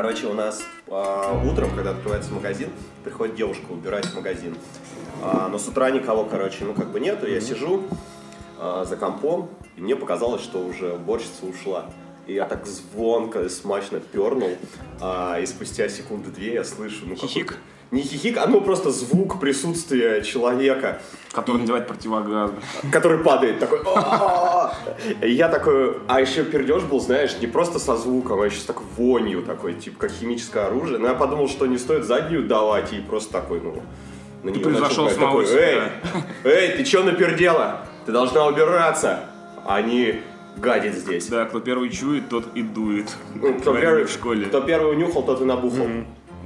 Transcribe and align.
Короче, 0.00 0.28
у 0.28 0.32
нас 0.32 0.62
а, 0.86 1.42
утром, 1.44 1.74
когда 1.74 1.90
открывается 1.90 2.32
магазин, 2.32 2.70
приходит 3.02 3.34
девушка 3.34 3.64
убирать 3.68 4.06
магазин. 4.14 4.56
А, 5.20 5.48
но 5.48 5.58
с 5.58 5.66
утра 5.66 5.90
никого, 5.90 6.24
короче, 6.24 6.64
ну 6.64 6.72
как 6.72 6.92
бы 6.92 7.00
нету. 7.00 7.26
Я 7.26 7.40
сижу 7.40 7.82
а, 8.60 8.84
за 8.84 8.96
компом, 8.96 9.48
и 9.76 9.80
мне 9.80 9.96
показалось, 9.96 10.40
что 10.40 10.60
уже 10.64 10.92
уборщица 10.92 11.46
ушла. 11.46 11.86
И 12.28 12.34
я 12.34 12.44
так 12.44 12.64
звонко 12.64 13.42
и 13.42 13.48
смачно 13.48 13.98
пернул, 13.98 14.50
а, 15.00 15.40
и 15.40 15.46
спустя 15.46 15.88
секунды 15.88 16.30
две 16.30 16.54
я 16.54 16.62
слышу... 16.62 16.98
Ну, 17.04 17.16
какой-то- 17.16 17.26
Хихик? 17.26 17.58
Не 17.90 18.02
хихик, 18.02 18.36
а 18.36 18.46
ну 18.46 18.60
просто 18.60 18.90
звук 18.90 19.40
присутствия 19.40 20.20
человека, 20.22 21.00
Который 21.32 21.62
надевает 21.62 21.86
противогаз. 21.86 22.50
который 22.92 23.18
падает 23.18 23.58
такой. 23.60 23.80
Я 25.22 25.48
такой, 25.48 25.96
а 26.06 26.20
еще 26.20 26.44
пердеж 26.44 26.82
был, 26.82 27.00
знаешь, 27.00 27.36
не 27.40 27.46
просто 27.46 27.78
со 27.78 27.96
звуком, 27.96 28.42
а 28.42 28.46
еще 28.46 28.58
с 28.58 28.64
такой 28.64 28.84
вонью 28.96 29.42
такой, 29.42 29.72
типа 29.74 30.00
как 30.00 30.10
химическое 30.12 30.66
оружие. 30.66 30.98
Но 30.98 31.08
я 31.08 31.14
подумал, 31.14 31.48
что 31.48 31.66
не 31.66 31.78
стоит 31.78 32.04
заднюю 32.04 32.46
давать 32.46 32.92
и 32.92 33.00
просто 33.00 33.32
такой, 33.32 33.60
ну, 33.60 33.82
на 34.42 34.52
превзошел 34.52 35.04
начал 35.04 35.10
самого 35.10 35.44
такой, 35.44 35.58
эй, 35.58 35.80
эй, 36.44 36.68
ты 36.76 36.84
че 36.84 37.02
напердела? 37.02 37.86
Ты 38.04 38.12
должна 38.12 38.46
убираться, 38.46 39.20
а 39.66 39.80
не 39.80 40.20
гадить 40.56 40.94
здесь. 40.94 41.26
Да, 41.28 41.46
кто 41.46 41.60
первый 41.60 41.88
чует, 41.90 42.28
тот 42.28 42.44
и 42.54 42.62
дует. 42.62 43.16
Ну, 43.34 43.54
кто, 43.54 43.74
первый, 43.74 44.04
в 44.04 44.10
школе. 44.10 44.46
кто 44.46 44.60
первый 44.60 44.92
унюхал, 44.92 45.22
тот 45.22 45.40
и 45.40 45.44
набухал. 45.44 45.86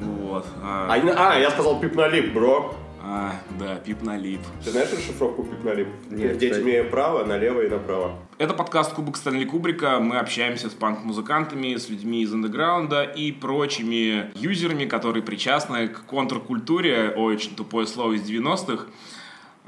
Вот. 0.02 0.46
А, 0.62 0.86
А, 0.94 1.32
а, 1.34 1.38
я 1.38 1.50
сказал 1.50 1.80
пип 1.80 1.94
налип, 1.94 2.32
бро. 2.32 2.74
а, 3.02 3.32
да, 3.58 3.76
пип 3.76 4.02
налип. 4.02 4.40
Ты 4.64 4.70
знаешь 4.70 4.92
расшифровку 4.92 5.42
пип 5.44 5.64
налип? 5.64 5.88
Нет, 6.10 6.38
Дети 6.38 6.50
кстати. 6.52 6.64
имеют 6.64 6.90
право 6.90 7.24
налево 7.24 7.60
и 7.62 7.68
направо. 7.68 8.18
Это 8.38 8.54
подкаст 8.54 8.92
Кубок 8.94 9.16
Стэнли 9.16 9.44
Кубрика. 9.44 9.98
Мы 10.00 10.18
общаемся 10.18 10.68
с 10.70 10.72
панк-музыкантами, 10.74 11.76
с 11.76 11.88
людьми 11.88 12.22
из 12.22 12.32
андеграунда 12.32 13.02
и 13.02 13.32
прочими 13.32 14.30
юзерами, 14.34 14.84
которые 14.86 15.22
причастны 15.22 15.88
к 15.88 16.04
контркультуре, 16.06 17.10
очень 17.10 17.54
тупое 17.54 17.86
слово 17.86 18.12
из 18.14 18.22
90-х. 18.28 18.86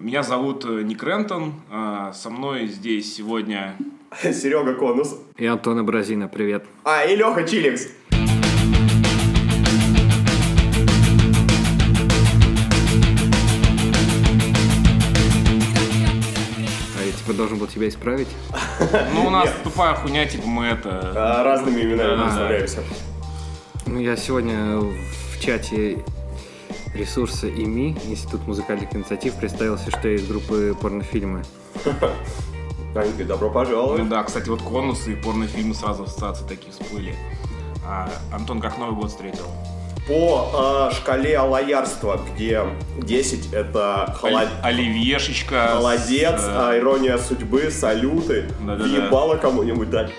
Меня 0.00 0.24
зовут 0.24 0.64
э, 0.64 0.82
Ник 0.82 1.02
Рентон. 1.04 1.54
а, 1.70 2.12
Со 2.12 2.30
мной 2.30 2.66
здесь 2.66 3.14
сегодня... 3.14 3.76
Серега 4.22 4.74
Конус. 4.74 5.16
И 5.36 5.44
Антона 5.46 5.82
Бразина, 5.84 6.28
привет. 6.28 6.64
А, 6.84 7.04
и 7.04 7.16
Леха 7.16 7.42
Чиликс. 7.44 7.88
Типа 17.64 17.64
должен 17.64 17.66
был 17.66 17.66
тебя 17.66 17.88
исправить? 17.88 18.28
Ну, 19.14 19.26
у 19.26 19.30
нас 19.30 19.50
тупая 19.62 19.94
хуйня, 19.94 20.26
типа 20.26 20.46
мы 20.46 20.66
это... 20.66 21.12
А, 21.14 21.44
разными 21.44 21.82
именами 21.82 22.22
представляемся. 22.22 22.80
Ну, 23.86 24.00
я 24.00 24.16
сегодня 24.16 24.78
в 24.78 25.40
чате 25.40 25.98
ресурса 26.94 27.48
ИМИ, 27.48 27.96
Институт 28.06 28.46
музыкальных 28.46 28.94
инициатив, 28.94 29.34
представился, 29.34 29.90
что 29.90 30.08
я 30.08 30.14
из 30.14 30.26
группы 30.26 30.76
порнофильмы. 30.80 31.42
Добро 33.26 33.48
Ну 33.48 33.54
пожаловать. 33.54 34.08
да, 34.08 34.22
кстати, 34.22 34.48
вот 34.48 34.62
конусы 34.62 35.12
и 35.12 35.16
порнофильмы 35.16 35.74
сразу 35.74 36.04
ассоциации 36.04 36.46
такие 36.46 36.72
всплыли. 36.72 37.14
А, 37.84 38.08
Антон, 38.32 38.60
как 38.60 38.78
Новый 38.78 38.94
год 38.94 39.10
встретил? 39.10 39.46
По 40.06 40.50
а, 40.52 40.90
шкале 40.90 41.38
лоярства, 41.38 42.20
где 42.34 42.60
10 42.98 43.52
это 43.54 44.14
холод- 44.20 44.48
Оливьешечка. 44.62 45.68
с, 45.70 45.72
холодец, 45.72 46.40
э, 46.40 46.46
а, 46.54 46.78
ирония 46.78 47.16
судьбы, 47.16 47.70
салюты, 47.70 48.50
Да-да-да. 48.60 48.84
въебало 48.84 49.36
кому-нибудь 49.36 49.88
дать. 49.88 50.10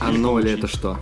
А 0.00 0.10
ноль 0.10 0.48
это 0.50 0.66
что? 0.66 0.98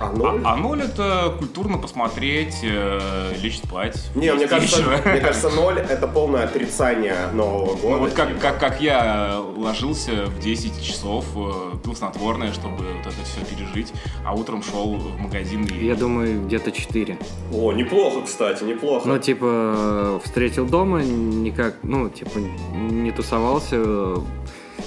А, 0.00 0.06
А, 0.06 0.12
ну, 0.14 0.40
а 0.44 0.56
ноль 0.56 0.82
это 0.82 1.34
культурно 1.38 1.76
посмотреть, 1.76 2.60
э, 2.62 3.34
лечь 3.42 3.58
спать. 3.58 4.10
не, 4.14 4.32
мне 4.32 4.46
кажется, 4.48 4.82
мне 5.04 5.20
кажется, 5.20 5.50
ноль 5.50 5.78
это 5.78 6.08
полное 6.08 6.44
отрицание 6.44 7.28
Нового 7.34 7.74
года. 7.76 7.96
Ну, 7.96 7.98
вот 7.98 8.12
как, 8.14 8.28
типа. 8.28 8.40
как, 8.40 8.60
как 8.60 8.80
я 8.80 9.38
ложился 9.56 10.24
в 10.26 10.38
10 10.40 10.82
часов, 10.82 11.26
э, 11.36 11.76
пил 11.84 11.94
снотворное, 11.94 12.52
чтобы 12.54 12.84
вот 12.84 13.06
это 13.06 13.24
все 13.24 13.44
пережить, 13.44 13.92
а 14.24 14.34
утром 14.34 14.62
шел 14.62 14.96
в 14.96 15.20
магазин 15.20 15.64
и... 15.64 15.84
Я 15.84 15.96
думаю, 15.96 16.46
где-то 16.46 16.72
4. 16.72 17.18
О, 17.52 17.72
неплохо, 17.72 18.22
кстати, 18.22 18.64
неплохо. 18.64 19.06
Ну, 19.06 19.18
типа, 19.18 20.18
встретил 20.24 20.66
дома, 20.66 21.02
никак, 21.02 21.76
ну, 21.82 22.08
типа, 22.08 22.38
не 22.72 23.12
тусовался. 23.12 24.14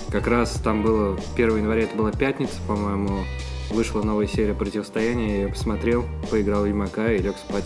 Как 0.10 0.26
раз 0.26 0.54
там 0.64 0.82
было 0.82 1.20
1 1.36 1.58
января, 1.58 1.84
это 1.84 1.96
была 1.96 2.12
пятница, 2.12 2.56
по-моему, 2.68 3.20
вышла 3.74 4.02
новая 4.04 4.28
серия 4.28 4.54
противостояния, 4.54 5.42
я 5.44 5.48
посмотрел, 5.50 6.06
поиграл 6.32 6.62
в 6.64 6.68
Ведьмака 6.68 7.12
и 7.12 7.18
лег 7.18 7.36
спать. 7.38 7.66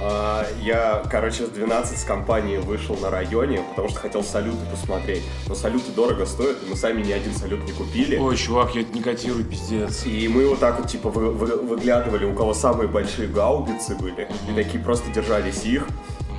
А, 0.00 0.46
Я, 0.62 1.02
короче, 1.10 1.46
с 1.46 1.48
12 1.48 1.98
с 1.98 2.04
компании 2.04 2.58
вышел 2.58 2.96
на 2.96 3.10
районе, 3.10 3.62
потому 3.70 3.88
что 3.88 3.98
хотел 3.98 4.22
салюты 4.22 4.64
посмотреть. 4.70 5.22
Но 5.48 5.54
салюты 5.56 5.90
дорого 5.90 6.24
стоят, 6.24 6.58
и 6.64 6.70
мы 6.70 6.76
сами 6.76 7.02
ни 7.02 7.10
один 7.10 7.34
салют 7.34 7.64
не 7.64 7.72
купили. 7.72 8.16
Ой, 8.16 8.36
чувак, 8.36 8.74
я 8.76 8.82
это 8.82 8.92
не 8.92 9.02
котирую, 9.02 9.44
пиздец. 9.44 10.06
И 10.06 10.28
мы 10.28 10.46
вот 10.48 10.60
так 10.60 10.78
вот, 10.78 10.88
типа, 10.88 11.10
вы- 11.10 11.32
вы- 11.32 11.56
выглядывали, 11.56 12.24
у 12.26 12.34
кого 12.34 12.54
самые 12.54 12.88
большие 12.88 13.26
гаубицы 13.28 13.96
были, 13.96 14.28
и 14.48 14.54
такие 14.54 14.82
просто 14.82 15.10
держались 15.10 15.64
их. 15.64 15.86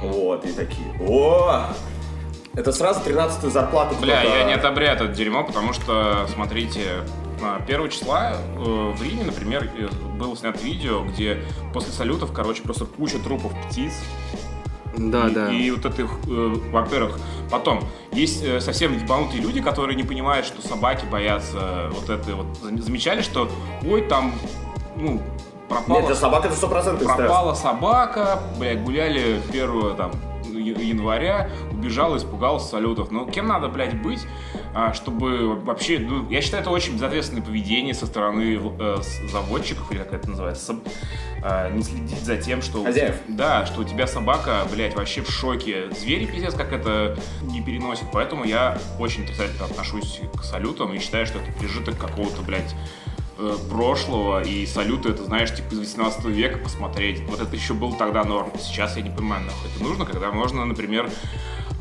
Вот, 0.02 0.46
и 0.46 0.52
такие, 0.54 0.88
о! 1.06 1.66
Это 2.56 2.72
сразу 2.72 3.02
13-ю 3.06 3.50
зарплату 3.52 3.96
Бля, 4.02 4.22
я 4.24 4.44
не 4.46 4.54
одобряю 4.54 4.96
это 4.96 5.08
дерьмо, 5.08 5.44
потому 5.44 5.74
что, 5.74 6.26
смотрите, 6.34 6.82
1 7.42 7.90
числа 7.90 8.34
э, 8.34 8.94
в 8.96 9.02
Риме, 9.02 9.24
например, 9.24 9.70
э, 9.78 9.88
было 10.18 10.36
снято 10.36 10.60
видео, 10.60 11.04
где 11.04 11.42
после 11.74 11.92
салютов, 11.92 12.32
короче, 12.34 12.64
просто 12.64 12.86
куча 12.86 13.20
трупов 13.20 13.54
птиц. 13.68 13.94
Да, 14.98 15.28
и, 15.28 15.34
да. 15.34 15.52
И 15.52 15.72
вот 15.72 15.86
это, 15.86 16.02
их, 16.02 16.10
э, 16.28 16.54
во-первых, 16.72 17.20
потом, 17.50 17.84
есть 18.12 18.44
э, 18.44 18.60
совсем 18.60 18.98
ебанутые 18.98 19.42
люди, 19.42 19.62
которые 19.62 19.96
не 19.96 20.04
понимают, 20.04 20.46
что 20.46 20.66
собаки 20.68 21.06
боятся 21.06 21.90
вот 21.92 22.10
это 22.10 22.36
вот. 22.36 22.48
Зам- 22.62 22.82
Замечали, 22.82 23.22
что, 23.22 23.50
ой, 23.88 24.02
там, 24.02 24.34
ну, 24.98 25.22
пропала... 25.70 26.00
Нет, 26.00 26.08
для 26.08 26.16
собак 26.16 26.46
это 26.46 26.56
100% 26.56 26.96
стресс. 26.96 27.16
Пропала 27.16 27.54
собака, 27.54 28.40
блядь, 28.60 28.84
гуляли 28.84 29.40
1 29.50 29.96
там, 29.96 30.12
января, 30.54 31.50
убежал, 31.72 32.18
испугался 32.18 32.68
салютов. 32.68 33.12
Ну, 33.12 33.26
кем 33.28 33.48
надо, 33.48 33.70
блядь, 33.70 34.02
быть, 34.02 34.26
а, 34.56 34.59
чтобы 34.94 35.56
вообще, 35.56 36.00
ну, 36.00 36.30
я 36.30 36.42
считаю, 36.42 36.62
это 36.62 36.70
очень 36.70 36.94
безответственное 36.94 37.44
поведение 37.44 37.94
со 37.94 38.06
стороны 38.06 38.60
э, 38.80 38.98
заводчиков, 39.32 39.92
или 39.92 40.00
как 40.00 40.14
это 40.14 40.30
называется, 40.30 40.76
а, 41.42 41.70
не 41.70 41.82
следить 41.82 42.24
за 42.24 42.38
тем, 42.38 42.62
что... 42.62 42.84
Хозяев. 42.84 43.16
Да, 43.28 43.66
что 43.66 43.82
у 43.82 43.84
тебя 43.84 44.08
собака, 44.08 44.66
блядь, 44.72 44.96
вообще 44.96 45.22
в 45.22 45.30
шоке. 45.30 45.90
Звери, 45.92 46.26
пиздец, 46.26 46.54
как 46.54 46.74
это 46.74 47.18
не 47.42 47.62
переносит. 47.62 48.06
Поэтому 48.12 48.44
я 48.44 48.78
очень 49.00 49.24
отрицательно 49.24 49.66
отношусь 49.66 50.22
к 50.38 50.44
салютам 50.44 50.94
и 50.94 51.00
считаю, 51.00 51.26
что 51.26 51.40
это 51.40 51.52
пережиток 51.54 51.98
какого-то, 51.98 52.42
блядь, 52.42 52.76
э, 53.38 53.56
прошлого, 53.70 54.44
и 54.44 54.66
салюты, 54.66 55.10
это, 55.10 55.24
знаешь, 55.24 55.54
типа 55.54 55.74
из 55.74 55.80
18 55.80 56.26
века 56.26 56.58
посмотреть. 56.58 57.22
Вот 57.22 57.40
это 57.40 57.56
еще 57.56 57.74
был 57.74 57.94
тогда 57.94 58.24
норм. 58.24 58.52
Сейчас 58.60 58.98
я 58.98 59.04
не 59.04 59.10
понимаю, 59.10 59.46
нахуй 59.46 59.70
это 59.74 59.84
нужно, 59.84 60.06
когда 60.06 60.32
можно, 60.32 60.66
например, 60.66 61.10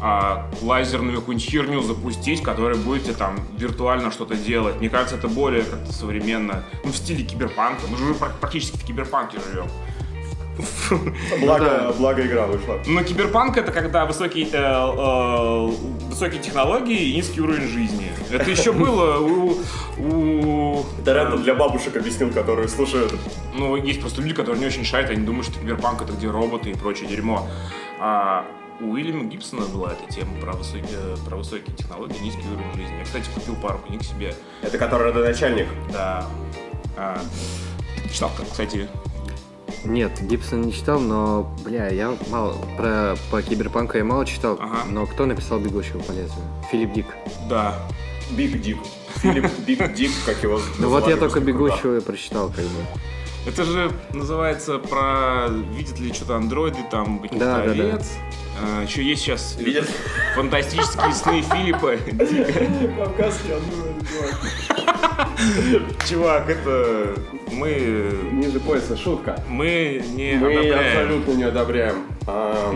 а, 0.00 0.48
лазерную 0.62 1.19
какую-нибудь 1.19 1.50
херню 1.50 1.82
запустить, 1.82 2.42
которая 2.42 2.76
будет 2.76 3.04
тебе 3.04 3.14
там 3.14 3.36
виртуально 3.56 4.10
что-то 4.12 4.36
делать. 4.36 4.76
Мне 4.76 4.88
кажется, 4.88 5.16
это 5.16 5.28
более 5.28 5.64
как-то 5.64 5.92
современно. 5.92 6.64
Ну, 6.84 6.92
в 6.92 6.97
стиле 6.97 7.25
киберпанка. 7.25 7.82
Мы 7.88 7.97
же 7.97 8.14
практически 8.14 8.76
в 8.76 8.84
киберпанке 8.84 9.38
живем. 9.50 9.66
Благо, 11.41 11.94
благо 11.98 12.26
игра 12.26 12.47
вышла. 12.47 12.81
Но 12.87 13.03
киберпанк 13.04 13.56
это 13.56 13.70
когда 13.70 14.06
высокие, 14.06 14.48
э, 14.53 14.56
э, 14.56 15.66
высокие 16.08 16.41
технологии 16.41 17.10
и 17.10 17.14
низкий 17.14 17.41
уровень 17.41 17.69
жизни. 17.69 18.10
Это 18.32 18.50
еще 18.50 18.72
было 18.72 19.19
у, 19.19 19.56
у 19.98 20.84
Это 21.00 21.14
Рентон 21.14 21.44
для 21.44 21.54
бабушек 21.54 21.97
объяснил, 21.97 22.32
которые 22.32 22.66
слушают. 22.66 23.14
Ну, 23.54 23.76
есть 23.76 24.00
просто 24.00 24.20
люди, 24.20 24.34
которые 24.34 24.58
не 24.60 24.66
очень 24.66 24.84
шарят, 24.84 25.10
они 25.10 25.25
думают, 25.25 25.47
что 25.47 25.61
киберпанк 25.61 26.02
это 26.02 26.12
где 26.12 26.28
роботы 26.28 26.70
и 26.70 26.75
прочее 26.75 27.08
дерьмо. 27.08 27.46
А 28.00 28.44
у 28.80 28.92
Уильяма 28.92 29.25
Гибсона 29.25 29.66
была 29.66 29.92
эта 29.92 30.12
тема 30.12 30.38
про 30.40 30.52
высокие, 30.52 31.16
про 31.26 31.36
высокие 31.36 31.75
технологии, 31.76 32.19
низкий 32.19 32.46
уровень 32.46 32.72
жизни. 32.75 32.98
Я, 32.98 33.04
кстати, 33.04 33.28
купил 33.34 33.56
пару 33.56 33.78
книг 33.78 34.02
себе. 34.02 34.34
Это 34.62 34.78
который 34.78 35.08
родоначальник. 35.08 35.66
Да. 35.92 36.26
А, 36.96 37.20
читал, 38.12 38.30
кстати. 38.50 38.88
Нет, 39.84 40.20
Гибсон 40.20 40.62
не 40.62 40.72
читал, 40.72 40.98
но, 40.98 41.56
бля, 41.64 41.88
я 41.88 42.16
мало, 42.30 42.56
про, 42.76 43.16
по 43.30 43.40
киберпанку 43.42 43.96
я 43.96 44.04
мало 44.04 44.26
читал, 44.26 44.58
Ага. 44.60 44.84
но 44.88 45.06
кто 45.06 45.24
написал 45.24 45.60
«Бегущего 45.60 46.00
по 46.00 46.10
лезвию»? 46.10 46.44
Филипп 46.70 46.92
Дик. 46.92 47.06
Да. 47.48 47.76
Big 48.31 48.60
Dick. 48.60 48.78
Филипп 49.16 49.46
Big 49.66 49.94
Dick, 49.94 50.10
как 50.26 50.42
его 50.42 50.60
Ну 50.78 50.88
вот 50.88 51.06
я 51.08 51.16
только 51.16 51.40
«Бегущего» 51.40 51.98
и 51.98 52.00
прочитал, 52.00 52.48
как 52.48 52.64
бы. 52.64 52.81
Это 53.46 53.64
же 53.64 53.90
называется 54.12 54.78
про 54.78 55.46
видят 55.48 55.98
ли 56.00 56.12
что-то 56.12 56.36
андроиды, 56.36 56.78
там 56.90 57.20
каких-то 57.20 57.44
Да, 57.44 57.64
да, 57.64 57.74
да. 57.74 57.98
А, 58.60 58.82
еще 58.82 59.02
есть 59.02 59.22
сейчас 59.22 59.56
Видят? 59.58 59.88
фантастические 60.34 61.12
сны 61.12 61.43
Филиппа. 61.43 61.96
Кавказский 62.99 63.55
андроид, 63.55 64.08
чувак. 64.08 66.06
Чувак, 66.08 66.50
это... 66.50 67.14
Мы... 67.52 68.19
Ниже 68.32 68.60
пояса 68.60 68.96
шутка. 68.96 69.43
Мы 69.49 70.02
не 70.14 70.32
Мы 70.37 70.52
одобряем. 70.52 70.87
абсолютно 70.88 71.32
не 71.32 71.44
одобряем. 71.44 71.96
А, 72.26 72.75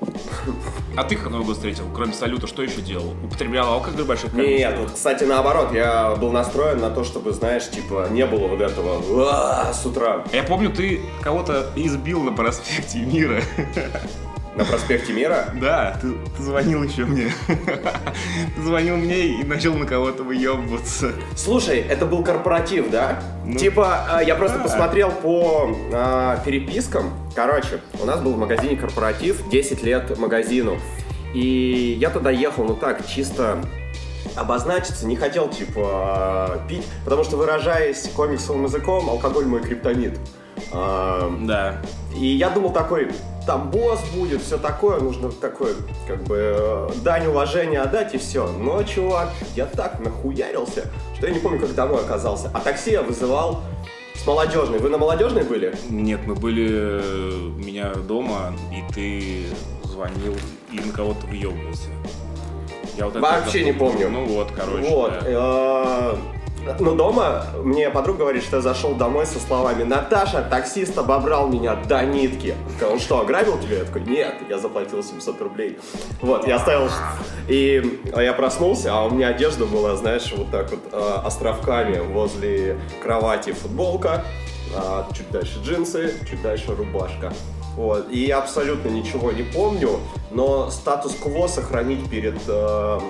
А 0.98 1.04
ты 1.04 1.14
как 1.14 1.30
Новый 1.30 1.46
год 1.46 1.54
встретил? 1.54 1.84
Кроме 1.94 2.12
салюта, 2.12 2.48
что 2.48 2.60
еще 2.60 2.80
делал? 2.80 3.14
Употреблял 3.22 3.72
алкоголь 3.72 4.02
больших 4.04 4.32
Нет, 4.32 4.44
количествах? 4.44 4.78
вот, 4.80 4.90
кстати, 4.90 5.22
наоборот, 5.22 5.72
я 5.72 6.16
был 6.16 6.32
настроен 6.32 6.80
на 6.80 6.90
то, 6.90 7.04
чтобы, 7.04 7.32
знаешь, 7.32 7.70
типа, 7.70 8.08
не 8.10 8.26
было 8.26 8.48
вот 8.48 8.60
этого 8.60 9.72
с 9.72 9.86
утра 9.86 10.24
Я 10.32 10.42
помню, 10.42 10.70
ты 10.70 11.00
кого-то 11.22 11.70
избил 11.76 12.24
на 12.24 12.32
проспекте 12.32 12.98
Мира. 12.98 13.40
на 14.58 14.64
проспекте 14.64 15.12
Мира. 15.12 15.50
Да, 15.54 15.96
ты, 16.02 16.12
ты 16.36 16.42
звонил 16.42 16.82
еще 16.82 17.04
мне. 17.04 17.32
Ты 18.56 18.62
звонил 18.62 18.96
мне 18.96 19.40
и 19.40 19.44
начал 19.44 19.74
на 19.74 19.86
кого-то 19.86 20.24
выебываться. 20.24 21.12
Слушай, 21.36 21.78
это 21.78 22.06
был 22.06 22.24
корпоратив, 22.24 22.90
да? 22.90 23.22
Ну, 23.44 23.56
типа, 23.56 24.06
а, 24.10 24.22
я 24.22 24.34
просто 24.34 24.58
да. 24.58 24.64
посмотрел 24.64 25.12
по 25.12 25.70
а, 25.92 26.42
перепискам. 26.44 27.12
Короче, 27.36 27.80
у 28.00 28.04
нас 28.04 28.20
был 28.20 28.32
в 28.34 28.38
магазине 28.38 28.76
корпоратив, 28.76 29.48
10 29.48 29.82
лет 29.84 30.18
магазину. 30.18 30.78
И 31.34 31.96
я 32.00 32.10
туда 32.10 32.30
ехал, 32.30 32.64
ну 32.64 32.74
так, 32.74 33.06
чисто 33.06 33.58
обозначиться, 34.34 35.06
не 35.06 35.14
хотел, 35.14 35.48
типа, 35.48 36.62
пить, 36.68 36.86
потому 37.04 37.22
что, 37.22 37.36
выражаясь 37.36 38.10
комиксовым 38.14 38.64
языком, 38.64 39.08
алкоголь 39.08 39.46
мой 39.46 39.60
криптонит. 39.60 40.18
А, 40.72 41.32
Да. 41.42 41.80
И 42.16 42.26
я 42.26 42.50
думал 42.50 42.72
такой, 42.72 43.10
там 43.48 43.70
босс 43.70 44.00
будет, 44.14 44.42
все 44.42 44.58
такое, 44.58 45.00
нужно 45.00 45.32
такое, 45.32 45.74
как 46.06 46.22
бы, 46.24 46.36
э, 46.36 46.88
дань 47.02 47.28
уважения 47.28 47.80
отдать 47.80 48.14
и 48.14 48.18
все. 48.18 48.46
Но, 48.46 48.82
чувак, 48.82 49.30
я 49.56 49.64
так 49.64 50.00
нахуярился, 50.00 50.84
что 51.16 51.26
я 51.26 51.32
не 51.32 51.38
помню, 51.38 51.58
как 51.58 51.74
домой 51.74 52.02
оказался. 52.02 52.50
А 52.52 52.60
такси 52.60 52.90
я 52.90 53.00
вызывал 53.00 53.62
с 54.14 54.26
молодежной. 54.26 54.80
Вы 54.80 54.90
на 54.90 54.98
молодежной 54.98 55.44
были? 55.44 55.74
Нет, 55.88 56.20
мы 56.26 56.34
были 56.34 56.68
э, 56.70 57.48
у 57.56 57.58
меня 57.58 57.94
дома, 57.94 58.52
и 58.70 58.92
ты 58.92 59.46
звонил 59.82 60.36
и 60.70 60.80
на 60.80 60.92
кого-то 60.92 61.26
выебывался. 61.26 61.88
Я 62.98 63.06
вот 63.06 63.16
Вообще 63.16 63.64
не 63.64 63.72
помню. 63.72 64.10
Ну 64.10 64.26
вот, 64.26 64.48
короче. 64.54 64.90
вот. 64.90 65.24
да. 65.24 66.18
Но 66.78 66.94
дома 66.94 67.44
мне 67.62 67.90
подруга 67.90 68.20
говорит, 68.20 68.42
что 68.42 68.56
я 68.56 68.62
зашел 68.62 68.94
домой 68.94 69.26
со 69.26 69.38
словами 69.38 69.84
«Наташа, 69.84 70.42
таксист 70.42 70.96
обобрал 70.98 71.48
меня 71.48 71.74
до 71.74 72.04
нитки». 72.04 72.54
Он 72.82 72.98
что, 72.98 73.20
ограбил 73.20 73.58
тебя? 73.58 73.78
Я 73.78 73.84
такой, 73.84 74.02
нет, 74.02 74.34
я 74.48 74.58
заплатил 74.58 75.02
700 75.02 75.40
рублей. 75.40 75.78
Вот, 76.20 76.46
я 76.46 76.56
оставил... 76.56 76.90
И 77.48 78.00
я 78.16 78.32
проснулся, 78.32 78.92
а 78.92 79.04
у 79.06 79.10
меня 79.10 79.28
одежда 79.28 79.64
была, 79.64 79.96
знаешь, 79.96 80.32
вот 80.36 80.50
так 80.50 80.70
вот 80.70 80.80
э, 80.92 81.20
островками 81.24 81.98
возле 81.98 82.78
кровати 83.02 83.52
футболка, 83.52 84.24
а, 84.76 85.08
чуть 85.16 85.30
дальше 85.30 85.58
джинсы, 85.64 86.14
чуть 86.28 86.42
дальше 86.42 86.74
рубашка. 86.74 87.32
Вот. 87.76 88.10
И 88.10 88.26
я 88.26 88.38
абсолютно 88.38 88.88
ничего 88.88 89.30
не 89.30 89.44
помню, 89.44 90.00
но 90.30 90.68
статус-кво 90.70 91.46
сохранить 91.46 92.10
перед 92.10 92.36
э, 92.48 93.00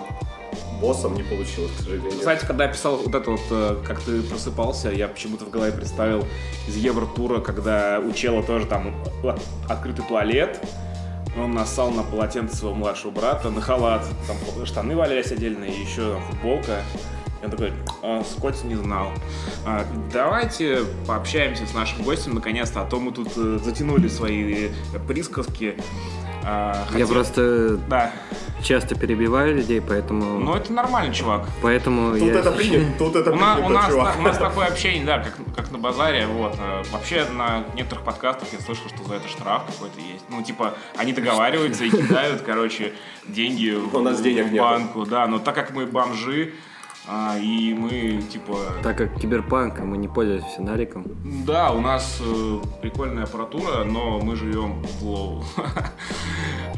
боссом 0.80 1.14
не 1.14 1.22
получилось, 1.22 1.72
к 1.76 1.80
сожалению. 1.82 2.12
Кстати, 2.12 2.44
когда 2.44 2.64
я 2.64 2.70
писал 2.72 2.96
вот 2.96 3.14
это 3.14 3.30
вот, 3.30 3.40
э, 3.50 3.76
как 3.86 4.00
ты 4.00 4.22
просыпался, 4.22 4.90
я 4.90 5.08
почему-то 5.08 5.44
в 5.44 5.50
голове 5.50 5.72
представил 5.72 6.25
из 6.66 6.76
Евротура, 6.76 7.40
когда 7.40 8.00
у 8.00 8.12
чела 8.12 8.42
тоже 8.42 8.66
там 8.66 8.94
от- 9.22 9.42
открытый 9.69 10.04
туалет, 10.06 10.60
он 11.36 11.52
нассал 11.52 11.90
на 11.90 12.02
полотенце 12.02 12.56
своего 12.56 12.75
младшего 12.75 13.10
брата, 13.10 13.50
на 13.50 13.60
халат, 13.60 14.04
там 14.26 14.66
штаны 14.66 14.96
валялись 14.96 15.30
отдельно, 15.30 15.64
и 15.64 15.70
еще 15.80 16.12
там 16.14 16.22
футболка. 16.30 16.82
И 17.40 17.44
он 17.44 17.50
такой, 17.52 17.72
«А, 18.02 18.24
Скотт 18.24 18.64
не 18.64 18.74
знал. 18.74 19.12
А, 19.64 19.84
давайте 20.12 20.81
пообщаемся 21.06 21.66
с 21.66 21.74
нашим 21.74 22.02
гостем 22.02 22.34
наконец-то, 22.34 22.81
а 22.82 22.84
то 22.84 22.98
мы 22.98 23.12
тут 23.12 23.28
э, 23.36 23.58
затянули 23.64 24.08
свои 24.08 24.70
э. 26.48 26.94
А, 26.94 26.98
Я 26.98 27.06
просто 27.06 27.76
Да, 27.88 28.12
часто 28.62 28.94
перебиваю 28.94 29.54
людей, 29.56 29.80
поэтому... 29.80 30.38
но 30.38 30.56
это 30.56 30.72
нормально, 30.72 31.14
чувак. 31.14 31.46
Поэтому 31.62 32.12
Тут 32.12 32.22
я... 32.22 32.34
это 32.40 32.52
принято, 32.56 32.98
тут 32.98 33.16
это 33.16 33.30
принято, 33.30 33.62
у 33.64 33.68
нас, 33.68 33.86
чувак. 33.88 34.16
у 34.18 34.22
нас 34.22 34.38
такое 34.48 34.66
общение, 34.66 35.04
да, 35.04 35.18
как, 35.18 35.34
как 35.54 35.70
на 35.70 35.78
базаре, 35.78 36.26
вот. 36.26 36.56
Э, 36.58 36.82
Вообще 36.92 37.26
на 37.36 37.64
некоторых 37.74 38.04
подкастах 38.04 38.48
я 38.52 38.60
слышал, 38.60 38.88
что 38.88 39.04
за 39.04 39.14
это 39.14 39.28
штраф 39.28 39.62
какой-то 39.66 40.00
есть. 40.00 40.24
Ну, 40.28 40.42
типа, 40.42 40.74
они 40.96 41.12
договариваются 41.12 41.84
и 41.84 41.90
кидают, 41.90 42.42
короче, 42.42 42.92
деньги 43.26 43.70
в, 43.70 43.94
У 43.94 44.00
нас 44.00 44.20
денег 44.20 44.46
в 44.46 44.56
банку, 44.56 45.04
да. 45.04 45.26
Но 45.26 45.38
так 45.38 45.54
как 45.54 45.72
мы 45.72 45.86
бомжи, 45.86 46.54
а, 47.08 47.37
и 47.38 47.75
мы, 47.75 48.22
типа, 48.22 48.56
Так 48.82 48.99
как 48.99 49.19
киберпанк, 49.20 49.78
мы 49.81 49.96
не 49.99 50.08
пользуемся 50.08 50.60
нариком. 50.62 51.05
да, 51.46 51.70
у 51.72 51.81
нас 51.81 52.19
э, 52.20 52.58
прикольная 52.82 53.25
аппаратура, 53.25 53.84
но 53.84 54.19
мы 54.20 54.37
живем 54.37 54.82
в 54.82 55.02
low. 55.02 55.44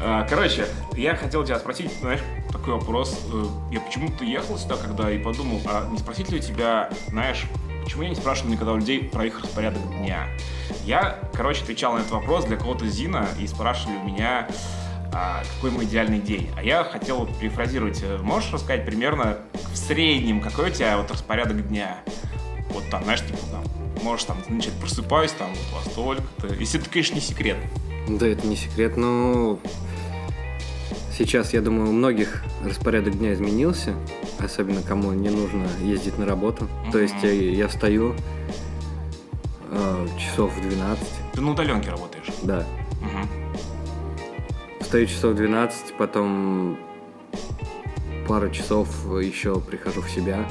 А, 0.03 0.25
Короче, 0.27 0.65
я 0.93 1.15
хотел 1.15 1.43
тебя 1.43 1.59
спросить, 1.59 1.91
знаешь, 2.01 2.21
такой 2.51 2.73
вопрос. 2.73 3.19
Э, 3.31 3.45
Я 3.71 3.79
почему-то 3.81 4.23
ехал 4.23 4.57
сюда, 4.57 4.75
когда 4.77 5.11
и 5.11 5.19
подумал, 5.19 5.61
а 5.65 5.87
не 5.91 5.99
спросить 5.99 6.31
ли 6.31 6.39
у 6.39 6.41
тебя, 6.41 6.89
знаешь, 7.09 7.45
почему 7.83 8.01
я 8.01 8.09
не 8.09 8.15
спрашиваю 8.15 8.51
никогда 8.53 8.73
у 8.73 8.77
людей 8.77 9.03
про 9.03 9.25
их 9.25 9.39
распорядок 9.41 9.81
дня? 9.99 10.25
Я, 10.85 11.19
короче, 11.35 11.61
отвечал 11.61 11.93
на 11.93 11.99
этот 11.99 12.11
вопрос 12.13 12.45
для 12.45 12.57
какого-то 12.57 12.87
zine 12.87 13.19
а 13.19 13.27
и 13.39 13.45
спрашивали 13.45 13.97
у 13.97 14.03
меня, 14.07 14.47
а, 15.13 15.43
какой 15.55 15.71
мой 15.71 15.85
идеальный 15.85 16.19
день. 16.19 16.49
А 16.57 16.63
я 16.63 16.83
хотел 16.83 17.19
вот 17.19 17.37
перефразировать. 17.37 17.99
Э, 18.03 18.17
Можешь 18.21 18.51
рассказать 18.53 18.85
примерно 18.85 19.37
в 19.73 19.77
среднем, 19.77 20.41
какой 20.41 20.69
у 20.69 20.73
тебя 20.73 20.97
вот 20.97 21.11
распорядок 21.11 21.67
дня? 21.67 21.97
Вот 22.73 22.83
там, 22.89 23.03
знаешь, 23.03 23.21
типа 23.21 23.39
там, 23.51 23.63
можешь 24.03 24.25
там, 24.25 24.37
значит, 24.47 24.71
просыпаюсь 24.73 25.31
там 25.33 25.49
вот 25.49 25.83
во 25.83 25.89
столько-то. 25.91 26.53
Если 26.55 26.79
это, 26.79 26.89
конечно, 26.89 27.15
не 27.15 27.21
секрет. 27.21 27.57
Да, 28.07 28.27
это 28.27 28.47
не 28.47 28.55
секрет, 28.55 28.95
но 28.97 29.59
сейчас, 31.17 31.53
я 31.53 31.61
думаю, 31.61 31.89
у 31.89 31.91
многих 31.93 32.43
распорядок 32.63 33.17
дня 33.17 33.33
изменился, 33.33 33.93
особенно 34.39 34.81
кому 34.81 35.11
не 35.13 35.29
нужно 35.29 35.67
ездить 35.81 36.17
на 36.17 36.25
работу. 36.25 36.67
То 36.91 36.99
есть 36.99 37.15
я, 37.21 37.31
я 37.31 37.67
встаю 37.67 38.15
э, 39.69 40.07
часов 40.17 40.55
в 40.55 40.61
12, 40.61 41.03
Ты 41.33 41.41
на 41.41 41.51
удаленке 41.51 41.89
работаешь. 41.91 42.25
да. 42.43 42.65
Мгм. 43.01 43.27
Встаю 44.91 45.07
часов 45.07 45.31
в 45.31 45.35
12, 45.35 45.93
потом 45.97 46.77
пару 48.27 48.49
часов 48.49 48.89
еще 49.21 49.57
прихожу 49.61 50.01
в 50.01 50.09
себя. 50.09 50.45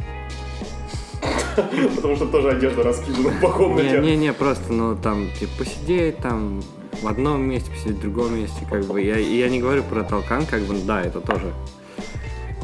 Потому 1.97 2.17
что 2.17 2.25
тоже 2.25 2.53
одежда 2.53 2.85
раскидана 2.85 3.35
по 3.43 3.51
комнате. 3.51 4.01
Не-не-не, 4.01 4.33
просто, 4.33 4.73
ну, 4.73 4.97
там, 4.97 5.31
типа, 5.39 5.53
посидеть, 5.59 6.17
там, 6.21 6.63
в 7.03 7.07
одном 7.07 7.43
месте, 7.43 7.71
посидеть 7.71 7.99
в 7.99 8.01
другом 8.01 8.35
месте, 8.35 8.67
как 8.71 8.87
бы. 8.87 9.03
Я, 9.03 9.19
я 9.19 9.51
не 9.51 9.61
говорю 9.61 9.83
про 9.83 10.05
толкан, 10.05 10.47
как 10.47 10.63
бы, 10.63 10.75
да, 10.87 11.03
это 11.03 11.21
тоже. 11.21 11.53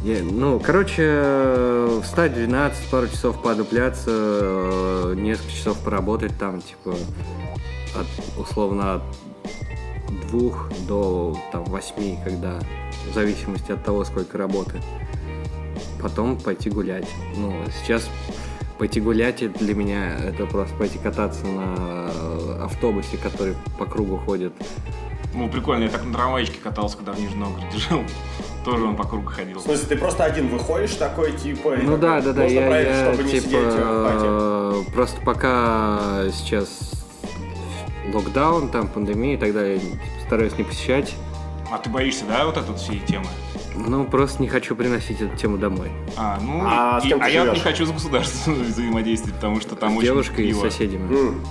Я- 0.02 0.23
ну, 0.23 0.59
короче, 0.59 2.00
встать 2.02 2.33
в 2.33 2.37
12, 2.37 2.88
пару 2.88 3.09
часов 3.09 3.42
подупляться, 3.42 4.09
э, 4.09 5.14
несколько 5.18 5.52
часов 5.52 5.78
поработать 5.80 6.38
там, 6.38 6.62
типа, 6.62 6.97
от, 7.95 8.40
условно, 8.40 8.95
от 8.95 9.02
двух 10.28 10.68
до, 10.88 11.36
там, 11.52 11.64
восьми, 11.64 12.18
когда, 12.25 12.58
в 13.10 13.14
зависимости 13.14 13.72
от 13.72 13.84
того, 13.84 14.04
сколько 14.04 14.38
работы. 14.38 14.80
Потом 16.02 16.38
пойти 16.38 16.70
гулять. 16.70 17.08
Ну, 17.36 17.54
сейчас 17.80 18.08
пойти 18.78 19.00
гулять 19.00 19.52
для 19.58 19.75
меня 19.75 20.16
это 20.18 20.46
просто 20.46 20.75
пойти 20.76 20.98
кататься 20.98 21.46
на 21.46 22.10
автобусе, 22.64 23.16
который 23.16 23.54
по 23.78 23.86
кругу 23.86 24.16
ходит. 24.18 24.52
Ну, 25.34 25.50
прикольно, 25.50 25.84
я 25.84 25.90
так 25.90 26.04
на 26.04 26.14
трамвайчике 26.14 26.58
катался, 26.62 26.96
когда 26.96 27.12
в 27.12 27.20
Нижнем 27.20 27.40
Новгороде 27.40 27.78
жил. 27.78 28.00
Тоже 28.64 28.84
он 28.84 28.96
по 28.96 29.04
кругу 29.04 29.28
ходил. 29.28 29.58
В 29.58 29.62
смысле, 29.62 29.86
ты 29.86 29.96
просто 29.96 30.25
один 30.25 30.48
выходишь 30.48 30.94
такой, 30.94 31.32
типа, 31.32 31.76
Ну 31.82 31.98
да, 31.98 32.20
да, 32.20 32.32
да, 32.32 32.42
можно 32.42 32.58
я, 32.58 32.66
проверить, 32.66 32.96
я, 32.96 33.12
чтобы 33.12 33.32
не 33.32 33.40
типа 33.40 33.58
э, 33.62 34.82
просто 34.94 35.20
пока 35.20 36.25
сейчас 36.32 37.05
локдаун, 38.16 38.68
там 38.68 38.88
пандемия 38.88 39.35
и 39.35 39.37
так 39.37 39.52
далее, 39.52 39.80
стараюсь 40.26 40.56
не 40.58 40.64
посещать. 40.64 41.14
А 41.70 41.78
ты 41.78 41.90
боишься, 41.90 42.25
да, 42.26 42.44
вот 42.46 42.56
этой 42.56 42.75
всей 42.76 43.00
темы? 43.00 43.26
Ну, 43.75 44.04
просто 44.04 44.40
не 44.40 44.49
хочу 44.49 44.75
приносить 44.76 45.20
эту 45.20 45.37
тему 45.37 45.58
домой. 45.58 45.90
А, 46.16 46.38
ну, 46.40 46.62
А 46.64 47.00
с 47.00 47.04
и- 47.04 47.12
а 47.12 47.28
я 47.28 47.44
не 47.52 47.58
хочу 47.61 47.85
с 47.87 47.90
государством 47.90 48.54
взаимодействовать, 48.62 49.35
потому 49.35 49.61
что 49.61 49.75
там 49.76 49.90
с 49.94 49.96
очень 49.99 50.06
девушкой 50.06 50.46
и 50.49 50.52
с 50.52 50.61
соседями. 50.61 51.12
М. 51.12 51.44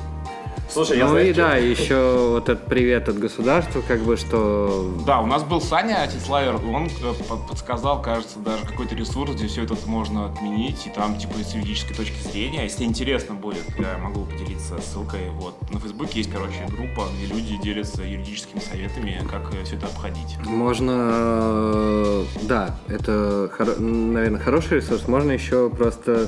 Слушай, 0.67 0.98
я 0.98 1.05
Ну 1.05 1.12
знаешь, 1.12 1.29
и 1.29 1.34
да, 1.34 1.55
еще 1.55 2.29
вот 2.31 2.50
этот 2.50 2.65
привет 2.65 3.07
от 3.07 3.17
государства, 3.17 3.81
как 3.88 4.01
бы, 4.01 4.17
что 4.17 4.93
Да, 5.05 5.22
у 5.22 5.25
нас 5.25 5.43
был 5.43 5.62
Саня 5.62 6.05
Тислайер, 6.07 6.55
он 6.55 6.88
э, 6.88 6.89
по- 7.29 7.38
подсказал, 7.38 8.01
кажется, 8.01 8.39
даже 8.39 8.65
какой-то 8.65 8.93
ресурс, 8.95 9.31
где 9.36 9.48
все 9.48 9.63
это 9.63 9.75
можно 9.86 10.25
отменить, 10.25 10.86
и 10.88 10.89
там, 10.89 11.17
типа, 11.17 11.34
с 11.43 11.53
юридической 11.53 11.93
точки 11.95 12.17
зрения, 12.29 12.63
если 12.63 12.84
интересно 12.84 13.36
будет, 13.36 13.63
я 13.79 13.98
могу 14.00 14.25
поделиться 14.25 14.75
ссылкой, 14.81 15.29
вот. 15.36 15.55
На 15.72 15.79
Фейсбуке 15.79 16.17
есть, 16.19 16.31
короче, 16.31 16.65
группа, 16.67 17.07
где 17.15 17.34
люди 17.34 17.57
делятся 17.62 18.01
юридическими 18.01 18.60
советами, 18.60 19.22
как 19.31 19.50
все 19.63 19.75
это 19.77 19.86
обходить. 19.86 20.38
можно, 20.45 20.91
э, 21.13 22.25
да, 22.43 22.75
это, 22.88 23.50
наверное, 23.79 24.39
хороший 24.41 24.77
ресурс. 24.77 25.07
Можно 25.07 25.31
еще 25.31 25.69
просто, 25.69 26.27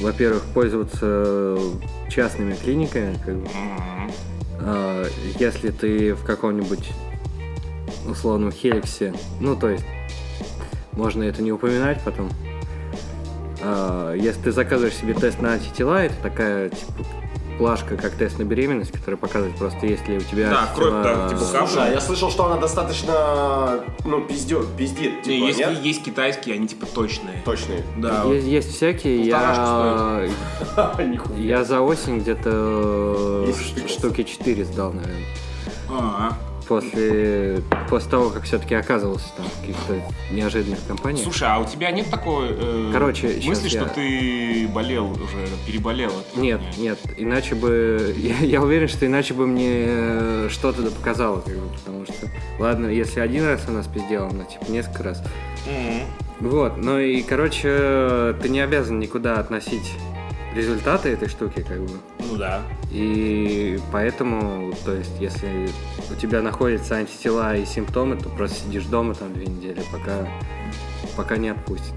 во-первых, 0.00 0.42
пользоваться 0.52 1.56
частными 2.08 2.54
клиниками, 2.54 3.18
как 3.24 3.36
бы. 3.36 3.48
А, 4.60 5.06
если 5.38 5.70
ты 5.70 6.14
в 6.14 6.24
каком-нибудь 6.24 6.90
условном 8.08 8.52
Хеликсе, 8.52 9.14
ну, 9.40 9.56
то 9.56 9.68
есть, 9.68 9.84
можно 10.92 11.22
это 11.22 11.42
не 11.42 11.52
упоминать 11.52 12.00
потом. 12.04 12.30
А, 13.62 14.14
если 14.14 14.42
ты 14.42 14.52
заказываешь 14.52 14.94
себе 14.94 15.14
тест 15.14 15.40
на 15.40 15.54
антитела, 15.54 16.04
это 16.04 16.14
такая, 16.22 16.70
типа, 16.70 16.92
плашка, 17.58 17.96
как 17.96 18.12
тест 18.14 18.38
на 18.38 18.44
беременность, 18.44 18.92
которая 18.92 19.16
показывает 19.16 19.56
просто, 19.56 19.86
есть 19.86 20.06
ли 20.08 20.16
у 20.18 20.20
тебя 20.20 20.50
Да, 20.50 20.68
кровь, 20.74 20.92
антитела. 20.92 21.16
да, 21.16 21.28
типа. 21.28 21.40
Слушай, 21.40 21.88
а 21.88 21.90
я 21.92 22.00
слышал, 22.00 22.30
что 22.30 22.46
она 22.46 22.56
достатно, 22.56 23.84
ну, 24.04 24.20
пиздет, 24.22 24.66
пиздит, 24.76 25.26
Не, 25.26 25.36
типа, 25.36 25.46
есть, 25.46 25.58
нет? 25.58 25.78
есть 25.82 26.04
китайские, 26.04 26.54
они, 26.56 26.66
типа, 26.68 26.86
точные. 26.86 27.42
Точные. 27.44 27.82
Да. 27.96 28.24
Есть, 28.24 28.46
есть 28.46 28.76
всякие, 28.76 29.22
я, 29.26 30.26
я 31.36 31.64
за 31.64 31.80
осень 31.80 32.18
где-то 32.20 33.46
штуки 33.88 34.22
4 34.24 34.64
сдал, 34.64 34.92
наверное. 34.92 35.24
А, 35.90 36.32
После, 36.68 37.60
после 37.88 38.10
того, 38.10 38.30
как 38.30 38.44
все-таки 38.44 38.74
оказывался 38.74 39.26
там 39.36 39.46
в 39.46 39.60
каких-то 39.60 40.00
неожиданных 40.32 40.78
компаниях. 40.86 41.22
Слушай, 41.24 41.48
а 41.48 41.58
у 41.58 41.64
тебя 41.64 41.90
нет 41.90 42.10
такой 42.10 42.48
э, 42.50 42.90
Короче, 42.92 43.26
мысли, 43.44 43.68
щас 43.68 43.70
что 43.70 43.80
я- 43.80 43.88
ты 43.88 44.68
болел 44.68 45.10
уже, 45.12 45.46
переболел? 45.66 46.12
Нет, 46.36 46.60
нет, 46.78 46.98
иначе 47.16 47.54
бы... 47.54 48.14
Я, 48.24 48.38
я 48.38 48.62
уверен, 48.62 48.88
что 48.88 49.06
иначе 49.06 49.34
бы 49.34 49.46
мне 49.46 49.84
э, 49.86 50.48
что-то 50.50 50.82
да 50.82 50.90
показало, 50.90 51.40
как 51.40 51.54
бы, 51.54 51.68
потому 51.76 52.04
что... 52.06 52.30
Ладно, 52.58 52.86
если 52.86 53.20
один 53.20 53.46
раз 53.46 53.62
она 53.68 53.82
спиздела, 53.82 54.28
она 54.28 54.44
типа 54.44 54.64
несколько 54.70 55.02
раз. 55.02 55.22
Мгм. 55.66 56.50
Вот, 56.50 56.76
ну 56.78 56.98
и, 56.98 57.22
короче, 57.22 58.34
ты 58.42 58.48
не 58.48 58.60
обязан 58.60 58.98
никуда 58.98 59.38
относить 59.38 59.92
результаты 60.54 61.10
этой 61.10 61.28
штуки, 61.28 61.64
как 61.66 61.80
бы. 61.80 61.98
Ну 62.20 62.36
да. 62.36 62.62
И 62.90 63.78
поэтому, 63.92 64.72
то 64.84 64.94
есть, 64.94 65.12
если 65.20 65.68
у 66.10 66.14
тебя 66.14 66.42
находятся 66.42 66.96
антитела 66.96 67.56
и 67.56 67.64
симптомы, 67.64 68.16
то 68.16 68.28
просто 68.28 68.60
сидишь 68.60 68.84
дома 68.84 69.14
там 69.14 69.32
две 69.34 69.46
недели, 69.46 69.82
пока, 69.92 70.26
пока 71.16 71.36
не 71.36 71.48
отпустит. 71.48 71.94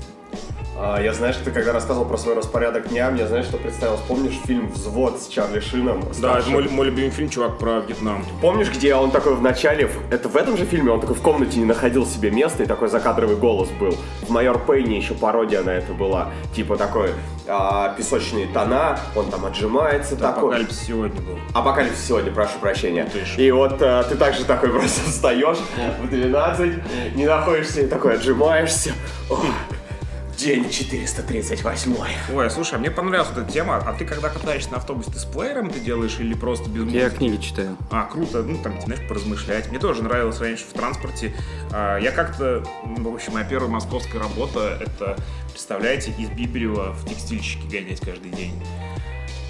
А, 0.80 1.02
я, 1.02 1.12
знаешь, 1.12 1.36
ты 1.44 1.50
когда 1.50 1.74
рассказывал 1.74 2.06
про 2.06 2.18
свой 2.18 2.36
распорядок 2.36 2.90
дня, 2.90 3.10
мне, 3.10 3.26
знаешь, 3.26 3.46
что 3.46 3.58
представил? 3.58 3.98
Помнишь 4.08 4.40
фильм 4.46 4.68
«Взвод» 4.68 5.20
с 5.20 5.28
Чарли 5.28 5.60
Шином? 5.60 6.02
Да, 6.02 6.08
это 6.08 6.14
старшим? 6.14 6.54
мой, 6.54 6.70
мой 6.70 6.86
любимый 6.86 7.10
фильм, 7.10 7.30
чувак, 7.30 7.58
про 7.58 7.80
Вьетнам. 7.80 8.24
Помнишь, 8.42 8.70
где 8.70 8.94
он 8.94 9.10
такой 9.10 9.34
в 9.34 9.42
начале, 9.42 9.90
это 10.12 10.30
в 10.30 10.38
этом 10.38 10.56
же 10.56 10.66
фильме, 10.66 10.92
он 10.92 11.02
такой 11.02 11.16
в 11.16 11.22
комнате 11.22 11.58
не 11.58 11.66
находил 11.66 12.06
себе 12.06 12.30
места, 12.30 12.62
и 12.62 12.68
такой 12.68 12.90
закадровый 12.90 13.38
голос 13.38 13.70
был. 13.80 13.98
В 14.22 14.30
«Майор 14.30 14.60
Пейне» 14.60 14.98
еще 14.98 15.16
пародия 15.16 15.64
на 15.64 15.72
это 15.72 15.94
была. 15.94 16.30
Типа 16.56 16.78
такой 16.78 17.10
а, 17.48 17.96
песочные 17.98 18.46
тона, 18.46 19.00
он 19.16 19.32
там 19.32 19.46
отжимается 19.48 20.16
такой. 20.16 20.50
Апокалипсис 20.50 20.80
сегодня 20.86 21.22
был. 21.22 21.40
Апокалипсис 21.56 22.06
сегодня, 22.06 22.32
прошу 22.32 22.60
прощения. 22.60 23.06
Путаешь. 23.06 23.36
И 23.38 23.50
вот 23.50 23.82
э, 23.82 24.04
ты 24.08 24.16
также 24.16 24.46
такой 24.46 24.70
просто 24.70 25.02
встаешь 25.10 25.58
в 26.04 26.08
12, 26.08 27.16
не 27.16 27.26
находишься 27.26 27.82
и 27.82 27.88
такой 27.88 28.14
отжимаешься. 28.14 28.92
О, 29.32 29.40
день 30.38 30.70
438. 30.70 31.96
Ой, 32.34 32.50
слушай, 32.52 32.76
а 32.76 32.78
мне 32.78 32.92
понравилась 32.92 33.32
эта 33.32 33.44
тема. 33.52 33.78
А 33.78 33.94
ты 33.94 34.06
когда 34.06 34.30
катаешься 34.30 34.72
на 34.72 34.78
автобусе, 34.78 35.12
ты 35.12 35.20
с 35.20 35.26
плеером 35.26 35.70
ты 35.70 35.80
делаешь 35.80 36.18
или 36.20 36.34
просто 36.36 36.70
без 36.70 36.84
Я 36.92 37.04
музыки? 37.06 37.18
книги 37.18 37.42
читаю. 37.42 37.78
А, 37.92 38.04
круто, 38.06 38.44
ну 38.44 38.58
там, 38.62 38.80
знаешь, 38.82 39.02
поразмышлять. 39.08 39.70
Мне 39.70 39.80
тоже 39.80 40.04
нравилось 40.04 40.40
раньше 40.40 40.66
в 40.66 40.74
транспорте. 40.74 41.34
А, 41.72 41.98
я 41.98 42.12
как-то, 42.12 42.64
ну, 42.86 43.12
в 43.12 43.16
общем, 43.16 43.34
моя 43.34 43.46
первая 43.46 43.70
московская 43.70 44.20
работа, 44.20 44.78
это, 44.80 45.18
представляете, 45.52 46.14
из 46.18 46.30
Биберева 46.30 46.94
в 46.94 47.08
текстильщики 47.10 47.66
гонять 47.68 48.00
каждый 48.00 48.32
день. 48.32 48.54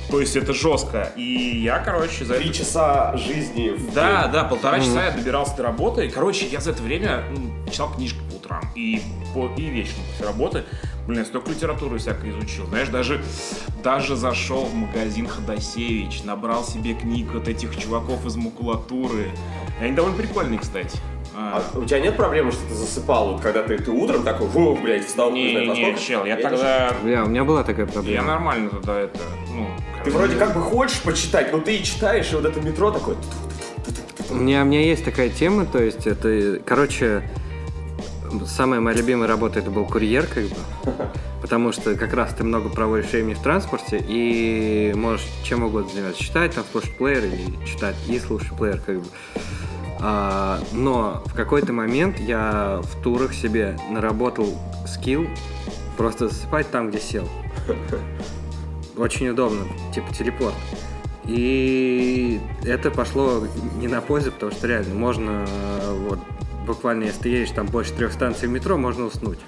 То 0.10 0.22
есть 0.22 0.38
это 0.38 0.54
жестко. 0.54 1.12
И 1.18 1.60
я, 1.64 1.80
короче, 1.80 2.24
за 2.24 2.36
Три 2.36 2.46
это... 2.50 2.58
часа 2.60 3.18
жизни 3.18 3.72
в 3.72 3.94
Да, 3.94 4.24
день. 4.24 4.32
да, 4.32 4.44
полтора 4.46 4.80
часа 4.80 5.04
я 5.08 5.12
добирался 5.12 5.58
до 5.58 5.64
работы. 5.64 6.06
И, 6.06 6.10
короче, 6.10 6.46
я 6.46 6.62
за 6.62 6.72
это 6.72 6.82
время 6.82 7.26
ну, 7.30 7.70
читал 7.70 7.92
книжки 7.94 8.18
по 8.20 8.27
утрам 8.48 8.62
и, 8.76 9.02
по, 9.34 9.50
и 9.58 9.66
вечером 9.66 10.02
после 10.12 10.26
работы. 10.26 10.64
Блин, 11.06 11.20
я 11.20 11.26
столько 11.26 11.52
литературы 11.52 11.98
всякой 12.00 12.32
изучил. 12.32 12.66
Знаешь, 12.68 12.90
даже, 12.90 13.22
даже 13.84 14.16
зашел 14.16 14.66
в 14.66 14.74
магазин 14.74 15.28
Ходосевич, 15.28 16.24
набрал 16.24 16.64
себе 16.64 16.94
книг 16.94 17.30
вот 17.34 17.48
этих 17.48 17.78
чуваков 17.78 18.26
из 18.26 18.36
макулатуры. 18.36 19.30
Они 19.82 19.92
довольно 19.94 20.18
прикольные, 20.18 20.60
кстати. 20.60 20.98
А, 21.36 21.62
А 21.74 21.78
у 21.78 21.86
тебя 21.86 22.00
нет 22.00 22.18
проблемы, 22.18 22.52
что 22.52 22.68
ты 22.68 22.74
засыпал, 22.74 23.34
вот 23.34 23.42
когда 23.42 23.62
ты, 23.62 23.78
ты 23.78 23.92
утром 23.92 24.24
такой, 24.24 24.48
фу, 24.48 24.76
блядь, 24.82 25.06
встал, 25.06 25.32
не 25.32 25.44
не, 25.44 25.52
знаю, 25.52 25.68
во 25.68 25.76
не, 25.76 25.82
сколько?» 25.84 26.00
чел, 26.02 26.26
я 26.26 26.34
Едешь? 26.36 26.50
тогда... 26.50 26.94
Бля, 27.04 27.24
у 27.24 27.28
меня 27.28 27.44
была 27.44 27.64
такая 27.64 27.86
Я 27.86 27.92
проблема. 27.92 28.28
нормально 28.28 28.70
тогда 28.72 29.00
это, 29.02 29.20
ну... 29.54 29.68
Ты 30.04 30.10
вроде 30.12 30.36
как 30.36 30.56
бы 30.56 30.62
хочешь 30.62 31.00
почитать, 31.02 31.52
но 31.54 31.60
ты 31.60 31.76
и 31.78 31.84
читаешь, 31.84 32.32
и 32.32 32.36
вот 32.36 32.46
это 32.46 32.60
метро 32.62 32.90
такое... 32.92 33.18
У 34.32 34.36
меня, 34.36 34.64
у 34.64 34.66
меня 34.66 34.82
есть 34.82 35.06
такая 35.06 35.30
тема, 35.30 35.66
то 35.66 35.82
есть 35.82 36.08
это, 36.08 36.60
короче, 36.66 37.30
самая 38.46 38.80
моя 38.80 38.98
любимая 38.98 39.28
работа 39.28 39.60
это 39.60 39.70
был 39.70 39.86
курьер, 39.86 40.28
как 40.28 40.44
бы, 40.46 40.56
потому 41.42 41.72
что 41.72 41.96
как 41.96 42.14
раз 42.14 42.34
ты 42.34 42.44
много 42.44 42.70
проводишь 42.70 43.12
времени 43.12 43.34
в 43.34 43.42
транспорте 43.42 44.04
и 44.08 44.94
можешь 44.96 45.26
чем 45.44 45.64
угодно 45.64 45.92
заниматься, 45.92 46.24
читать, 46.24 46.56
там, 46.56 46.64
слушать 46.72 46.98
плеер 46.98 47.26
или 47.26 47.66
читать 47.66 47.96
и 48.08 48.20
слушать 48.20 48.56
плеер, 48.58 48.80
как 48.80 49.00
бы. 49.00 49.06
А, 50.00 50.60
но 50.74 51.24
в 51.26 51.34
какой-то 51.34 51.74
момент 51.74 52.20
я 52.20 52.82
в 52.84 53.02
турах 53.02 53.34
себе 53.34 53.78
наработал 53.90 54.58
скилл 54.86 55.28
просто 55.98 56.28
засыпать 56.30 56.70
там, 56.70 56.90
где 56.90 57.00
сел. 57.00 57.28
Очень 58.98 59.30
удобно, 59.30 59.66
типа 59.94 60.14
телепорт. 60.14 60.56
И 61.26 62.40
это 62.64 62.90
пошло 62.90 63.44
не 63.80 63.88
на 63.88 64.02
пользу, 64.02 64.32
потому 64.32 64.52
что 64.52 64.68
реально 64.68 64.96
можно 64.96 65.46
вот 66.08 66.20
буквально, 66.68 67.06
если 67.06 67.22
ты 67.22 67.30
едешь 67.30 67.52
там 67.56 67.66
больше 67.66 67.94
трех 67.94 68.14
станций 68.14 68.48
метро, 68.48 68.78
можно 68.78 69.06
уснуть. 69.06 69.40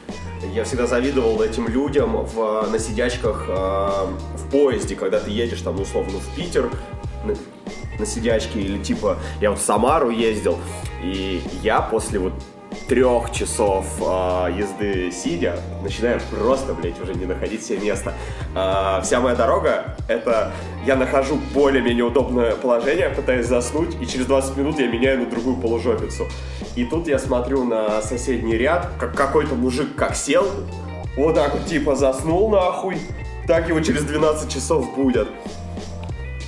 Я 0.53 0.63
всегда 0.63 0.87
завидовал 0.87 1.41
этим 1.41 1.67
людям 1.67 2.25
в, 2.25 2.67
на 2.71 2.79
сидячках 2.79 3.45
э, 3.47 3.51
в 3.51 4.49
поезде, 4.49 4.95
когда 4.95 5.19
ты 5.19 5.29
едешь 5.29 5.61
там, 5.61 5.79
условно, 5.79 6.17
в 6.17 6.35
Питер 6.35 6.71
на, 7.25 7.35
на 7.99 8.05
сидячке, 8.05 8.61
или 8.61 8.81
типа, 8.81 9.17
я 9.41 9.51
вот 9.51 9.59
в 9.59 9.61
Самару 9.61 10.09
ездил, 10.09 10.57
и 11.03 11.41
я 11.61 11.81
после 11.81 12.19
вот 12.19 12.33
трех 12.89 13.31
часов 13.31 13.85
э, 14.01 14.51
езды 14.57 15.11
сидя 15.11 15.59
начинаю 15.83 16.19
просто, 16.31 16.73
блядь, 16.73 16.99
уже 16.99 17.13
не 17.13 17.25
находить 17.25 17.63
себе 17.63 17.77
места. 17.77 18.13
Э, 18.55 18.99
вся 19.03 19.21
моя 19.21 19.35
дорога, 19.35 19.95
это 20.07 20.51
я 20.85 20.95
нахожу 20.95 21.39
более-менее 21.53 22.03
удобное 22.05 22.55
положение, 22.55 23.09
пытаюсь 23.09 23.45
заснуть, 23.45 23.95
и 24.01 24.07
через 24.07 24.25
20 24.25 24.57
минут 24.57 24.79
я 24.79 24.87
меняю 24.87 25.19
на 25.19 25.25
другую 25.27 25.57
полужопицу. 25.57 26.27
И 26.75 26.83
тут 26.83 27.07
я 27.07 27.19
смотрю 27.19 27.63
на 27.63 28.01
соседний 28.01 28.57
ряд, 28.57 28.89
как 28.99 29.15
какой-то 29.15 29.53
мужик 29.53 29.95
как 29.95 30.15
сел, 30.15 30.47
вот 31.15 31.35
так 31.35 31.53
вот 31.53 31.67
типа 31.67 31.95
заснул 31.95 32.49
нахуй, 32.49 32.97
так 33.45 33.69
его 33.69 33.79
через 33.81 34.03
12 34.03 34.51
часов 34.51 34.95
будет. 34.95 35.29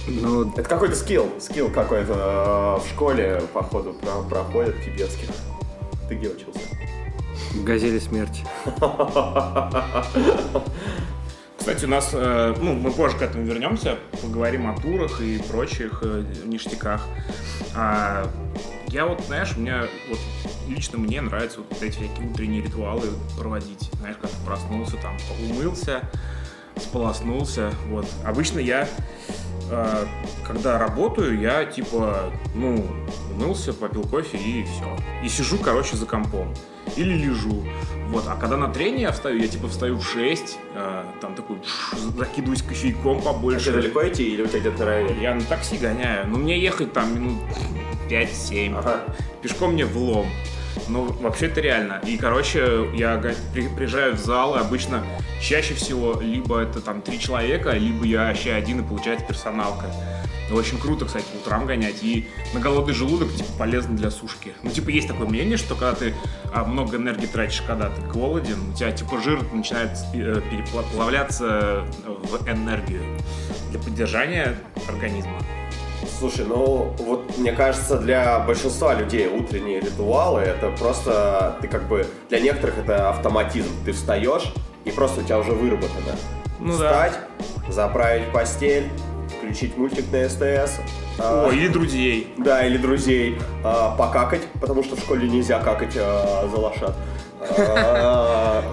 Ну, 0.07 0.49
Это 0.49 0.63
какой-то 0.63 0.95
скилл, 0.95 1.29
скилл 1.39 1.69
какой-то 1.69 2.79
э, 2.81 2.83
в 2.83 2.89
школе, 2.89 3.43
походу, 3.53 3.93
про- 3.93 4.23
проходят 4.27 4.75
тибетских. 4.83 5.29
Ты 6.11 6.17
где 6.17 6.27
учился? 6.27 6.59
в 7.53 7.63
газели 7.63 7.99
смерти. 7.99 8.43
Кстати, 11.57 11.85
у 11.85 11.87
нас, 11.87 12.09
э, 12.11 12.53
ну, 12.59 12.73
мы 12.73 12.91
позже 12.91 13.17
к 13.17 13.21
этому 13.21 13.45
вернемся, 13.45 13.97
поговорим 14.21 14.69
о 14.69 14.75
турах 14.77 15.21
и 15.21 15.37
прочих 15.37 15.99
э, 16.03 16.25
ништяках. 16.43 17.07
А, 17.73 18.29
я 18.87 19.05
вот, 19.05 19.21
знаешь, 19.25 19.55
у 19.55 19.61
меня, 19.61 19.85
вот, 20.09 20.19
лично 20.67 20.97
мне 20.97 21.21
нравится 21.21 21.59
вот 21.59 21.81
эти 21.81 21.93
всякие 21.93 22.27
утренние 22.27 22.61
ритуалы 22.61 23.07
проводить. 23.37 23.89
Знаешь, 23.93 24.17
как 24.21 24.31
проснулся, 24.45 24.97
там, 24.97 25.15
умылся, 25.49 26.01
сполоснулся, 26.77 27.71
вот. 27.89 28.05
Обычно 28.25 28.59
я, 28.59 28.87
э, 29.69 30.05
когда 30.45 30.77
работаю, 30.77 31.39
я, 31.39 31.65
типа, 31.65 32.31
ну, 32.55 32.85
умылся, 33.35 33.73
попил 33.73 34.03
кофе 34.03 34.37
и 34.37 34.63
все. 34.63 34.97
И 35.23 35.29
сижу, 35.29 35.57
короче, 35.57 35.95
за 35.95 36.05
компом. 36.05 36.53
Или 36.97 37.13
лежу. 37.13 37.63
Вот. 38.09 38.25
А 38.27 38.35
когда 38.35 38.57
на 38.57 38.67
трение 38.67 39.03
я 39.03 39.11
встаю, 39.11 39.37
я 39.39 39.47
типа 39.47 39.67
встаю 39.67 39.97
в 39.99 40.03
6, 40.05 40.57
э, 40.73 41.03
там 41.21 41.35
такой 41.35 41.57
закидываюсь 42.17 42.61
кофейком 42.61 43.19
А 43.19 43.21
побольше. 43.21 43.61
что, 43.61 43.73
далеко 43.73 44.07
идти 44.07 44.33
или 44.33 44.41
у 44.41 44.47
тебя 44.47 44.59
где-то 44.59 44.79
на 44.79 44.85
районе? 44.85 45.21
Я 45.21 45.35
на 45.35 45.41
такси 45.43 45.77
гоняю. 45.77 46.27
Ну, 46.27 46.37
мне 46.37 46.59
ехать 46.59 46.91
там 46.91 47.15
минут 47.15 47.39
5-7. 48.09 48.75
Ага. 48.77 49.03
Пешком 49.41 49.73
мне 49.73 49.85
влом. 49.85 50.27
Ну, 50.87 51.05
вообще 51.05 51.47
это 51.47 51.61
реально. 51.61 52.01
И, 52.05 52.17
короче, 52.17 52.89
я 52.93 53.17
приезжаю 53.75 54.15
в 54.15 54.19
зал, 54.19 54.55
и 54.55 54.59
обычно 54.59 55.03
чаще 55.41 55.73
всего 55.73 56.19
либо 56.21 56.59
это 56.59 56.81
там 56.81 57.01
три 57.01 57.19
человека, 57.19 57.71
либо 57.71 58.05
я 58.05 58.27
вообще 58.27 58.53
один, 58.53 58.79
и 58.79 58.83
получается 58.83 59.25
персоналка. 59.25 59.87
Ну, 60.51 60.57
Очень 60.57 60.79
круто, 60.79 61.05
кстати, 61.05 61.23
по 61.31 61.37
утрам 61.37 61.65
гонять. 61.65 62.03
И 62.03 62.27
на 62.53 62.59
голодный 62.59 62.93
желудок, 62.93 63.33
типа, 63.33 63.49
полезно 63.57 63.95
для 63.95 64.11
сушки. 64.11 64.53
Ну, 64.63 64.69
типа, 64.69 64.89
есть 64.89 65.07
такое 65.07 65.25
мнение, 65.25 65.55
что 65.55 65.75
когда 65.75 65.95
ты 65.95 66.13
а, 66.53 66.65
много 66.65 66.97
энергии 66.97 67.25
тратишь, 67.25 67.61
когда 67.61 67.89
ты 67.89 68.01
голоден, 68.01 68.71
у 68.71 68.73
тебя, 68.73 68.91
типа, 68.91 69.21
жир 69.21 69.41
начинает 69.53 69.91
э, 70.13 70.41
переплавляться 70.51 71.85
в 72.05 72.49
энергию 72.49 73.01
для 73.69 73.79
поддержания 73.79 74.57
организма. 74.89 75.37
Слушай, 76.21 76.45
ну 76.45 76.93
вот 76.99 77.35
мне 77.39 77.51
кажется, 77.51 77.97
для 77.97 78.37
большинства 78.41 78.93
людей 78.93 79.27
утренние 79.27 79.79
ритуалы 79.79 80.41
это 80.41 80.69
просто 80.69 81.57
ты 81.61 81.67
как 81.67 81.87
бы 81.87 82.05
для 82.29 82.39
некоторых 82.39 82.77
это 82.77 83.09
автоматизм. 83.09 83.69
Ты 83.83 83.91
встаешь 83.91 84.53
и 84.85 84.91
просто 84.91 85.21
у 85.21 85.23
тебя 85.23 85.39
уже 85.39 85.53
выработано. 85.53 86.11
Ну 86.59 86.77
да. 86.77 86.91
Встать, 87.09 87.19
заправить 87.69 88.31
постель, 88.31 88.87
включить 89.35 89.75
мультик 89.77 90.05
на 90.11 90.29
СТС. 90.29 90.79
а, 91.17 91.47
О, 91.47 91.51
или 91.51 91.69
друзей. 91.69 92.31
Да, 92.37 92.67
или 92.67 92.77
друзей. 92.77 93.39
а, 93.63 93.95
покакать, 93.95 94.43
потому 94.61 94.83
что 94.83 94.95
в 94.97 94.99
школе 94.99 95.27
нельзя 95.27 95.57
какать 95.57 95.97
а, 95.97 96.47
за 96.47 96.55
лошад. 96.55 96.95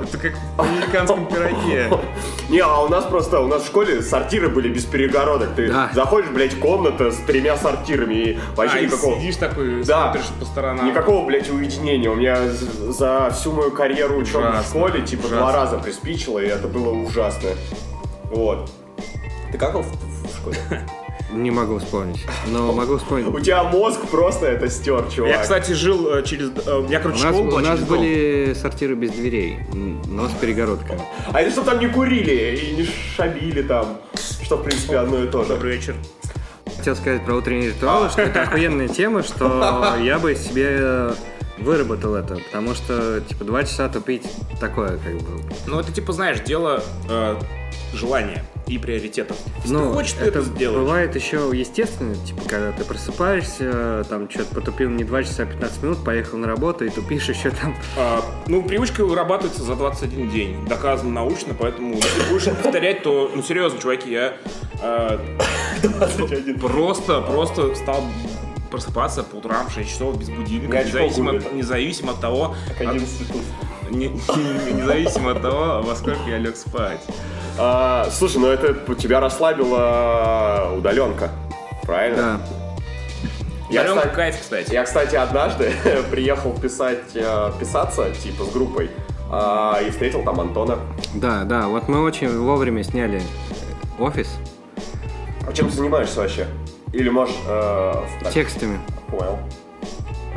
Это 0.03 0.19
как 0.19 0.33
в 0.57 0.61
американском 0.61 1.27
пироге. 1.27 1.91
Не, 2.49 2.61
а 2.61 2.81
у 2.81 2.89
нас 2.89 3.05
просто, 3.05 3.41
у 3.41 3.47
нас 3.47 3.63
в 3.63 3.67
школе 3.67 4.03
сортиры 4.03 4.49
были 4.49 4.69
без 4.69 4.85
перегородок. 4.85 5.55
Ты 5.55 5.69
Да. 5.73 5.91
заходишь, 5.95 6.31
блядь, 6.31 6.59
комната 6.59 7.11
с 7.11 7.17
тремя 7.19 7.57
сортирами 7.57 8.15
и 8.15 8.39
вообще 8.57 8.79
А, 8.79 8.81
и 8.81 8.87
никакого... 8.87 9.17
сидишь 9.19 9.37
такой, 9.37 9.85
Да. 9.85 10.05
смотришь 10.13 10.31
по 10.39 10.45
сторонам. 10.47 10.87
Никакого, 10.87 11.25
блядь, 11.27 11.51
уединения. 11.51 12.11
У 12.11 12.15
меня 12.15 12.39
за 12.49 13.31
всю 13.35 13.53
мою 13.53 13.71
карьеру 13.71 14.17
учебы 14.19 14.51
в 14.63 14.67
школе, 14.67 15.03
типа, 15.03 15.27
ужасно. 15.27 15.39
два 15.39 15.53
раза 15.53 15.79
приспичило, 15.79 16.39
и 16.39 16.47
это 16.47 16.69
было 16.69 16.91
ужасно. 16.93 17.51
Вот. 18.31 18.71
Ты 19.53 19.59
какал 19.59 19.83
в, 19.83 19.87
в 19.91 20.37
школе? 20.37 20.57
Не 21.31 21.51
могу 21.51 21.79
вспомнить. 21.79 22.25
Но 22.47 22.73
могу 22.73 22.95
У 22.95 22.99
вспомнить. 22.99 23.45
тебя 23.45 23.63
мозг 23.65 24.01
просто 24.11 24.47
это 24.47 24.69
стер, 24.71 25.05
чувак. 25.15 25.31
Я, 25.31 25.39
кстати, 25.43 25.73
жил 25.73 26.09
э, 26.15 26.23
через... 26.23 26.51
э, 26.67 26.87
Я, 26.89 27.01
У 27.01 27.03
короче, 27.03 27.25
нас, 27.25 27.35
школа 27.35 27.55
у 27.57 27.59
нас 27.61 27.81
были 27.81 28.55
сортиры 28.55 28.95
без 28.95 29.11
дверей, 29.11 29.59
но 30.07 30.29
с 30.29 30.33
перегородками. 30.33 31.01
А 31.33 31.41
это 31.43 31.51
чтобы 31.51 31.71
там 31.71 31.81
не 31.81 31.89
курили 31.89 32.57
и 32.57 32.77
не 32.77 32.89
шабили 33.17 33.63
там, 33.63 33.99
что, 34.43 34.57
в 34.57 34.63
принципе, 34.63 34.97
одно 34.99 35.23
и 35.23 35.27
то 35.29 35.43
же. 35.43 35.51
Добрый 35.51 35.77
вечер. 35.77 35.95
Хотел 36.79 36.97
сказать 36.97 37.25
про 37.25 37.35
утренние 37.35 37.71
ритуалы, 37.71 38.09
что 38.09 38.23
это 38.23 38.43
охуенная 38.43 38.89
тема, 38.89 39.23
что 39.23 39.97
я 40.03 40.19
бы 40.19 40.35
себе 40.35 41.11
выработал 41.59 42.15
это, 42.15 42.37
потому 42.37 42.75
что, 42.75 43.21
типа, 43.21 43.45
два 43.45 43.65
часа 43.65 43.89
тупить 43.89 44.23
такое, 44.61 44.97
как 44.99 45.15
бы. 45.17 45.43
Ну, 45.67 45.79
это, 45.81 45.93
типа, 45.93 46.13
знаешь, 46.13 46.41
дело 46.41 46.83
э, 47.11 47.37
желания 47.93 48.45
и 48.69 48.79
приоритетов. 48.79 49.37
Если 49.63 49.73
Ну, 49.75 49.89
ты 49.89 49.95
хочешь, 49.95 50.13
ты 50.13 50.25
это, 50.27 50.43
сделаешь. 50.43 50.81
бывает 50.81 51.15
еще 51.17 51.51
естественно, 51.55 52.15
типа, 52.15 52.43
когда 52.47 52.73
ты 52.73 52.85
просыпаешься, 52.85 54.05
там, 54.09 54.29
что-то 54.31 54.55
потупил 54.55 54.91
не 54.91 55.05
2 55.05 55.23
часа, 55.25 55.45
а 55.45 55.47
15 55.47 55.83
минут, 55.83 56.05
поехал 56.05 56.39
на 56.39 56.47
работу 56.47 56.85
и 56.85 56.91
тупишь 56.91 57.29
еще 57.29 57.51
там. 57.51 57.75
А, 57.97 58.23
ну, 58.47 58.63
привычка 58.63 59.05
вырабатывается 59.05 59.63
за 59.63 59.75
21 59.75 60.31
день. 60.31 60.67
Доказано 60.67 61.11
научно, 61.11 61.55
поэтому 61.59 61.95
если 61.95 62.31
будешь 62.31 62.45
повторять, 62.45 63.03
то, 63.03 63.31
ну, 63.35 63.43
серьезно, 63.43 63.81
чуваки, 63.81 64.11
я 64.13 64.35
э, 64.83 65.19
21. 65.83 66.59
просто, 66.61 67.21
просто 67.23 67.75
стал 67.75 68.03
просыпаться 68.71 69.23
по 69.23 69.37
утрам 69.37 69.69
в 69.69 69.73
6 69.73 69.89
часов 69.91 70.19
без 70.19 70.29
будильника, 70.31 70.85
независимо 70.85 71.33
от, 71.33 71.53
независимо 71.53 72.13
от 72.13 72.21
того, 72.21 72.55
от- 72.71 72.81
11 72.81 73.29
тут. 73.29 73.43
не- 73.91 74.09
не- 74.09 74.73
независимо 74.73 75.31
от 75.33 75.43
того, 75.43 75.83
во 75.83 75.95
сколько 75.97 76.21
я 76.29 76.39
лег 76.39 76.57
спать. 76.57 77.01
А, 77.59 78.09
слушай, 78.11 78.39
ну 78.39 78.47
это 78.49 78.75
тебя 78.95 79.21
расслабила 79.21 80.73
удаленка, 80.77 81.31
правильно? 81.83 82.17
Да. 82.17 82.41
Я, 83.71 83.85
кстати, 83.85 84.15
кайф, 84.15 84.41
кстати. 84.41 84.73
я, 84.73 84.85
кстати, 84.85 85.15
однажды 85.17 85.73
приехал 86.11 86.53
писать, 86.53 87.15
э, 87.15 87.51
писаться, 87.61 88.11
типа, 88.13 88.45
с 88.45 88.49
группой, 88.51 88.91
а, 89.31 89.79
и 89.87 89.91
встретил 89.91 90.23
там 90.25 90.41
Антона. 90.41 90.79
Да, 91.15 91.45
да, 91.45 91.69
вот 91.69 91.87
мы 91.89 92.03
очень 92.03 92.35
вовремя 92.39 92.83
сняли 92.83 93.21
офис 93.99 94.37
А 95.47 95.53
чем 95.53 95.69
ты 95.69 95.75
занимаешься 95.77 96.21
вообще? 96.21 96.47
Или 96.93 97.09
можешь... 97.11 97.37
э, 97.47 97.95
так, 98.23 98.33
текстами. 98.33 98.81
Понял. 99.09 99.39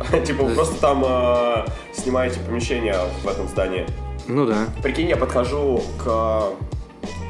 Типа 0.25 0.43
вы 0.43 0.53
просто 0.55 0.79
там 0.79 1.03
э, 1.05 1.66
снимаете 1.94 2.40
помещение 2.40 2.96
в 3.24 3.27
этом 3.27 3.48
здании. 3.48 3.85
Ну 4.27 4.46
да. 4.46 4.68
Прикинь, 4.81 5.09
я 5.09 5.18
подхожу 5.18 5.81
к 6.03 6.50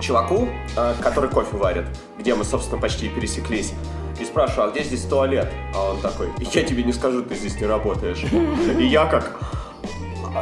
чуваку, 0.01 0.47
э, 0.75 0.93
который 1.01 1.29
кофе 1.29 1.57
варит, 1.57 1.85
где 2.17 2.35
мы, 2.35 2.43
собственно, 2.43 2.81
почти 2.81 3.09
пересеклись. 3.09 3.73
И 4.19 4.25
спрашиваю, 4.25 4.69
а 4.69 4.71
где 4.71 4.83
здесь 4.83 5.01
туалет? 5.01 5.51
А 5.73 5.91
он 5.91 6.01
такой, 6.01 6.29
я 6.53 6.63
тебе 6.63 6.83
не 6.83 6.93
скажу, 6.93 7.23
ты 7.23 7.35
здесь 7.35 7.59
не 7.59 7.65
работаешь. 7.65 8.23
И 8.79 8.85
я 8.85 9.05
как 9.05 9.39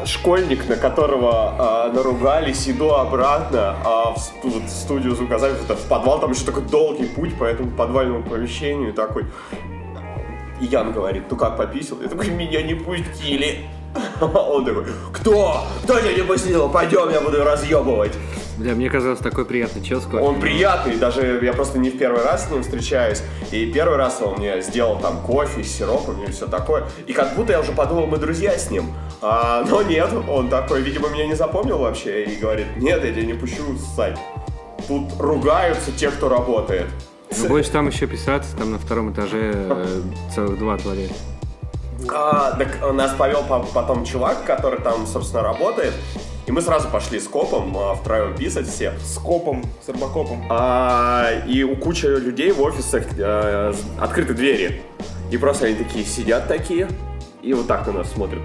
школьник, 0.06 0.68
на 0.70 0.76
которого 0.76 1.56
а, 1.58 1.92
наругались, 1.92 2.70
иду 2.70 2.90
обратно 2.92 3.76
а, 3.84 4.14
в, 4.14 4.18
сту- 4.20 4.50
вот 4.50 4.64
в 4.64 4.70
студию 4.70 5.16
звукозаписи, 5.16 5.64
в 5.64 5.88
подвал, 5.88 6.20
там 6.20 6.32
еще 6.32 6.46
такой 6.46 6.64
долгий 6.64 7.06
путь 7.06 7.38
по 7.38 7.44
этому 7.44 7.72
подвальному 7.72 8.24
помещению, 8.24 8.94
такой. 8.94 9.26
И 10.62 10.66
Ян 10.66 10.92
говорит, 10.92 11.24
ну 11.30 11.38
как 11.38 11.58
пописал? 11.58 12.02
Я 12.02 12.10
такой, 12.10 12.30
меня 12.30 12.62
не 12.62 12.76
пустили. 12.76 13.70
Он 14.22 14.66
такой, 14.66 14.86
кто? 15.14 15.64
Кто 15.84 16.00
тебя 16.00 16.14
не 16.14 16.24
пустил? 16.24 16.70
Пойдем, 16.70 17.10
я 17.10 17.22
буду 17.22 17.44
разъебывать. 17.44 18.14
Бля, 18.58 18.76
мне 18.76 18.90
казалось, 18.90 19.20
такой 19.20 19.46
приятный 19.46 19.82
чел 19.82 20.02
с 20.02 20.04
кофе. 20.04 20.18
Он 20.18 20.40
приятный, 20.40 20.98
даже 20.98 21.40
я 21.42 21.54
просто 21.54 21.80
не 21.80 21.90
в 21.90 21.98
первый 21.98 22.24
раз 22.24 22.48
с 22.48 22.52
ним 22.52 22.62
встречаюсь. 22.62 23.24
И 23.52 23.72
первый 23.72 23.98
раз 23.98 24.22
он 24.22 24.38
мне 24.38 24.62
сделал 24.62 25.00
там 25.00 25.22
кофе 25.22 25.64
с 25.64 25.72
сиропом 25.78 26.22
и 26.26 26.32
все 26.32 26.46
такое. 26.46 26.84
И 27.08 27.14
как 27.14 27.36
будто 27.36 27.54
я 27.54 27.62
уже 27.62 27.72
подумал, 27.72 28.06
мы 28.08 28.18
друзья 28.18 28.58
с 28.58 28.70
ним. 28.70 28.94
А, 29.22 29.64
но 29.70 29.82
нет, 29.82 30.10
он 30.28 30.50
такой, 30.50 30.82
видимо, 30.82 31.08
меня 31.08 31.26
не 31.26 31.36
запомнил 31.36 31.78
вообще 31.78 32.26
и 32.26 32.36
говорит, 32.36 32.68
нет, 32.76 33.02
я 33.04 33.12
тебя 33.12 33.24
не 33.24 33.34
пущу 33.34 33.78
ссать. 33.78 34.18
Тут 34.90 35.06
ругаются 35.20 35.94
те, 35.94 36.12
кто 36.12 36.28
работает. 36.28 36.88
Ну, 37.38 37.48
будешь 37.48 37.70
там 37.70 37.88
еще 37.88 38.08
писаться, 38.08 38.58
там 38.58 38.72
на 38.72 38.78
втором 38.80 39.14
этаже 39.14 39.54
э, 39.54 40.02
целых 40.36 40.60
два 40.60 40.78
туалета. 40.78 41.14
А, 42.12 42.52
так 42.58 42.94
нас 42.94 43.14
повел 43.14 43.44
по- 43.44 43.66
потом 43.74 44.06
чувак, 44.06 44.46
который 44.46 44.82
там, 44.82 45.06
собственно, 45.06 45.44
работает. 45.44 45.94
И 46.48 46.52
мы 46.52 46.62
сразу 46.62 46.90
пошли 46.90 47.20
с 47.20 47.28
копом 47.28 47.78
а, 47.78 47.96
втроем 47.96 48.36
писать 48.36 48.68
все. 48.68 48.94
С 49.04 49.18
копом, 49.18 49.64
с 49.86 49.90
арбакопом. 49.90 50.44
А, 50.50 51.28
и 51.48 51.64
у 51.64 51.76
кучи 51.76 52.06
людей 52.06 52.52
в 52.52 52.62
офисах 52.62 53.04
э, 53.18 53.74
открыты 54.00 54.34
двери. 54.34 54.82
И 55.32 55.38
просто 55.38 55.68
они 55.68 55.76
такие 55.76 56.06
сидят 56.06 56.48
такие 56.48 56.88
и 57.42 57.54
вот 57.54 57.68
так 57.68 57.86
на 57.88 57.94
нас 57.94 58.12
смотрят. 58.12 58.42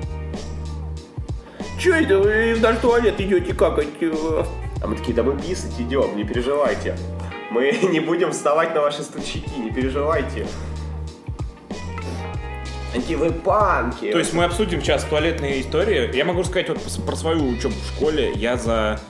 Че 1.79 1.95
это 1.95 2.19
вы 2.19 2.55
в 2.55 2.61
наш 2.61 2.77
туалет 2.79 3.21
идете 3.21 3.55
какать? 3.55 3.89
э?» 4.01 4.45
А 4.83 4.87
мы 4.87 4.97
такие, 4.97 5.15
да 5.15 5.23
мы 5.23 5.39
писать 5.41 5.73
идем, 5.79 6.17
не 6.17 6.25
переживайте. 6.25 6.97
Мы 7.51 7.73
не 7.91 8.01
будем 8.01 8.33
вставать 8.33 8.75
на 8.75 8.83
ваши 8.83 9.03
стучики, 9.03 9.59
не 9.59 9.71
переживайте. 9.71 10.47
Они 12.95 13.03
такие, 13.03 13.19
вы 13.19 13.33
панки. 13.33 14.13
То 14.13 14.19
есть 14.19 14.33
мы 14.33 14.45
обсудим 14.45 14.81
сейчас 14.81 15.05
туалетные 15.05 15.61
истории. 15.61 16.15
Я 16.17 16.25
могу 16.25 16.45
сказать 16.45 16.69
вот 16.69 16.79
про 17.05 17.17
свою 17.17 17.49
учебу 17.49 17.75
в 17.75 17.97
школе. 17.97 18.33
Я 18.35 18.57
за 18.57 19.01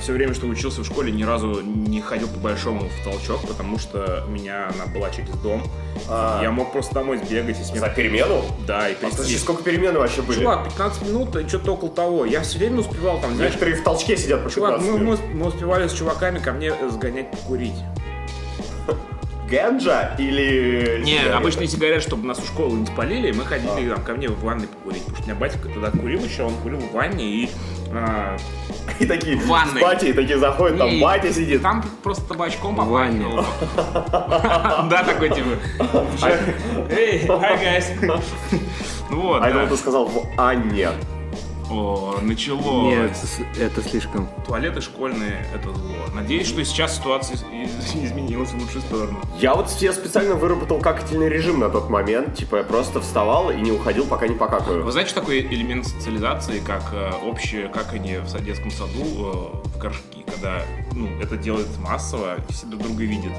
все 0.00 0.12
время, 0.12 0.34
что 0.34 0.46
учился 0.46 0.82
в 0.82 0.86
школе, 0.86 1.12
ни 1.12 1.22
разу 1.22 1.60
не 1.62 2.00
ходил 2.00 2.28
по 2.28 2.38
большому 2.38 2.88
в 2.88 3.04
толчок, 3.04 3.46
потому 3.46 3.78
что 3.78 4.24
меня 4.28 4.68
она 4.68 4.86
была 4.92 5.10
через 5.10 5.30
дом. 5.30 5.62
А. 6.08 6.40
Я 6.42 6.50
мог 6.50 6.72
просто 6.72 6.94
домой 6.94 7.18
сбегать 7.18 7.58
и 7.60 7.62
с 7.62 7.72
За 7.72 7.88
перемену? 7.88 8.42
Да, 8.66 8.88
и 8.88 8.94
А 8.94 9.10
подожди, 9.10 9.36
сколько 9.36 9.62
перемен 9.62 9.96
вообще 9.96 10.22
были? 10.22 10.38
Чувак, 10.40 10.64
15 10.64 11.02
минут, 11.02 11.36
и 11.36 11.48
что-то 11.48 11.74
около 11.74 11.90
того. 11.90 12.24
Я 12.24 12.40
все 12.42 12.58
время 12.58 12.80
успевал 12.80 13.20
там, 13.20 13.34
знаешь, 13.34 13.52
Некоторые 13.52 13.76
в 13.76 13.84
толчке 13.84 14.16
сидят 14.16 14.44
по 14.44 14.50
Чувак, 14.50 14.78
15 14.78 15.00
мы, 15.00 15.06
мы, 15.06 15.18
мы 15.34 15.46
успевали 15.46 15.88
с 15.88 15.92
чуваками 15.92 16.38
ко 16.38 16.52
мне 16.52 16.72
сгонять 16.90 17.30
покурить. 17.30 17.76
Генджа 19.50 20.14
или... 20.18 21.00
Не, 21.04 21.10
сигареты? 21.18 21.30
обычные 21.36 21.66
сигареты, 21.68 22.00
чтобы 22.00 22.26
нас 22.26 22.38
в 22.38 22.46
школу 22.46 22.76
не 22.76 22.86
спалили, 22.86 23.32
мы 23.32 23.44
ходили 23.44 23.88
там 23.90 24.02
ко 24.04 24.12
мне 24.14 24.28
в 24.28 24.40
ванной 24.42 24.68
покурить. 24.68 25.02
Потому 25.04 25.16
что 25.16 25.24
у 25.24 25.28
меня 25.30 25.40
батька 25.40 25.68
тогда 25.68 25.90
курил 25.90 26.20
еще, 26.24 26.44
он 26.44 26.54
курил 26.62 26.78
в 26.78 26.92
ванне 26.92 27.24
и... 27.24 27.50
а, 27.92 28.36
И 29.00 29.06
такие 29.06 29.36
В 29.36 29.46
ванной. 29.46 29.80
с 29.80 29.82
батей, 29.84 30.12
такие 30.12 30.38
заходят, 30.38 30.78
там 30.78 30.88
и 30.88 31.00
батя 31.02 31.32
сидит. 31.32 31.62
Там 31.62 31.84
просто 32.02 32.24
табачком 32.28 32.76
В 32.76 32.88
ванне. 32.88 33.24
попахивало. 33.24 33.46
Да, 34.90 35.02
такой 35.04 35.28
типа. 35.30 35.48
Эй, 36.90 37.26
hi 37.26 37.60
guys. 37.60 38.20
Ну 39.10 39.22
вот, 39.22 39.42
А 39.42 39.48
это 39.48 39.66
ты 39.66 39.76
сказал 39.76 40.06
в 40.06 40.24
Анне. 40.36 40.88
О, 41.70 42.18
началось. 42.20 42.94
Нет, 42.94 43.16
это 43.58 43.82
слишком. 43.82 44.28
Туалеты 44.46 44.80
школьные— 44.80 45.46
это 45.54 45.72
зло. 45.72 45.94
Надеюсь, 46.14 46.48
что 46.48 46.64
сейчас 46.64 46.96
ситуация 46.96 47.36
из- 47.36 47.94
изменилась 47.94 48.50
в 48.50 48.58
лучшую 48.58 48.82
сторону. 48.82 49.20
Я 49.38 49.54
вот 49.54 49.70
себе 49.70 49.92
специально 49.92 50.34
выработал 50.34 50.80
какательный 50.80 51.28
режим 51.28 51.60
на 51.60 51.68
тот 51.70 51.88
момент. 51.88 52.34
Типа 52.34 52.56
я 52.56 52.64
просто 52.64 53.00
вставал 53.00 53.50
и 53.50 53.56
не 53.56 53.70
уходил, 53.70 54.06
пока 54.06 54.26
не 54.26 54.34
покакаю. 54.34 54.82
Вы 54.82 54.90
знаете, 54.90 55.10
что 55.10 55.20
такой 55.20 55.40
элемент 55.40 55.86
социализации, 55.86 56.60
как 56.60 56.82
э, 56.92 57.12
общее 57.24 57.68
каканье 57.68 58.20
в 58.20 58.44
детском 58.44 58.70
саду 58.70 59.62
э, 59.64 59.68
в 59.68 59.78
горшки, 59.78 60.24
когда 60.26 60.62
ну, 60.92 61.08
это 61.20 61.36
делается 61.36 61.78
массово, 61.80 62.36
и 62.48 62.52
все 62.52 62.66
друг 62.66 62.82
друга 62.82 63.04
видят. 63.04 63.32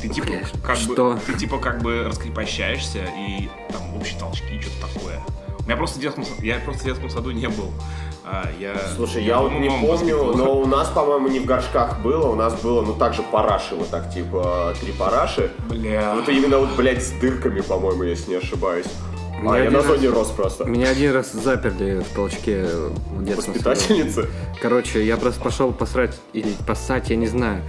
Ты 0.00 0.08
типа, 0.08 0.28
как 0.62 0.76
что? 0.76 1.14
бы, 1.14 1.20
ты 1.26 1.34
типа 1.34 1.58
как 1.58 1.82
бы 1.82 2.04
раскрепощаешься 2.04 3.04
и 3.16 3.48
там 3.70 3.94
общие 3.96 4.18
толчки, 4.18 4.60
что-то 4.60 4.92
такое. 4.92 5.20
Меня 5.66 5.76
просто 5.76 5.98
в 5.98 6.02
детском 6.02 6.24
я 6.42 6.58
просто 6.58 6.82
в 6.82 6.86
детском 6.86 7.10
саду 7.10 7.30
не 7.30 7.48
был. 7.48 7.72
А, 8.24 8.48
я, 8.58 8.74
Слушай, 8.96 9.24
я 9.24 9.38
вот 9.38 9.52
ну, 9.52 9.58
не 9.58 9.68
помню, 9.68 9.88
воспитывал. 9.88 10.34
но 10.34 10.58
у 10.60 10.66
нас, 10.66 10.88
по-моему, 10.88 11.28
не 11.28 11.40
в 11.40 11.44
горшках 11.44 12.00
было, 12.00 12.28
у 12.28 12.34
нас 12.34 12.54
было, 12.60 12.82
ну, 12.82 12.94
также 12.94 13.22
параши, 13.22 13.74
вот 13.74 13.88
так, 13.90 14.12
типа, 14.12 14.74
три 14.80 14.92
параши. 14.92 15.50
Бля. 15.68 16.14
Вот 16.14 16.28
именно 16.28 16.58
вот, 16.58 16.70
блядь, 16.76 17.02
с 17.02 17.10
дырками, 17.12 17.60
по-моему, 17.60 18.02
если 18.04 18.30
не 18.30 18.36
ошибаюсь. 18.36 18.86
А, 19.36 19.42
Меня 19.42 19.56
я 19.56 19.60
один 19.62 19.72
на 19.72 19.78
раз- 19.78 19.86
зоне 19.86 20.08
рос 20.08 20.28
просто. 20.30 20.64
Меня 20.64 20.88
один 20.88 21.12
раз 21.12 21.32
заперли 21.32 22.00
в 22.02 22.14
толчке 22.14 22.64
в 22.64 23.24
детском 23.24 23.54
саду. 23.54 23.68
Воспитательница. 23.70 24.26
Короче, 24.62 25.04
я 25.04 25.16
просто 25.16 25.40
пошел 25.42 25.72
посрать 25.72 26.18
или 26.32 26.48
поссать, 26.66 27.10
я 27.10 27.16
не 27.16 27.26
знаю, 27.26 27.62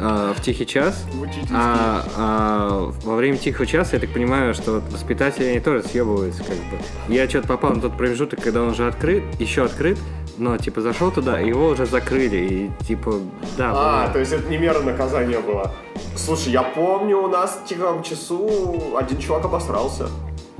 э, 0.00 0.32
в 0.36 0.40
тихий 0.42 0.64
час. 0.66 1.04
Учительский. 1.20 1.54
А, 1.54 2.04
а 2.16 2.92
во 3.04 3.16
время 3.16 3.36
тихого 3.36 3.66
часа, 3.66 3.96
я 3.96 4.00
так 4.00 4.10
понимаю, 4.10 4.54
что 4.54 4.82
воспитатели 4.90 5.44
они 5.46 5.60
тоже 5.60 5.82
съебываются, 5.82 6.42
как 6.44 6.56
бы. 6.56 6.78
Я 7.14 7.28
что-то 7.28 7.48
попал 7.48 7.72
на 7.74 7.80
тот 7.82 7.96
промежуток, 7.96 8.40
когда 8.40 8.62
он 8.62 8.68
уже 8.70 8.86
открыт, 8.86 9.22
еще 9.38 9.64
открыт, 9.64 9.98
но 10.38 10.56
типа 10.56 10.80
зашел 10.80 11.10
туда, 11.10 11.40
и 11.40 11.48
его 11.48 11.66
уже 11.68 11.84
закрыли, 11.84 12.70
и 12.80 12.84
типа, 12.86 13.14
да, 13.58 13.72
А, 13.74 14.02
было. 14.04 14.12
то 14.14 14.18
есть 14.20 14.32
это 14.32 14.48
не 14.48 14.56
мера 14.56 14.80
наказания 14.80 15.40
была. 15.40 15.72
Слушай, 16.16 16.52
я 16.52 16.62
помню, 16.62 17.18
у 17.18 17.28
нас 17.28 17.60
в 17.64 17.68
тихом 17.68 18.02
часу 18.02 18.96
один 18.96 19.18
чувак 19.18 19.44
обосрался. 19.44 20.08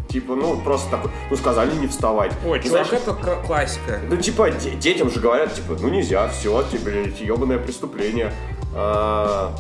Типа, 0.09 0.35
ну, 0.35 0.57
просто 0.61 0.91
такой, 0.91 1.11
ну, 1.31 1.37
сказали 1.37 1.75
не 1.77 1.87
вставать. 1.87 2.33
Ой, 2.47 2.59
И 2.59 2.63
чувак, 2.63 2.93
это 2.93 3.13
классика. 3.47 4.01
Ну, 4.09 4.17
типа, 4.17 4.51
де- 4.51 4.71
детям 4.71 5.11
же 5.11 5.21
говорят, 5.21 5.55
типа, 5.55 5.77
ну, 5.81 5.89
нельзя, 5.89 6.27
все, 6.29 6.63
тебе 6.73 7.13
ебаное 7.21 7.59
преступление. 7.59 8.33
А, 8.75 9.53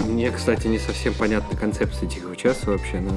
Мне, 0.00 0.30
кстати, 0.30 0.68
не 0.68 0.78
совсем 0.78 1.14
понятна 1.14 1.58
концепция 1.58 2.08
тихого 2.08 2.36
часа 2.36 2.70
вообще, 2.70 3.00
но... 3.00 3.10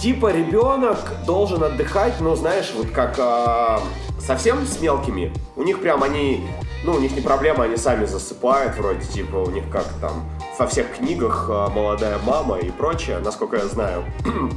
типа, 0.00 0.32
ребенок 0.32 0.98
должен 1.26 1.62
отдыхать, 1.62 2.14
ну, 2.20 2.34
знаешь, 2.36 2.72
вот 2.74 2.88
как 2.90 3.16
а, 3.18 3.80
совсем 4.18 4.66
с 4.66 4.80
мелкими. 4.80 5.30
У 5.56 5.62
них 5.62 5.80
прям 5.82 6.02
они, 6.02 6.46
ну, 6.84 6.94
у 6.94 6.98
них 6.98 7.12
не 7.14 7.20
проблема, 7.20 7.64
они 7.64 7.76
сами 7.76 8.06
засыпают, 8.06 8.76
вроде, 8.78 9.04
типа, 9.06 9.36
у 9.36 9.50
них 9.50 9.64
как 9.70 9.84
там 10.00 10.24
во 10.58 10.66
всех 10.66 10.96
книгах 10.96 11.48
а, 11.50 11.68
молодая 11.68 12.18
мама 12.24 12.58
и 12.58 12.70
прочее, 12.70 13.18
насколько 13.18 13.56
я 13.56 13.66
знаю. 13.66 14.04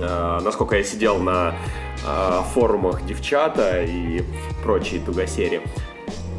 А, 0.00 0.40
насколько 0.40 0.76
я 0.76 0.82
сидел 0.82 1.18
на 1.20 1.54
а, 2.04 2.42
форумах 2.52 3.04
девчата 3.06 3.82
и 3.84 4.24
прочие 4.62 5.00
тугосери. 5.00 5.60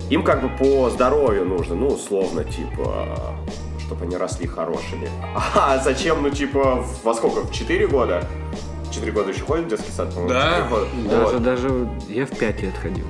Им 0.09 0.23
как 0.23 0.41
бы 0.41 0.49
по 0.49 0.89
здоровью 0.89 1.45
нужно, 1.45 1.75
ну, 1.75 1.87
условно, 1.87 2.43
типа, 2.43 3.37
чтобы 3.79 4.03
они 4.05 4.17
росли 4.17 4.45
хорошими. 4.45 5.09
А 5.55 5.77
зачем, 5.77 6.21
ну, 6.21 6.29
типа, 6.29 6.85
во 7.03 7.13
сколько, 7.13 7.41
в 7.41 7.51
4 7.53 7.87
года? 7.87 8.27
4 8.91 9.11
года 9.13 9.29
еще 9.31 9.43
ходит 9.45 9.65
в 9.65 9.69
детский 9.69 9.91
сад, 9.91 10.13
по-моему? 10.13 10.33
Да. 10.33 10.67
Даже, 11.09 11.33
Вот. 11.35 11.43
даже 11.43 11.89
я 12.09 12.25
в 12.25 12.31
пять 12.31 12.61
лет 12.61 12.75
ходил. 12.77 13.05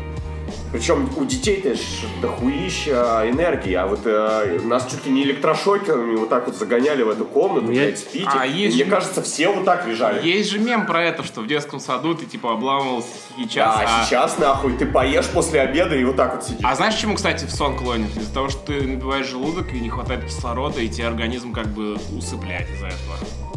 Причем 0.71 1.09
у 1.17 1.25
детей-то 1.25 1.75
дохуища 2.21 3.23
энергии, 3.29 3.73
а 3.73 3.87
вот 3.87 4.01
э, 4.05 4.59
нас 4.63 4.87
чуть 4.89 5.05
ли 5.05 5.11
не 5.11 5.23
электрошокерами 5.23 6.15
вот 6.15 6.29
так 6.29 6.45
вот 6.47 6.55
загоняли 6.55 7.03
в 7.03 7.09
эту 7.09 7.25
комнату, 7.25 7.71
Я- 7.71 7.85
блядь, 7.85 7.99
спите. 7.99 8.27
А, 8.31 8.45
есть 8.45 8.75
Мне 8.75 8.85
же- 8.85 8.89
кажется, 8.91 9.21
все 9.23 9.49
вот 9.51 9.65
так 9.65 9.87
лежали. 9.87 10.25
Есть 10.27 10.51
же 10.51 10.59
мем 10.59 10.85
про 10.85 11.03
это, 11.03 11.23
что 11.23 11.41
в 11.41 11.47
детском 11.47 11.79
саду 11.79 12.13
ты 12.15 12.25
типа 12.25 12.53
обламывался 12.53 13.07
сейчас, 13.37 13.75
а, 13.83 14.05
сейчас 14.05 14.37
нахуй 14.37 14.77
ты 14.77 14.85
поешь 14.85 15.27
после 15.27 15.61
обеда 15.61 15.95
и 15.95 16.03
вот 16.03 16.15
так 16.15 16.35
вот 16.35 16.43
сидишь. 16.43 16.59
А 16.63 16.75
знаешь, 16.75 16.95
чему, 16.95 17.15
кстати, 17.15 17.45
в 17.45 17.51
сон 17.51 17.75
клонит? 17.75 18.15
Из-за 18.15 18.33
того, 18.33 18.49
что 18.49 18.59
ты 18.67 18.81
набиваешь 18.81 19.27
желудок 19.27 19.73
и 19.73 19.79
не 19.79 19.89
хватает 19.89 20.25
кислорода, 20.25 20.79
и 20.81 20.87
тебе 20.87 21.07
организм 21.07 21.51
как 21.53 21.67
бы 21.67 21.97
усыпляет 22.15 22.69
из-за 22.69 22.87
этого. 22.87 23.48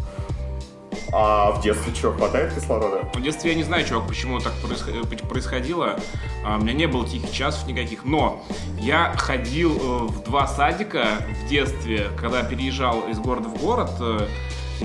А 1.15 1.51
в 1.51 1.61
детстве 1.61 1.93
что, 1.93 2.11
хватает 2.11 2.53
кислорода? 2.53 3.07
В 3.13 3.21
детстве 3.21 3.51
я 3.51 3.57
не 3.57 3.63
знаю, 3.63 3.85
чувак, 3.85 4.07
почему 4.07 4.39
так 4.39 4.53
происход- 4.63 5.27
происходило. 5.29 5.99
А, 6.43 6.57
У 6.57 6.61
меня 6.61 6.73
не 6.73 6.87
было 6.87 7.07
тихих 7.07 7.31
часов 7.31 7.67
никаких. 7.67 8.03
Но 8.03 8.43
я 8.79 9.13
ходил 9.15 9.71
э, 9.75 10.07
в 10.07 10.23
два 10.23 10.47
садика 10.47 11.05
в 11.45 11.47
детстве, 11.47 12.07
когда 12.19 12.41
переезжал 12.43 13.01
из 13.09 13.19
города 13.19 13.47
в 13.47 13.57
город. 13.61 13.91
э, 13.99 14.27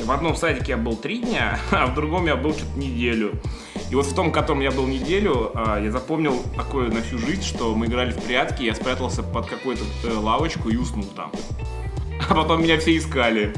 В 0.05 0.11
одном 0.13 0.37
садике 0.37 0.73
я 0.73 0.77
был 0.77 0.97
три 0.97 1.21
дня, 1.21 1.59
а 1.71 1.87
в 1.87 1.95
другом 1.95 2.27
я 2.27 2.37
был 2.37 2.53
что-то 2.53 2.79
неделю. 2.79 3.33
И 3.91 3.95
вот 3.95 4.05
в 4.05 4.15
том, 4.15 4.29
в 4.29 4.33
котором 4.33 4.61
я 4.61 4.71
был 4.71 4.87
неделю, 4.87 5.51
а, 5.55 5.81
я 5.81 5.91
запомнил 5.91 6.43
такое 6.55 6.91
на 6.91 7.01
всю 7.01 7.17
жизнь, 7.19 7.43
что 7.43 7.75
мы 7.75 7.87
играли 7.87 8.11
в 8.11 8.23
прятки, 8.23 8.65
я 8.65 8.75
спрятался 8.75 9.23
под 9.23 9.47
какую-то 9.47 9.85
э, 10.05 10.13
лавочку 10.13 10.69
и 10.69 10.77
уснул 10.77 11.07
там. 11.17 11.33
А 12.29 12.35
потом 12.35 12.63
меня 12.63 12.79
все 12.79 12.95
искали. 12.99 13.55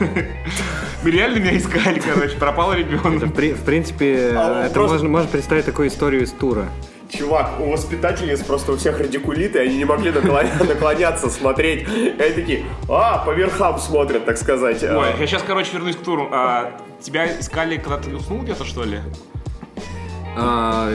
Мы 0.00 1.10
реально 1.10 1.38
меня 1.38 1.56
искали, 1.56 2.00
короче, 2.00 2.36
пропал 2.36 2.72
ребенок. 2.74 3.22
в, 3.22 3.32
при- 3.32 3.52
в 3.52 3.62
принципе, 3.62 4.32
А, 4.36 4.66
это 4.66 4.80
можно, 4.80 5.28
представить 5.28 5.64
такую 5.64 5.88
историю 5.88 6.22
из 6.22 6.32
тура. 6.32 6.66
Чувак, 7.10 7.58
у 7.60 7.70
воспитательниц 7.70 8.40
просто 8.40 8.72
у 8.72 8.76
всех 8.76 8.98
радикулиты, 8.98 9.60
они 9.60 9.78
не 9.78 9.84
могли 9.86 10.10
наклоня- 10.10 10.62
наклоняться, 10.68 11.30
смотреть. 11.30 11.88
И 11.88 12.14
они 12.20 12.34
такие, 12.34 12.64
а, 12.88 13.18
по 13.24 13.30
верхам 13.30 13.78
смотрят, 13.78 14.26
так 14.26 14.36
сказать. 14.36 14.82
Ой, 14.82 15.08
я 15.18 15.26
сейчас, 15.26 15.42
короче, 15.42 15.70
вернусь 15.72 15.96
к 15.96 16.00
туру. 16.00 16.28
А, 16.32 16.72
тебя 17.00 17.38
искали, 17.40 17.78
когда 17.78 17.96
ты 17.98 18.14
уснул 18.14 18.42
где-то, 18.42 18.64
что 18.64 18.84
ли? 18.84 18.98
А, 20.36 20.90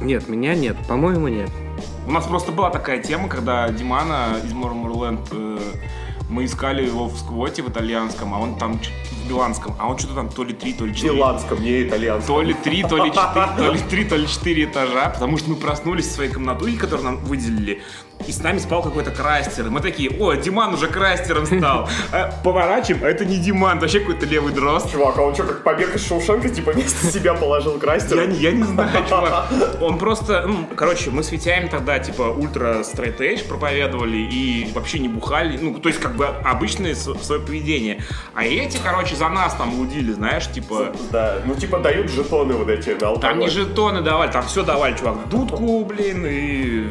нет, 0.00 0.28
меня 0.28 0.54
нет, 0.54 0.76
по-моему, 0.88 1.28
нет. 1.28 1.50
У 2.06 2.10
нас 2.10 2.26
просто 2.26 2.50
была 2.52 2.70
такая 2.70 3.02
тема, 3.02 3.28
когда 3.28 3.68
Димана 3.68 4.36
из 4.44 4.52
Мурмурленд, 4.52 5.20
э, 5.32 5.58
мы 6.30 6.44
искали 6.44 6.86
его 6.86 7.06
в 7.06 7.18
сквоте 7.18 7.62
в 7.62 7.68
итальянском, 7.68 8.32
а 8.32 8.38
он 8.38 8.56
там 8.56 8.78
в 8.78 9.28
биланском, 9.28 9.74
а 9.78 9.88
он 9.88 9.98
что-то 9.98 10.14
там 10.14 10.28
то 10.28 10.44
ли 10.44 10.54
три, 10.54 10.72
то 10.72 10.86
ли 10.86 10.94
четыре. 10.94 11.14
Миланском, 11.14 11.60
не 11.60 11.82
итальянском. 11.82 12.36
То 12.36 12.42
ли 12.42 12.54
три, 12.54 12.82
то 12.82 12.96
ли 12.96 13.10
четыре, 13.10 13.46
то 13.56 13.72
ли 13.72 13.78
три, 13.80 14.04
то 14.04 14.16
ли 14.16 14.28
четыре 14.28 14.64
этажа, 14.64 15.10
потому 15.10 15.36
что 15.36 15.50
мы 15.50 15.56
проснулись 15.56 16.06
в 16.06 16.12
своей 16.12 16.32
комнатухе, 16.32 16.78
которую 16.78 17.04
нам 17.04 17.16
выделили, 17.18 17.82
и 18.26 18.32
с 18.32 18.42
нами 18.42 18.58
спал 18.58 18.82
какой-то 18.82 19.10
крастер. 19.10 19.66
И 19.66 19.70
мы 19.70 19.80
такие, 19.80 20.10
о, 20.18 20.34
Диман 20.34 20.74
уже 20.74 20.86
крастером 20.88 21.46
стал. 21.46 21.88
А 22.12 22.32
Поворачиваем, 22.42 23.04
а 23.04 23.08
это 23.08 23.24
не 23.24 23.38
Диман, 23.38 23.76
это 23.76 23.82
вообще 23.82 24.00
какой-то 24.00 24.26
левый 24.26 24.52
дрозд. 24.52 24.90
Чувак, 24.90 25.18
а 25.18 25.22
он 25.22 25.34
что, 25.34 25.44
как 25.44 25.62
побег 25.62 25.94
из 25.94 26.06
Шоушенка, 26.06 26.48
типа 26.48 26.72
вместо 26.72 27.06
себя 27.06 27.34
положил 27.34 27.78
крастер? 27.78 28.18
Я, 28.18 28.26
не- 28.26 28.38
я 28.38 28.52
не 28.52 28.62
знаю, 28.62 28.90
чувак. 29.08 29.46
Он 29.80 29.98
просто, 29.98 30.44
ну, 30.46 30.66
короче, 30.76 31.10
мы 31.10 31.22
с 31.22 31.30
Витяем 31.30 31.68
тогда, 31.68 31.98
типа, 31.98 32.22
ультра 32.22 32.80
edge 32.80 33.46
проповедовали 33.46 34.18
и 34.18 34.70
вообще 34.74 34.98
не 34.98 35.08
бухали. 35.08 35.56
Ну, 35.56 35.74
то 35.78 35.88
есть, 35.88 36.00
как 36.00 36.16
бы, 36.16 36.26
обычное 36.26 36.94
свое 36.94 37.40
поведение. 37.40 38.02
А 38.34 38.44
эти, 38.44 38.78
короче, 38.82 39.16
за 39.16 39.28
нас 39.28 39.54
там 39.54 39.74
лудили, 39.78 40.12
знаешь, 40.12 40.50
типа... 40.50 40.92
Да, 41.10 41.38
ну 41.44 41.54
типа 41.54 41.78
дают 41.78 42.10
жетоны 42.10 42.54
вот 42.54 42.68
эти 42.68 42.90
на 42.90 43.08
алкоголь. 43.08 43.20
Там 43.20 43.38
не 43.38 43.48
жетоны 43.48 44.02
давали, 44.02 44.30
там 44.30 44.46
все 44.46 44.62
давали, 44.62 44.96
чувак. 44.96 45.28
Дудку, 45.28 45.84
блин, 45.84 46.26
и 46.26 46.88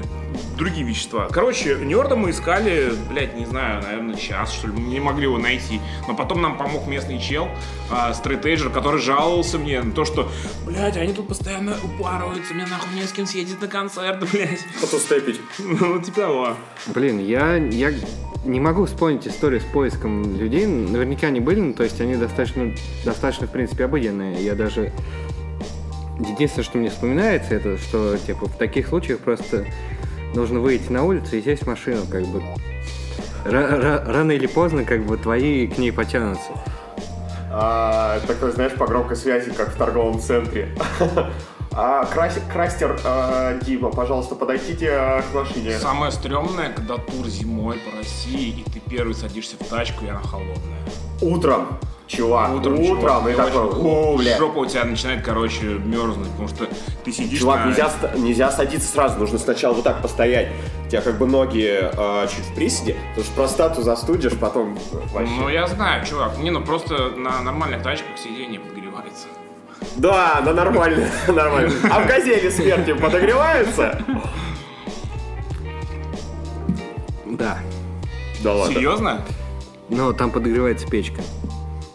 другие 0.58 0.86
вещества. 0.86 1.28
Короче, 1.32 1.78
Нерда 1.82 2.16
мы 2.16 2.32
искали, 2.32 2.94
блядь, 3.10 3.36
не 3.36 3.46
знаю, 3.46 3.82
наверное, 3.82 4.16
час, 4.16 4.54
что 4.54 4.68
ли. 4.68 4.74
Мы 4.74 4.82
не 4.82 5.00
могли 5.00 5.24
его 5.24 5.38
найти. 5.38 5.82
Но 6.08 6.16
потом 6.16 6.42
нам 6.42 6.58
помог 6.58 6.88
местный 6.88 7.20
чел, 7.20 7.48
стрейтейджер, 8.14 8.70
который 8.70 9.02
жаловался 9.02 9.58
мне 9.58 9.82
на 9.82 9.92
то, 9.92 10.06
что, 10.06 10.30
блядь, 10.66 10.98
они 10.98 11.14
тут 11.14 11.28
постоянно 11.28 11.76
упарываются, 11.84 12.54
мне 12.54 12.66
нахуй 12.66 12.94
не 12.94 13.04
с 13.04 13.12
кем 13.12 13.26
съездить 13.26 13.62
на 13.62 13.68
концерт, 13.68 14.20
блядь. 14.32 14.60
Фотостепить. 14.80 15.40
Ну, 15.60 16.02
типа 16.02 16.20
того. 16.20 16.58
Блин, 16.88 17.20
я, 17.20 17.56
я 17.56 17.94
не 18.46 18.60
могу 18.60 18.86
вспомнить 18.86 19.28
историю 19.28 19.62
с 19.62 19.66
поиском 19.66 20.38
людей. 20.38 20.66
Наверняка 20.66 21.28
они 21.28 21.40
были, 21.40 21.60
ну, 21.60 21.74
то 21.74 21.84
есть 21.84 22.00
они 22.02 22.16
достаточно, 22.16 22.74
достаточно, 23.06 23.48
в 23.48 23.52
принципе, 23.52 23.86
обыденные. 23.86 24.44
Я 24.44 24.56
даже... 24.56 24.92
Единственное, 26.20 26.66
что 26.66 26.78
мне 26.78 26.90
вспоминается, 26.90 27.56
это 27.56 27.78
что, 27.78 28.18
типа, 28.18 28.48
в 28.48 28.58
таких 28.58 28.90
случаях 28.90 29.20
просто 29.20 29.66
нужно 30.34 30.60
выйти 30.60 30.92
на 30.92 31.04
улицу 31.04 31.38
и 31.38 31.42
сесть 31.42 31.64
в 31.64 31.68
машину, 31.68 32.02
как 32.10 32.26
бы. 32.28 32.40
ра- 33.46 33.80
ра- 33.82 34.12
рано 34.12 34.32
или 34.32 34.48
поздно 34.48 34.84
как 34.86 35.06
бы 35.06 35.18
твои 35.18 35.68
к 35.68 35.78
ней 35.78 35.92
потянутся. 35.92 36.52
А, 37.52 38.20
такой, 38.28 38.52
знаешь, 38.52 38.74
по 38.74 38.86
громкой 38.86 39.16
связи, 39.16 39.52
как 39.52 39.70
в 39.70 39.76
торговом 39.78 40.20
центре. 40.20 40.76
А, 41.72 42.04
крас- 42.06 42.40
крастер 42.52 43.00
а, 43.06 43.58
Дима, 43.62 43.92
пожалуйста, 43.92 44.34
подойдите 44.34 44.90
а, 44.92 45.22
к 45.22 45.34
машине. 45.36 45.78
Самое 45.78 46.12
стрёмное, 46.12 46.74
когда 46.74 46.98
тур 46.98 47.28
зимой 47.28 47.78
по 47.78 47.96
России, 48.00 48.60
и 48.66 48.70
ты 48.70 48.80
первый 48.80 49.14
садишься 49.14 49.56
в 49.58 49.66
тачку, 49.68 50.04
и 50.04 50.10
она 50.10 50.20
холодная. 50.20 50.80
Утром, 51.22 51.78
чувак, 52.10 52.56
утром, 52.56 52.84
чувак, 52.84 53.30
и 53.30 53.34
такой, 53.34 53.62
очень- 53.62 53.86
«О, 53.86 54.18
бля». 54.18 54.38
Жопа 54.38 54.60
у 54.60 54.66
тебя 54.66 54.84
начинает, 54.84 55.24
короче, 55.24 55.64
мерзнуть, 55.66 56.30
потому 56.30 56.48
что 56.48 56.68
ты 57.06 57.12
сидишь 57.12 57.40
Чувак, 57.40 57.66
на... 57.66 57.70
нельзя, 57.70 57.92
нельзя 58.16 58.52
садиться 58.52 58.88
сразу, 58.90 59.20
нужно 59.20 59.38
сначала 59.38 59.74
вот 59.74 59.84
так 59.84 60.02
постоять. 60.02 60.50
У 60.86 60.90
тебя 60.90 61.02
как 61.02 61.18
бы 61.18 61.28
ноги 61.28 61.78
а, 61.82 62.28
чуть 62.28 62.46
в 62.46 62.56
приседе, 62.56 62.98
потому 63.10 63.26
что 63.26 63.36
простату 63.36 63.82
застудишь, 63.84 64.34
потом 64.38 64.78
вообще. 65.14 65.34
Ну, 65.40 65.50
я 65.50 65.68
знаю, 65.68 66.06
чувак. 66.06 66.38
Не, 66.40 66.50
ну 66.50 66.62
просто 66.62 67.12
на 67.16 67.42
нормальных 67.42 67.84
тачках 67.84 68.18
сиденье 68.18 68.60
подогревается. 68.60 69.28
Да, 69.96 70.42
да, 70.44 70.54
нормально, 70.54 71.08
нормально. 71.28 71.72
А 71.92 72.02
в 72.02 72.08
газели 72.08 72.50
смерти 72.50 72.94
подогреваются? 72.94 74.02
Да. 77.26 77.60
Да 78.44 78.54
ладно. 78.54 78.74
Серьезно? 78.74 79.22
Но 79.90 80.12
там 80.14 80.32
подогревается 80.32 80.88
печка. 80.88 81.22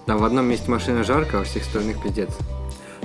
Там 0.07 0.19
в 0.19 0.25
одном 0.25 0.47
месте 0.47 0.71
машина 0.71 1.03
жарко, 1.05 1.37
а 1.37 1.41
во 1.41 1.45
всех 1.45 1.63
остальных 1.63 2.03
пиздец. 2.03 2.31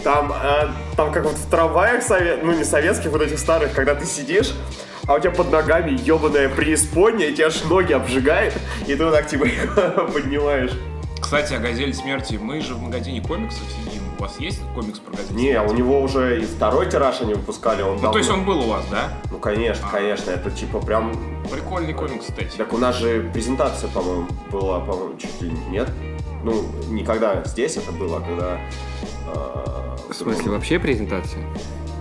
Там, 0.03 0.31
э, 0.31 0.67
там 0.95 1.11
как 1.11 1.23
вот 1.25 1.33
в 1.35 1.49
трамваях, 1.49 2.03
сове- 2.09 2.39
ну 2.43 2.53
не 2.53 2.63
советских, 2.63 3.11
вот 3.11 3.21
этих 3.21 3.37
старых, 3.39 3.73
когда 3.73 3.95
ты 3.95 4.05
сидишь, 4.05 4.51
а 5.07 5.15
у 5.15 5.19
тебя 5.19 5.31
под 5.31 5.51
ногами 5.51 5.91
ебаная 6.05 6.49
преисподняя, 6.49 7.29
и 7.29 7.33
тебя 7.33 7.47
аж 7.47 7.63
ноги 7.65 7.93
обжигает, 7.93 8.53
и 8.87 8.95
ты 8.95 9.03
вот 9.03 9.13
так 9.13 9.27
типа 9.27 9.45
поднимаешь. 10.13 10.71
Кстати, 11.21 11.53
о 11.53 11.59
«Газели 11.59 11.91
смерти». 11.91 12.39
Мы 12.41 12.61
же 12.61 12.73
в 12.75 12.81
магазине 12.81 13.21
комиксов 13.21 13.61
сидим. 13.69 14.01
У 14.17 14.21
вас 14.21 14.39
есть 14.39 14.61
комикс 14.73 14.99
про 14.99 15.11
«Газель 15.17 15.35
Не, 15.35 15.51
смерти»? 15.51 15.69
у 15.71 15.75
него 15.75 16.01
уже 16.01 16.41
и 16.41 16.45
второй 16.45 16.89
тираж 16.89 17.19
они 17.21 17.33
выпускали, 17.33 17.81
он 17.81 17.99
Ну, 18.01 18.11
то 18.11 18.17
есть 18.17 18.29
давно- 18.29 18.41
он 18.43 18.47
был 18.59 18.65
у 18.65 18.69
вас, 18.69 18.85
да? 18.89 19.09
Ну, 19.29 19.37
конечно, 19.37 19.85
конечно, 19.91 20.31
это 20.31 20.49
типа 20.49 20.79
прям... 20.79 21.11
Прикольный 21.51 21.93
комикс, 21.93 22.25
кстати. 22.25 22.55
Так 22.57 22.71
у 22.73 22.77
нас 22.77 22.95
же 22.95 23.29
презентация, 23.33 23.89
по-моему, 23.89 24.27
была, 24.49 24.79
по-моему, 24.79 25.17
чуть 25.17 25.41
ли 25.41 25.51
нет? 25.69 25.89
Ну, 26.43 26.63
не 26.89 27.03
когда 27.03 27.43
здесь 27.43 27.77
это 27.77 27.91
было, 27.91 28.17
а 28.17 28.21
когда... 28.21 28.57
э, 30.07 30.11
В 30.11 30.13
смысле, 30.13 30.51
вообще 30.51 30.79
презентация? 30.79 31.43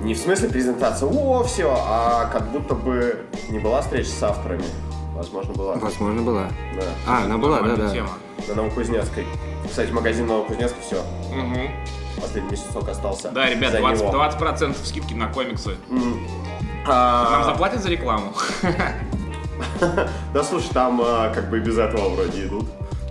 Не 0.02 0.14
в 0.14 0.18
смысле 0.18 0.48
презентация, 0.48 1.08
о, 1.08 1.42
все, 1.42 1.74
а 1.76 2.26
как 2.32 2.50
будто 2.52 2.74
бы 2.74 3.26
не 3.48 3.58
была 3.58 3.80
встреча 3.82 4.08
с 4.10 4.22
авторами. 4.22 4.64
Возможно, 5.14 5.52
была. 5.54 5.74
Возможно, 5.74 6.22
была. 6.22 6.48
Да. 6.76 6.84
А, 7.06 7.24
она 7.24 7.36
была, 7.38 7.60
да, 7.62 7.74
да. 7.74 7.90
тема. 7.90 8.10
На 8.46 8.54
Новокузнецкой. 8.54 9.26
Кстати, 9.68 9.90
магазин 9.90 10.28
Новокузнецкой, 10.28 10.80
все. 10.86 11.02
Мгм. 11.34 11.70
Последний 12.20 12.50
месяцок 12.52 12.88
остался. 12.88 13.30
Да, 13.30 13.50
ребят, 13.50 13.72
за 13.72 13.78
20%, 13.78 13.96
него. 13.96 14.12
20% 14.24 14.76
скидки 14.84 15.14
на 15.14 15.26
комиксы. 15.32 15.72
М. 15.90 16.20
А, 16.86 17.30
Нам 17.32 17.44
заплатят 17.44 17.82
за 17.82 17.88
рекламу? 17.90 18.32
Да 20.32 20.44
слушай, 20.44 20.68
там 20.72 21.00
а, 21.04 21.32
как 21.34 21.50
бы 21.50 21.58
и 21.58 21.60
без 21.60 21.76
этого 21.78 22.10
вроде 22.10 22.46
идут. 22.46 22.66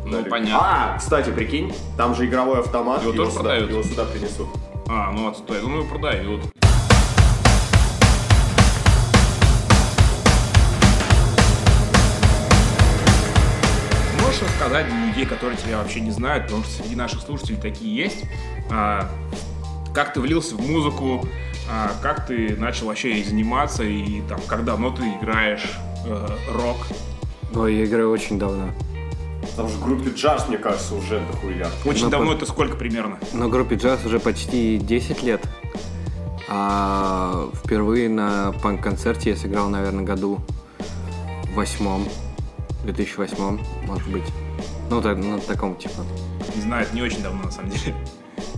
Ну, 0.10 0.24
Да, 0.24 0.30
понятно. 0.30 0.58
А, 0.62 0.98
кстати, 0.98 1.30
прикинь, 1.32 1.74
там 1.98 2.16
же 2.16 2.26
игровой 2.26 2.60
автомат. 2.62 3.02
Его 3.02 3.12
тоже 3.12 3.32
сюда, 3.32 3.44
продают? 3.44 3.70
его 3.70 3.84
сюда 3.84 4.06
принесут. 4.06 4.48
А, 4.88 5.12
ну 5.12 5.28
отстой. 5.28 5.60
Думаю, 5.60 5.86
продают. 5.86 6.42
Можешь 14.22 14.42
рассказать 14.42 14.88
для 14.88 15.06
людей, 15.08 15.26
которые 15.26 15.58
тебя 15.58 15.80
вообще 15.80 16.00
не 16.00 16.12
знают, 16.12 16.46
потому 16.46 16.64
что 16.64 16.84
среди 16.84 16.96
наших 16.96 17.22
слушателей 17.22 17.58
такие 17.58 17.94
есть, 17.94 18.24
а, 18.72 19.10
как 19.94 20.14
ты 20.14 20.22
влился 20.22 20.56
в 20.56 20.62
музыку, 20.62 21.28
а, 21.70 21.92
как 22.02 22.28
ты 22.28 22.56
начал 22.56 22.88
вообще 22.88 23.12
ей 23.16 23.26
заниматься 23.26 23.84
и 23.84 24.22
там, 24.30 24.40
как 24.48 24.64
давно 24.64 24.92
ты 24.92 25.04
играешь 25.04 25.78
э, 26.06 26.28
рок? 26.54 26.78
Ой, 27.54 27.76
я 27.76 27.86
играю 27.86 28.10
очень 28.10 28.40
давно. 28.40 28.70
Там 29.56 29.68
же 29.70 29.76
в 29.78 29.84
группе 29.84 30.10
джаз, 30.12 30.48
мне 30.48 30.58
кажется, 30.58 30.96
уже 30.96 31.20
дохуя. 31.32 31.68
Очень 31.86 32.06
Ну, 32.06 32.10
давно 32.12 32.32
по- 32.32 32.36
это 32.38 32.46
сколько 32.46 32.76
примерно? 32.76 33.18
Но 33.34 33.50
группе 33.50 33.76
джаз 33.76 34.06
уже 34.06 34.20
почти 34.20 34.78
10 34.78 35.24
лет. 35.24 35.42
А 36.50 37.50
впервые 37.64 38.08
на 38.10 38.54
панк-концерте 38.64 39.32
я 39.32 39.36
сыграл, 39.36 39.70
наверное, 39.70 40.04
году 40.06 40.40
восьмом, 41.54 42.08
2008, 42.84 43.60
может 43.86 44.08
быть. 44.10 44.24
Ну, 44.90 45.02
так, 45.02 45.18
на 45.18 45.40
таком 45.40 45.76
типа. 45.76 46.06
Не 46.56 46.62
знаю, 46.62 46.84
это 46.86 46.96
не 46.96 47.02
очень 47.02 47.22
давно, 47.22 47.44
на 47.44 47.52
самом 47.52 47.72
деле. 47.72 47.96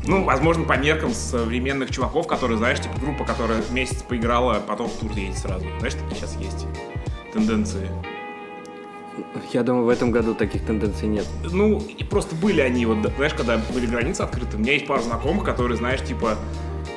Ну, 0.06 0.24
возможно, 0.24 0.66
по 0.66 0.78
меркам 0.78 1.14
современных 1.14 1.90
чуваков, 1.92 2.28
которые, 2.28 2.58
знаешь, 2.58 2.80
типа 2.80 3.00
группа, 3.00 3.26
которая 3.26 3.62
месяц 3.72 4.04
поиграла, 4.04 4.58
а 4.58 4.60
потом 4.60 4.88
в 4.88 4.94
тур 4.94 5.12
едет 5.14 5.38
сразу. 5.38 5.66
Знаешь, 5.80 5.94
такие 5.96 6.16
сейчас 6.16 6.36
есть 6.36 6.66
тенденции. 7.34 7.90
Я 9.54 9.64
думаю, 9.64 9.86
в 9.86 9.90
этом 9.90 10.12
году 10.12 10.34
таких 10.34 10.66
тенденций 10.66 11.08
нет. 11.08 11.26
Ну, 11.44 11.80
и 11.80 12.04
просто 12.04 12.36
были 12.36 12.62
они, 12.62 12.86
вот, 12.86 12.98
знаешь, 13.16 13.34
когда 13.34 13.58
были 13.74 13.86
границы 13.86 14.22
открыты, 14.22 14.58
у 14.58 14.60
меня 14.60 14.74
есть 14.74 14.88
пара 14.88 15.02
знакомых, 15.02 15.46
которые, 15.46 15.78
знаешь, 15.78 16.02
типа, 16.04 16.36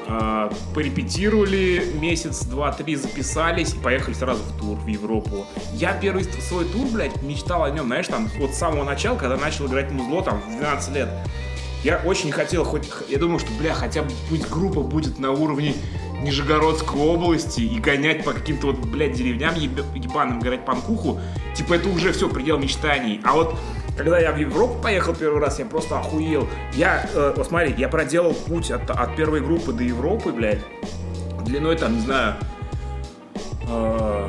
э, 0.09 0.51
порепетировали 0.75 1.93
месяц, 2.01 2.45
два, 2.45 2.73
три, 2.73 2.97
записались 2.97 3.75
и 3.75 3.79
поехали 3.79 4.15
сразу 4.15 4.43
в 4.43 4.59
тур 4.59 4.79
в 4.79 4.87
Европу. 4.87 5.47
Я 5.75 5.93
первый 5.93 6.25
свой 6.25 6.65
тур, 6.65 6.87
блядь, 6.91 7.23
мечтал 7.23 7.65
о 7.65 7.71
нем, 7.71 7.87
знаешь, 7.87 8.09
там, 8.09 8.29
вот 8.39 8.53
с 8.53 8.59
самого 8.59 8.85
начала, 8.85 9.17
когда 9.17 9.37
начал 9.37 9.67
играть 9.67 9.91
музло, 9.91 10.23
там, 10.23 10.41
в 10.41 10.57
12 10.57 10.95
лет. 10.95 11.09
Я 11.85 12.01
очень 12.05 12.31
хотел 12.31 12.65
хоть, 12.65 12.89
я 13.09 13.19
думал, 13.19 13.41
что, 13.41 13.49
бля, 13.59 13.75
хотя 13.75 14.03
бы 14.03 14.11
пусть 14.29 14.49
группа 14.49 14.83
будет 14.83 15.19
на 15.19 15.33
уровне 15.33 15.75
Нижегородской 16.23 17.01
области 17.01 17.61
и 17.61 17.79
гонять 17.81 18.25
по 18.25 18.33
каким-то 18.33 18.69
вот, 18.69 18.79
блядь, 18.79 19.13
деревням 19.13 19.55
еб- 19.55 19.85
ебаным, 19.95 20.41
играть 20.41 20.65
панкуху, 20.65 21.21
типа 21.55 21.75
это 21.75 21.89
уже 21.89 22.13
все 22.13 22.29
предел 22.29 22.59
мечтаний. 22.59 23.21
А 23.25 23.33
вот 23.33 23.57
когда 23.97 24.19
я 24.19 24.33
в 24.33 24.37
Европу 24.39 24.81
поехал 24.83 25.15
первый 25.15 25.41
раз, 25.41 25.59
я 25.59 25.67
просто 25.67 25.99
охуел. 25.99 26.49
Я, 26.75 27.09
э, 27.13 27.35
вот 27.37 27.47
смотри, 27.47 27.75
я 27.77 27.89
проделал 27.89 28.33
путь 28.35 28.71
от, 28.71 28.89
от 28.91 29.17
первой 29.17 29.41
группы 29.41 29.73
до 29.73 29.83
Европы, 29.83 30.33
блядь, 30.33 30.61
длиной 31.45 31.77
там, 31.77 31.95
не 31.97 32.01
знаю, 32.01 32.35
э, 33.69 34.29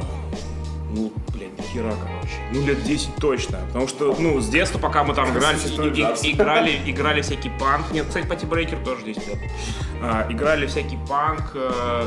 ну, 0.95 1.11
блядь, 1.33 1.57
нихера, 1.57 1.91
короче. 2.01 2.35
Ну, 2.51 2.65
лет 2.65 2.83
10 2.83 3.15
точно. 3.15 3.59
Потому 3.67 3.87
что, 3.87 4.15
ну, 4.19 4.39
с 4.39 4.47
детства, 4.47 4.79
пока 4.79 5.03
мы 5.03 5.13
там 5.15 5.25
играли, 5.37 5.57
и- 5.87 6.01
и- 6.23 6.31
играли, 6.31 6.79
играли 6.85 7.21
всякий 7.21 7.49
панк. 7.59 7.91
Нет, 7.91 8.05
кстати, 8.07 8.27
Пати 8.27 8.45
Брейкер 8.45 8.77
тоже 8.79 9.03
10 9.05 9.27
лет. 9.27 9.37
А, 10.05 10.25
играли 10.29 10.65
всякий 10.65 10.97
панк, 11.07 11.51
э, 11.55 12.05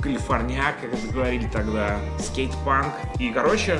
калифорняк, 0.00 0.80
как 0.80 0.92
это 0.92 1.12
говорили 1.12 1.48
тогда, 1.52 2.00
скейт-панк. 2.18 2.92
И, 3.20 3.30
короче, 3.30 3.78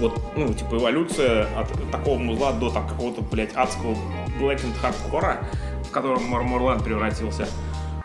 вот, 0.00 0.20
ну, 0.36 0.52
типа, 0.52 0.76
эволюция 0.76 1.46
от 1.56 1.68
такого 1.90 2.18
музла 2.18 2.52
до 2.52 2.70
там 2.70 2.88
какого-то, 2.88 3.22
блядь, 3.22 3.54
адского 3.54 3.96
black 4.40 4.60
хардкора, 4.80 5.38
в 5.84 5.90
котором 5.90 6.24
Морморленд 6.24 6.82
превратился. 6.82 7.48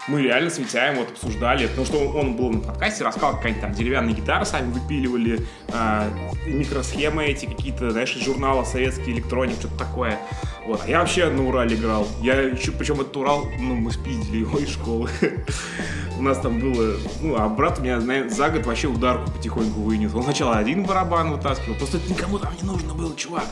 Мы 0.08 0.24
реально 0.24 0.50
с 0.50 0.58
Витяем 0.58 0.96
вот 0.96 1.12
обсуждали, 1.12 1.68
потому 1.68 1.86
что 1.86 2.00
он, 2.00 2.36
был 2.36 2.50
на 2.50 2.60
подкасте, 2.60 3.04
рассказал, 3.04 3.36
какая-нибудь 3.36 3.62
там 3.62 3.74
деревянные 3.74 4.16
гитары 4.16 4.46
сами 4.46 4.72
выпиливали, 4.72 5.46
а, 5.72 6.10
микросхемы 6.48 7.26
эти 7.26 7.46
какие-то, 7.46 7.92
знаешь, 7.92 8.16
из 8.16 8.24
журнала 8.24 8.64
«Советский 8.64 9.12
электроник», 9.12 9.58
что-то 9.60 9.78
такое. 9.78 10.18
Вот. 10.66 10.82
А 10.84 10.90
я 10.90 11.00
вообще 11.00 11.30
на 11.30 11.48
Урале 11.48 11.76
играл. 11.76 12.08
Я 12.22 12.40
еще, 12.42 12.72
причем 12.72 13.02
этот 13.02 13.16
Урал, 13.18 13.46
ну, 13.60 13.76
мы 13.76 13.92
спиздили 13.92 14.38
его 14.38 14.58
из 14.58 14.70
школы. 14.70 15.10
У 16.18 16.24
нас 16.24 16.40
там 16.40 16.60
было, 16.60 16.96
ну, 17.22 17.36
а 17.36 17.48
брат 17.48 17.80
у 17.80 17.82
меня, 17.82 18.00
наверное, 18.00 18.30
за 18.30 18.50
год 18.50 18.66
вообще 18.66 18.88
ударку 18.88 19.32
потихоньку 19.32 19.82
вынес. 19.82 20.14
Он 20.14 20.24
сначала 20.24 20.58
один 20.58 20.84
барабан 20.84 21.32
вытаскивал, 21.32 21.76
просто 21.76 21.98
это 21.98 22.12
никому 22.12 22.38
там 22.38 22.54
не 22.62 22.68
нужно 22.68 22.94
было, 22.94 23.16
чувак. 23.16 23.46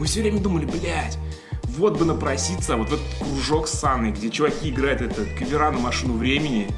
Мы 0.00 0.06
все 0.06 0.22
время 0.22 0.40
думали, 0.40 0.64
блядь, 0.64 1.18
вот 1.76 1.98
бы 1.98 2.04
напроситься 2.04 2.76
вот 2.76 2.88
в 2.88 2.94
этот 2.94 3.06
кружок 3.20 3.68
ссаный, 3.68 4.10
где 4.10 4.30
чуваки 4.30 4.70
играют 4.70 5.00
это 5.02 5.24
кавера 5.38 5.70
на 5.70 5.78
машину 5.78 6.14
времени. 6.14 6.68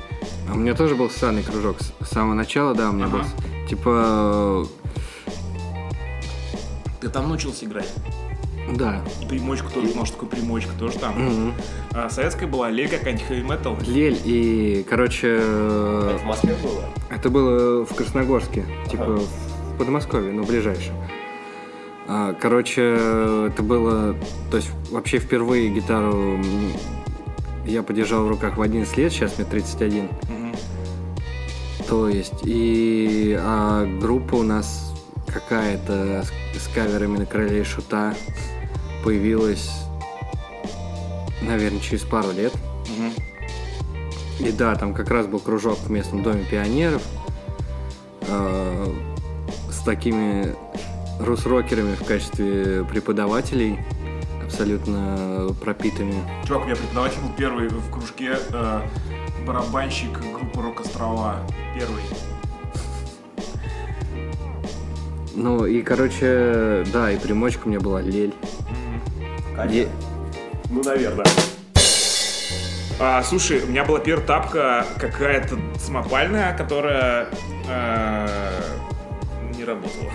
А 0.49 0.55
у 0.55 0.57
меня 0.57 0.75
тоже 0.75 0.95
был 0.95 1.11
ссаный 1.11 1.43
кружок. 1.43 1.77
С 2.01 2.09
самого 2.09 2.35
начала, 2.35 2.75
да, 2.75 2.91
у 2.91 2.93
меня 2.93 3.07
Ага. 3.07 3.19
был. 3.19 3.67
Типа, 3.69 4.67
Ты 7.01 7.09
там 7.09 7.29
научился 7.29 7.65
играть. 7.65 7.89
э, 8.69 8.75
да. 8.75 9.01
И 9.23 9.27
примочку 9.27 9.71
тоже, 9.71 9.89
что 9.89 10.05
такое 10.15 10.29
примочка, 10.29 10.73
тоже 10.79 10.99
там. 10.99 11.15
Мгм. 11.19 11.55
А 11.93 12.11
советская 12.11 12.49
была, 12.49 12.71
лель 12.71 12.89
какая-нибудь 12.89 13.27
хэви 13.27 13.43
метал. 13.43 13.77
Лель 13.87 14.19
и, 14.25 14.85
короче, 14.89 15.37
э, 15.41 16.11
Это 16.15 16.19
в 16.19 16.27
Москве 16.27 16.57
было? 16.63 16.85
это 17.11 17.31
было 17.31 17.85
в 17.85 17.95
Красногорске, 17.95 18.67
типа 18.91 19.05
Ага. 19.05 19.17
в 19.21 19.79
Подмосковье, 19.79 20.33
ну, 20.33 20.45
ближайшем. 20.45 20.95
А, 22.09 22.33
Короче, 22.33 22.83
это 23.53 23.63
было, 23.63 24.17
то 24.51 24.57
есть 24.57 24.71
вообще 24.91 25.19
впервые 25.19 25.69
гитару 25.69 26.41
я 27.67 27.83
подержал 27.83 28.25
в 28.25 28.29
руках 28.29 28.57
в 28.57 28.63
11 28.63 28.97
лет, 28.97 29.13
сейчас 29.13 29.37
мне 29.37 29.47
31. 29.47 30.05
Мгм. 30.05 30.55
То 31.87 32.09
есть, 32.09 32.41
и 32.45 33.37
а 33.39 33.85
группа 34.01 34.37
у 34.37 34.43
нас 34.43 34.95
какая-то 35.27 36.25
с, 36.25 36.63
с 36.65 36.69
каверами 36.75 37.19
на 37.19 37.27
королей 37.27 37.63
шута 37.65 38.15
появилась, 39.05 39.71
наверное, 41.43 41.81
через 41.81 42.03
пару 42.03 42.33
лет. 42.33 42.55
И 44.41 44.51
да, 44.53 44.75
там 44.77 44.95
как 44.95 45.11
раз 45.11 45.27
был 45.27 45.41
кружок 45.41 45.79
в 45.79 45.91
местном 45.91 46.23
доме 46.23 46.45
пионеров 46.45 47.03
э, 48.23 48.95
с 49.71 49.79
такими 49.81 50.55
рус-рокерами 51.21 51.95
в 51.95 52.05
качестве 52.05 52.85
преподавателей, 52.85 53.79
абсолютно 54.45 55.49
пропитыми. 55.63 56.15
Чувак, 56.47 56.63
у 56.63 56.67
меня 56.67 56.77
преподаватель 56.77 57.21
был 57.21 57.33
первый 57.37 57.69
в 57.69 57.91
кружке, 57.91 58.39
э, 58.53 58.81
барабанщик 59.47 60.19
группы 60.33 60.63
Рок 60.63 60.81
Острова. 60.81 61.37
Первый. 61.77 62.03
Ну 65.35 65.65
и, 65.67 65.83
короче, 65.83 66.85
да, 66.93 67.11
и 67.13 67.19
примочка 67.19 67.67
у 67.67 67.69
меня 67.69 67.81
была 67.81 68.01
лель. 68.01 68.35
Е- 69.69 69.89
Ну, 70.71 70.83
наверное. 70.83 71.27
А, 73.01 73.23
слушай, 73.23 73.63
у 73.63 73.67
меня 73.69 73.85
была 73.85 74.01
первая 74.01 74.27
тапка 74.27 74.85
какая-то 74.99 75.57
самопальная, 75.79 76.57
которая 76.57 77.29
э, 77.69 78.29
не 79.57 79.65
работала. 79.65 80.11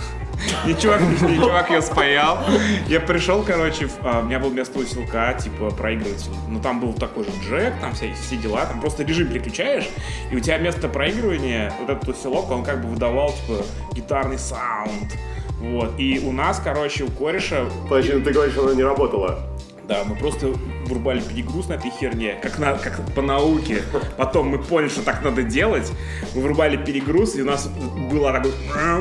И 0.67 0.73
чувак, 0.75 1.01
и 1.01 1.36
чувак 1.38 1.69
ее 1.69 1.82
спаял. 1.82 2.39
Я 2.88 2.99
пришел, 2.99 3.43
короче, 3.43 3.89
а, 4.01 4.21
у 4.21 4.23
меня 4.23 4.39
был 4.39 4.49
вместо 4.49 4.79
усилка, 4.79 5.38
типа, 5.41 5.71
проигрыватель. 5.71 6.32
Ну, 6.49 6.60
там 6.60 6.79
был 6.79 6.93
такой 6.93 7.25
же 7.25 7.32
джек, 7.43 7.73
там 7.82 7.93
все, 7.93 8.13
все 8.13 8.38
дела. 8.38 8.65
Там 8.65 8.79
просто 8.79 9.03
режим 9.03 9.27
переключаешь, 9.27 9.89
и 10.32 10.36
у 10.36 10.39
тебя 10.39 10.58
вместо 10.58 10.88
проигрывания 10.88 11.73
вот 11.79 11.89
этот 11.89 12.10
усилок, 12.10 12.49
он 12.51 12.63
как 12.63 12.82
бы 12.82 12.89
выдавал, 12.89 13.34
типа, 13.34 13.65
гитарный 13.93 14.39
саунд. 14.39 15.17
Вот. 15.60 15.93
И 15.97 16.19
у 16.25 16.32
нас, 16.32 16.62
короче, 16.62 17.06
у 17.06 17.10
кореша 17.10 17.65
ну 17.89 18.01
ты 18.21 18.32
говоришь, 18.32 18.58
она 18.58 18.73
не 18.73 18.84
работала. 18.84 19.39
Да, 19.88 20.04
мы 20.06 20.15
просто 20.15 20.48
врубали 20.86 21.22
перегруз 21.22 21.67
на 21.67 21.74
этой 21.74 21.91
херне, 21.91 22.38
как, 22.41 22.60
на, 22.60 22.74
как 22.74 23.02
по 23.13 23.22
науке. 23.22 23.82
Потом 24.17 24.48
мы 24.48 24.60
поняли, 24.60 24.89
что 24.89 25.04
так 25.04 25.24
надо 25.24 25.43
делать. 25.43 25.91
Мы 26.36 26.41
врубали 26.41 26.78
перегруз, 26.78 27.36
и 27.36 27.41
у 27.41 27.46
нас 27.46 27.67
было 27.67 28.34
такой, 28.34 28.52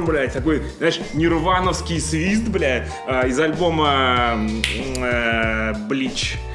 блядь, 0.06 0.32
такой, 0.32 0.62
знаешь, 0.78 1.00
нирвановский 1.14 2.00
свист, 2.00 2.48
блядь, 2.48 2.88
э, 3.06 3.28
из 3.28 3.38
альбома 3.38 4.38
э, 4.96 5.74
Блич. 5.88 6.36
Э, 6.36 6.51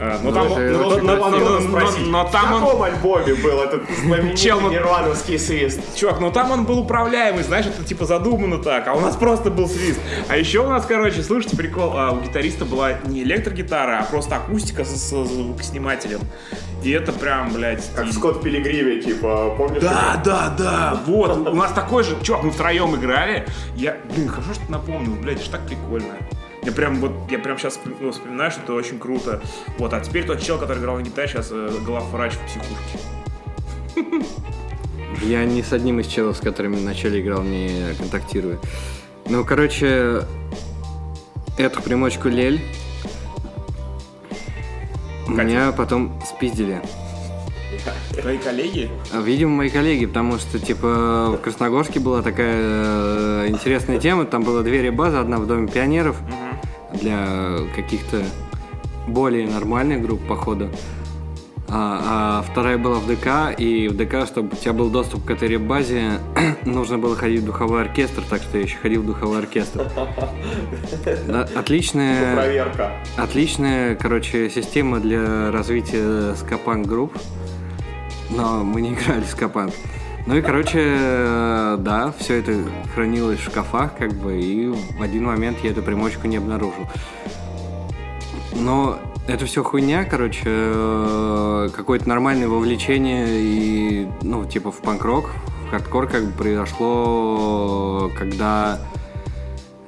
Но 0.00 0.18
Ну, 0.22 0.32
там, 0.32 0.46
это 0.46 0.60
но- 0.78 0.88
но- 0.88 0.98
но- 0.98 1.30
но- 1.30 1.38
но- 1.38 1.60
Спросить, 1.60 2.06
но 2.06 2.24
там 2.24 2.48
в 2.52 2.54
он, 2.54 2.60
каком 2.62 2.82
альбоме 2.84 3.34
был 3.34 3.60
этот 3.60 3.82
Чел, 3.86 3.96
знаменитый 4.02 4.60
ну- 4.62 4.70
нирвановский 4.70 5.38
свист? 5.38 5.80
Чувак, 5.94 6.20
ну 6.20 6.30
там 6.32 6.50
он 6.52 6.64
был 6.64 6.78
управляемый, 6.78 7.42
знаешь, 7.42 7.66
это 7.66 7.84
типа 7.84 8.06
задумано 8.06 8.58
так, 8.58 8.88
а 8.88 8.94
у 8.94 9.00
нас 9.00 9.14
просто 9.16 9.50
был 9.50 9.68
свист. 9.68 10.00
А 10.28 10.38
еще 10.38 10.60
у 10.60 10.68
нас, 10.70 10.86
короче, 10.86 11.22
слушайте, 11.22 11.54
прикол, 11.56 11.92
а, 11.94 12.12
у 12.12 12.20
гитариста 12.20 12.64
была 12.64 12.94
не 13.04 13.22
электрогитара, 13.24 13.98
а 14.00 14.04
просто 14.04 14.36
акустика 14.36 14.84
с, 14.84 15.10
звукоснимателем. 15.10 16.20
И 16.82 16.90
это 16.92 17.12
прям, 17.12 17.52
блядь, 17.52 17.84
Как 17.94 18.06
в. 18.06 18.12
Скотт 18.14 18.42
Пилигриме, 18.42 19.02
типа, 19.02 19.54
помнишь? 19.58 19.82
Да, 19.82 20.20
да, 20.24 20.54
да, 20.56 21.00
вот, 21.06 21.36
у 21.46 21.54
нас 21.54 21.72
такой 21.72 22.04
же, 22.04 22.16
чувак, 22.22 22.42
мы 22.44 22.50
втроем 22.52 22.96
играли, 22.96 23.44
я, 23.76 23.98
блин, 24.14 24.28
хорошо, 24.28 24.54
что 24.54 24.64
ты 24.64 24.72
напомнил, 24.72 25.12
блядь, 25.16 25.36
это 25.36 25.44
ж 25.44 25.48
так 25.48 25.66
прикольно. 25.66 26.14
Я 26.62 26.72
прям 26.72 26.96
вот, 26.96 27.12
я 27.30 27.38
прям 27.38 27.58
сейчас 27.58 27.78
вспоминаю, 28.10 28.50
что 28.50 28.62
это 28.62 28.74
очень 28.74 28.98
круто. 28.98 29.40
Вот, 29.78 29.92
а 29.94 30.00
теперь 30.00 30.26
тот 30.26 30.42
чел, 30.42 30.58
который 30.58 30.78
играл 30.78 30.96
на 30.96 31.02
гитаре, 31.02 31.28
сейчас 31.28 31.48
э, 31.50 31.70
главврач 31.84 32.34
в 32.34 32.46
психушке. 32.46 32.98
Я 35.22 35.44
ни 35.44 35.62
с 35.62 35.72
одним 35.72 36.00
из 36.00 36.06
челов, 36.06 36.36
с 36.36 36.40
которыми 36.40 36.76
вначале 36.76 37.20
играл, 37.20 37.42
не 37.42 37.94
контактирую. 37.98 38.58
Ну, 39.26 39.44
короче, 39.44 40.22
эту 41.58 41.82
примочку 41.82 42.28
лель 42.28 42.60
меня 45.28 45.72
потом 45.72 46.20
спиздили. 46.26 46.82
Твои 48.20 48.38
коллеги? 48.38 48.90
Видимо, 49.12 49.56
мои 49.56 49.70
коллеги, 49.70 50.06
потому 50.06 50.38
что, 50.38 50.58
типа, 50.58 51.36
в 51.36 51.38
Красногорске 51.38 52.00
была 52.00 52.22
такая 52.22 52.56
э, 52.56 53.46
интересная 53.48 53.98
тема. 53.98 54.24
Там 54.24 54.42
было 54.42 54.62
две 54.62 54.82
ребазы, 54.82 55.16
одна 55.16 55.38
в 55.38 55.46
Доме 55.46 55.68
пионеров 55.68 56.16
для 56.92 57.58
каких-то 57.74 58.22
более 59.06 59.48
нормальных 59.48 60.02
групп, 60.02 60.20
походу. 60.26 60.70
А, 61.72 62.42
а 62.42 62.50
вторая 62.50 62.78
была 62.78 62.96
в 62.96 63.06
ДК, 63.06 63.54
и 63.56 63.86
в 63.86 63.96
ДК, 63.96 64.26
чтобы 64.26 64.50
у 64.52 64.56
тебя 64.56 64.72
был 64.72 64.90
доступ 64.90 65.24
к 65.24 65.30
этой 65.30 65.46
ребазе, 65.46 66.18
нужно 66.64 66.98
было 66.98 67.14
ходить 67.14 67.42
в 67.42 67.46
духовой 67.46 67.82
оркестр, 67.82 68.22
так 68.28 68.42
что 68.42 68.58
я 68.58 68.64
еще 68.64 68.76
ходил 68.78 69.02
в 69.02 69.06
духовой 69.06 69.38
оркестр. 69.38 69.86
Отличная... 71.54 72.34
Проверка. 72.34 72.90
Отличная, 73.16 73.94
короче, 73.94 74.50
система 74.50 74.98
для 74.98 75.52
развития 75.52 76.34
скапанк 76.34 76.86
групп. 76.86 77.16
Но 78.30 78.62
мы 78.64 78.80
не 78.80 78.92
играли 78.94 79.22
в 79.22 79.26
скапанк. 79.26 79.72
Ну 80.26 80.36
и, 80.36 80.42
короче, 80.42 80.78
э, 80.80 81.76
да, 81.80 82.12
все 82.18 82.36
это 82.36 82.64
хранилось 82.94 83.38
в 83.38 83.44
шкафах, 83.44 83.96
как 83.96 84.12
бы, 84.12 84.40
и 84.40 84.68
в 84.68 85.02
один 85.02 85.24
момент 85.24 85.58
я 85.62 85.70
эту 85.70 85.82
примочку 85.82 86.26
не 86.26 86.36
обнаружил. 86.36 86.86
Но 88.54 88.98
это 89.26 89.46
все 89.46 89.64
хуйня, 89.64 90.04
короче, 90.04 90.42
э, 90.46 91.68
какое-то 91.74 92.08
нормальное 92.08 92.48
вовлечение 92.48 93.26
и, 93.30 94.08
ну, 94.22 94.44
типа 94.44 94.70
в 94.70 94.78
панк-рок, 94.82 95.30
в 95.66 95.70
хардкор 95.70 96.06
как 96.06 96.26
бы 96.26 96.32
произошло, 96.32 98.10
когда 98.18 98.78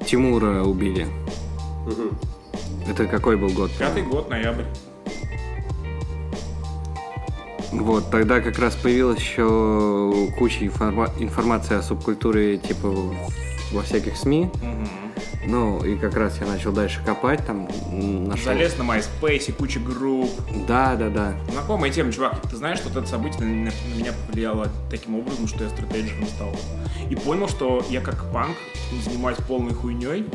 Тимура 0.07 0.63
убили. 0.63 1.07
Мгм. 1.87 2.19
Это 2.89 3.07
какой 3.07 3.37
был 3.37 3.51
год? 3.51 3.71
Пятый 3.79 4.03
год, 4.03 4.31
ноябрь. 4.31 4.65
Вот, 7.73 8.11
тогда 8.11 8.41
как 8.41 8.59
раз 8.59 8.75
появилась 8.75 9.19
еще 9.19 10.13
куча 10.39 10.67
информа- 10.67 11.11
информации 11.19 11.77
о 11.77 11.83
субкультуре, 11.83 12.59
типа, 12.59 12.93
во 13.73 13.83
всяких 13.83 14.17
СМИ. 14.17 14.51
Ну, 15.47 15.83
и 15.85 15.97
как 15.97 16.17
раз 16.17 16.39
я 16.41 16.47
начал 16.47 16.73
дальше 16.73 17.01
копать, 17.05 17.45
там, 17.47 17.69
нашел... 18.29 18.45
Залез 18.45 18.77
на 18.79 18.83
MySpace, 18.83 19.53
куча 19.53 19.81
групп. 19.81 20.31
Да, 20.69 20.95
да, 20.95 21.09
да. 21.09 21.35
Знакомая 21.51 21.91
тема, 21.91 22.13
чувак. 22.13 22.41
Ты 22.49 22.57
знаешь, 22.57 22.79
что 22.79 22.91
это 22.91 23.07
событие 23.09 23.41
на, 23.43 23.71
меня 23.97 24.13
повлияло 24.27 24.69
таким 24.91 25.19
образом, 25.19 25.49
что 25.49 25.65
я 25.65 25.71
стратегером 25.71 26.27
стал. 26.27 26.55
И 27.11 27.17
понял, 27.17 27.49
что 27.49 27.85
я 27.91 28.01
как 28.01 28.31
панк 28.33 28.57
занимаюсь 29.05 29.39
полной 29.49 29.75
хуйней 29.75 30.27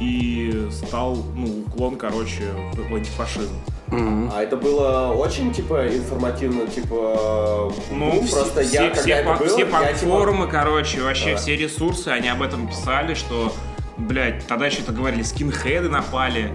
и 0.00 0.68
стал, 0.70 1.16
ну, 1.34 1.64
уклон, 1.66 1.96
короче, 1.96 2.44
в, 2.74 2.94
антифашизм. 2.94 3.54
Мгм. 3.88 4.30
А 4.34 4.42
это 4.42 4.56
было 4.56 5.12
очень, 5.16 5.52
типа, 5.52 5.86
информативно, 5.86 6.66
типа... 6.66 7.72
Ну, 7.92 8.22
все, 8.24 8.34
просто 8.36 8.62
все, 8.64 8.84
я, 8.84 8.92
все, 8.92 9.00
когда 9.02 9.16
это 9.18 9.28
панк- 9.28 9.38
было, 9.38 9.48
все 9.48 9.58
я, 9.60 9.64
типа, 9.66 9.78
панк-форумы, 9.78 10.48
короче, 10.48 11.02
вообще 11.02 11.32
Да. 11.32 11.36
все 11.36 11.56
ресурсы, 11.56 12.08
они 12.08 12.28
об 12.28 12.42
этом 12.42 12.66
писали, 12.66 13.14
что, 13.14 13.52
блядь, 13.98 14.46
тогда 14.46 14.66
еще 14.66 14.82
это 14.82 14.92
говорили, 14.92 15.22
скинхеды 15.22 15.88
напали, 15.88 16.52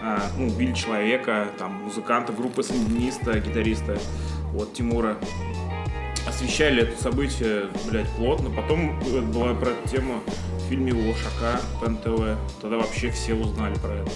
а, 0.00 0.22
ну, 0.36 0.46
убили 0.48 0.72
человека, 0.72 1.48
там, 1.58 1.84
музыканта, 1.84 2.32
группы 2.32 2.62
сандиниста, 2.62 3.38
гитариста, 3.40 3.98
вот, 4.52 4.72
Тимура. 4.74 5.16
Освещали 6.26 6.82
это 6.82 7.00
событие, 7.00 7.66
блядь, 7.88 8.08
плотно. 8.10 8.50
Потом 8.50 9.00
э, 9.00 9.20
была 9.20 9.54
про 9.54 9.70
эту 9.70 9.88
тему 9.88 10.20
в 10.58 10.68
фильме 10.68 10.92
Лошака 10.92 11.60
по 11.80 11.88
НТВ. 11.88 12.38
Тогда 12.60 12.76
вообще 12.76 13.10
все 13.10 13.34
узнали 13.34 13.74
про 13.76 13.94
это. 13.94 14.10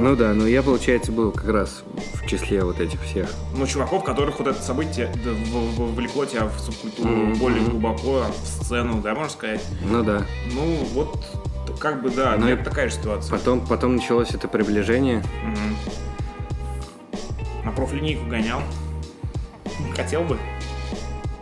Ну 0.00 0.16
да, 0.16 0.32
но 0.32 0.46
я, 0.46 0.62
получается, 0.62 1.12
был 1.12 1.30
как 1.32 1.48
раз 1.48 1.82
в 2.14 2.26
числе 2.26 2.64
вот 2.64 2.80
этих 2.80 3.02
всех. 3.02 3.28
Ну, 3.54 3.66
чуваков, 3.66 4.02
которых 4.04 4.38
вот 4.38 4.48
это 4.48 4.62
событие 4.62 5.12
да, 5.24 5.30
в- 5.30 5.34
в- 5.34 5.78
вовлекло 5.92 6.24
тебя 6.24 6.46
в 6.46 6.58
субкультуру 6.58 7.08
Мгм, 7.10 7.34
более 7.38 7.62
глубоко, 7.62 8.24
в 8.42 8.46
сцену, 8.46 9.00
да, 9.02 9.14
можно 9.14 9.30
сказать? 9.30 9.62
Ну 9.82 10.02
да. 10.02 10.24
Ну, 10.54 10.62
вот, 10.94 11.22
как 11.78 12.02
бы, 12.02 12.10
да, 12.10 12.34
Ну 12.38 12.46
ну, 12.46 12.52
это 12.52 12.64
такая 12.64 12.88
же 12.88 12.94
ситуация. 12.96 13.30
Потом, 13.30 13.60
потом 13.66 13.96
началось 13.96 14.30
это 14.30 14.48
приближение. 14.48 15.22
Мгм. 15.44 15.76
На 17.64 17.72
профлинейку 17.72 18.26
гонял. 18.26 18.62
Хотел 19.94 20.22
бы. 20.22 20.38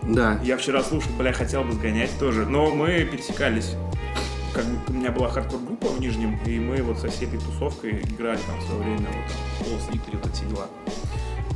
Да. 0.02 0.38
Я 0.42 0.56
вчера 0.56 0.82
слушал, 0.82 1.10
бля, 1.18 1.32
хотел 1.32 1.62
бы 1.64 1.72
сгонять 1.72 2.10
тоже. 2.18 2.44
Но 2.46 2.70
мы 2.70 3.04
пересекались. 3.04 3.74
Как 4.54 4.64
у 4.88 4.92
меня 4.92 5.10
была 5.12 5.28
хардкор-группа 5.28 5.88
в 5.88 6.00
Нижнем, 6.00 6.38
и 6.46 6.58
мы 6.58 6.82
вот 6.82 6.98
со 6.98 7.08
всей 7.08 7.26
этой 7.28 7.38
тусовкой 7.38 8.00
играли 8.02 8.38
там 8.46 8.58
в 8.58 8.62
свое 8.64 8.80
время, 8.82 9.06
вот 9.08 9.66
Холос 9.66 9.88
Виктори, 9.92 10.16
вот 10.22 10.26
эти 10.32 10.44
дела. 10.44 10.66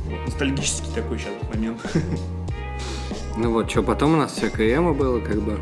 Вот, 0.05 0.25
ностальгический 0.27 0.93
такой 0.93 1.17
сейчас 1.19 1.33
момент. 1.53 1.81
Ну 3.35 3.51
вот, 3.51 3.69
что 3.71 3.81
потом 3.81 4.13
у 4.13 4.17
нас 4.17 4.33
всякое 4.33 4.75
эмо 4.75 4.93
было, 4.93 5.19
как 5.19 5.41
бы. 5.41 5.59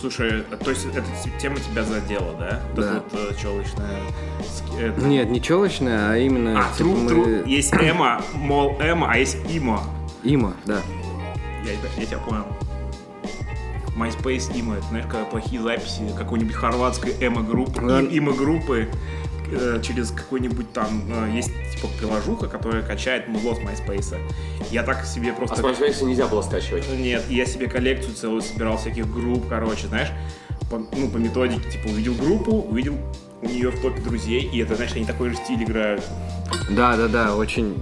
Слушай, 0.00 0.42
а 0.50 0.56
то 0.56 0.70
есть 0.70 0.86
эта 0.86 1.02
те- 1.22 1.30
тема 1.38 1.56
тебя 1.56 1.82
задела, 1.84 2.32
да? 2.38 2.62
Вот 2.74 2.80
Да. 2.80 2.96
эта 2.96 3.02
вот 3.12 3.30
э, 3.30 3.34
челочная... 3.40 4.00
ски- 4.42 4.80
это- 4.82 5.00
Нет, 5.04 5.28
не 5.28 5.42
челочное, 5.42 6.12
а 6.12 6.16
именно... 6.16 6.58
А, 6.58 6.62
типа, 6.72 6.76
тру, 6.78 6.96
мы- 6.96 7.08
тру. 7.10 7.44
Есть 7.44 7.74
эмо, 7.74 8.22
мол, 8.32 8.78
эмо, 8.80 9.10
а 9.10 9.18
есть 9.18 9.36
имо. 9.50 9.82
Има, 10.22 10.54
да. 10.64 10.80
Я, 11.62 11.72
я 12.00 12.06
тебя 12.06 12.18
понял. 12.20 12.46
MySpace 13.96 14.56
Има, 14.58 14.76
это, 14.76 14.86
знаешь, 14.88 15.06
когда 15.06 15.24
плохие 15.24 15.60
записи 15.62 16.02
какой-нибудь 16.16 16.54
хорватской 16.54 17.12
эмо-группы, 17.20 17.80
Да. 17.82 18.00
има-группы 18.00 18.88
э, 19.50 19.80
через 19.82 20.10
какой-нибудь 20.10 20.72
там, 20.72 21.02
э, 21.08 21.30
есть 21.36 21.50
типа 21.74 21.88
приложуха, 21.98 22.48
которая 22.48 22.82
качает 22.82 23.28
музло 23.28 23.54
с 23.54 23.58
MySpace. 23.58 24.16
Я 24.70 24.82
так 24.82 25.04
себе 25.04 25.30
А 25.30 25.34
просто... 25.34 25.56
с 25.56 25.60
MySpace 25.60 26.04
нельзя 26.04 26.26
было 26.26 26.42
скачивать. 26.42 26.84
Нет, 26.98 27.22
я 27.28 27.46
себе 27.46 27.68
коллекцию 27.68 28.14
целую 28.14 28.42
собирал 28.42 28.76
всяких 28.78 29.12
групп, 29.12 29.44
короче, 29.48 29.86
знаешь, 29.86 30.10
по, 30.70 30.78
ну, 30.78 31.08
по 31.08 31.18
методике, 31.18 31.70
типа, 31.70 31.88
увидел 31.88 32.14
группу, 32.14 32.52
увидел 32.52 32.96
у 33.42 33.46
нее 33.46 33.70
в 33.70 33.80
топе 33.80 34.00
друзей, 34.00 34.40
и 34.52 34.58
это, 34.60 34.74
значит, 34.74 34.96
они 34.96 35.04
такой 35.04 35.28
же 35.30 35.36
стиль 35.36 35.62
играют. 35.62 36.02
Да, 36.70 36.96
да, 36.96 37.08
да, 37.08 37.36
очень. 37.36 37.76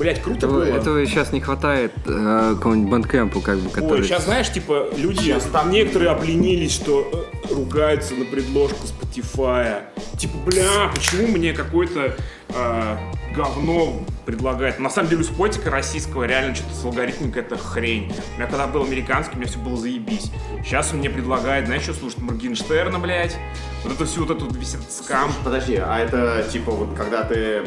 Блять, 0.00 0.22
круто 0.22 0.38
Этого, 0.46 0.52
было. 0.64 0.64
этого 0.64 1.06
сейчас 1.06 1.30
не 1.30 1.40
хватает 1.40 1.92
э, 2.06 2.54
какому-нибудь 2.54 2.90
бандкэмпу, 2.90 3.40
как 3.42 3.58
бы, 3.58 3.68
который. 3.68 4.00
Ой, 4.00 4.04
сейчас, 4.06 4.24
знаешь, 4.24 4.50
типа, 4.50 4.88
люди, 4.96 5.30
Щас 5.30 5.44
так- 5.44 5.66
некоторые 5.66 6.10
обленились, 6.10 6.72
что 6.72 7.28
э, 7.50 7.54
ругаются 7.54 8.14
на 8.14 8.24
предложку 8.24 8.78
Spotify. 8.86 9.82
Типа, 10.18 10.38
бля, 10.46 10.90
почему 10.94 11.26
мне 11.26 11.52
какой-то 11.52 12.16
э, 12.48 12.96
говно 13.36 14.02
предлагает? 14.24 14.78
На 14.78 14.88
самом 14.88 15.10
деле, 15.10 15.20
у 15.20 15.24
спотика 15.24 15.68
российского 15.70 16.24
реально 16.24 16.54
что-то 16.54 16.74
с 16.74 16.82
алгоритмом 16.82 17.30
какая-то 17.30 17.58
хрень. 17.58 18.10
У 18.36 18.38
меня 18.38 18.48
когда 18.48 18.66
был 18.68 18.84
американский, 18.84 19.34
у 19.34 19.38
меня 19.38 19.48
все 19.48 19.58
было 19.58 19.76
заебись. 19.76 20.30
Сейчас 20.64 20.92
он 20.94 21.00
мне 21.00 21.10
предлагает, 21.10 21.66
знаешь, 21.66 21.82
что 21.82 21.92
слушать 21.92 22.20
Моргенштерна, 22.20 22.98
блядь. 22.98 23.36
Вот 23.84 23.92
это 23.92 24.06
всю 24.06 24.24
вот 24.24 24.30
эту 24.30 24.50
весь 24.54 24.74
этот 24.74 24.90
скам. 24.90 25.30
Подожди, 25.44 25.76
а 25.76 25.98
это 25.98 26.42
типа 26.50 26.70
вот 26.72 26.96
когда 26.96 27.22
ты... 27.22 27.64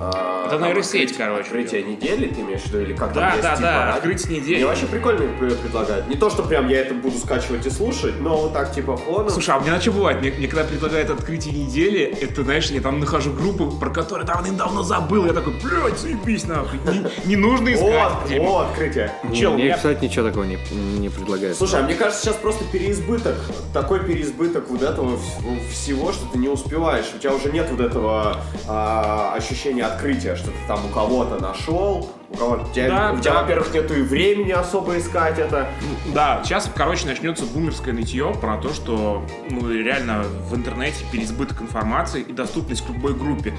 а, 0.00 0.46
Это 0.46 0.64
нейросеть, 0.64 1.10
открыть- 1.12 1.16
короче, 1.16 1.40
Открытие 1.44 1.82
недели, 1.84 2.26
ты 2.28 2.40
имеешь 2.40 2.60
в 2.62 2.66
виду, 2.66 2.80
или 2.80 2.92
как 2.94 3.12
Да, 3.12 3.20
там 3.20 3.30
есть, 3.32 3.42
да, 3.42 3.50
типа, 3.56 3.62
да, 3.62 3.84
радио? 3.86 3.96
открытие 3.98 4.40
недели. 4.40 4.56
Мне 4.56 4.66
вообще 4.66 4.86
прикольно 4.86 5.38
пр- 5.38 5.54
предлагают. 5.56 6.08
Не 6.08 6.16
то, 6.16 6.30
что 6.30 6.42
прям 6.42 6.68
я 6.68 6.80
это 6.80 6.94
буду 6.94 7.16
скачивать 7.18 7.66
и 7.66 7.70
слушать, 7.70 8.20
но 8.20 8.36
вот 8.36 8.52
так 8.52 8.72
типа 8.74 8.96
фоном. 8.96 9.30
Слушай, 9.30 9.50
а 9.54 9.58
у 9.58 9.60
меня 9.60 9.80
что 9.80 9.92
бывает? 9.92 10.20
Мне, 10.20 10.30
мне 10.32 10.48
когда 10.48 10.64
предлагают 10.64 11.10
открытие 11.10 11.54
недели, 11.54 12.02
это, 12.20 12.42
знаешь, 12.42 12.70
я 12.70 12.80
там 12.80 12.98
нахожу 13.00 13.32
группу, 13.32 13.70
про 13.70 13.90
которую 13.90 14.26
давным-давно 14.26 14.82
забыл. 14.82 15.26
Я 15.26 15.32
такой, 15.32 15.54
блядь, 15.62 15.98
заебись 15.98 16.44
нахуй. 16.46 16.78
Не, 16.92 17.06
не 17.28 17.36
нужно 17.36 17.72
искать. 17.72 18.12
вот, 18.20 18.28
Типа, 18.28 18.42
вот, 18.44 18.66
открытие. 18.70 19.12
Чел, 19.34 19.54
Мне, 19.54 19.74
кстати, 19.74 20.04
ничего 20.04 20.26
такого 20.28 20.44
не, 20.44 20.58
не 20.98 21.08
предлагает. 21.08 21.56
Слушай, 21.56 21.80
а 21.80 21.82
мне 21.84 21.94
кажется, 21.94 22.22
сейчас 22.22 22.36
просто 22.36 22.64
переизбыток, 22.72 23.36
такой 23.72 24.00
переизбыток 24.00 24.68
вот 24.70 24.82
этого 24.82 25.16
вс- 25.16 25.68
всего, 25.70 26.12
что 26.12 26.26
ты 26.32 26.38
не 26.38 26.48
успеваешь. 26.48 27.06
У 27.14 27.18
тебя 27.18 27.32
уже 27.34 27.50
нет 27.52 27.68
вот 27.70 27.80
этого 27.80 28.38
а, 28.66 29.34
ощущения 29.36 29.83
открытия, 29.86 30.36
что 30.36 30.48
ты 30.48 30.56
там 30.66 30.84
у 30.86 30.88
кого-то 30.88 31.40
нашел, 31.40 32.10
у 32.30 32.36
кого-то... 32.36 32.72
Тебя, 32.72 32.88
Да, 32.88 33.12
у 33.12 33.20
тебя, 33.20 33.34
да. 33.34 33.42
во-первых, 33.42 33.72
нету 33.72 33.94
и 33.94 34.02
времени 34.02 34.52
особо 34.52 34.98
искать 34.98 35.38
это. 35.38 35.68
Да, 36.12 36.42
сейчас, 36.44 36.70
короче, 36.74 37.06
начнется 37.06 37.44
бумерское 37.46 37.94
нытье 37.94 38.34
про 38.40 38.58
то, 38.58 38.72
что 38.72 39.24
ну, 39.50 39.70
реально 39.70 40.24
в 40.48 40.54
интернете 40.54 41.04
переизбыток 41.10 41.62
информации 41.62 42.22
и 42.22 42.32
доступность 42.32 42.84
к 42.84 42.90
любой 42.90 43.14
группе. 43.14 43.54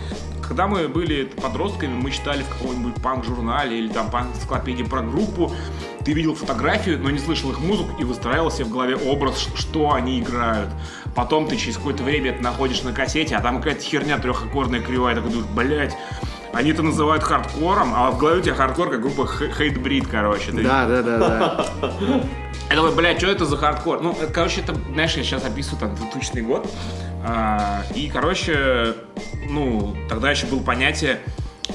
Когда 0.47 0.67
мы 0.67 0.87
были 0.87 1.25
подростками, 1.25 1.93
мы 1.93 2.11
читали 2.11 2.43
в 2.43 2.49
каком-нибудь 2.49 3.01
панк-журнале 3.01 3.79
или 3.79 3.87
там 3.87 4.11
панк-энциклопедии 4.11 4.83
про 4.83 5.01
группу, 5.01 5.51
ты 6.03 6.13
видел 6.13 6.35
фотографию, 6.35 6.99
но 6.99 7.09
не 7.09 7.17
слышал 7.17 7.51
их 7.51 7.59
музыку 7.59 7.89
и 7.99 8.03
выстраивал 8.03 8.51
себе 8.51 8.65
в 8.65 8.69
голове 8.69 8.95
образ, 8.95 9.47
что 9.55 9.91
они 9.93 10.19
играют. 10.19 10.69
Потом 11.15 11.47
ты 11.47 11.55
через 11.55 11.77
какое-то 11.77 12.03
время 12.03 12.31
это 12.31 12.43
находишь 12.43 12.83
на 12.83 12.91
кассете, 12.91 13.37
а 13.37 13.41
там 13.41 13.57
какая-то 13.57 13.81
херня 13.81 14.17
трехаккордная 14.17 14.81
кривая, 14.81 15.15
такой 15.15 15.31
думаешь, 15.31 15.49
блядь, 15.51 15.97
они 16.51 16.71
это 16.71 16.83
называют 16.83 17.23
хардкором, 17.23 17.93
а 17.95 18.11
в 18.11 18.17
голове 18.17 18.39
у 18.39 18.41
тебя 18.41 18.55
хардкор 18.55 18.89
как 18.89 19.01
группа 19.01 19.27
Hatebreed, 19.27 20.07
короче. 20.07 20.51
Ты 20.51 20.63
Да, 20.63 20.85
да, 20.85 21.01
да, 21.01 21.17
да. 21.17 21.65
я 22.69 22.75
такой, 22.75 22.95
блядь, 22.95 23.17
что 23.17 23.27
это 23.27 23.45
за 23.45 23.57
хардкор? 23.57 24.01
Ну, 24.01 24.11
это, 24.11 24.31
короче, 24.31 24.61
это, 24.61 24.73
знаешь, 24.93 25.15
я 25.15 25.23
сейчас 25.23 25.45
описываю 25.45 25.79
там 25.79 25.95
2000 25.95 26.39
год. 26.41 26.69
А, 27.25 27.83
и, 27.93 28.09
короче, 28.09 28.95
ну, 29.49 29.95
тогда 30.07 30.31
еще 30.31 30.45
было 30.45 30.61
понятие 30.61 31.19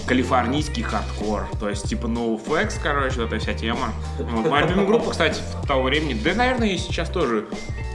калифорнийский 0.06 0.82
хардкор. 0.82 1.46
То 1.58 1.68
есть, 1.68 1.88
типа, 1.88 2.06
NoFX, 2.06 2.74
короче, 2.82 3.20
вот 3.20 3.32
эта 3.32 3.38
вся 3.38 3.54
тема. 3.54 3.92
Вот. 4.18 4.50
Моя 4.50 4.64
любимая 4.66 4.86
группа, 4.86 5.10
кстати, 5.10 5.40
в 5.62 5.66
того 5.66 5.82
времени, 5.84 6.14
да, 6.14 6.34
наверное, 6.34 6.68
и 6.68 6.78
сейчас 6.78 7.08
тоже 7.10 7.46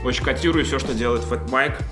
очень 0.04 0.24
котирую 0.24 0.64
все, 0.64 0.78
что 0.78 0.94
делает 0.94 1.22
Fat 1.24 1.48
Mike. 1.50 1.82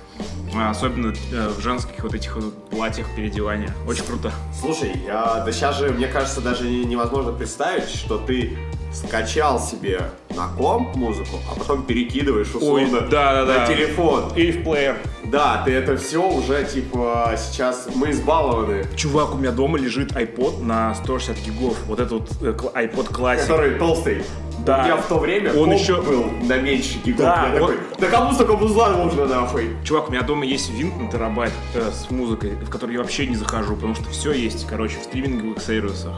А, 0.57 0.69
Особенно 0.69 1.13
э, 1.33 1.49
в 1.49 1.59
женских 1.61 2.01
вот 2.01 2.13
этих 2.13 2.33
вот 2.35 2.69
платьях 2.69 3.07
переодевания. 3.15 3.73
Очень 3.87 4.05
круто. 4.05 4.31
Слушай, 4.57 4.93
а, 5.09 5.43
да 5.43 5.51
сейчас 5.51 5.77
же, 5.77 5.89
мне 5.89 6.07
кажется, 6.07 6.39
даже 6.39 6.63
не- 6.63 6.85
невозможно 6.85 7.33
представить, 7.33 7.89
что 7.89 8.17
ты 8.17 8.57
скачал 8.95 9.59
себе 9.59 10.01
на 10.35 10.47
комп 10.57 10.95
музыку, 10.95 11.37
а 11.51 11.55
потом 11.59 11.83
перекидываешь 11.83 12.53
условно 12.55 13.01
да-да-да. 13.01 13.59
на 13.61 13.67
телефон. 13.67 14.31
Или 14.35 14.51
в 14.51 14.63
плеер. 14.63 14.97
Да, 15.25 15.61
ты 15.65 15.71
это 15.73 15.97
все 15.97 16.25
уже, 16.27 16.63
типа, 16.65 17.33
сейчас 17.37 17.87
мы 17.95 18.11
избалованы. 18.11 18.85
Чувак, 18.95 19.33
у 19.33 19.37
меня 19.37 19.51
дома 19.51 19.77
лежит 19.77 20.11
iPod 20.13 20.63
на 20.63 20.95
160 20.95 21.37
гигов. 21.45 21.77
Вот 21.87 21.99
этот 21.99 22.11
вот 22.11 22.29
э, 22.41 22.51
iPod 22.53 23.11
Classic. 23.11 23.41
Который 23.41 23.75
толстый. 23.79 24.23
Да. 24.65 24.81
У 24.81 24.83
меня 24.85 24.95
в 24.95 25.05
то 25.07 25.19
время 25.19 25.53
Он 25.53 25.71
еще- 25.71 26.01
был 26.01 26.25
на 26.43 26.57
меньше 26.57 26.97
гигов. 27.03 27.25
Да, 27.25 27.47
Я 27.53 27.53
он- 27.53 27.59
такой, 27.59 27.77
да 27.99 28.07
кому 28.07 28.33
столько 28.33 28.53
музла 28.57 28.89
нужно 28.89 29.25
нахуй? 29.25 29.69
Чувак, 29.83 30.09
у 30.09 30.11
меня 30.11 30.21
дома 30.21 30.45
есть 30.45 30.69
винт 30.71 30.99
на 30.99 31.11
терабайт 31.11 31.51
э, 31.75 31.91
с 31.91 32.09
музыкой, 32.09 32.51
в 32.51 32.69
который 32.69 32.93
я 32.93 32.99
вообще 33.01 33.27
не 33.27 33.35
захожу, 33.35 33.75
потому 33.75 33.93
что 33.95 34.09
все 34.09 34.31
есть, 34.31 34.65
короче, 34.67 34.97
в 34.99 35.03
стриминговых 35.03 35.61
сервисах. 35.61 36.15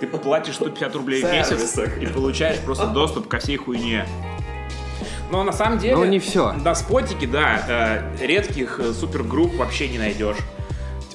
Ты 0.00 0.06
платишь 0.06 0.54
150 0.54 0.94
рублей 0.94 1.22
в 1.22 1.32
месяц 1.32 1.78
и 2.00 2.06
получаешь 2.06 2.58
просто 2.60 2.86
доступ 2.86 3.28
ко 3.28 3.38
всей 3.38 3.56
хуйне. 3.56 4.06
Но 5.30 5.42
на 5.42 5.52
самом 5.52 5.78
деле... 5.78 5.96
Но 5.96 6.06
не 6.06 6.18
всё. 6.18 6.52
На 6.52 6.74
спотике, 6.74 7.26
да, 7.26 8.12
э, 8.20 8.26
редких 8.26 8.80
э, 8.80 8.92
супергрупп 8.92 9.56
вообще 9.56 9.88
не 9.88 9.98
найдешь. 9.98 10.38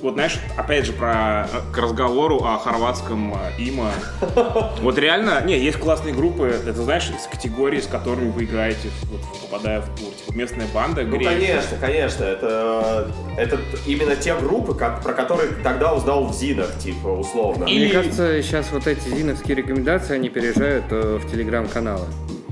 Вот 0.04 0.16
знаешь, 0.16 0.38
опять 0.58 0.86
же, 0.86 0.92
про 0.92 1.48
э, 1.52 1.62
к 1.72 1.78
разговору 1.78 2.44
о 2.44 2.58
хорватском 2.60 3.34
э, 3.34 3.38
има. 3.58 3.90
Вот 4.82 4.98
реально, 4.98 5.42
не, 5.46 5.58
есть 5.58 5.78
классные 5.80 6.14
группы, 6.14 6.44
это 6.68 6.74
знаешь, 6.84 7.10
из 7.10 7.26
категории, 7.26 7.80
с 7.80 7.88
которыми 7.88 8.30
вы 8.32 8.44
играете, 8.44 8.90
вот, 9.10 9.22
попадая 9.50 9.80
в 9.80 9.86
тур. 9.98 10.10
Типа 10.14 10.36
местная 10.38 10.68
банда, 10.74 11.04
Ну, 11.04 11.18
конечно, 11.24 11.78
конечно. 11.80 12.24
Это, 12.26 13.12
это 13.38 13.58
именно 13.86 14.16
те 14.18 14.36
группы, 14.36 14.74
как, 14.76 15.02
про 15.02 15.14
которые 15.14 15.52
тогда 15.64 15.94
узнал 15.94 16.26
в 16.26 16.34
ЗИНах, 16.34 16.78
типа, 16.80 17.08
условно. 17.08 17.64
И- 17.64 17.72
Или- 17.74 17.86
Мне 17.86 17.94
кажется, 17.94 18.44
сейчас 18.44 18.72
вот 18.74 18.86
эти 18.88 19.08
зиновские 19.08 19.56
рекомендации, 19.56 20.16
они 20.16 20.28
переезжают 20.28 20.86
э, 20.92 21.18
в 21.24 21.32
телеграм-каналы. 21.32 22.06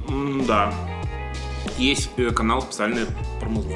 М, 0.08 0.45
Да. 0.47 0.74
Есть 1.78 2.10
э, 2.18 2.30
канал 2.32 2.62
специальный 2.62 3.06
про 3.41 3.49
музло. 3.49 3.76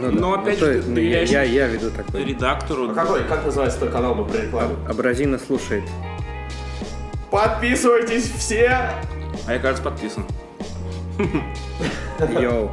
Ну, 0.00 0.10
Но 0.12 0.34
опять 0.34 0.58
же, 0.58 0.74
есть, 0.74 0.86
ты 0.86 0.90
ну, 0.92 0.98
я, 1.00 1.22
я, 1.22 1.42
я 1.42 1.66
веду 1.66 1.90
такой. 1.90 2.24
Редактору. 2.24 2.90
А 2.90 2.94
какой, 2.94 3.24
как 3.24 3.44
называется 3.44 3.80
тот 3.80 3.90
канал, 3.90 4.14
мы 4.14 4.24
прорекламим? 4.24 4.76
Абразина 4.88 5.38
слушает. 5.38 5.84
Подписывайтесь 7.30 8.30
все! 8.30 8.90
А 9.46 9.52
я, 9.52 9.58
кажется, 9.58 9.82
подписан. 9.82 10.24
Йоу. 12.40 12.70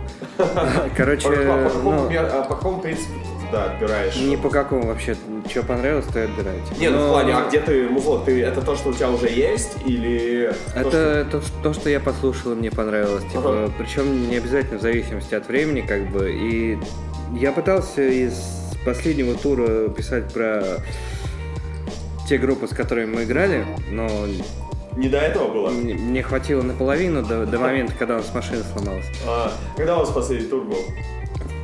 Короче, 0.96 1.30
По, 1.30 1.36
какому, 1.36 1.92
ну, 1.92 2.10
мер- 2.10 2.30
а 2.32 2.44
по 2.44 2.56
какому 2.56 2.80
принципу 2.82 3.12
туда 3.46 3.66
отбираешь? 3.66 4.16
ни 4.16 4.36
по 4.36 4.50
какому 4.50 4.88
вообще. 4.88 5.16
Что 5.50 5.64
понравилось, 5.64 6.06
то 6.12 6.20
и 6.20 6.24
отбирайте. 6.24 6.74
Не, 6.80 6.90
ну 6.90 7.06
в 7.08 7.10
плане, 7.10 7.34
а 7.36 7.48
где 7.48 7.60
ты, 7.60 7.88
музло, 7.90 8.22
ты, 8.26 8.42
это 8.42 8.62
то, 8.62 8.76
что 8.76 8.90
у 8.90 8.94
тебя 8.94 9.10
уже 9.12 9.28
есть, 9.30 9.76
или... 9.86 10.54
то, 10.74 10.80
Это 10.80 11.28
то, 11.30 11.42
что- 11.42 11.52
то, 11.64 11.74
что 11.74 11.90
я 11.90 12.00
послушал, 12.00 12.54
и 12.54 12.56
мне 12.56 12.72
понравилось. 12.72 13.24
Типа, 13.26 13.64
Ага. 13.66 13.72
причем 13.78 14.30
не 14.30 14.38
обязательно 14.38 14.80
в 14.80 14.82
зависимости 14.82 15.36
от 15.36 15.48
времени, 15.48 15.82
как 15.82 16.10
бы. 16.10 16.32
И 16.32 16.80
я 17.34 17.52
пытался 17.52 18.02
из 18.02 18.34
последнего 18.86 19.36
тура 19.36 19.90
писать 19.90 20.32
про 20.34 20.64
те 22.28 22.38
группы, 22.38 22.68
с 22.68 22.72
которыми 22.72 23.16
мы 23.16 23.24
играли, 23.24 23.66
но 23.90 24.10
Не 24.96 25.10
до 25.10 25.18
этого 25.20 25.52
было? 25.52 25.70
мне, 25.70 25.94
мне 25.94 26.24
хватило 26.24 26.62
наполовину 26.62 27.22
до, 27.24 27.46
до 27.46 27.60
момента, 27.60 27.94
когда 27.98 28.16
у 28.16 28.18
нас 28.18 28.34
машина 28.34 28.64
сломалась. 28.74 29.06
А, 29.28 29.52
когда 29.76 29.96
у 29.98 30.00
вас 30.00 30.10
последний 30.10 30.48
тур 30.48 30.64
был? 30.64 30.78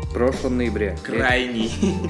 В 0.03 0.14
прошлом 0.14 0.57
ноябре. 0.57 0.97
Крайний. 1.03 1.72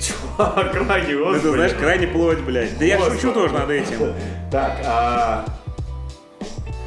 Чувак, 0.00 0.72
крайний, 0.72 1.14
Ну, 1.14 1.24
господи. 1.24 1.42
ты 1.42 1.50
знаешь, 1.52 1.72
крайний 1.74 2.06
плоть, 2.06 2.40
блядь. 2.40 2.78
Да 2.78 2.84
я 2.84 2.98
шучу 2.98 3.32
тоже 3.32 3.52
над 3.54 3.70
этим. 3.70 4.14
Так, 4.50 4.78
а... 4.86 5.44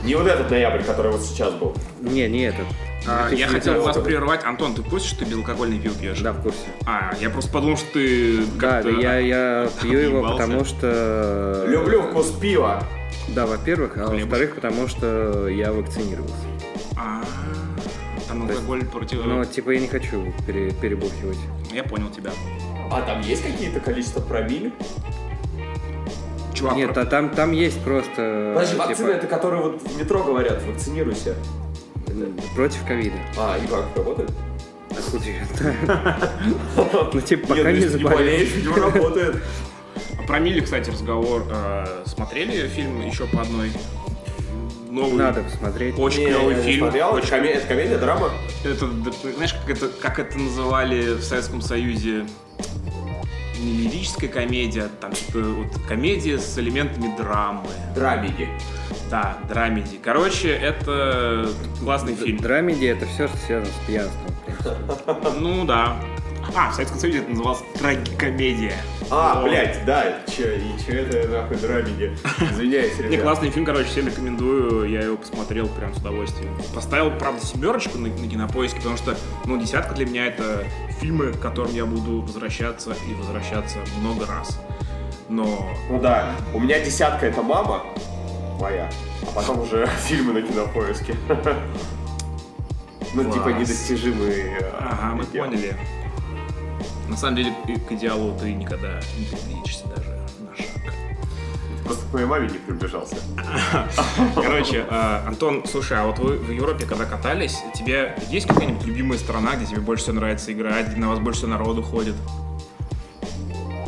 Не 0.04 0.16
вот 0.16 0.28
этот 0.28 0.50
ноябрь, 0.52 0.84
который 0.84 1.12
вот 1.12 1.22
сейчас 1.22 1.54
был. 1.54 1.74
Не, 2.02 2.28
не 2.28 2.44
этот. 2.44 2.66
А, 3.08 3.30
Я 3.30 3.48
2019 3.48 3.54
хотел 3.54 3.84
вас 3.84 3.98
прервать. 3.98 4.44
Антон, 4.44 4.74
ты 4.74 4.82
в 4.82 4.90
курсе, 4.90 5.08
что 5.08 5.20
ты 5.20 5.26
безалкогольный 5.26 5.80
пиво 5.80 5.94
пьешь? 5.96 6.20
Да, 6.22 6.34
в 6.34 6.42
курсе. 6.42 6.60
А, 6.88 7.14
я 7.20 7.30
просто 7.30 7.52
подумал, 7.52 7.78
что 7.78 7.92
ты 7.94 8.46
Да, 8.60 8.80
я, 8.82 9.20
я 9.20 9.70
пью 9.82 10.00
его, 10.00 10.22
потому 10.24 10.66
что... 10.66 11.66
Люблю 11.68 12.02
вкус 12.04 12.32
пива. 12.32 12.84
Да, 13.30 13.46
во-первых, 13.46 13.98
а 13.98 14.08
во-вторых, 14.08 14.56
потому 14.56 14.88
что 14.88 15.48
я 15.48 15.72
вакцинировался. 15.72 16.36
А, 16.98 17.24
Там 18.28 18.44
алкоголь 18.44 18.86
против... 18.86 19.24
Но, 19.26 19.46
типа, 19.46 19.72
я 19.72 19.80
не 19.82 19.88
хочу 19.88 20.34
пере- 20.48 20.72
перебухивать. 20.72 21.38
Я 21.72 21.84
понял 21.84 22.10
тебя. 22.10 22.32
А 22.92 23.02
там 23.02 23.22
есть 23.22 23.44
какие-то 23.44 23.80
количество 23.80 24.22
промилле? 24.22 24.72
Чувак, 26.54 26.76
Нет, 26.78 26.94
про- 26.94 27.02
а 27.04 27.06
там, 27.06 27.30
там 27.30 27.52
есть 27.52 27.84
просто... 27.84 28.54
Подожди, 28.56 28.74
типа, 28.76 28.88
вакцины 28.88 29.10
это 29.12 29.28
которые 29.28 29.62
вот 29.62 29.82
в 29.82 30.00
метро 30.00 30.24
говорят, 30.24 30.64
вакцинируйся. 30.64 31.36
Против 32.56 32.86
ковида. 32.86 33.16
А, 33.38 33.58
и 33.58 33.68
как 33.68 33.86
работает? 33.96 34.32
Откуда 34.92 35.26
я 35.26 35.46
знаю? 35.56 37.10
Ну, 37.14 37.22
типа, 37.22 37.48
пока 37.48 37.62
Нет, 37.64 37.74
не 37.74 37.76
если 37.82 37.98
заболел. 37.98 38.18
болеешь, 38.18 38.78
работает. 38.78 39.44
Про 40.28 40.40
Милли, 40.40 40.62
кстати, 40.62 40.90
разговор. 40.90 41.44
э, 41.50 42.04
смотрели 42.06 42.68
фильм 42.68 43.02
еще 43.06 43.26
по 43.28 43.42
одной? 43.42 43.72
Новый. 44.90 45.14
Надо 45.18 45.42
посмотреть. 45.44 46.00
Очень 46.00 46.22
Не, 46.22 46.26
клевый 46.28 46.56
не 46.56 46.62
фильм. 46.64 46.80
смотрел. 46.86 47.14
Очень- 47.14 47.28
Это 47.28 47.36
коме- 47.38 47.52
это 47.52 47.68
комедия, 47.68 47.98
драма? 47.98 48.30
Это, 48.64 48.88
знаешь, 49.36 49.54
как 49.54 49.70
это, 49.78 49.88
как 50.02 50.20
это 50.20 50.38
называли 50.38 51.16
в 51.16 51.22
Советском 51.24 51.62
Союзе? 51.62 52.26
Не 53.60 53.74
лирическая 53.84 54.30
комедия, 54.30 54.88
там 55.02 55.14
что-то 55.16 55.40
вот 55.50 55.68
комедия 55.88 56.40
с 56.40 56.58
элементами 56.58 57.16
драмы. 57.18 57.68
Драмеди. 57.94 58.48
Да, 59.16 59.38
драмеди. 59.48 59.98
Короче, 60.04 60.50
это 60.50 61.48
классный 61.80 62.16
фильм. 62.16 62.38
Драмеди 62.40 62.86
это 62.88 63.06
все, 63.06 63.30
что 63.30 63.38
связано 63.38 63.72
с 63.72 63.88
пьянством. 63.88 65.40
Ну 65.40 65.64
да. 65.64 65.96
А, 66.54 66.70
в 66.70 66.74
Советском 66.74 67.00
Союзе 67.00 67.20
это 67.20 67.30
называлось 67.30 67.62
трагикомедия. 67.80 68.74
А, 69.10 69.40
Вот. 69.40 69.50
блядь, 69.50 69.86
да, 69.86 70.18
че, 70.28 70.58
и 70.58 70.84
че 70.86 70.92
это 71.04 71.30
нахуй 71.30 71.56
драмеди? 71.56 72.18
Извиняюсь, 72.52 72.98
Не, 73.00 73.04
ребят. 73.06 73.22
классный 73.22 73.52
фильм, 73.52 73.66
короче, 73.66 73.86
всем 73.88 74.06
рекомендую. 74.08 74.90
Я 74.90 75.00
его 75.04 75.16
посмотрел 75.16 75.70
прям 75.70 75.94
с 75.96 75.98
удовольствием. 76.00 76.54
Поставил, 76.74 77.10
правда, 77.12 77.44
семерочку 77.46 77.98
на, 77.98 78.10
на 78.10 78.28
кинопоиске, 78.28 78.80
потому 78.80 78.98
что, 78.98 79.16
ну, 79.46 79.58
десятка 79.58 79.96
для 79.96 80.06
меня 80.08 80.26
это 80.28 80.66
фильмы, 81.00 81.32
к 81.32 81.40
которым 81.40 81.74
я 81.74 81.86
буду 81.86 82.20
возвращаться 82.20 82.94
и 83.10 83.14
возвращаться 83.14 83.78
много 84.02 84.26
раз. 84.26 84.60
Но 85.30 85.72
Ну 85.90 86.02
да, 86.02 86.32
у 86.54 86.60
меня 86.60 86.84
десятка 86.84 87.28
это 87.28 87.42
мама 87.42 87.82
моя, 88.60 88.90
а 89.24 89.26
потом 89.34 89.62
уже 89.62 89.86
фильмы 90.06 90.34
на 90.34 90.42
кинопоиске. 90.42 91.16
Ну, 93.14 93.32
типа 93.32 93.50
недостижимые. 93.50 94.58
э, 94.60 94.72
Ага, 94.80 95.16
мы 95.16 95.24
поняли. 95.26 95.76
На 97.08 97.16
самом 97.16 97.36
деле, 97.38 97.54
к 97.88 97.92
идеалу 97.94 98.38
ты 98.38 98.54
никогда 98.54 99.00
не 99.18 99.26
приблизишься 99.26 99.88
даже 99.88 100.10
на 100.40 100.56
шаг. 100.58 100.94
Просто 101.86 102.06
к 102.10 102.14
моей 102.14 102.26
маме 102.26 102.50
не 102.50 102.58
приближался. 102.58 103.16
Короче, 104.36 104.86
э, 104.90 105.22
Антон, 105.28 105.64
слушай, 105.70 105.98
а 105.98 106.06
вот 106.08 106.20
вы 106.20 106.38
в 106.38 106.52
Европе, 106.52 106.86
когда 106.86 107.06
катались, 107.06 107.58
тебе 107.74 108.16
есть 108.30 108.48
какая-нибудь 108.48 108.84
любимая 108.86 109.18
страна, 109.20 109.56
где 109.56 109.66
тебе 109.68 109.82
больше 109.82 110.04
всего 110.06 110.16
нравится 110.18 110.52
играть, 110.52 110.88
где 110.90 110.98
на 110.98 111.08
вас 111.10 111.20
больше 111.20 111.40
всего 111.42 111.52
народу 111.52 111.84
ходит? 111.84 112.16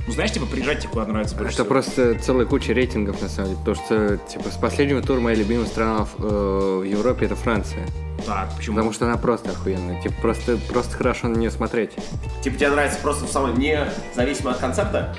Ну, 0.07 0.13
знаешь, 0.13 0.31
типа, 0.31 0.45
приезжать 0.45 0.79
тебе 0.79 0.89
куда 0.93 1.05
нравится 1.05 1.35
больше 1.35 1.53
Это 1.53 1.63
всего? 1.63 1.67
просто 1.73 2.15
целая 2.19 2.45
куча 2.45 2.73
рейтингов, 2.73 3.21
на 3.21 3.27
самом 3.27 3.49
деле. 3.49 3.59
Потому 3.65 3.75
что, 3.85 4.17
типа, 4.29 4.49
с 4.49 4.55
последнего 4.55 5.01
тура 5.01 5.19
моя 5.19 5.35
любимая 5.35 5.65
страна 5.65 6.05
в, 6.05 6.15
э, 6.23 6.77
в 6.79 6.83
Европе 6.83 7.25
это 7.25 7.35
Франция. 7.35 7.85
Так, 8.25 8.49
почему? 8.55 8.77
Потому 8.77 8.93
что 8.93 9.05
она 9.05 9.17
просто 9.17 9.49
охуенная. 9.51 10.01
Типа, 10.01 10.15
просто, 10.21 10.57
просто 10.71 10.95
хорошо 10.97 11.27
на 11.27 11.35
нее 11.35 11.51
смотреть. 11.51 11.91
Типа 12.41 12.57
тебе 12.57 12.69
нравится 12.69 12.99
просто 13.01 13.25
в 13.25 13.29
самом 13.29 13.59
независимо 13.59 14.51
от 14.51 14.57
концепта? 14.57 15.13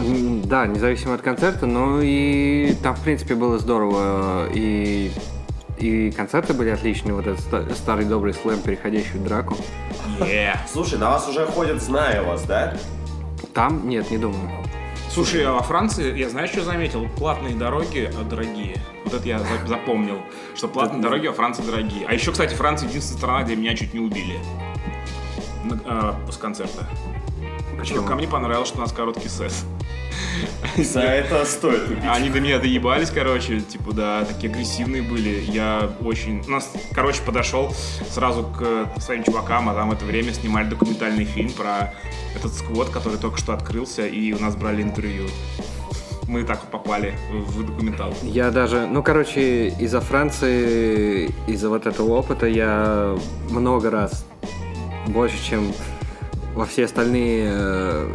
М, 0.00 0.42
Да, 0.42 0.66
независимо 0.66 1.14
от 1.14 1.22
концерта, 1.22 1.66
но 1.66 2.00
и 2.02 2.74
там, 2.82 2.94
в 2.96 3.00
принципе, 3.00 3.36
было 3.36 3.58
здорово. 3.58 4.48
И, 4.52 5.12
и 5.78 6.10
концерты 6.10 6.52
были 6.52 6.70
отличные. 6.70 7.14
Вот 7.14 7.26
этот 7.28 7.40
ста- 7.40 7.64
старый 7.74 8.04
добрый 8.06 8.34
слэм, 8.34 8.60
переходящий 8.60 9.18
в 9.18 9.24
драку. 9.24 9.56
Yeah. 10.18 10.56
Слушай, 10.70 10.98
на 10.98 11.10
вас 11.10 11.28
уже 11.28 11.46
ходят, 11.46 11.80
зная 11.80 12.22
вас, 12.22 12.42
да? 12.42 12.76
Там? 13.54 13.88
Нет, 13.88 14.10
не 14.10 14.18
думаю. 14.18 14.50
Слушай, 15.10 15.44
а 15.44 15.52
во 15.52 15.62
Франции, 15.62 16.16
я 16.18 16.28
знаешь, 16.30 16.50
что 16.50 16.64
заметил? 16.64 17.06
Платные 17.18 17.54
дороги 17.54 18.10
а, 18.18 18.24
дорогие. 18.24 18.76
Вот 19.04 19.12
это 19.12 19.28
я 19.28 19.38
за- 19.40 19.66
запомнил, 19.66 20.22
что 20.54 20.68
платные 20.68 21.02
дороги 21.02 21.26
во 21.26 21.34
Франции 21.34 21.62
дорогие. 21.62 22.06
А 22.08 22.14
еще, 22.14 22.32
кстати, 22.32 22.54
Франция 22.54 22.88
единственная 22.88 23.18
страна, 23.18 23.42
где 23.42 23.54
меня 23.56 23.74
чуть 23.76 23.92
не 23.92 24.00
убили. 24.00 24.40
А, 25.84 26.18
после 26.24 26.40
концерта. 26.40 26.88
Почему? 27.78 28.06
Ко 28.06 28.14
мне 28.14 28.26
понравилось, 28.26 28.68
что 28.68 28.78
у 28.78 28.80
нас 28.80 28.92
короткий 28.92 29.28
сет. 29.28 29.52
За 30.76 31.00
это 31.00 31.44
стоит 31.44 31.88
убить. 31.88 32.04
Они 32.08 32.30
до 32.30 32.40
меня 32.40 32.58
доебались, 32.58 33.10
короче, 33.10 33.60
типа, 33.60 33.92
да, 33.92 34.24
такие 34.24 34.50
агрессивные 34.50 35.02
были. 35.02 35.44
Я 35.48 35.90
очень... 36.00 36.42
У 36.46 36.50
нас, 36.50 36.70
короче, 36.94 37.22
подошел 37.22 37.74
сразу 38.10 38.44
к 38.44 39.00
своим 39.00 39.24
чувакам, 39.24 39.68
а 39.68 39.74
там 39.74 39.90
в 39.90 39.92
это 39.92 40.04
время 40.04 40.32
снимали 40.32 40.68
документальный 40.68 41.24
фильм 41.24 41.50
про 41.52 41.92
этот 42.34 42.54
сквот, 42.54 42.88
который 42.90 43.18
только 43.18 43.38
что 43.38 43.52
открылся, 43.52 44.06
и 44.06 44.32
у 44.32 44.38
нас 44.38 44.56
брали 44.56 44.82
интервью. 44.82 45.28
Мы 46.28 46.44
так 46.44 46.70
попали 46.70 47.14
в 47.30 47.66
документал. 47.66 48.14
Я 48.22 48.50
даже, 48.50 48.86
ну, 48.86 49.02
короче, 49.02 49.68
из-за 49.68 50.00
Франции, 50.00 51.34
из-за 51.46 51.68
вот 51.68 51.86
этого 51.86 52.12
опыта 52.12 52.46
я 52.46 53.16
много 53.50 53.90
раз, 53.90 54.24
больше, 55.08 55.36
чем 55.44 55.72
во 56.54 56.64
все 56.64 56.84
остальные, 56.84 57.50
э, 57.50 58.10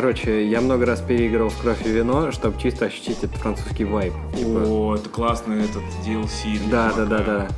короче, 0.00 0.46
я 0.46 0.60
много 0.60 0.86
раз 0.86 1.00
переиграл 1.00 1.48
в 1.48 1.60
кровь 1.60 1.84
и 1.84 1.88
вино, 1.88 2.30
чтобы 2.30 2.56
чисто 2.60 2.84
ощутить 2.84 3.18
этот 3.24 3.34
французский 3.34 3.84
вайб. 3.84 4.12
Типа, 4.32 4.62
О, 4.64 4.94
это 4.94 5.08
классный 5.08 5.64
этот 5.64 5.82
DLC. 6.06 6.70
да, 6.70 6.92
да, 6.96 7.04
да, 7.04 7.18
да. 7.18 7.48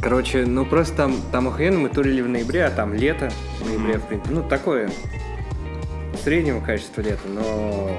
Короче, 0.00 0.46
ну 0.46 0.64
просто 0.64 0.96
там, 0.96 1.16
там 1.30 1.46
охуенно 1.46 1.78
мы 1.78 1.90
турили 1.90 2.22
в 2.22 2.28
ноябре, 2.28 2.64
а 2.64 2.70
там 2.70 2.94
лето, 2.94 3.30
в 3.60 3.66
ноябре, 3.66 3.98
в 3.98 4.06
принципе, 4.06 4.34
ну, 4.34 4.42
такое 4.48 4.90
среднего 6.24 6.60
качества 6.60 7.02
лето, 7.02 7.28
но 7.28 7.90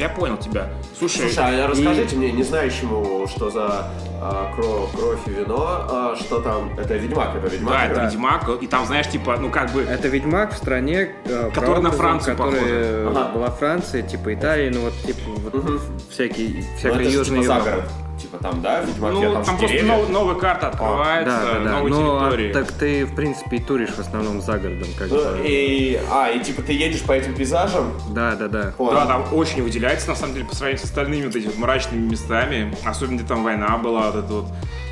Я 0.00 0.08
понял 0.08 0.38
тебя. 0.38 0.68
Слушай, 0.98 1.30
Слушай, 1.30 1.62
а 1.62 1.66
расскажите 1.68 2.16
мне, 2.16 2.32
не 2.32 2.42
знающему, 2.42 3.26
что 3.28 3.50
за 3.50 3.90
а, 4.22 4.50
кро- 4.56 4.88
кровь 4.96 5.18
и 5.26 5.30
вино, 5.30 5.56
а, 5.58 6.16
что 6.18 6.40
там, 6.40 6.70
это 6.78 6.94
Ведьмак, 6.96 7.36
это 7.36 7.48
Ведьмак? 7.48 7.72
да, 7.74 7.84
это 7.84 7.94
да. 7.96 8.04
Ведьмак, 8.06 8.48
и 8.62 8.66
там, 8.66 8.86
знаешь, 8.86 9.08
типа, 9.10 9.36
ну 9.38 9.50
как 9.50 9.72
бы... 9.72 9.82
Это 9.82 10.08
Ведьмак 10.08 10.54
в 10.54 10.56
стране, 10.56 11.10
э, 11.26 11.50
Который 11.52 11.82
на 11.82 11.90
Францию 11.90 12.34
похожа. 12.34 13.08
Ага. 13.10 13.30
была 13.34 13.50
Франция, 13.50 14.00
типа 14.00 14.32
Италии, 14.32 14.70
ну 14.70 14.80
вот 14.80 14.94
типа 15.04 15.20
вот 15.36 15.52
Мгм. 15.54 15.80
всякие, 16.10 16.48
Ну, 16.48 16.78
всякая 16.78 17.00
это 17.00 17.10
Южная 17.10 17.42
типа 17.42 17.54
за 17.54 17.60
Европа. 17.68 17.88
Типа 18.20 18.38
там, 18.38 18.60
да, 18.60 18.80
Ведьмак, 18.82 19.12
Ну, 19.12 19.22
я 19.22 19.32
там, 19.32 19.44
там, 19.44 19.58
просто 19.58 19.82
нов- 19.84 20.08
новая 20.10 20.34
карта 20.34 20.68
открывается, 20.68 21.40
Да, 21.42 21.54
да, 21.54 21.64
да. 21.64 21.70
новые 21.78 21.94
Ну, 21.94 22.16
а 22.16 22.30
территории. 22.30 22.52
так 22.52 22.72
ты, 22.72 23.04
в 23.06 23.14
принципе, 23.14 23.56
и 23.56 23.60
туришь 23.60 23.90
в 23.90 23.98
основном 23.98 24.40
за 24.42 24.58
городом, 24.58 24.88
как 24.98 25.08
Ну, 25.10 25.16
бы. 25.16 25.40
и, 25.46 25.98
а, 26.10 26.30
и 26.30 26.38
типа 26.40 26.62
ты 26.62 26.72
едешь 26.72 27.02
по 27.02 27.12
этим 27.12 27.34
пейзажам? 27.34 27.92
Да, 28.10 28.36
да, 28.36 28.48
да. 28.48 28.74
Понял. 28.76 28.92
Да, 28.92 29.06
там 29.06 29.24
очень 29.32 29.62
выделяется, 29.62 30.08
на 30.10 30.16
самом 30.16 30.34
деле, 30.34 30.46
по 30.46 30.54
сравнению 30.54 30.80
с 30.80 30.84
остальными 30.84 31.26
вот 31.26 31.36
этими 31.36 31.48
вот 31.48 31.58
мрачными 31.58 32.08
местами. 32.10 32.74
Особенно, 32.84 33.16
где 33.18 33.26
там 33.26 33.42
война 33.42 33.78
была, 33.78 34.10
вот 34.10 34.24
это 34.24 34.32
вот. 34.34 34.46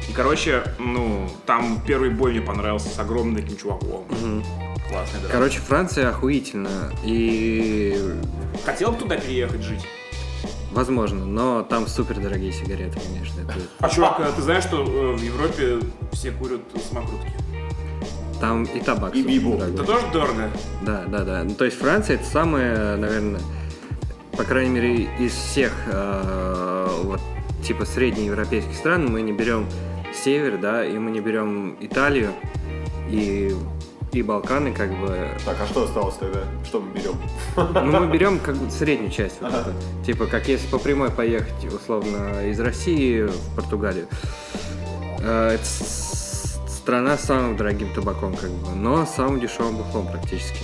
И, 0.09 0.13
короче, 0.13 0.63
ну, 0.79 1.29
там 1.45 1.83
первый 1.87 2.09
бой 2.11 2.31
мне 2.33 2.41
понравился 2.41 2.89
с 2.89 2.99
огромным 2.99 3.37
таким 3.37 3.59
чуваком. 3.59 4.05
Классный, 4.89 5.21
да. 5.23 5.29
Короче, 5.31 5.59
Франция 5.61 6.09
охуительно. 6.09 6.71
И 7.05 8.15
Хотел 8.65 8.93
бы 8.93 8.97
туда 8.99 9.17
переехать 9.17 9.61
жить? 9.63 9.85
Возможно, 10.79 11.27
но 11.27 11.63
там 11.65 11.89
супер 11.89 12.21
дорогие 12.21 12.53
сигареты, 12.53 13.01
конечно. 13.01 13.41
это- 13.41 13.55
А, 13.81 13.89
чувак, 13.89 14.21
а 14.21 14.31
ты 14.31 14.41
знаешь, 14.43 14.63
что 14.63 14.77
э, 14.85 15.17
в 15.17 15.23
Европе 15.23 15.81
все 16.13 16.31
курят 16.31 16.61
самокрутки? 16.89 17.33
Там 18.41 18.63
и 18.63 18.79
табак. 18.79 19.13
И 19.17 19.23
бибу. 19.25 19.57
дорогой. 19.57 19.75
Это 19.75 19.85
тоже 19.85 20.07
дорого? 20.13 20.51
Да, 20.83 21.05
да, 21.09 21.25
да. 21.25 21.43
Ну, 21.43 21.55
то 21.57 21.65
есть 21.65 21.77
Франция 21.77 22.15
это 22.15 22.25
самая, 22.27 22.97
наверное, 22.97 23.41
по 24.37 24.45
крайней 24.45 24.71
мере, 24.71 25.09
из 25.19 25.33
всех 25.33 25.73
э, 25.87 26.87
вот 27.03 27.21
типа 27.65 27.85
среднеевропейских 27.85 28.77
стран 28.77 29.11
мы 29.11 29.23
не 29.23 29.33
берем 29.33 29.67
север, 30.15 30.59
да, 30.59 30.85
и 30.87 30.97
мы 30.97 31.11
не 31.11 31.21
берем 31.21 31.77
Италию 31.81 32.31
и 33.11 33.53
и 34.13 34.23
Балканы, 34.23 34.73
как 34.73 34.91
бы. 35.01 35.29
Так, 35.45 35.57
а 35.63 35.67
что 35.67 35.85
осталось 35.85 36.15
тогда? 36.17 36.41
Что 36.65 36.81
мы 36.81 36.93
берем? 36.93 37.15
Ну, 37.57 38.01
мы 38.01 38.07
берем 38.13 38.39
как 38.39 38.57
бы 38.57 38.71
среднюю 38.71 39.11
часть. 39.11 39.41
Вот 39.41 39.53
эту. 39.53 39.73
Типа, 40.05 40.27
как 40.27 40.49
если 40.49 40.67
по 40.69 40.79
прямой 40.79 41.11
поехать, 41.11 41.65
условно, 41.73 42.45
из 42.47 42.59
России 42.61 43.23
в 43.23 43.55
Португалию. 43.57 44.07
Э, 45.21 45.51
Это 45.55 45.65
страна 45.65 47.19
с 47.19 47.25
самым 47.25 47.57
дорогим 47.57 47.93
табаком, 47.95 48.35
как 48.35 48.51
бы, 48.51 48.75
но 48.75 49.05
с 49.05 49.11
самым 49.11 49.41
дешевым 49.41 49.77
бухлом 49.77 50.07
практически. 50.07 50.61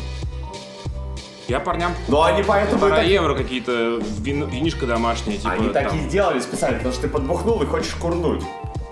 Я 1.48 1.60
парням 1.60 1.92
Ну, 2.08 2.22
они 2.22 2.42
поэтому 2.42 2.80
полтора 2.80 3.02
так- 3.02 3.06
евро 3.06 3.34
какие-то, 3.34 4.00
вин- 4.20 4.48
винишко 4.48 4.86
домашнее, 4.86 5.36
типа 5.36 5.52
Они 5.52 5.68
так 5.68 5.90
там. 5.90 5.98
и 5.98 6.08
сделали 6.08 6.40
специально, 6.40 6.78
потому 6.78 6.94
что 6.94 7.02
ты 7.02 7.08
подбухнул 7.08 7.62
и 7.62 7.66
хочешь 7.66 7.94
курнуть. 7.96 8.42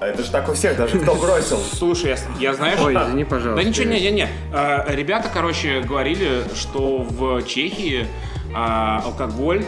А 0.03 0.07
это 0.07 0.25
же 0.25 0.33
так 0.33 0.49
у 0.49 0.53
всех, 0.53 0.77
даже 0.77 0.99
кто 0.99 1.15
бросил. 1.15 1.59
Слушай, 1.59 2.11
я, 2.11 2.17
я 2.41 2.55
знаешь... 2.55 2.81
Ой, 2.81 2.93
извини, 2.93 3.23
пожалуйста. 3.23 3.63
Да 3.63 3.69
ничего, 3.69 3.89
не, 3.89 4.01
не, 4.01 4.11
не. 4.11 4.29
А, 4.53 4.85
Ребята, 4.89 5.31
короче, 5.33 5.81
говорили, 5.81 6.43
что 6.57 7.07
в 7.09 7.43
Чехии 7.45 8.09
а, 8.53 9.01
алкоголь 9.05 9.65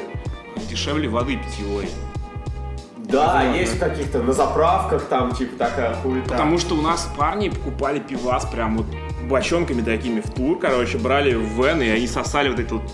дешевле 0.69 1.09
воды 1.09 1.37
питьевой. 1.37 1.89
Да, 2.97 3.35
Возможно. 3.35 3.57
есть 3.61 3.77
в 3.77 3.79
каких-то 3.79 4.23
на 4.25 4.33
заправках 4.33 5.05
там, 5.05 5.33
типа 5.37 5.57
такая 5.57 5.95
хуета. 5.95 6.31
Потому 6.31 6.59
что 6.59 6.75
у 6.75 6.83
нас 6.83 7.09
парни 7.17 7.51
покупали 7.51 8.01
пивас 8.01 8.45
прям 8.45 8.79
вот 8.79 8.87
бочонками 9.29 9.83
такими 9.83 10.21
в 10.21 10.31
тур, 10.31 10.59
короче, 10.59 10.99
брали 10.99 11.35
в 11.35 11.43
вен, 11.61 11.83
и 11.83 11.89
они 11.89 12.07
сосали 12.07 12.49
вот 12.49 12.59
эту 12.61 12.79
вот 12.79 12.93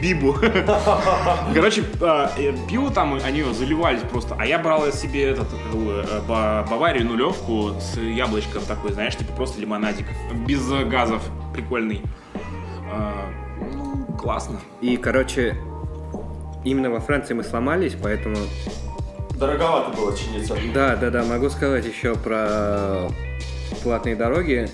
бибу. 0.00 0.34
Короче, 1.54 1.84
а, 2.00 2.30
э, 2.38 2.52
пиво 2.68 2.90
там, 2.90 3.18
они 3.24 3.40
его 3.40 3.52
заливались 3.52 4.00
просто. 4.02 4.36
А 4.38 4.46
я 4.46 4.58
брал 4.58 4.90
себе 4.92 5.24
этот, 5.30 5.48
э, 5.72 6.20
ба- 6.28 6.66
Баварию 6.68 7.06
нулевку 7.06 7.72
с 7.80 7.98
яблочком 7.98 8.62
такой, 8.62 8.92
знаешь, 8.92 9.16
типа 9.16 9.32
просто 9.32 9.60
лимонадик. 9.60 10.06
Без 10.46 10.70
э, 10.70 10.84
газов. 10.84 11.22
Прикольный. 11.54 12.02
А, 12.92 13.28
Ну, 13.72 14.04
классно. 14.18 14.60
И, 14.80 14.96
короче, 14.96 15.56
именно 16.64 16.90
во 16.90 17.00
Франции 17.00 17.34
мы 17.34 17.42
сломались, 17.42 17.96
поэтому... 18.00 18.36
Дороговато 19.38 19.96
было 19.96 20.16
чиниться. 20.16 20.56
Да, 20.72 20.96
да, 20.96 21.10
да, 21.10 21.22
могу 21.24 21.50
сказать 21.50 21.84
еще 21.86 22.14
про 22.14 23.08
платные 23.82 24.16
дороги. 24.16 24.68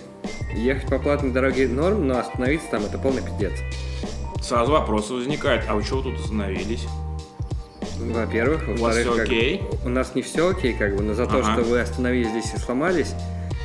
Ехать 0.54 0.88
по 0.88 0.98
платной 0.98 1.30
дороге 1.32 1.66
норм, 1.68 2.06
но 2.06 2.18
остановиться 2.18 2.68
там 2.70 2.84
это 2.84 2.98
полный 2.98 3.22
пиздец. 3.22 3.52
Сразу 4.42 4.72
вопрос 4.72 5.08
возникает, 5.10 5.64
а 5.68 5.74
вы 5.74 5.82
чего 5.84 6.02
тут 6.02 6.18
остановились? 6.18 6.86
Во-первых, 7.98 8.64
У 8.68 8.72
вас 8.82 8.96
во-вторых, 8.96 9.04
все 9.04 9.16
как 9.16 9.26
окей? 9.28 9.62
у 9.84 9.88
нас 9.88 10.14
не 10.14 10.22
все 10.22 10.50
окей, 10.50 10.72
как 10.72 10.96
бы, 10.96 11.02
но 11.02 11.14
за 11.14 11.26
то, 11.26 11.38
Ага. 11.38 11.52
что 11.52 11.62
вы 11.62 11.80
остановились 11.80 12.28
здесь 12.30 12.52
и 12.54 12.58
сломались, 12.58 13.14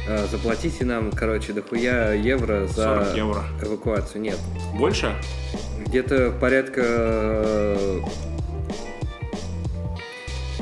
э, 0.08 0.28
заплатите 0.28 0.86
нам, 0.86 1.12
короче, 1.12 1.54
дохуя 1.54 2.14
евро 2.14 2.68
за 2.68 3.04
40 3.06 3.16
евро. 3.18 3.44
эвакуацию. 3.64 4.22
Нет, 4.22 4.38
Больше? 4.76 5.14
где-то 5.86 6.32
порядка... 6.40 6.82
э, 6.84 8.02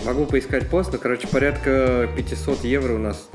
Могу 0.06 0.26
поискать 0.28 0.70
пост, 0.70 0.92
но, 0.94 1.00
короче, 1.00 1.28
порядка 1.28 2.08
500 2.16 2.64
евро 2.64 2.94
у 2.94 3.00
нас 3.00 3.28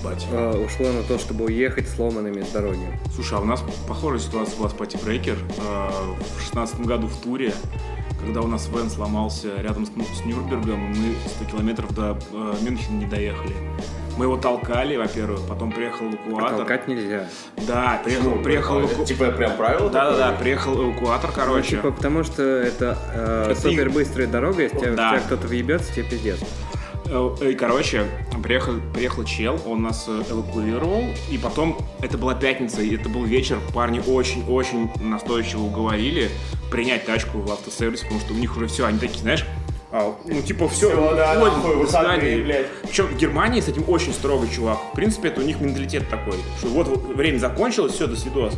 Ебать. 0.00 0.26
э, 0.30 0.64
ушло 0.64 0.92
на 0.92 1.02
то, 1.02 1.18
чтобы 1.18 1.46
уехать 1.46 1.88
сломанными 1.88 2.42
с 2.42 2.48
дороги. 2.48 2.86
Слушай, 3.14 3.38
а 3.38 3.40
у 3.40 3.44
нас 3.44 3.62
похожая 3.86 4.20
ситуация 4.20 4.56
была 4.58 4.68
с 4.68 4.72
Пати 4.74 4.98
Брейкер 5.02 5.36
э, 5.36 5.88
в 6.36 6.40
шестнадцатом 6.42 6.84
году 6.86 7.06
в 7.06 7.16
туре, 7.20 7.52
когда 8.24 8.40
у 8.40 8.46
нас 8.46 8.68
вен 8.68 8.90
сломался 8.90 9.48
рядом 9.60 9.86
с, 9.86 9.90
ну, 9.94 10.04
с 10.04 10.24
Нюрнбергом, 10.24 10.80
мы 10.90 11.14
100 11.36 11.44
километров 11.50 11.94
до 11.94 12.18
э, 12.32 12.54
Мюнхена 12.62 12.96
не 12.98 13.06
доехали. 13.06 13.54
Мы 14.16 14.24
его 14.24 14.36
толкали, 14.36 14.96
во-первых, 14.96 15.42
потом 15.48 15.70
приехал 15.70 16.06
эвакуатор. 16.08 16.56
Толкать 16.58 16.88
нельзя. 16.88 17.28
Да, 17.68 18.00
приехал, 18.04 18.32
приехал 18.42 18.78
Это, 18.80 18.92
эваку- 18.94 19.04
Типа 19.06 19.30
прям 19.30 19.56
правило 19.56 19.88
Да-да-да, 19.90 20.30
такое? 20.30 20.38
приехал 20.42 20.74
эвакуатор, 20.90 21.30
Ну, 21.30 21.36
короче. 21.36 21.70
типа, 21.76 21.92
потому 21.92 22.24
что 22.24 22.42
это, 22.42 22.98
э, 23.14 23.50
Это 23.52 23.60
супер 23.60 23.90
быстрая 23.90 24.26
дорога, 24.26 24.62
если 24.64 24.76
Да. 24.96 25.10
тебя 25.12 25.20
кто-то 25.24 25.46
въебется, 25.46 25.92
тебе 25.94 26.02
пиздец. 26.10 26.40
Э, 27.10 27.50
И, 27.50 27.54
короче, 27.54 28.06
приехал, 28.42 28.74
приехал 28.92 29.24
чел, 29.24 29.60
он 29.66 29.82
нас 29.82 30.06
э, 30.08 30.22
эвакуировал, 30.30 31.04
и 31.30 31.38
потом, 31.38 31.78
это 32.02 32.18
была 32.18 32.34
пятница, 32.34 32.82
и 32.82 32.94
это 32.94 33.08
был 33.08 33.24
вечер, 33.24 33.58
парни 33.72 34.00
очень-очень 34.06 34.90
настойчиво 35.00 35.62
уговорили 35.62 36.30
принять 36.70 37.06
тачку 37.06 37.38
в 37.38 37.50
автосервис, 37.50 38.00
потому 38.00 38.20
что 38.20 38.34
у 38.34 38.36
них 38.36 38.56
уже 38.56 38.66
все, 38.66 38.86
они 38.86 38.98
такие, 38.98 39.20
знаешь, 39.20 39.46
а, 39.90 40.14
ну, 40.26 40.42
типа, 40.42 40.68
все, 40.68 40.90
Всё, 40.90 41.14
да, 41.16 41.34
нахуй, 41.34 41.76
выходные, 41.76 42.42
блядь. 42.42 42.66
Причем 42.82 43.06
в 43.06 43.16
Германии 43.16 43.62
с 43.62 43.68
этим 43.68 43.84
очень 43.88 44.12
строгий 44.12 44.52
чувак. 44.54 44.78
В 44.92 44.94
принципе, 44.94 45.28
это 45.28 45.40
у 45.40 45.44
них 45.44 45.60
менталитет 45.60 46.10
такой, 46.10 46.34
что 46.58 46.68
вот 46.68 46.88
время 46.88 47.38
закончилось, 47.38 47.94
все, 47.94 48.06
до 48.06 48.14
свидос. 48.14 48.52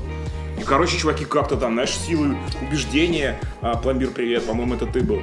И, 0.60 0.62
короче, 0.62 0.98
чуваки 0.98 1.24
как-то 1.24 1.56
там, 1.56 1.72
знаешь, 1.72 1.90
силы 1.90 2.36
убеждения, 2.60 3.40
а, 3.62 3.76
пломбир, 3.76 4.10
привет, 4.10 4.44
по-моему, 4.44 4.74
это 4.74 4.84
ты 4.84 5.00
был. 5.00 5.20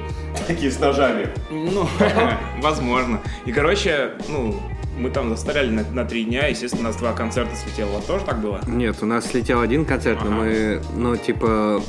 Такие 0.48 0.70
с 0.72 0.80
ножами. 0.80 1.28
Ну, 1.48 1.88
возможно. 2.60 3.20
И, 3.44 3.52
короче, 3.52 4.14
ну, 4.28 4.56
мы 4.98 5.10
там 5.10 5.28
застряли 5.30 5.70
на, 5.70 5.84
на 5.92 6.04
три 6.04 6.24
дня, 6.24 6.48
естественно, 6.48 6.82
у 6.82 6.86
нас 6.86 6.96
два 6.96 7.12
концерта 7.12 7.54
слетело. 7.54 7.90
У 7.90 7.94
вас 7.94 8.04
тоже 8.04 8.24
так 8.24 8.40
было? 8.40 8.60
Нет, 8.66 8.96
у 9.00 9.06
нас 9.06 9.26
слетел 9.26 9.60
один 9.60 9.84
концерт, 9.84 10.18
но 10.24 10.32
Ага. 10.32 10.40
мы, 10.40 10.82
ну, 10.96 11.16
типа, 11.16 11.80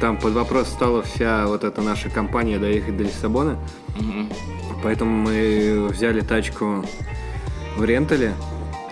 там 0.00 0.16
под 0.16 0.34
вопрос 0.34 0.68
стала 0.68 1.02
вся 1.02 1.46
вот 1.48 1.64
эта 1.64 1.82
наша 1.82 2.08
компания 2.08 2.58
доехать 2.58 2.96
до 2.96 3.02
Лиссабона, 3.02 3.58
поэтому 4.84 5.10
мы 5.10 5.88
взяли 5.90 6.20
тачку 6.20 6.84
в 7.76 7.84
рентале 7.84 8.34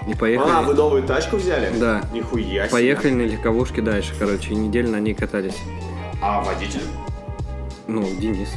и 0.08 0.14
поехали. 0.14 0.50
А, 0.50 0.62
вы 0.62 0.74
новую 0.74 1.02
тачку 1.02 1.36
взяли? 1.36 1.72
Да. 1.78 2.02
Нихуя 2.12 2.64
себе. 2.66 2.70
Поехали 2.70 3.12
на 3.12 3.22
легковушке 3.22 3.80
дальше, 3.82 4.12
короче, 4.18 4.50
и 4.50 4.54
неделю 4.54 4.90
на 4.90 5.00
ней 5.00 5.14
катались. 5.14 5.56
А 6.20 6.42
водитель? 6.42 6.82
Ну, 7.86 8.02
Денис. 8.18 8.48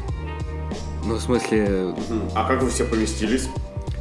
Ну, 1.05 1.15
в 1.15 1.21
смысле, 1.21 1.93
А 2.35 2.47
как 2.47 2.61
вы 2.61 2.69
все 2.69 2.83
поместились? 2.85 3.49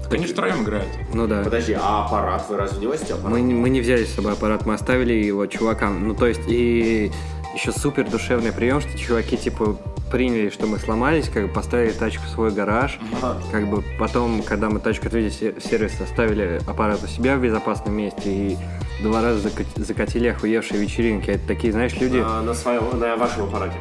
Так 0.05 0.15
они 0.15 0.27
втроем 0.27 0.63
играют. 0.63 0.89
ну 1.13 1.27
да. 1.27 1.43
Подожди, 1.43 1.73
а 1.81 2.05
аппарат? 2.05 2.47
Вы 2.49 2.57
разве 2.57 2.79
не 2.81 2.87
возите 2.87 3.15
аппарат? 3.15 3.33
Мы, 3.33 3.43
мы 3.43 3.71
не 3.71 3.81
взяли 3.81 4.05
с 4.05 4.15
собой 4.15 4.33
аппарат, 4.33 4.65
мы 4.67 4.75
оставили 4.75 5.13
его 5.13 5.47
чувакам. 5.47 6.07
Ну, 6.07 6.15
то 6.15 6.27
есть, 6.27 6.43
и 6.47 7.11
еще 7.55 7.73
супер 7.73 8.09
душевный 8.09 8.53
прием, 8.53 8.81
что 8.81 8.97
чуваки, 8.97 9.37
типа, 9.37 9.77
приняли, 10.11 10.51
что 10.51 10.67
мы 10.67 10.79
сломались, 10.79 11.29
как 11.29 11.47
бы 11.47 11.53
поставили 11.53 11.93
тачку 11.93 12.25
в 12.25 12.29
свой 12.29 12.51
гараж. 12.51 12.99
Ага. 13.21 13.41
Как 13.51 13.69
бы 13.69 13.83
потом, 13.99 14.43
когда 14.43 14.71
мы 14.71 14.81
тачку 14.81 15.07
отвезли 15.07 15.53
в 15.53 15.63
сервис, 15.63 16.01
оставили 16.01 16.61
аппарат 16.67 17.03
у 17.03 17.07
себя 17.07 17.37
в 17.37 17.41
безопасном 17.41 17.97
месте 17.97 18.23
и 18.25 18.59
два 19.03 19.23
раза 19.23 19.49
закат- 19.49 19.77
закатили 19.77 20.29
охуевшие 20.29 20.81
вечеринки. 20.81 21.31
Это 21.31 21.47
такие, 21.47 21.73
знаешь, 21.73 21.95
люди... 22.01 22.23
А, 22.25 22.43
на 22.43 22.55
своем, 22.55 22.99
на 22.99 23.17
вашем 23.17 23.45
аппарате. 23.45 23.77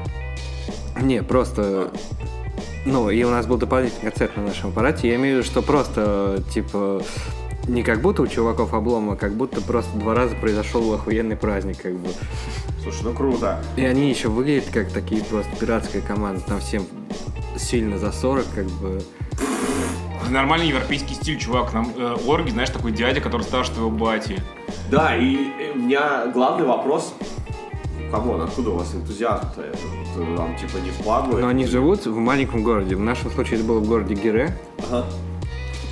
Не, 1.02 1.24
просто... 1.24 1.92
Ну, 2.86 3.10
и 3.10 3.24
у 3.24 3.32
нас 3.32 3.48
был 3.48 3.58
дополнительный 3.58 4.12
концерт 4.12 4.38
на 4.38 4.44
нашем 4.44 4.70
аппарате. 4.70 5.10
Я 5.10 5.16
имею 5.16 5.38
в 5.38 5.40
виду, 5.40 5.48
что 5.50 5.62
просто, 5.64 6.44
типа, 6.54 7.02
не 7.68 7.84
как 7.84 8.02
будто 8.02 8.22
у 8.22 8.28
чуваков 8.28 8.74
облом, 8.74 9.12
а 9.12 9.16
как 9.16 9.34
будто 9.34 9.62
просто 9.62 9.98
два 9.98 10.14
раза 10.14 10.36
произошел 10.36 10.94
охуенный 10.94 11.36
праздник, 11.36 11.82
как 11.82 11.94
бы. 11.96 12.10
Слушай, 12.84 13.02
ну 13.04 13.14
круто. 13.14 13.64
И 13.76 13.84
они 13.84 14.10
еще 14.10 14.30
выглядят 14.30 14.70
как 14.72 14.92
такие 14.92 15.24
просто 15.24 15.50
пиратская 15.60 16.02
команда. 16.02 16.42
Там 16.42 16.60
всем 16.60 16.86
сильно 17.58 17.98
за 17.98 18.12
40, 18.12 18.46
как 18.54 18.66
бы. 18.66 19.02
Нормальный 20.30 20.68
европейский 20.68 21.16
стиль, 21.16 21.40
чувак. 21.40 21.74
Нам 21.74 21.92
э, 21.96 22.18
Орги, 22.28 22.50
знаешь, 22.50 22.70
такой 22.70 22.92
дядя, 22.92 23.22
который 23.22 23.44
старше 23.44 23.72
твоего 23.72 23.92
бати. 23.92 24.42
Да, 24.90 25.16
и 25.16 25.36
э, 25.36 25.72
у 25.74 25.80
меня 25.80 26.28
главный 26.28 26.66
вопрос. 26.66 27.14
Come 28.12 28.29
on, 28.29 28.42
откуда 28.42 28.72
у 28.72 28.78
вас 28.78 28.94
энтузиазм-то? 28.94 29.62
Это, 29.62 29.78
вот, 30.18 30.38
Там 30.38 30.56
типа 30.56 30.78
не 30.78 30.92
в? 30.92 31.40
Но 31.40 31.48
они 31.48 31.66
живут 31.66 32.06
в 32.06 32.16
маленьком 32.18 32.64
городе. 32.64 32.96
В 32.96 33.00
нашем 33.00 33.32
случае 33.32 33.60
это 33.60 33.68
было 33.68 33.80
в 33.80 33.88
городе 33.88 34.14
Гире, 34.16 34.56
Ага. 34.92 35.06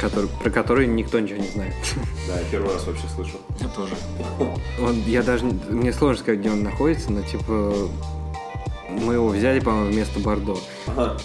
Который, 0.03 0.29
про 0.41 0.49
который 0.49 0.85
никто 0.87 1.19
ничего 1.19 1.39
не 1.39 1.47
знает. 1.47 1.73
Да, 2.27 2.39
я 2.39 2.45
первый 2.51 2.73
раз 2.73 2.85
вообще 2.87 3.05
слышу. 3.13 3.37
Я 3.59 3.67
тоже. 3.69 3.93
Он, 4.81 4.95
я 5.05 5.21
даже, 5.23 5.45
не- 5.45 5.59
мне 5.69 5.91
сложно 5.91 6.21
сказать, 6.21 6.39
где 6.39 6.49
он 6.51 6.63
находится, 6.63 7.11
но 7.11 7.21
типа 7.21 7.73
мы 8.89 9.13
его 9.15 9.27
взяли, 9.29 9.59
по-моему, 9.59 9.91
вместо 9.91 10.19
Бордо. 10.19 10.57
Ага. 10.87 11.17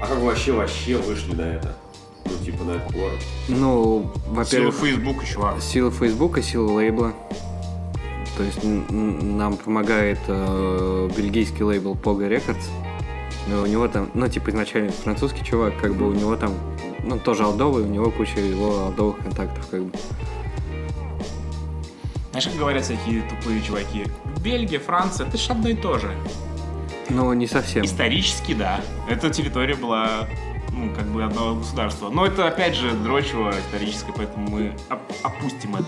А 0.00 0.06
как 0.06 0.18
вы 0.18 0.26
вообще 0.26 0.52
вообще 0.52 0.96
вышли 0.98 1.34
на 1.34 1.42
это? 1.42 1.76
Ну, 2.24 2.44
типа 2.44 2.64
на 2.64 2.70
этот 2.72 2.92
город. 2.92 3.18
Ну, 3.48 4.12
Сила 4.24 4.34
во-первых, 4.34 4.74
Фейсбука, 4.76 5.26
чувак. 5.26 5.62
сила 5.62 5.90
Фейсбука, 5.90 6.42
сила 6.42 6.70
лейбла. 6.72 7.12
То 8.36 8.42
есть 8.42 8.58
нам 8.62 9.56
помогает 9.56 10.18
э, 10.28 11.10
бельгийский 11.16 11.62
лейбл 11.64 11.94
Pogo 11.94 12.28
Records. 12.28 12.64
Но 13.48 13.62
у 13.62 13.66
него 13.66 13.88
там, 13.88 14.10
ну, 14.14 14.28
типа, 14.28 14.50
изначально 14.50 14.92
французский 14.92 15.44
чувак, 15.44 15.74
как 15.80 15.94
бы 15.94 16.08
у 16.08 16.12
него 16.12 16.36
там, 16.36 16.52
ну, 17.02 17.18
тоже 17.18 17.44
алдовый, 17.44 17.84
у 17.84 17.86
него 17.86 18.10
куча 18.10 18.40
его 18.40 18.86
алдовых 18.86 19.18
контактов, 19.18 19.66
как 19.70 19.82
бы. 19.84 19.92
Знаешь, 22.30 22.48
как 22.48 22.56
говорят 22.56 22.84
всякие 22.84 23.22
тупые 23.22 23.62
чуваки? 23.62 24.04
Бельгия, 24.42 24.78
Франция, 24.78 25.26
это 25.26 25.38
же 25.38 25.52
одно 25.52 25.68
и 25.68 25.74
то 25.74 25.98
же. 25.98 26.14
Но 27.08 27.32
не 27.34 27.46
совсем. 27.46 27.84
Исторически, 27.84 28.52
да. 28.52 28.80
Эта 29.08 29.30
территория 29.30 29.74
была, 29.74 30.28
ну, 30.72 30.92
как 30.94 31.06
бы 31.06 31.22
одного 31.24 31.54
государства. 31.54 32.10
Но 32.10 32.26
это, 32.26 32.46
опять 32.48 32.74
же, 32.74 32.90
дрочево 32.92 33.54
историческое, 33.66 34.12
поэтому 34.12 34.48
мы 34.50 34.72
оп- 34.90 35.00
опустим 35.22 35.76
это. 35.76 35.86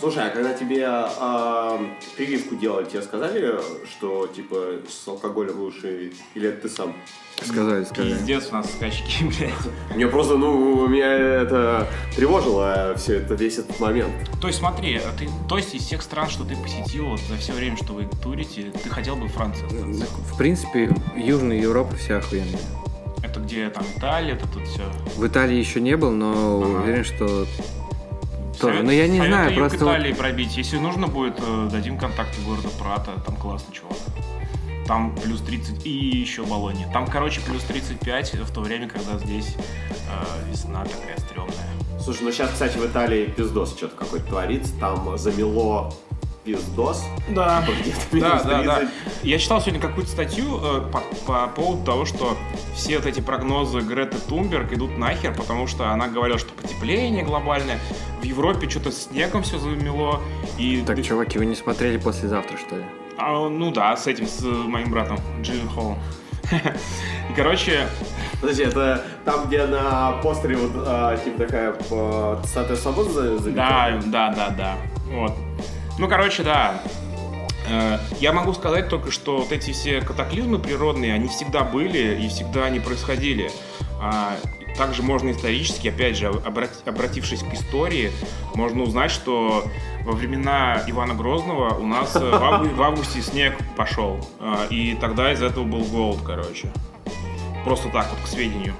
Слушай, 0.00 0.26
а 0.28 0.30
когда 0.30 0.52
тебе 0.52 0.84
а, 0.86 1.80
прививку 2.16 2.54
делали, 2.56 2.84
тебе 2.86 3.02
сказали, 3.02 3.54
что 3.90 4.26
типа 4.26 4.80
с 4.88 5.06
алкоголем 5.08 5.60
лучше, 5.60 6.12
или 6.34 6.48
это 6.48 6.62
ты 6.62 6.68
сам? 6.68 6.94
Сказали, 7.42 7.84
сказали. 7.84 8.12
Пиздец 8.14 8.48
у 8.50 8.54
нас 8.54 8.70
скачки, 8.70 9.24
блядь. 9.38 9.96
Мне 9.96 10.06
просто, 10.06 10.36
ну, 10.36 10.86
меня 10.88 11.10
это 11.10 11.86
тревожило 12.14 12.94
все 12.96 13.16
это, 13.18 13.34
весь 13.34 13.58
этот 13.58 13.78
момент. 13.80 14.12
То 14.40 14.48
есть 14.48 14.58
смотри, 14.58 14.96
а 14.96 15.16
ты, 15.18 15.28
то 15.48 15.56
есть 15.56 15.74
из 15.74 15.82
всех 15.82 16.02
стран, 16.02 16.28
что 16.28 16.44
ты 16.44 16.56
посетил 16.56 17.06
вот, 17.06 17.20
за 17.20 17.36
все 17.36 17.52
время, 17.52 17.76
что 17.76 17.94
вы 17.94 18.08
турите, 18.22 18.70
ты 18.82 18.88
хотел 18.90 19.16
бы 19.16 19.26
в 19.26 19.32
Францию 19.32 19.66
остаться? 19.66 20.06
В 20.32 20.36
принципе, 20.36 20.94
Южная 21.16 21.58
Европа 21.58 21.94
вся 21.96 22.18
охуенная. 22.18 22.60
Это 23.22 23.40
где 23.40 23.68
там 23.70 23.84
Италия, 23.96 24.32
это 24.32 24.46
тут 24.48 24.66
все. 24.66 24.82
В 25.16 25.26
Италии 25.26 25.56
еще 25.56 25.80
не 25.80 25.96
был, 25.96 26.10
но 26.10 26.62
Ага. 26.62 26.82
уверен, 26.82 27.04
что 27.04 27.46
тоже. 28.60 28.82
Но 28.82 28.92
я 28.92 29.08
не 29.08 29.16
знаю, 29.18 29.54
просто 29.54 29.84
вот- 29.84 29.94
Италии 29.94 30.12
пробить. 30.12 30.56
Если 30.56 30.78
нужно 30.78 31.06
будет, 31.08 31.34
э, 31.38 31.68
дадим 31.70 31.98
контакты 31.98 32.40
города 32.42 32.68
Прата, 32.78 33.12
там 33.26 33.36
классный 33.36 33.72
чувак. 33.74 33.96
Там 34.86 35.14
плюс 35.22 35.40
30 35.40 35.86
и 35.86 35.90
еще 35.90 36.42
Болония. 36.44 36.88
Там, 36.92 37.06
короче, 37.06 37.40
плюс 37.42 37.62
35 37.62 38.34
в 38.34 38.52
то 38.52 38.60
время, 38.60 38.88
когда 38.88 39.18
здесь 39.18 39.54
э, 39.56 40.50
весна 40.50 40.84
такая 40.84 41.16
стрёмная. 41.18 41.54
Слушай, 42.02 42.22
ну 42.24 42.32
сейчас, 42.32 42.50
кстати, 42.50 42.76
в 42.78 42.84
Италии 42.86 43.26
пиздос 43.26 43.76
что-то 43.76 43.94
какой-то 43.96 44.26
творится. 44.26 44.72
Там 44.80 45.16
замело 45.16 45.92
пиздос. 46.44 47.04
Да, 47.28 47.62
Где-то 47.82 48.20
да, 48.20 48.42
да, 48.42 48.62
да. 48.62 48.76
30. 48.78 48.94
Я 49.22 49.38
читал 49.38 49.60
сегодня 49.60 49.80
какую-то 49.80 50.10
статью 50.10 50.58
э, 50.62 50.80
по, 50.90 51.02
по 51.26 51.46
поводу 51.48 51.84
того, 51.84 52.04
что 52.06 52.36
все 52.74 52.96
вот 52.96 53.06
эти 53.06 53.20
прогнозы 53.20 53.80
Греты 53.80 54.16
Тунберг 54.28 54.72
идут 54.72 54.96
нахер, 54.96 55.34
потому 55.34 55.66
что 55.66 55.90
она 55.90 56.08
говорила, 56.08 56.38
что 56.38 56.52
потепление 56.54 57.22
глобальное, 57.22 57.78
в 58.20 58.24
Европе 58.24 58.68
что-то 58.68 58.92
снегом 58.92 59.42
все 59.42 59.58
замело, 59.58 60.20
и... 60.58 60.82
Так, 60.86 61.02
чуваки, 61.02 61.38
вы 61.38 61.46
не 61.46 61.54
смотрели 61.54 61.96
послезавтра, 61.96 62.56
что 62.56 62.76
ли? 62.76 62.84
А, 63.18 63.48
ну 63.48 63.70
да, 63.70 63.96
с 63.96 64.06
этим, 64.06 64.26
с 64.26 64.42
моим 64.42 64.90
братом, 64.90 65.18
Джиллен 65.42 65.68
Холлом. 65.68 65.98
И, 66.50 67.32
короче, 67.36 67.86
Подожди, 68.40 68.62
это 68.62 69.04
там, 69.24 69.46
где 69.46 69.66
на 69.66 70.12
постере 70.22 70.56
вот 70.56 70.72
а, 70.86 71.16
типа 71.18 71.44
такая 71.44 71.74
а, 71.90 72.42
статуя 72.44 72.76
свободы 72.76 73.10
за- 73.10 73.38
забита? 73.38 73.56
Да, 73.56 74.00
да, 74.06 74.32
да, 74.34 74.48
да. 74.50 74.76
Вот. 75.10 75.32
Ну, 75.98 76.08
короче, 76.08 76.42
да. 76.42 76.80
Э, 77.68 77.98
Я 78.18 78.32
могу 78.32 78.54
сказать 78.54 78.88
только, 78.88 79.10
что 79.10 79.38
вот 79.38 79.52
эти 79.52 79.72
все 79.72 80.00
катаклизмы 80.00 80.58
природные, 80.58 81.12
они 81.12 81.28
всегда 81.28 81.62
были 81.62 82.22
и 82.24 82.28
всегда 82.28 82.64
они 82.64 82.80
происходили. 82.80 83.50
Также 84.80 85.02
можно 85.02 85.30
исторически, 85.30 85.88
опять 85.88 86.16
же, 86.16 86.28
обрат- 86.28 86.88
обратившись 86.88 87.40
к 87.42 87.52
истории, 87.52 88.10
можно 88.54 88.82
узнать, 88.84 89.10
что 89.10 89.62
во 90.06 90.12
времена 90.12 90.82
Ивана 90.86 91.12
Грозного 91.12 91.74
у 91.74 91.86
нас 91.86 92.16
э, 92.16 92.18
в 92.18 92.42
авгу- 92.42 92.74
в 92.74 92.82
августе 92.82 93.20
снег 93.20 93.58
пошел. 93.76 94.26
А, 94.40 94.66
И 94.70 94.94
тогда 94.94 95.30
из 95.34 95.42
этого 95.42 95.64
был 95.64 95.82
голод, 95.82 96.20
короче. 96.24 96.72
Просто 97.62 97.90
так 97.90 98.06
вот, 98.08 98.20
к 98.24 98.26
сведению. 98.26 98.72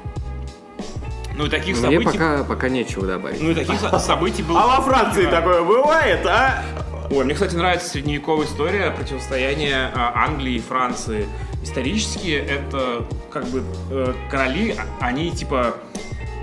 Ну 1.37 1.45
и 1.45 1.51
таких 1.51 1.77
Мне 1.77 1.99
событий... 1.99 2.17
пока, 2.19 2.45
пока 2.45 2.71
нечего 2.71 3.07
добавить. 3.07 3.43
Ну 3.43 3.51
и 3.51 3.55
таких 3.55 3.79
со- 3.79 3.99
событий 3.99 4.43
было... 4.43 4.59
А 4.63 4.79
во 4.79 4.83
Франции 4.83 5.27
такое 5.27 5.63
бывает, 5.63 6.25
а? 6.25 6.65
Ой, 7.11 7.25
мне, 7.27 7.35
кстати, 7.35 7.55
нравится 7.57 7.89
средневековая 7.91 8.47
история 8.47 8.91
противостояния 8.91 9.91
а, 9.95 10.25
Англии 10.25 10.55
и 10.55 10.61
Франции. 10.61 11.29
Исторически 11.63 12.31
это 12.31 13.07
как 13.31 13.47
бы 13.49 13.63
э, 13.91 14.15
короли, 14.31 14.75
а- 14.79 15.07
они 15.07 15.31
типа 15.31 15.77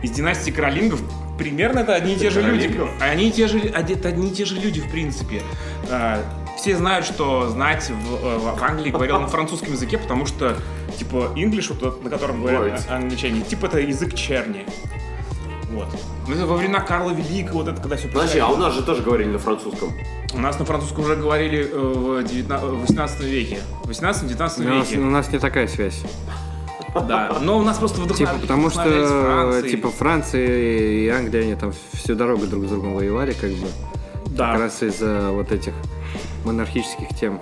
из 0.02 0.12
династии 0.12 0.52
Каролингов 0.52 1.02
примерно 1.38 1.80
это 1.80 1.96
одни 1.96 2.14
и 2.14 2.18
те 2.18 2.30
же 2.30 2.42
люди. 2.42 2.68
Каролингов? 2.68 2.90
Они 3.02 3.32
те 3.32 3.48
же, 3.48 3.60
а, 3.76 3.82
это 3.82 4.10
одни 4.10 4.30
и 4.30 4.32
те 4.32 4.46
же 4.46 4.56
люди 4.60 4.80
в 4.80 4.90
принципе. 4.92 5.42
А, 5.90 6.24
все 6.58 6.76
знают, 6.76 7.06
что 7.06 7.50
знать 7.50 7.90
в, 7.90 8.26
э, 8.26 8.38
в 8.40 8.64
Англии 8.64 8.90
говорил 8.92 9.20
на 9.20 9.28
французском 9.28 9.74
языке, 9.74 9.98
потому 9.98 10.26
что 10.26 10.58
типа 10.98 11.32
English, 11.36 11.74
вот 11.80 12.04
на 12.04 12.10
котором 12.10 12.42
говорят 12.44 12.86
а- 12.90 12.96
англичане, 12.96 13.42
типа 13.42 13.68
это 13.68 13.80
язык 13.80 14.14
черни. 14.16 14.66
Вот. 15.72 15.88
Ну, 16.28 16.34
это 16.36 16.46
во 16.46 16.56
времена 16.56 16.80
Карла 16.80 17.12
Великого, 17.12 17.60
вот 17.60 17.68
это 17.68 17.82
когда 17.82 17.98
все 17.98 18.08
Подожди, 18.08 18.40
а 18.40 18.48
у 18.48 18.56
нас 18.58 18.74
же 18.74 18.84
тоже 18.84 19.02
говорили 19.02 19.30
на 19.30 19.38
французском. 19.40 19.92
у 20.34 20.40
нас 20.40 20.58
на 20.60 20.66
французском 20.66 21.04
уже 21.04 21.16
говорили 21.18 21.70
э, 21.70 21.78
в 21.78 22.24
19 22.24 22.66
в 22.70 22.82
18 22.82 23.20
веке. 23.22 23.60
В 23.84 23.90
18-19 23.90 24.66
У 24.66 24.70
нас, 24.70 24.90
веке. 24.90 25.00
у 25.02 25.06
нас 25.06 25.32
не 25.32 25.40
такая 25.40 25.68
связь. 25.68 26.02
Да. 27.08 27.38
Но 27.42 27.58
у 27.60 27.64
нас 27.64 27.78
просто 27.78 27.98
Типа, 27.98 28.32
вдохновлялись 28.34 28.42
потому 28.42 28.70
что 28.70 29.62
типа 29.70 29.90
Франция 29.92 30.48
и 30.48 31.08
Англия, 31.10 31.44
они 31.44 31.56
там 31.56 31.72
всю 31.94 32.16
дорогу 32.16 32.48
друг 32.48 32.66
с 32.66 32.70
другом 32.70 32.96
воевали, 32.96 33.34
как 33.34 33.52
бы. 33.52 33.68
да, 34.28 34.54
Как 34.54 34.62
раз 34.62 34.82
из-за 34.82 35.30
вот 35.32 35.52
этих 35.52 35.74
монархических 36.46 37.10
тем. 37.20 37.40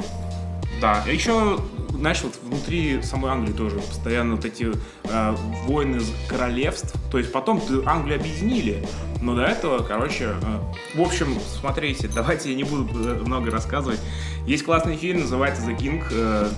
да. 0.82 1.04
Еще, 1.08 1.58
знаешь, 1.98 2.22
вот 2.24 2.34
внутри 2.44 3.02
самой 3.02 3.32
Англии 3.32 3.54
тоже 3.54 3.78
постоянно 3.80 4.36
вот 4.36 4.46
эти 4.46 4.72
э, 5.04 5.36
войны 5.66 6.02
королевств. 6.28 6.94
То 7.12 7.18
есть 7.18 7.32
потом 7.32 7.62
Англию 7.86 8.20
объединили. 8.20 8.86
Но 9.22 9.36
до 9.36 9.44
этого, 9.44 9.84
короче, 9.84 10.26
э, 10.42 10.98
в 10.98 11.02
общем, 11.02 11.38
смотрите, 11.60 12.08
давайте 12.14 12.50
я 12.52 12.56
не 12.56 12.64
буду 12.64 12.88
э, 13.10 13.14
много 13.24 13.52
рассказывать. 13.52 14.00
Есть 14.46 14.64
классный 14.66 14.96
фильм, 14.98 15.22
называется 15.22 15.62
The 15.64 15.78
King. 15.78 16.04
э, 16.12 16.50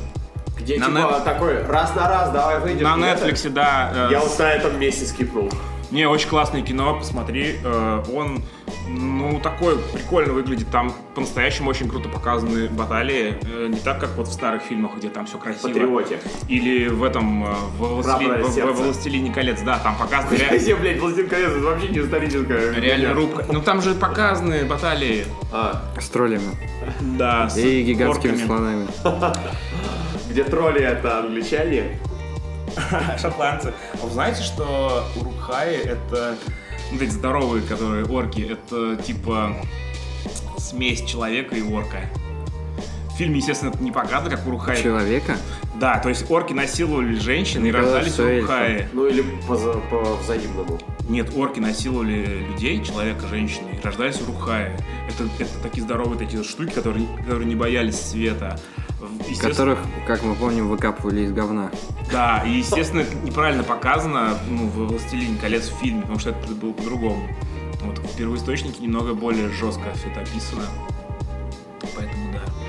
Где 0.57 0.77
На 0.79 0.87
типа 0.87 0.97
нет- 0.97 1.23
такой 1.23 1.63
раз 1.63 1.95
на 1.95 2.09
раз, 2.09 2.31
давай 2.31 2.59
выйдешь. 2.59 2.81
на. 2.83 2.95
Netflix, 2.97 3.49
да. 3.49 3.91
э, 4.09 4.09
Я 4.11 4.19
вот 4.19 4.37
на 4.39 4.51
этом 4.51 4.79
месте 4.79 5.05
скипнул. 5.05 5.49
Не, 5.91 6.05
очень 6.05 6.27
классное 6.29 6.61
кино, 6.63 6.97
посмотри. 6.99 7.57
Э, 7.63 8.03
Он, 8.13 8.43
ну, 8.87 9.39
такой 9.39 9.77
прикольно 9.93 10.33
выглядит. 10.33 10.69
Там 10.69 10.93
по-настоящему 11.15 11.69
очень 11.69 11.89
круто 11.89 12.09
показаны 12.09 12.67
баталии. 12.69 13.37
Э, 13.43 13.67
Не 13.69 13.79
так, 13.79 13.99
как 13.99 14.11
вот 14.17 14.27
в 14.27 14.31
старых 14.33 14.61
фильмах, 14.63 14.97
где 14.97 15.09
там 15.09 15.25
все 15.25 15.37
красиво. 15.37 15.67
Патриоте. 15.67 16.19
Или 16.47 16.87
в 16.87 17.03
этом, 17.03 17.43
э, 17.45 17.53
в 17.77 17.81
«Властелин- 17.83 18.03
Храброе 18.41 18.43
в- 18.43 18.77
в. 18.77 18.81
«Властелине 18.83 19.33
колец», 19.33 19.61
да, 19.61 19.79
там 19.79 19.95
показаны 19.97 20.35
Я, 20.35 20.75
блядь, 20.77 20.99
Властелин 20.99 21.29
колец, 21.29 21.49
это 21.49 21.59
вообще 21.65 21.87
не 21.89 21.99
историческая. 21.99 22.73
реально 22.79 23.13
рубка. 23.13 23.45
Ну, 23.51 23.61
там 23.61 23.81
же 23.81 23.93
показаны 23.95 24.65
баталии. 24.65 25.25
А, 25.51 25.83
С 25.99 26.07
троллями. 26.09 26.43
Да, 27.01 27.49
с 27.49 27.57
И 27.57 27.83
гигантскими 27.83 28.37
слонами. 28.37 28.87
где 30.29 30.43
тролли 30.43 30.81
это 30.81 31.19
англичане. 31.19 31.99
Шотландцы. 33.21 33.73
А 34.01 34.05
вы 34.05 34.11
знаете, 34.11 34.43
что 34.43 35.03
урукхаи 35.15 35.75
это 35.77 36.35
вот 36.91 37.01
эти 37.01 37.09
здоровые, 37.11 37.63
которые 37.63 38.05
орки, 38.05 38.41
это 38.41 38.95
типа 39.01 39.55
смесь 40.57 41.03
человека 41.03 41.55
и 41.55 41.61
орка. 41.61 42.01
В 43.13 43.17
фильме, 43.17 43.37
естественно, 43.37 43.69
это 43.69 43.81
не 43.81 43.91
показано, 43.91 44.29
как 44.29 44.45
урухаи. 44.45 44.81
Человека? 44.81 45.37
Да, 45.79 45.97
то 45.99 46.09
есть 46.09 46.29
орки 46.29 46.53
насиловали 46.53 47.15
женщин 47.15 47.65
и 47.65 47.71
Ну, 47.71 47.77
рождались 47.79 48.19
эльфы. 48.19 48.37
урухаи. 48.39 48.87
Ну 48.93 49.07
или 49.07 49.23
по, 49.47 49.55
по 49.55 50.15
взаимному. 50.17 50.79
Нет, 51.09 51.31
орки 51.35 51.59
насиловали 51.59 52.45
людей, 52.51 52.83
человека, 52.83 53.27
женщины, 53.27 53.69
и 53.81 53.85
рождались 53.85 54.21
урухаи. 54.21 54.71
Это, 55.07 55.27
это 55.39 55.59
такие 55.63 55.83
здоровые 55.83 56.17
такие 56.19 56.43
штуки, 56.43 56.71
которые, 56.73 57.05
которые 57.23 57.47
не 57.47 57.55
боялись 57.55 57.99
света. 57.99 58.59
Естественно- 59.29 59.75
Которых, 59.75 59.79
как 60.05 60.23
мы 60.23 60.35
помним, 60.35 60.67
выкапывали 60.67 61.21
из 61.21 61.31
говна. 61.31 61.71
Да, 62.11 62.43
и, 62.45 62.51
естественно, 62.51 63.01
это 63.01 63.15
неправильно 63.15 63.63
показано 63.63 64.37
ну, 64.49 64.67
в 64.67 64.87
«Властелине 64.87 65.37
колец» 65.39 65.69
в 65.69 65.75
фильме, 65.79 66.01
потому 66.01 66.19
что 66.19 66.29
это 66.31 66.51
было 66.53 66.71
по-другому. 66.73 67.27
Вот 67.83 67.99
в 67.99 68.15
первоисточнике 68.17 68.81
немного 68.81 69.13
более 69.13 69.49
жестко 69.49 69.93
все 69.95 70.09
это 70.09 70.21
описано. 70.21 70.63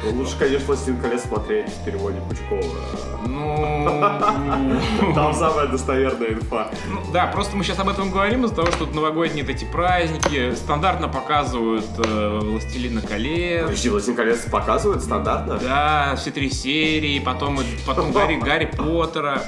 Ну, 0.04 0.12
лучше, 0.18 0.38
конечно, 0.38 0.66
Властелин 0.66 1.00
колец 1.00 1.22
смотреть 1.24 1.68
в 1.68 1.84
переводе 1.84 2.20
Пучкова. 2.28 2.62
Ну, 3.26 4.00
Там 5.14 5.34
самая 5.34 5.66
достоверная 5.66 6.28
инфа. 6.28 6.70
ну, 6.88 7.00
да, 7.12 7.26
просто 7.26 7.56
мы 7.56 7.64
сейчас 7.64 7.78
об 7.78 7.88
этом 7.88 8.10
говорим 8.10 8.44
из-за 8.44 8.54
того, 8.54 8.70
что 8.70 8.86
новогодние 8.86 9.44
эти 9.44 9.64
праздники 9.64 10.54
стандартно 10.54 11.08
показывают 11.08 11.86
э, 11.98 12.38
«Властелина 12.42 13.02
колец», 13.02 13.62
Подожди, 13.64 13.88
Властелин 13.88 14.16
колец 14.16 14.40
показывают 14.50 15.02
стандартно? 15.02 15.58
да, 15.58 16.14
все 16.16 16.30
три 16.30 16.50
серии, 16.50 17.18
потом, 17.18 17.58
потом 17.86 18.12
Гарри, 18.12 18.36
Гарри 18.36 18.66
Поттера. 18.66 19.42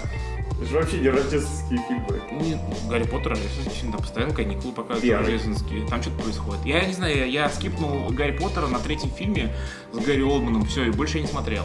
Это 0.61 0.69
же 0.69 0.77
вообще 0.77 0.99
не 0.99 1.09
рождественские 1.09 1.81
фильмы. 1.89 2.23
Нет, 2.43 2.59
Гарри 2.89 3.05
Поттер, 3.05 3.31
рождественский 3.31 3.73
фильм, 3.81 3.93
там 3.93 4.01
постоянно 4.03 4.35
каникулы 4.35 4.75
показывают 4.75 5.27
рождественские. 5.27 5.87
Там 5.89 6.03
что-то 6.03 6.23
происходит. 6.23 6.65
Я 6.67 6.85
не 6.85 6.93
знаю, 6.93 7.31
я, 7.31 7.49
скипнул 7.49 8.11
Гарри 8.11 8.33
Поттера 8.37 8.67
на 8.67 8.79
третьем 8.79 9.11
фильме 9.11 9.55
с 9.93 9.97
Гарри 9.99 10.21
Олдманом, 10.23 10.67
все, 10.67 10.85
и 10.85 10.91
больше 10.91 11.17
я 11.17 11.23
не 11.23 11.29
смотрел. 11.29 11.65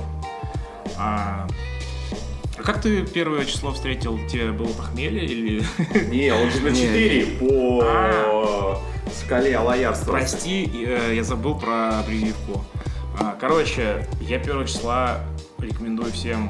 А, 0.98 1.46
а 2.58 2.64
как 2.64 2.82
ты 2.82 3.06
первое 3.06 3.44
число 3.44 3.74
встретил? 3.74 4.18
Тебе 4.30 4.52
было 4.54 4.72
похмелье 4.72 5.26
или... 5.26 5.62
Не, 6.10 6.32
он 6.34 6.50
же 6.52 6.62
на 6.62 6.70
Не. 6.70 6.82
4 6.82 7.26
по 7.40 7.82
А. 7.84 8.82
скале 9.14 9.58
Алаярства. 9.58 10.12
Прости, 10.14 10.72
э, 10.88 11.14
я 11.16 11.24
забыл 11.26 11.56
про 11.56 12.02
прививку. 12.08 12.64
А, 13.20 13.36
Короче, 13.40 14.08
я 14.22 14.40
первого 14.40 14.66
числа 14.66 15.20
рекомендую 15.58 16.12
всем, 16.14 16.50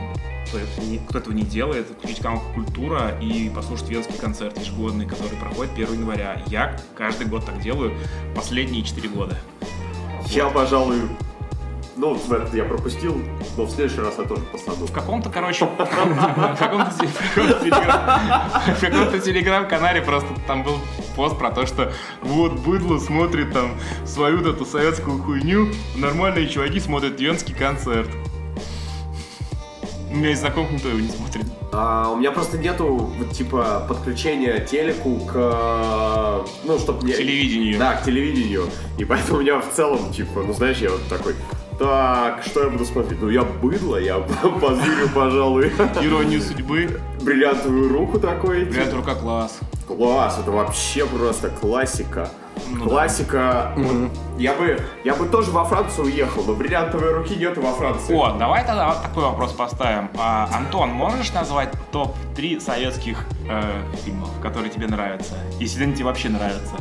не- 0.82 1.00
кто 1.00 1.20
этого 1.20 1.34
не 1.34 1.44
делает, 1.44 1.88
включить 1.90 2.20
канал 2.20 2.42
«Культура» 2.54 3.18
и 3.22 3.50
послушать 3.50 3.90
Венский 3.90 4.18
концерт 4.18 4.58
ежегодный, 4.58 5.06
который 5.06 5.38
проходит 5.38 5.74
1 5.74 5.94
января. 5.94 6.42
Я 6.48 6.78
каждый 6.96 7.28
год 7.28 7.46
так 7.46 7.60
делаю 7.60 7.94
последние 8.36 8.84
4 8.84 9.08
года. 9.10 9.38
Я, 10.28 10.50
пожалуй, 10.50 11.02
ну, 11.98 12.14
в 12.14 12.32
этот 12.34 12.54
я 12.54 12.66
пропустил, 12.66 13.22
но 13.56 13.64
в 13.66 13.72
следующий 13.72 14.02
раз 14.02 14.16
я 14.18 14.26
тоже 14.26 14.42
посаду. 14.44 14.86
В 14.86 14.92
каком-то, 14.92 15.30
короче, 15.30 15.66
в 17.36 18.82
каком-то 18.82 19.20
телеграм-канале 19.20 20.02
просто 20.02 20.28
там 20.48 20.64
был 20.64 20.78
пост 21.16 21.38
про 21.38 21.52
то, 21.52 21.66
что 21.66 21.94
вот 22.22 22.54
быдло 22.60 22.98
смотрит 23.00 23.54
там 23.54 23.72
свою 24.06 24.40
вот 24.40 24.48
эту 24.48 24.66
советскую 24.66 25.22
хуйню, 25.22 25.70
нормальные 25.96 26.50
чуваки 26.50 26.80
смотрят 26.80 27.20
венский 27.20 27.54
концерт. 27.54 28.10
У 30.16 30.18
меня 30.18 30.30
есть 30.30 30.42
знакомых, 30.42 30.72
никто 30.72 30.88
его 30.88 31.00
не 31.00 31.10
смотрит. 31.10 31.46
А, 31.74 32.10
у 32.10 32.16
меня 32.16 32.32
просто 32.32 32.58
нету, 32.58 32.88
вот, 32.88 33.32
типа, 33.32 33.86
подключения 33.86 34.60
телеку 34.60 35.20
к, 35.26 36.46
ну, 36.64 36.80
чтоб 36.80 37.04
мне... 37.04 37.14
телевидению. 37.14 37.78
Да, 37.78 37.96
к 37.96 38.06
телевидению. 38.06 38.70
И 38.98 39.04
поэтому 39.04 39.40
у 39.40 39.42
меня 39.42 39.60
в 39.60 39.70
целом, 39.74 40.14
типа, 40.14 40.44
ну, 40.44 40.54
знаешь, 40.54 40.78
я 40.78 40.92
вот 40.92 41.06
такой, 41.10 41.36
так, 41.78 42.44
что 42.46 42.64
я 42.64 42.70
буду 42.70 42.86
смотреть? 42.86 43.22
Ну, 43.22 43.28
я 43.28 43.44
быдло, 43.44 43.98
я 43.98 44.20
позырю, 44.62 45.10
пожалуй, 45.14 45.68
Иронию 46.02 46.42
судьбы. 46.42 47.02
бриллиантовую 47.22 47.90
руку 47.90 48.18
такой. 48.18 48.64
Бриллиант 48.64 48.94
рука 48.94 49.16
класс. 49.16 49.60
Класс, 49.86 50.40
это 50.40 50.52
вообще 50.52 51.06
просто 51.06 51.50
классика. 51.50 52.30
Ну 52.68 52.84
да. 52.84 52.90
Классика. 52.90 53.74
Вот 53.76 54.12
Я 54.38 54.54
бы, 54.54 54.80
я 55.04 55.16
бы 55.16 55.28
тоже 55.28 55.52
во 55.52 55.64
Францию 55.66 56.06
уехал, 56.08 56.44
но 56.44 56.54
бриллиантовой 56.54 57.14
руки 57.14 57.36
нету 57.36 57.62
во 57.62 57.74
Франции. 57.74 58.14
О, 58.14 58.34
давай 58.38 58.66
тогда 58.66 58.90
вот 58.90 59.02
такой 59.02 59.24
вопрос 59.24 59.54
поставим. 59.54 60.10
А, 60.18 60.50
Антон, 60.54 60.90
можешь 60.90 61.32
назвать 61.34 61.70
топ-3 61.92 62.60
советских 62.60 63.26
э, 63.50 63.62
фильмов, 64.04 64.30
которые 64.42 64.70
тебе 64.72 64.88
нравятся? 64.88 65.36
Если 65.60 65.84
они 65.84 65.94
тебе 65.94 66.06
вообще 66.06 66.30
нравятся. 66.30 66.76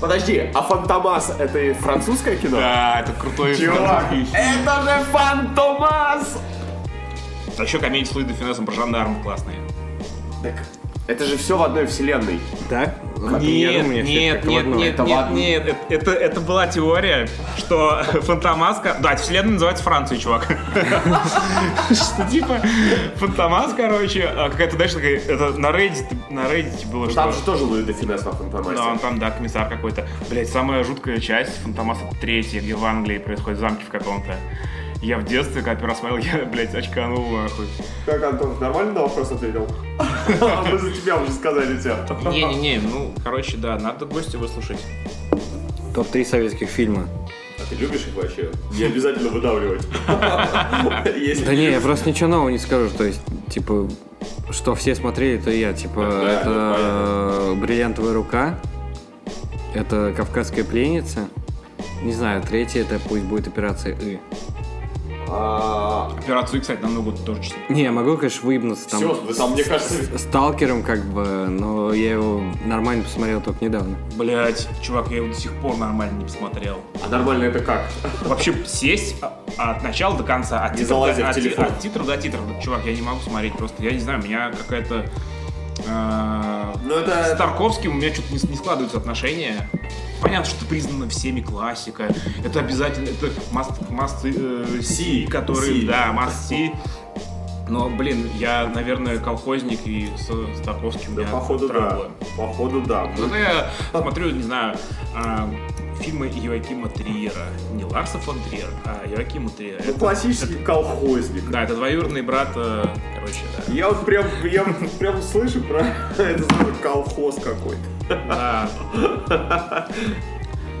Подожди, 0.00 0.50
а 0.54 0.62
Фантомас 0.62 1.30
это 1.38 1.58
и 1.58 1.72
французское 1.72 2.36
кино? 2.36 2.58
Да, 2.58 3.00
это 3.00 3.12
крутой 3.12 3.56
Чувак, 3.56 4.12
это 4.32 4.82
же 4.82 5.04
Фантомас! 5.10 6.38
А 7.58 7.62
еще 7.62 7.78
комедия 7.78 8.04
с 8.04 8.14
Луи 8.14 8.24
де 8.24 8.34
Финесом 8.34 8.66
про 8.66 8.74
жандарм 8.74 9.22
классные. 9.22 9.56
Так, 10.42 10.54
это 11.06 11.24
же 11.24 11.36
все 11.36 11.56
в 11.56 11.62
одной 11.62 11.86
вселенной. 11.86 12.40
Да? 12.68 12.94
Нет, 13.18 13.86
нет, 13.86 14.04
нет, 14.04 14.66
нет, 14.66 14.94
Это 14.94 15.02
нет, 15.04 15.16
ладно. 15.16 15.34
нет, 15.34 15.76
это, 15.88 16.10
это, 16.12 16.40
была 16.40 16.66
теория, 16.66 17.28
что 17.56 18.02
Фантомаска... 18.22 18.96
Да, 19.00 19.16
вселенная 19.16 19.52
называется 19.52 19.82
Франция, 19.84 20.18
чувак. 20.18 20.46
Что 21.90 22.28
типа 22.30 22.60
Фантомас, 23.16 23.72
короче, 23.74 24.24
а 24.24 24.50
какая-то, 24.50 24.76
знаешь, 24.76 24.92
такая, 24.92 25.16
это 25.16 25.52
на 25.58 25.68
Reddit, 25.68 26.06
на 26.28 26.40
Reddit 26.40 26.90
было, 26.90 27.10
Там 27.10 27.32
что... 27.32 27.40
же 27.40 27.46
тоже 27.46 27.64
Луи 27.64 27.82
де 27.84 27.92
Финес 27.92 28.22
во 28.24 28.32
Фантомасе. 28.32 28.76
Да, 28.76 28.86
он 28.88 28.98
там, 28.98 29.18
да, 29.18 29.30
комиссар 29.30 29.68
какой-то. 29.68 30.06
Блять, 30.28 30.48
самая 30.48 30.84
жуткая 30.84 31.18
часть 31.18 31.56
Фантомаса 31.62 32.02
третья, 32.20 32.60
где 32.60 32.74
в 32.74 32.84
Англии 32.84 33.18
происходит 33.18 33.58
в 33.58 33.60
замке 33.60 33.84
в 33.84 33.88
каком-то. 33.88 34.36
Я 35.06 35.18
в 35.18 35.24
детстве, 35.24 35.62
когда 35.62 35.76
первый 35.76 35.90
раз 35.90 36.00
смотрел, 36.00 36.18
я, 36.18 36.44
блядь, 36.46 36.74
очканул 36.74 37.30
нахуй. 37.30 37.66
Как, 38.04 38.24
Антон, 38.24 38.58
нормально 38.58 38.92
на 38.92 39.02
вопрос 39.02 39.30
ответил? 39.30 39.68
Мы 40.68 40.78
за 40.80 40.90
тебя 40.90 41.16
уже 41.16 41.30
сказали 41.30 41.80
тебя. 41.80 42.04
Не-не-не, 42.28 42.80
ну, 42.80 43.14
короче, 43.22 43.56
да, 43.56 43.78
надо 43.78 44.04
гостя 44.06 44.36
выслушать. 44.36 44.84
Топ-3 45.94 46.24
советских 46.24 46.68
фильма. 46.68 47.06
А 47.56 47.62
ты 47.70 47.76
любишь 47.76 48.08
их 48.08 48.16
вообще? 48.16 48.50
Не 48.72 48.86
обязательно 48.86 49.28
выдавливать. 49.30 49.86
Да 50.08 51.54
не, 51.54 51.70
я 51.70 51.80
просто 51.80 52.08
ничего 52.10 52.28
нового 52.28 52.48
не 52.48 52.58
скажу. 52.58 52.90
То 52.90 53.04
есть, 53.04 53.20
типа, 53.48 53.88
что 54.50 54.74
все 54.74 54.96
смотрели, 54.96 55.40
то 55.40 55.52
и 55.52 55.60
я. 55.60 55.72
Типа, 55.72 56.00
Да, 56.00 56.32
это 56.32 57.54
да, 57.54 57.60
«Бриллиантовая 57.60 58.12
рука», 58.12 58.58
это 59.72 60.12
«Кавказская 60.16 60.64
пленница». 60.64 61.28
Не 62.02 62.12
знаю, 62.12 62.42
третье 62.42 62.80
это 62.80 62.98
пусть 63.08 63.22
будет 63.22 63.46
«Операция 63.46 63.96
И». 64.00 64.18
А, 65.38 66.10
Операцию, 66.18 66.60
кстати, 66.60 66.80
намного 66.80 67.12
тоже 67.12 67.42
читать. 67.42 67.68
Не, 67.70 67.82
я 67.82 67.92
могу, 67.92 68.16
конечно, 68.16 68.46
выебнуться 68.46 68.88
там. 68.88 69.00
Все, 69.00 69.14
вы 69.14 69.34
там, 69.34 69.52
мне 69.52 69.64
кажется, 69.64 70.18
Сталкером, 70.18 70.82
как 70.82 71.04
бы, 71.04 71.24
но 71.48 71.92
я 71.92 72.12
его 72.12 72.40
нормально 72.64 73.04
посмотрел 73.04 73.40
только 73.40 73.64
недавно. 73.64 73.96
Блять, 74.16 74.68
чувак, 74.82 75.08
я 75.10 75.18
его 75.18 75.28
до 75.28 75.34
сих 75.34 75.52
пор 75.60 75.76
нормально 75.76 76.18
не 76.18 76.24
посмотрел. 76.24 76.78
а 77.04 77.08
нормально 77.08 77.44
это 77.44 77.60
как? 77.60 77.82
Вообще 78.24 78.54
сесть 78.66 79.16
от 79.56 79.82
начала 79.82 80.16
до 80.16 80.24
конца, 80.24 80.64
от 80.64 80.72
Не 80.72 80.78
титров, 80.80 81.16
до, 81.16 81.28
от, 81.28 81.34
телефон. 81.34 81.64
от 81.66 81.78
титров 81.80 82.06
до 82.06 82.16
титров. 82.16 82.40
Чувак, 82.62 82.84
я 82.86 82.94
не 82.94 83.02
могу 83.02 83.20
смотреть 83.20 83.54
просто. 83.54 83.82
Я 83.82 83.92
не 83.92 83.98
знаю, 84.00 84.20
у 84.20 84.24
меня 84.24 84.50
какая-то... 84.52 85.04
э, 85.86 86.72
Ну, 86.84 86.94
это- 86.94 87.34
С 87.34 87.36
Тарковским 87.36 87.92
у 87.92 87.94
меня 87.94 88.12
что-то 88.12 88.32
не, 88.32 88.50
не 88.50 88.56
складываются 88.56 88.98
отношения. 88.98 89.68
Понятно, 90.20 90.46
что 90.46 90.56
это 90.58 90.66
признано 90.66 91.08
всеми 91.08 91.40
классика. 91.40 92.08
Это 92.44 92.60
обязательно, 92.60 93.08
это 93.08 93.26
must, 93.52 93.88
must 93.90 94.24
э, 94.24 94.78
see, 94.80 95.26
который, 95.28 95.82
See. 95.82 95.86
да, 95.86 96.12
must 96.12 96.50
see. 96.50 96.74
Но, 97.68 97.90
блин, 97.90 98.30
я, 98.38 98.70
наверное, 98.72 99.18
колхозник 99.18 99.80
и 99.86 100.08
с, 100.16 100.28
с 100.28 100.60
Тарковским 100.64 101.16
Да, 101.16 101.22
меня 101.22 101.30
походу, 101.32 101.66
да. 101.68 101.74
траблы. 101.74 102.10
Походу, 102.36 102.80
да. 102.82 103.10
Зато 103.16 103.36
я 103.36 103.70
смотрю, 103.90 104.30
не 104.30 104.42
знаю, 104.42 104.76
а, 105.16 105.50
фильмы 106.00 106.28
Йоакима 106.32 106.88
Триера. 106.88 107.48
Не 107.74 107.82
Ларса 107.84 108.18
фон 108.18 108.38
Триера, 108.48 108.70
а 108.84 109.04
Йоакима 109.08 109.50
Триера. 109.50 109.82
Ну, 109.84 109.90
Это- 109.90 109.98
классический 109.98 110.54
колхозник. 110.62 111.50
Да, 111.50 111.64
это 111.64 111.74
двоюродный 111.74 112.22
брат, 112.22 112.50
э, 112.54 112.84
короче, 113.16 113.40
да. 113.66 113.72
Я 113.72 113.88
вот 113.88 114.04
прям, 114.06 114.26
я 114.44 114.64
прям 115.00 115.20
слышу 115.20 115.60
про 115.62 115.80
это 116.18 116.44
сразу 116.44 116.72
колхоз 116.80 117.34
какой-то. 117.36 117.82
Да. 118.08 118.68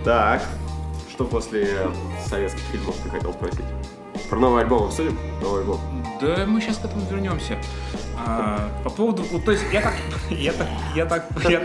Так, 0.04 0.42
что 1.10 1.24
после 1.24 1.78
советских 2.26 2.62
фильмов 2.72 2.94
ты 3.02 3.10
хотел 3.10 3.32
спросить? 3.32 3.64
Про 4.30 4.38
новый 4.38 4.62
альбом 4.62 4.84
обсудим? 4.84 5.18
Новый 5.42 5.60
альбом. 5.62 5.80
Да, 6.20 6.44
мы 6.46 6.60
сейчас 6.60 6.78
к 6.78 6.84
этому 6.84 7.02
вернемся. 7.10 7.56
А, 8.18 8.70
по 8.84 8.90
поводу, 8.90 9.22
вот, 9.30 9.44
то 9.44 9.52
есть 9.52 9.64
я 9.72 9.80
так, 9.82 9.94
я 10.30 10.52
так, 10.52 10.68
я 10.94 11.06
так, 11.06 11.24
я, 11.48 11.60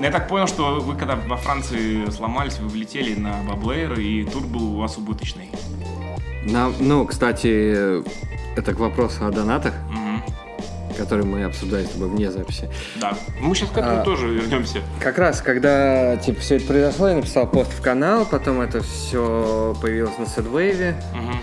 я 0.00 0.10
так 0.10 0.28
понял, 0.28 0.46
что 0.46 0.80
вы 0.80 0.94
когда 0.96 1.16
во 1.16 1.36
Франции 1.36 2.08
сломались, 2.10 2.58
вы 2.58 2.68
влетели 2.68 3.14
на 3.18 3.34
Баблейр, 3.48 3.92
и 3.98 4.24
тур 4.24 4.42
был 4.42 4.74
у 4.76 4.80
вас 4.80 4.96
убыточный. 4.98 5.50
На- 6.44 6.72
ну, 6.78 7.06
кстати, 7.06 8.02
это 8.58 8.74
к 8.74 8.78
вопросу 8.78 9.26
о 9.26 9.30
донатах, 9.30 9.74
Мгм. 9.90 10.05
Который 10.96 11.24
мы 11.24 11.44
обсуждали 11.44 11.84
с 11.84 11.90
тобой 11.90 12.08
вне 12.08 12.30
записи. 12.30 12.68
Да. 13.00 13.16
Мы 13.40 13.54
сейчас 13.54 13.70
к 13.70 13.78
этому 13.78 14.00
А. 14.00 14.02
тоже 14.02 14.28
вернемся. 14.28 14.78
Как 15.00 15.18
раз, 15.18 15.40
когда 15.40 16.16
типа 16.16 16.40
все 16.40 16.56
это 16.56 16.66
произошло, 16.66 17.08
я 17.08 17.16
написал 17.16 17.46
пост 17.48 17.72
в 17.72 17.80
канал, 17.82 18.26
потом 18.30 18.60
это 18.60 18.82
все 18.82 19.76
появилось 19.80 20.18
на 20.18 20.26
Сэдвейве, 20.26 20.96
Мгм. 21.14 21.38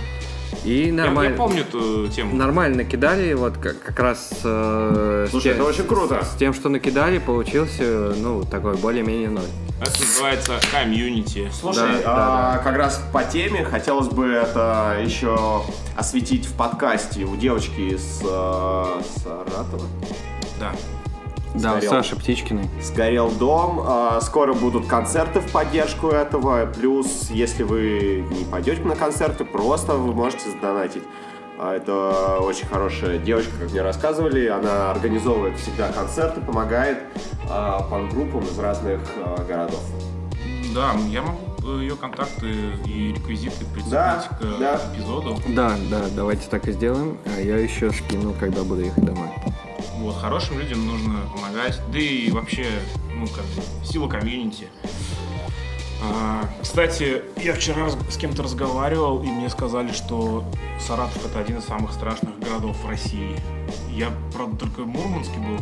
И 0.63 0.87
Я, 0.87 0.93
нормально, 0.93 1.31
я 1.31 1.37
помню 1.37 1.61
эту 1.61 2.07
тему. 2.07 2.35
нормально 2.35 2.77
накидали, 2.77 3.33
вот 3.33 3.57
как, 3.57 3.81
как 3.81 3.99
раз 3.99 4.31
э, 4.43 5.25
с 5.27 5.31
Слушай, 5.31 5.43
те- 5.43 5.49
это 5.51 5.63
очень 5.63 5.85
круто. 5.85 6.23
С, 6.23 6.35
тем, 6.37 6.53
что 6.53 6.69
накидали, 6.69 7.17
получился, 7.19 8.13
ну, 8.17 8.43
такой 8.43 8.75
более-менее 8.77 9.29
ноль. 9.29 9.43
Это 9.81 9.99
называется 9.99 10.53
комьюнити. 10.71 11.49
Слушай, 11.51 12.01
Да, 12.03 12.53
а, 12.55 12.57
как 12.59 12.77
раз 12.77 13.01
по 13.11 13.23
теме 13.23 13.65
хотелось 13.65 14.07
бы 14.07 14.27
это 14.27 14.97
еще 15.03 15.63
осветить 15.97 16.45
в 16.45 16.53
подкасте 16.55 17.25
у 17.25 17.35
девочки 17.35 17.93
из 17.93 18.21
э, 18.23 18.85
Саратова. 19.23 19.85
Да. 20.59 20.71
Да, 21.53 21.73
Сгорел. 21.73 21.89
Саши 21.91 22.15
Птичкиной. 22.15 22.67
Сгорел 22.81 23.29
дом, 23.31 23.81
а, 23.85 24.19
скоро 24.21 24.53
будут 24.53 24.87
концерты 24.87 25.39
в 25.39 25.51
поддержку 25.51 26.07
этого, 26.07 26.65
плюс, 26.65 27.29
если 27.29 27.63
вы 27.63 28.25
не 28.31 28.43
пойдете 28.45 28.81
на 28.83 28.95
концерты, 28.95 29.45
просто 29.45 29.93
вы 29.93 30.13
можете 30.13 30.49
задонатить. 30.51 31.03
А, 31.59 31.75
Это 31.75 32.39
очень 32.39 32.65
хорошая 32.65 33.19
девочка, 33.19 33.51
как 33.59 33.71
мне 33.71 33.81
рассказывали, 33.83 34.47
она 34.47 34.89
организовывает 34.91 35.57
всегда 35.59 35.91
концерты, 35.91 36.41
помогает 36.41 36.97
а, 37.49 37.83
панк-группам 37.83 38.41
из 38.43 38.57
разных 38.57 39.01
а, 39.23 39.43
городов. 39.47 39.81
Да, 40.73 40.93
я 41.09 41.21
могу 41.21 41.77
ее 41.77 41.95
контакты 41.95 42.47
и 42.85 43.13
реквизиты 43.13 43.63
прицепить 43.73 43.91
Да, 43.91 44.25
к 44.39 44.59
да. 44.59 44.81
эпизоду. 44.91 45.37
Да, 45.49 45.73
да, 45.91 46.01
давайте 46.15 46.49
так 46.49 46.67
и 46.67 46.71
сделаем. 46.71 47.17
А 47.27 47.39
я 47.39 47.57
еще 47.57 47.91
скину, 47.91 48.33
когда 48.39 48.63
буду 48.63 48.81
ехать 48.81 49.05
домой. 49.05 49.29
Вот, 50.03 50.17
хорошим 50.17 50.59
людям 50.59 50.85
нужно 50.85 51.21
помогать. 51.33 51.79
Да 51.93 51.97
и 51.97 52.29
вообще, 52.29 52.65
ну, 53.15 53.25
как 53.25 53.45
бы, 53.45 53.85
сила 53.85 54.09
комьюнити. 54.09 54.67
А, 56.03 56.43
кстати, 56.61 57.21
я 57.37 57.53
вчера 57.53 57.89
с 58.09 58.17
кем-то 58.17 58.43
разговаривал, 58.43 59.23
и 59.23 59.27
мне 59.27 59.49
сказали, 59.49 59.93
что 59.93 60.43
Саратов 60.77 61.25
это 61.25 61.39
один 61.39 61.59
из 61.59 61.63
самых 61.63 61.93
страшных 61.93 62.37
городов 62.37 62.75
в 62.83 62.89
России. 62.89 63.37
Я, 63.89 64.09
правда, 64.33 64.57
только 64.57 64.81
в 64.81 64.87
Мурманске 64.87 65.37
был. 65.37 65.57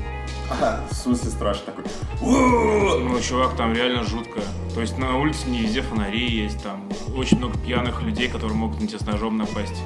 в 0.90 0.96
смысле 0.96 1.30
страшно 1.30 1.66
такой? 1.68 1.86
Ну, 2.20 3.22
чувак, 3.22 3.56
там 3.56 3.76
реально 3.76 4.04
жутко. 4.06 4.40
То 4.74 4.82
есть 4.82 4.98
на 4.98 5.20
улице 5.20 5.48
не 5.50 5.60
везде 5.60 5.84
фонари 5.84 6.28
есть, 6.28 6.64
там 6.64 6.90
очень 7.16 7.38
много 7.38 7.60
пьяных 7.60 8.02
людей, 8.02 8.28
которые 8.28 8.58
могут 8.58 8.82
на 8.82 8.88
тебя 8.88 8.98
с 8.98 9.06
ножом 9.06 9.38
напасть. 9.38 9.84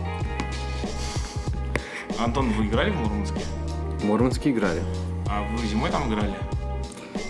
Антон, 2.17 2.51
вы 2.51 2.67
играли 2.67 2.91
в 2.91 2.95
Мурманске? 2.95 3.41
В 4.05 4.07
Мурманске 4.07 4.51
играли. 4.51 4.83
А 5.27 5.41
вы 5.57 5.65
зимой 5.65 5.89
там 5.89 6.07
играли? 6.07 6.35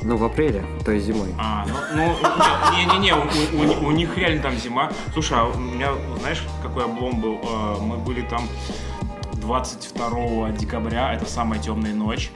Ну, 0.02 0.18
в 0.18 0.26
апреле, 0.26 0.66
то 0.84 0.92
есть 0.92 1.06
зимой. 1.06 1.34
А, 1.40 1.66
ну, 1.66 1.74
ну, 1.96 2.76
не-не-не, 2.76 3.14
у, 3.16 3.20
у- 3.22 3.86
у- 3.86 3.88
у 3.88 3.92
них 3.92 4.18
реально 4.18 4.42
там 4.42 4.58
зима. 4.58 4.92
Слушай, 5.14 5.38
а 5.40 5.46
у 5.46 5.58
меня, 5.58 5.92
знаешь, 6.20 6.44
какой 6.62 6.84
облом 6.84 7.22
был? 7.22 7.40
А, 7.46 7.80
Мы 7.80 7.96
были 7.96 8.24
там 8.24 8.46
22 9.36 10.52
декабря, 10.52 11.14
это 11.14 11.26
самая 11.26 11.62
темная 11.62 11.94
ночь. 11.94 12.30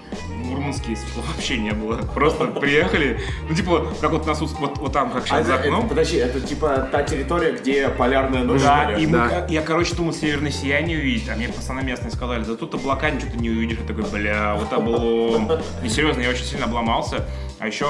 Светла 0.56 1.24
вообще 1.34 1.58
не 1.58 1.72
было. 1.72 1.98
Просто 1.98 2.46
приехали, 2.46 3.20
ну, 3.48 3.56
типа, 3.56 3.88
как 4.02 4.12
вот 4.12 4.26
нас 4.26 4.40
вот, 4.42 4.78
вот 4.78 4.94
там, 4.94 5.12
как 5.12 5.28
сейчас 5.28 5.46
за 5.46 5.56
окном. 5.56 5.88
подожди, 5.88 6.18
это 6.18 6.42
типа 6.42 6.90
та 6.92 7.04
территория, 7.04 7.52
где 7.52 7.90
полярная 7.90 8.44
ночь? 8.44 8.62
Да, 8.62 8.92
и 8.98 9.06
мы, 9.06 9.18
Да. 9.18 9.46
я, 9.50 9.62
короче, 9.62 9.96
думал, 9.96 10.14
северное 10.14 10.52
сияние 10.52 10.98
увидеть, 10.98 11.30
а 11.30 11.36
мне 11.36 11.50
пацаны 11.50 11.82
местные 11.82 12.12
сказали, 12.12 12.44
да 12.44 12.56
тут 12.56 12.74
облака 12.76 13.10
ничего 13.10 13.32
ты 13.32 13.38
не 13.38 13.50
увидишь. 13.50 13.78
Я 13.80 13.86
такой, 13.86 14.04
бля, 14.12 14.56
вот 14.56 14.74
облом. 14.74 15.52
Не, 15.84 15.90
серьезно, 15.90 16.22
я 16.22 16.30
очень 16.30 16.46
сильно 16.46 16.66
обломался. 16.66 17.26
А 17.60 17.68
еще 17.68 17.86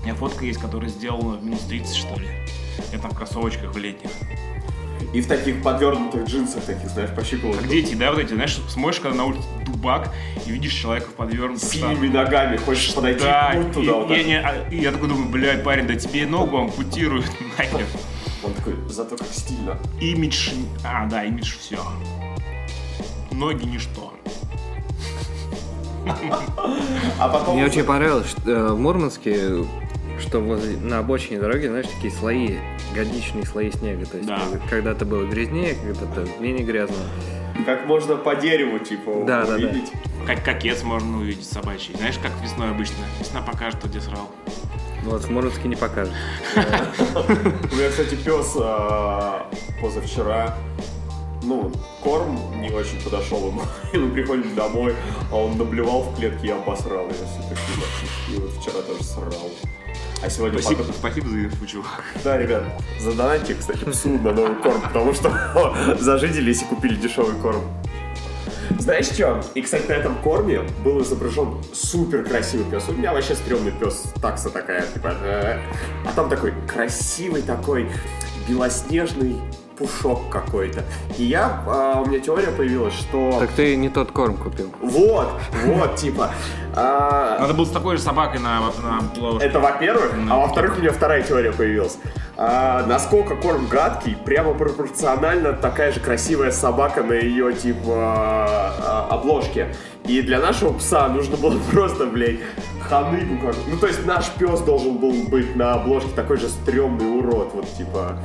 у 0.00 0.04
меня 0.04 0.14
фотка 0.14 0.44
есть, 0.44 0.60
которая 0.60 0.88
сделана 0.88 1.36
в 1.36 1.44
минус 1.44 1.60
30, 1.68 1.94
что 1.94 2.18
ли. 2.18 2.28
Я 2.92 2.98
там 2.98 3.10
в 3.10 3.16
кроссовочках 3.16 3.74
в 3.74 3.78
летних. 3.78 4.10
И 5.12 5.20
в 5.20 5.26
таких 5.26 5.62
подвернутых 5.62 6.24
джинсах, 6.26 6.62
таких, 6.64 6.90
знаешь, 6.90 7.10
по 7.14 7.24
щиколотку. 7.24 7.62
Как 7.62 7.70
дети, 7.70 7.94
да, 7.94 8.10
вот 8.10 8.20
эти, 8.20 8.34
знаешь, 8.34 8.58
смотришь, 8.68 9.00
когда 9.00 9.16
на 9.16 9.24
улице 9.24 9.42
дубак, 9.64 10.12
и 10.46 10.50
видишь 10.50 10.72
человека 10.74 11.08
в 11.08 11.14
подвернутых 11.14 11.64
С 11.66 11.72
синими 11.72 12.08
ногами, 12.08 12.56
хочешь 12.58 12.94
подойти 12.94 13.24
Да, 13.24 13.54
и 13.54 13.72
туда 13.72 13.90
и, 13.90 13.94
вот 13.94 14.10
я, 14.10 14.16
так. 14.16 14.26
не- 14.26 14.40
а- 14.40 14.68
и 14.70 14.76
я 14.80 14.92
такой 14.92 15.08
думаю, 15.08 15.28
блядь, 15.30 15.64
парень, 15.64 15.86
да 15.86 15.94
тебе 15.96 16.26
ногу 16.26 16.58
ампутируют, 16.58 17.26
нахер. 17.58 17.86
Он 18.44 18.52
такой, 18.54 18.74
зато 18.88 19.16
как 19.16 19.28
стильно. 19.28 19.78
Имидж, 20.00 20.50
а, 20.84 21.06
да, 21.06 21.24
имидж 21.24 21.54
все. 21.58 21.78
Ноги 23.32 23.64
ничто. 23.64 24.12
А 27.18 27.28
потом... 27.28 27.54
Мне 27.56 27.64
очень 27.66 27.84
понравилось, 27.84 28.28
что, 28.30 28.50
э, 28.50 28.72
в 28.72 28.78
Мурманске, 28.78 29.64
что 30.20 30.40
возле, 30.40 30.76
на 30.78 30.98
обочине 30.98 31.38
дороги, 31.40 31.66
знаешь, 31.66 31.86
такие 31.86 32.12
слои, 32.12 32.56
годичные 32.94 33.44
слои 33.46 33.70
снега. 33.70 34.06
То 34.06 34.16
есть 34.16 34.28
Да. 34.28 34.40
когда-то 34.68 35.04
было 35.04 35.24
грязнее, 35.26 35.74
когда-то 35.74 36.26
менее 36.40 36.64
грязно. 36.64 36.96
Как 37.66 37.86
можно 37.86 38.16
по 38.16 38.34
дереву, 38.36 38.78
типа, 38.78 39.24
Да, 39.26 39.42
да, 39.44 39.46
да. 39.46 39.54
увидеть. 39.54 39.92
Как 40.26 40.44
кокец 40.44 40.82
можно 40.82 41.18
увидеть 41.18 41.46
собачий. 41.46 41.94
Знаешь, 41.96 42.18
как 42.22 42.30
весной 42.42 42.70
обычно. 42.70 42.96
Весна 43.18 43.40
покажет, 43.42 43.84
где 43.84 44.00
срал. 44.00 44.30
Вот 45.04 45.22
в 45.24 45.30
Мурманске 45.30 45.68
не 45.68 45.76
покажет. 45.76 46.12
У 46.54 47.76
меня, 47.76 47.88
кстати, 47.90 48.14
пес 48.16 48.54
а, 48.60 49.48
позавчера, 49.80 50.56
ну, 51.42 51.72
корм 52.02 52.60
не 52.60 52.70
очень 52.70 53.00
подошел 53.02 53.48
ему. 53.48 53.62
И 53.92 53.96
мы 53.96 54.10
приходим 54.12 54.54
домой, 54.54 54.94
а 55.30 55.36
он 55.36 55.56
наблевал 55.56 56.02
в 56.02 56.16
клетке 56.16 56.48
и 56.48 56.50
обосрал 56.50 57.06
ее 57.06 57.14
все 57.14 57.48
таки. 57.48 58.34
И 58.36 58.40
вот 58.40 58.50
вчера 58.60 58.82
тоже 58.82 59.02
срал. 59.02 59.50
А 60.24 60.28
сегодня 60.30 60.58
Спасибо, 60.60 60.80
потом- 60.82 60.94
спасибо 60.98 61.28
за 61.28 61.44
инфу, 61.44 61.66
чувак. 61.66 62.02
Да, 62.24 62.36
ребят, 62.38 62.64
задонайте, 63.00 63.54
кстати, 63.54 63.84
псу 63.84 64.08
на 64.10 64.32
новый 64.32 64.56
корм, 64.56 64.80
потому 64.82 65.14
что 65.14 65.32
зажиделись 66.00 66.62
и 66.62 66.64
купили 66.64 66.96
дешевый 66.96 67.36
корм. 67.40 67.62
Знаешь 68.78 69.06
что? 69.06 69.40
И, 69.54 69.62
кстати, 69.62 69.86
на 69.86 69.92
этом 69.92 70.16
корме 70.22 70.60
был 70.84 71.02
изображен 71.02 71.62
супер 71.72 72.24
красивый 72.24 72.66
пес. 72.70 72.84
У 72.88 72.92
меня 72.92 73.12
вообще 73.12 73.34
стрёмный 73.34 73.72
пес, 73.72 74.12
такса 74.20 74.50
такая, 74.50 74.82
типа. 74.86 75.14
э, 75.22 75.58
А 76.06 76.12
там 76.14 76.28
такой 76.28 76.52
красивый 76.66 77.42
такой 77.42 77.88
белоснежный 78.48 79.36
пушок 79.78 80.28
какой-то. 80.28 80.82
И 81.16 81.24
я, 81.24 81.62
а, 81.66 82.00
у 82.00 82.06
меня 82.06 82.18
теория 82.18 82.48
появилась, 82.48 82.94
что... 82.94 83.38
Так 83.38 83.50
ты 83.50 83.76
не 83.76 83.88
тот 83.88 84.10
корм 84.12 84.36
купил. 84.36 84.70
Вот, 84.80 85.30
вот, 85.64 85.96
типа. 85.96 86.30
а, 86.74 87.38
Надо 87.40 87.54
было 87.54 87.64
с 87.64 87.70
такой 87.70 87.96
же 87.96 88.02
собакой 88.02 88.40
на. 88.40 88.60
Это 89.40 89.60
во-первых, 89.60 90.14
а 90.30 90.38
во-вторых, 90.38 90.76
у 90.78 90.80
меня 90.80 90.92
вторая 90.92 91.22
теория 91.22 91.52
появилась. 91.52 91.98
А, 92.40 92.86
насколько 92.86 93.34
корм 93.34 93.66
гадкий, 93.66 94.14
прямо 94.14 94.54
пропорционально 94.54 95.54
такая 95.54 95.90
же 95.90 95.98
красивая 95.98 96.52
собака 96.52 97.02
на 97.02 97.14
ее, 97.14 97.52
типа, 97.52 97.84
а, 97.88 99.08
обложке. 99.10 99.74
И 100.04 100.22
для 100.22 100.38
нашего 100.38 100.72
пса 100.72 101.08
нужно 101.08 101.36
было 101.36 101.58
просто, 101.72 102.06
блядь, 102.06 102.38
ханыгу 102.88 103.44
как 103.44 103.56
Ну, 103.66 103.76
то 103.76 103.88
есть 103.88 104.06
наш 104.06 104.28
пес 104.30 104.60
должен 104.60 104.98
был 104.98 105.24
быть 105.28 105.56
на 105.56 105.74
обложке 105.74 106.10
такой 106.14 106.36
же 106.36 106.48
стрёмный 106.48 107.18
урод, 107.18 107.54
вот, 107.54 107.76
типа... 107.76 108.16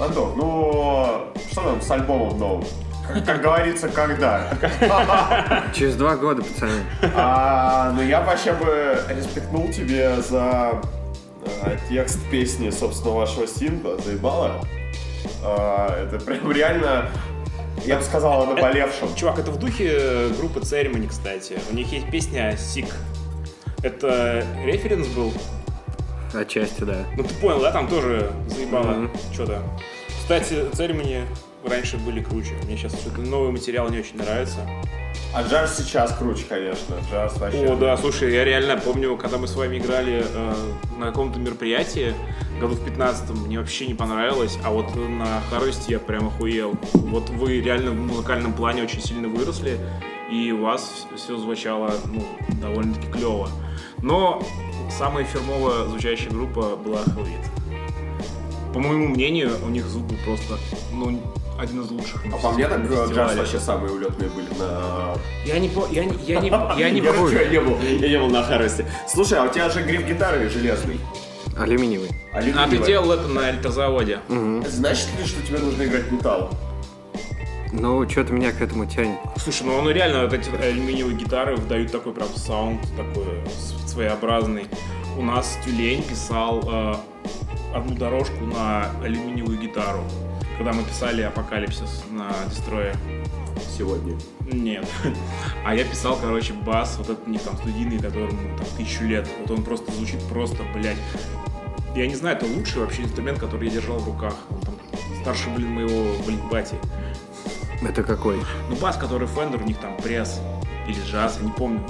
Антон, 0.00 0.34
ну, 0.36 1.24
что 1.50 1.62
там 1.62 1.82
с 1.82 1.90
альбомом 1.90 2.38
новым? 2.38 2.64
Как, 3.08 3.24
как 3.24 3.42
говорится, 3.42 3.88
когда? 3.88 4.52
Через 5.74 5.96
два 5.96 6.14
года, 6.14 6.42
пацаны. 6.42 6.82
А, 7.16 7.90
ну 7.96 8.02
я 8.02 8.20
вообще 8.20 8.52
бы 8.52 9.00
респектнул 9.08 9.66
тебе 9.68 10.14
за 10.20 10.80
а, 11.62 11.76
текст 11.88 12.18
песни, 12.30 12.70
собственно, 12.70 13.14
вашего 13.14 13.46
сингла 13.46 13.98
«Заебало». 13.98 14.64
А, 15.42 16.04
это 16.04 16.24
прям 16.24 16.50
реально, 16.52 17.10
я 17.84 17.96
бы 17.98 18.02
сказал, 18.02 18.42
о 18.42 18.46
наболевшем. 18.54 19.14
Чувак, 19.14 19.38
это 19.38 19.50
в 19.50 19.58
духе 19.58 20.28
группы 20.38 20.60
Ceremony, 20.60 21.08
кстати. 21.08 21.58
У 21.70 21.74
них 21.74 21.92
есть 21.92 22.10
песня 22.10 22.56
«Сик». 22.56 22.86
Это 23.82 24.44
референс 24.64 25.06
был? 25.08 25.32
Отчасти, 26.34 26.82
да. 26.82 27.04
Ну 27.16 27.22
ты 27.22 27.34
понял, 27.34 27.60
да? 27.60 27.72
Там 27.72 27.88
тоже 27.88 28.30
заебало 28.48 28.90
Мгм. 28.92 29.10
что-то. 29.32 29.62
Кстати, 30.20 30.66
Ceremony 30.72 31.24
раньше 31.64 31.96
были 31.96 32.22
круче. 32.22 32.54
Мне 32.64 32.76
сейчас 32.76 32.92
что-то 32.94 33.20
новый 33.20 33.50
материал 33.52 33.88
не 33.88 33.98
очень 34.00 34.18
нравится. 34.18 34.58
А 35.38 35.44
Джарс 35.44 35.76
сейчас 35.76 36.12
круче, 36.18 36.46
конечно. 36.48 36.96
Джарс 37.08 37.36
вообще. 37.38 37.72
О, 37.72 37.76
да, 37.76 37.96
слушай, 37.96 38.34
я 38.34 38.44
реально 38.44 38.76
помню, 38.76 39.16
когда 39.16 39.38
мы 39.38 39.46
с 39.46 39.54
вами 39.54 39.78
играли 39.78 40.26
э, 40.28 40.54
на 40.98 41.06
каком-то 41.06 41.38
мероприятии, 41.38 42.12
году 42.60 42.74
в 42.74 42.84
15 42.84 43.30
мне 43.46 43.60
вообще 43.60 43.86
не 43.86 43.94
понравилось, 43.94 44.58
а 44.64 44.72
вот 44.72 44.96
на 44.96 45.40
Харвесте 45.48 45.92
я 45.92 46.00
прям 46.00 46.26
охуел. 46.26 46.74
Вот 46.92 47.30
вы 47.30 47.60
реально 47.60 47.92
в 47.92 47.94
музыкальном 47.94 48.52
плане 48.52 48.82
очень 48.82 49.00
сильно 49.00 49.28
выросли, 49.28 49.78
и 50.28 50.50
у 50.50 50.62
вас 50.62 51.06
все 51.14 51.36
звучало 51.36 51.92
ну, 52.06 52.20
довольно-таки 52.60 53.06
клево. 53.06 53.48
Но 54.02 54.42
самая 54.90 55.22
фирмовая 55.22 55.84
звучащая 55.84 56.30
группа 56.30 56.74
была 56.74 57.02
Hellwit. 57.02 57.57
По 58.72 58.80
моему 58.80 59.08
мнению, 59.08 59.52
у 59.64 59.68
них 59.68 59.86
звук 59.86 60.06
был 60.06 60.16
просто, 60.24 60.54
ну, 60.92 61.20
один 61.58 61.80
из 61.82 61.90
лучших. 61.90 62.22
А 62.32 62.36
по 62.36 62.50
мне 62.52 62.68
так 62.68 62.80
э, 62.80 63.06
Джарс 63.12 63.34
вообще 63.36 63.58
самые 63.58 63.92
улетные 63.92 64.30
были 64.30 64.46
на... 64.58 65.14
Я 65.44 65.58
не, 65.58 65.68
по- 65.68 65.88
я 65.90 66.04
не, 66.04 66.14
я 66.24 66.40
не, 66.40 66.48
я 66.48 66.90
не 66.90 67.00
я, 67.02 67.12
помню. 67.12 67.32
я 67.40 67.48
не 67.48 67.60
был, 67.60 67.78
я 67.80 68.08
не 68.08 68.18
был 68.18 68.28
на 68.28 68.42
Харвесте. 68.42 68.86
Слушай, 69.08 69.38
а 69.38 69.44
у 69.44 69.48
тебя 69.48 69.68
же 69.70 69.82
гриф 69.82 70.06
гитары 70.06 70.48
железный. 70.50 71.00
Алюминиевый. 71.58 72.10
А 72.32 72.68
ты 72.68 72.78
делал 72.78 73.10
это 73.10 73.26
на 73.26 73.50
электрозаводе. 73.50 74.20
Мгм. 74.28 74.64
Значит 74.68 75.08
ли, 75.18 75.26
что 75.26 75.42
тебе 75.44 75.58
нужно 75.58 75.82
играть 75.84 76.12
металл? 76.12 76.50
Ну, 77.72 78.08
что-то 78.08 78.32
меня 78.32 78.52
к 78.52 78.60
этому 78.60 78.86
тянет. 78.86 79.18
Слушай, 79.36 79.64
ну 79.64 79.78
оно 79.78 79.90
реально, 79.90 80.22
вот 80.22 80.32
эти 80.32 80.48
алюминиевые 80.50 81.16
гитары 81.16 81.56
выдают 81.56 81.90
такой 81.92 82.12
прям 82.12 82.28
саунд, 82.36 82.80
такой 82.96 83.26
своеобразный. 83.86 84.66
У 85.18 85.22
нас 85.22 85.58
Тюлень 85.64 86.04
писал 86.04 86.62
э, 86.64 86.94
одну 87.74 87.96
дорожку 87.96 88.44
на 88.44 88.88
алюминиевую 89.02 89.58
гитару, 89.58 90.04
когда 90.56 90.72
мы 90.72 90.84
писали 90.84 91.22
Апокалипсис 91.22 92.04
на 92.12 92.28
Дестрое. 92.48 92.94
Сегодня. 93.76 94.16
Нет. 94.52 94.86
А 95.64 95.74
я 95.74 95.84
писал, 95.84 96.16
короче, 96.22 96.52
бас, 96.52 96.94
вот 96.98 97.10
этот 97.10 97.26
них 97.26 97.42
там 97.42 97.56
студийный, 97.56 97.98
которому 97.98 98.56
там 98.56 98.66
тысячу 98.76 99.02
лет. 99.02 99.28
Вот 99.40 99.58
он 99.58 99.64
просто 99.64 99.90
звучит 99.90 100.22
просто, 100.28 100.62
блядь. 100.72 100.96
Я 101.96 102.06
не 102.06 102.14
знаю, 102.14 102.36
это 102.36 102.46
лучший 102.46 102.80
вообще 102.82 103.02
инструмент, 103.02 103.40
который 103.40 103.66
я 103.66 103.74
держал 103.74 103.98
в 103.98 104.06
руках. 104.06 104.34
Он 104.50 104.60
там 104.60 104.74
старше, 105.20 105.50
блин, 105.50 105.70
моего, 105.72 106.14
блин, 106.26 106.38
бати. 106.48 106.76
Это 107.82 108.04
какой? 108.04 108.40
Ну, 108.70 108.76
бас, 108.76 108.96
который 108.96 109.26
Fender, 109.26 109.60
у 109.60 109.66
них 109.66 109.78
там 109.78 109.96
пресс 109.96 110.40
или 110.86 111.00
джаз, 111.10 111.38
я 111.40 111.44
не 111.44 111.52
помню. 111.52 111.80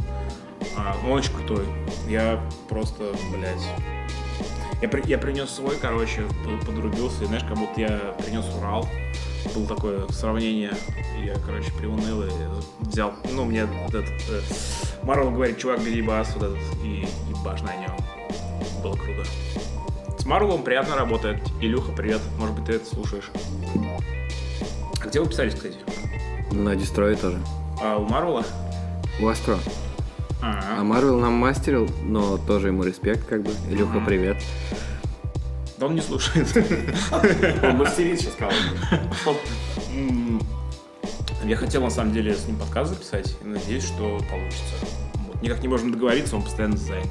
А, 0.79 0.97
он 1.05 1.13
очень 1.13 1.33
крутой. 1.35 1.67
Я 2.09 2.41
просто, 2.69 3.13
блядь... 3.33 3.67
Я, 4.81 4.89
при- 4.89 5.07
я 5.09 5.19
принес 5.19 5.51
свой, 5.51 5.77
короче, 5.77 6.23
подрубился, 6.65 7.25
и 7.25 7.27
знаешь, 7.27 7.43
как 7.43 7.59
будто 7.59 7.81
я 7.81 8.15
принес 8.23 8.45
Урал. 8.57 8.89
Было 9.55 9.67
такое 9.67 10.07
сравнение, 10.09 10.73
я, 11.25 11.35
короче, 11.45 11.73
приуныл 11.73 12.23
и 12.23 12.31
взял, 12.81 13.13
ну, 13.33 13.45
мне 13.45 13.65
вот 13.67 13.95
этот... 13.95 14.13
э, 14.31 14.41
Марвел 15.03 15.31
говорит, 15.33 15.59
чувак, 15.59 15.81
бери 15.83 16.01
бас 16.01 16.33
вот 16.35 16.45
этот 16.45 16.59
и 16.85 17.09
ебашь 17.29 17.63
на 17.63 17.75
нем. 17.77 17.91
Было 18.83 18.95
круто. 18.95 19.25
С 20.17 20.25
Марвелом 20.27 20.63
приятно 20.63 20.95
работает. 20.97 21.43
Илюха, 21.61 21.91
привет. 21.93 22.21
Может 22.39 22.55
быть, 22.57 22.67
ты 22.67 22.73
это 22.75 22.87
слушаешь. 22.87 23.31
А 25.01 25.07
где 25.07 25.21
вы 25.21 25.27
писались, 25.29 25.55
кстати? 25.55 25.77
На 26.53 26.77
дестрое 26.77 27.17
тоже. 27.17 27.41
А 27.83 27.97
у 27.97 28.05
Марвела? 28.05 28.45
У 29.21 29.27
Астро. 29.27 29.59
А 30.41 30.79
А, 30.79 30.85
Марвел 30.85 31.19
нам 31.19 31.33
мастерил, 31.35 31.89
но 32.05 32.39
тоже 32.39 32.69
ему 32.69 32.85
респект, 32.85 33.27
как 33.27 33.43
бы. 33.43 33.51
Илюха, 33.71 34.01
привет. 34.01 34.37
да 35.79 35.87
он 35.87 35.95
не 35.95 36.01
слушает. 36.01 36.47
Он 37.63 37.77
мастерит 37.77 38.21
сейчас 38.21 38.35
кого-то. 38.35 39.37
Я 41.45 41.57
хотел, 41.57 41.83
на 41.83 41.91
самом 41.91 42.13
деле, 42.13 42.35
с 42.35 42.47
ним 42.47 42.57
подкаст 42.57 42.93
записать, 42.93 43.37
и 43.43 43.47
надеюсь, 43.47 43.85
что 43.85 44.19
получится. 44.31 44.75
Вот. 45.27 45.43
Никак 45.43 45.63
не 45.63 45.69
можем 45.69 45.93
договориться, 45.93 46.37
он 46.37 46.43
постоянно 46.43 46.77
занят. 46.77 47.07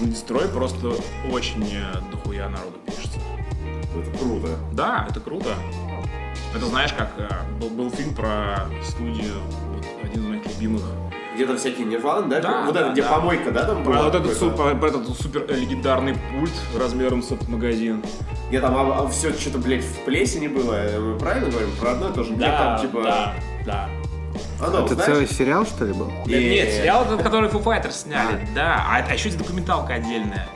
На 0.00 0.08
Дестрой 0.08 0.48
просто 0.48 0.94
очень 1.30 1.62
э, 1.64 2.00
дохуя 2.10 2.48
народу 2.48 2.78
пишется. 2.86 3.18
Это 3.94 4.18
круто. 4.18 4.48
Да, 4.72 5.06
это 5.08 5.20
круто. 5.20 5.54
Это 6.54 6.66
знаешь, 6.66 6.92
как 6.94 7.12
э, 7.18 7.28
был, 7.60 7.68
был 7.70 7.90
фильм 7.90 8.14
про 8.14 8.66
студию, 8.82 9.34
вот, 9.74 9.84
один 10.02 10.22
из 10.22 10.26
моих 10.26 10.46
любимых. 10.46 10.82
Где-то 11.34 11.56
всякие 11.56 11.86
нирваны, 11.86 12.28
да? 12.28 12.40
Да, 12.40 12.64
вот 12.66 12.74
да, 12.74 12.80
это, 12.82 12.90
где 12.92 13.02
да. 13.02 13.08
помойка, 13.08 13.50
да, 13.50 13.64
там 13.64 13.82
Про 13.82 13.92
была 13.92 14.02
вот 14.04 14.14
этот, 14.14 14.32
какой-то? 14.34 14.56
су- 14.56 14.76
про 14.78 14.88
этот 14.88 15.08
супер 15.18 15.46
легендарный 15.48 16.14
пульт 16.14 16.52
размером 16.78 17.22
с 17.22 17.30
этот 17.32 17.48
магазин. 17.48 18.02
Где 18.48 18.60
там 18.60 19.10
все 19.10 19.32
что-то, 19.32 19.58
блядь, 19.58 19.82
в 19.84 20.04
плесени 20.04 20.48
было. 20.48 20.74
э, 20.74 20.98
Мы 21.00 21.18
правильно 21.18 21.48
говорим? 21.48 21.70
Про 21.80 21.92
одно 21.92 22.10
и 22.10 22.12
то 22.12 22.22
же. 22.22 22.34
Где 22.34 22.44
там, 22.46 22.80
типа... 22.80 23.02
да, 23.02 23.34
да. 23.64 23.88
А, 24.60 24.70
ну, 24.70 24.84
Это 24.84 24.94
знаешь, 24.94 25.10
целый 25.12 25.26
сериал, 25.28 25.64
что 25.66 25.84
ли, 25.86 25.92
был? 25.94 26.10
Нет, 26.26 26.28
И- 26.40 26.50
нет, 26.50 26.70
сериал, 26.70 27.04
этот, 27.04 27.22
который 27.22 27.48
Foo 27.48 27.62
Fighters 27.62 27.92
сняли, 27.92 28.46
да. 28.54 28.84
А, 28.88 28.98
а 29.08 29.14
еще 29.14 29.28
есть 29.28 29.38
документалка 29.38 29.94
отдельная. 29.94 30.48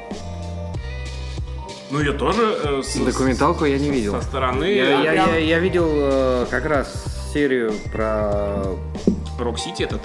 Ну, 1.91 2.01
ее 2.01 2.13
тоже 2.13 2.43
э, 2.65 2.83
с- 2.85 2.97
Документалку 2.97 3.65
я 3.65 3.79
не 3.79 3.91
видел. 3.91 4.21
со 4.21 4.23
стороны. 4.27 4.65
Я, 4.65 4.99
а 4.99 5.03
я- 5.03 5.13
прям 5.13 5.29
я- 5.31 5.39
я 5.39 5.59
видел 5.59 5.87
э, 5.89 6.47
как 6.51 6.67
раз 6.67 6.93
серию 7.33 7.73
про 7.93 8.65
Рок-Сити 9.39 9.85
этот. 9.85 10.01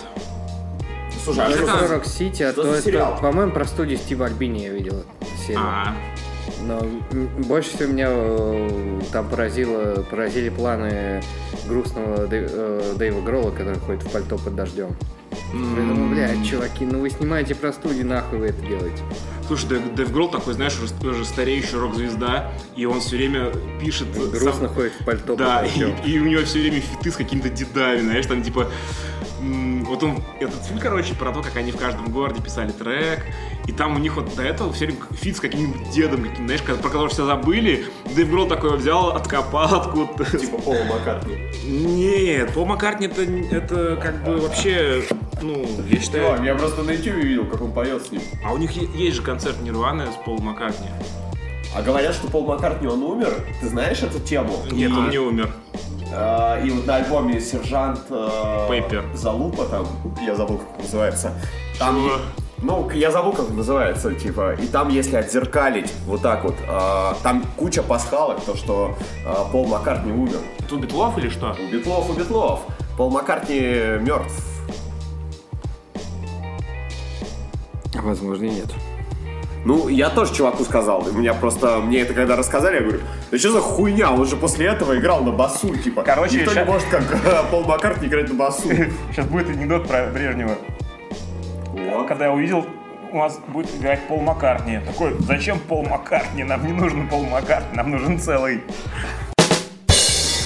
Слушай, 1.23 1.45
а 1.45 1.51
что 1.51 1.87
Рок 1.87 2.05
Сити, 2.05 2.43
а 2.43 2.51
что 2.51 2.63
то 2.63 2.69
за 2.71 2.77
это, 2.77 2.85
сериал? 2.85 3.17
по-моему, 3.21 3.51
про 3.51 3.65
студию 3.65 3.97
Стива 3.97 4.25
Альбини 4.25 4.59
я 4.63 4.69
видел 4.69 5.03
серию. 5.45 5.59
А, 5.61 5.95
Но 6.61 6.79
м, 7.11 7.27
больше 7.43 7.75
всего 7.75 7.91
меня 7.91 8.07
э, 8.09 9.01
там 9.11 9.27
поразило, 9.29 10.03
поразили 10.09 10.49
планы 10.49 11.21
грустного 11.67 12.27
э, 12.31 12.93
Дэйва 12.97 13.21
Гролла, 13.21 13.51
который 13.51 13.79
ходит 13.79 14.03
в 14.03 14.11
пальто 14.11 14.37
под 14.37 14.55
дождем. 14.55 14.95
Я 15.53 15.81
думаю, 15.83 16.09
блядь, 16.13 16.45
чуваки, 16.45 16.85
ну 16.85 16.99
вы 17.01 17.09
снимаете 17.09 17.55
про 17.55 17.71
студию, 17.73 18.05
нахуй 18.07 18.39
вы 18.39 18.47
это 18.47 18.61
делаете? 18.65 19.01
Слушай, 19.47 19.69
Дэв, 19.69 19.95
Дэв 19.95 20.11
Гролл 20.13 20.29
такой, 20.29 20.53
знаешь, 20.53 20.77
уже, 20.81 21.09
уже 21.09 21.25
стареющий 21.25 21.77
рок-звезда, 21.77 22.51
и 22.75 22.85
он 22.85 22.99
все 23.01 23.17
время 23.17 23.51
пишет... 23.81 24.07
сам- 24.15 24.29
Грустно 24.31 24.67
ходит 24.69 24.93
в 24.99 25.05
пальто 25.05 25.35
Да, 25.35 25.59
под 25.59 25.65
дождем. 25.67 25.95
и, 26.05 26.11
и 26.11 26.19
у 26.19 26.25
него 26.25 26.41
все 26.43 26.59
время 26.59 26.79
фиты 26.81 27.11
с 27.11 27.15
какими-то 27.15 27.49
дедами, 27.49 27.99
знаешь, 28.01 28.25
там 28.25 28.41
типа... 28.43 28.69
Вот 29.41 30.03
он, 30.03 30.19
этот 30.39 30.63
фильм, 30.65 30.79
короче, 30.79 31.15
про 31.15 31.31
то, 31.31 31.41
как 31.41 31.55
они 31.57 31.71
в 31.71 31.77
каждом 31.77 32.11
городе 32.11 32.41
писали 32.41 32.71
трек, 32.71 33.25
и 33.67 33.71
там 33.71 33.95
у 33.95 33.99
них 33.99 34.15
вот 34.15 34.35
до 34.35 34.43
этого 34.43 34.71
все 34.71 34.85
время 34.85 34.99
feat 35.11 35.37
с 35.37 35.39
каким-нибудь 35.39 35.89
дедом, 35.89 36.23
каким, 36.23 36.45
знаешь, 36.45 36.61
про 36.61 36.75
которого 36.75 37.09
все 37.09 37.25
забыли. 37.25 37.85
Дэйв 38.15 38.29
Гролл 38.29 38.47
такой 38.47 38.77
взял, 38.77 39.09
откопал 39.09 39.73
откуда-то. 39.73 40.37
Типа 40.37 40.57
Пола 40.57 40.83
Маккартни. 40.83 41.37
Нет, 41.65 42.53
Пол 42.53 42.65
Маккартни 42.65 43.07
это, 43.07 43.23
это 43.23 43.95
как 44.01 44.23
бы 44.23 44.37
вообще, 44.37 45.03
ну, 45.41 45.65
я 45.87 45.99
считаю... 45.99 46.25
Чувак, 46.25 46.45
я 46.45 46.55
просто 46.55 46.83
на 46.83 46.91
ютубе 46.91 47.21
видел, 47.21 47.45
как 47.45 47.61
он 47.61 47.71
поет 47.71 48.05
с 48.05 48.11
ним. 48.11 48.21
А 48.45 48.53
у 48.53 48.57
них 48.57 48.71
есть 48.71 49.17
же 49.17 49.23
концерт 49.23 49.59
Нирваны 49.61 50.05
с 50.05 50.25
Полом 50.25 50.45
Маккартни. 50.45 50.87
А 51.73 51.81
говорят, 51.81 52.13
что 52.13 52.27
Пол 52.27 52.45
Маккартни, 52.45 52.87
он 52.87 53.01
умер. 53.01 53.33
Ты 53.61 53.69
знаешь 53.69 54.01
эту 54.03 54.19
тему? 54.19 54.57
Нет, 54.71 54.91
И, 54.91 54.93
он 54.93 55.09
не 55.09 55.17
умер. 55.17 55.53
Э, 56.11 56.65
и 56.65 56.71
вот 56.71 56.85
на 56.85 56.95
альбоме 56.95 57.39
«Сержант 57.39 57.99
э, 58.09 58.65
Пеппер. 58.67 59.05
Залупа» 59.13 59.65
там, 59.65 59.87
я 60.25 60.35
забыл, 60.35 60.57
как 60.57 60.79
называется. 60.79 61.33
Там, 61.79 61.95
Чего? 61.95 62.17
ну, 62.61 62.89
я 62.91 63.11
забыл, 63.11 63.33
как 63.33 63.49
называется, 63.49 64.13
типа, 64.13 64.53
и 64.53 64.67
там, 64.67 64.89
если 64.89 65.15
отзеркалить 65.15 65.91
вот 66.05 66.21
так 66.21 66.43
вот, 66.43 66.55
э, 66.67 67.13
там 67.23 67.43
куча 67.57 67.81
пасхалок, 67.83 68.41
то, 68.41 68.55
что 68.55 68.95
э, 69.25 69.33
Пол 69.51 69.67
Маккартни 69.67 70.11
умер. 70.11 70.39
Это 70.59 70.75
у 70.75 70.77
Битлов 70.77 71.17
или 71.17 71.29
что? 71.29 71.55
У 71.59 71.71
Битлов, 71.71 72.09
у 72.09 72.13
Битлов. 72.13 72.61
Пол 72.97 73.09
Маккартни 73.09 73.59
мертв. 73.99 74.47
Возможно, 77.93 78.45
и 78.45 78.49
нет. 78.49 78.69
Ну, 79.63 79.87
я 79.89 80.09
тоже 80.09 80.33
чуваку 80.33 80.63
сказал. 80.63 81.07
И 81.07 81.11
меня 81.13 81.33
просто, 81.33 81.77
мне 81.79 81.99
это 81.99 82.13
когда 82.13 82.35
рассказали, 82.35 82.75
я 82.77 82.81
говорю, 82.81 82.99
да 83.29 83.37
что 83.37 83.51
за 83.51 83.59
хуйня, 83.61 84.11
он 84.11 84.25
же 84.25 84.35
после 84.35 84.65
этого 84.67 84.97
играл 84.97 85.23
на 85.23 85.31
басу, 85.31 85.75
типа. 85.77 86.01
Короче, 86.03 86.39
Никто 86.39 86.53
ща- 86.53 86.63
не 86.63 86.65
может, 86.71 86.87
как 86.89 87.03
э, 87.03 87.43
Пол 87.51 87.63
Маккартни, 87.65 88.07
играть 88.07 88.27
на 88.29 88.35
басу. 88.35 88.69
Сейчас 89.11 89.27
будет 89.27 89.49
анекдот 89.49 89.87
про 89.87 90.07
Брежнева. 90.07 90.57
Когда 92.07 92.25
я 92.25 92.31
увидел, 92.33 92.65
у 93.11 93.17
нас 93.17 93.39
будет 93.47 93.73
играть 93.75 94.07
Пол 94.07 94.21
Маккартни. 94.21 94.79
Такой, 94.79 95.15
зачем 95.19 95.59
Пол 95.59 95.83
Маккартни? 95.85 96.43
Нам 96.43 96.65
не 96.65 96.73
нужен 96.73 97.07
Пол 97.07 97.23
Маккартни, 97.25 97.77
нам 97.77 97.91
нужен 97.91 98.19
целый. 98.19 98.61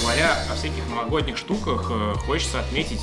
Говоря 0.01 0.31
о 0.51 0.55
всяких 0.55 0.87
новогодних 0.89 1.37
штуках, 1.37 1.89
э, 1.89 2.13
хочется 2.27 2.59
отметить 2.59 3.01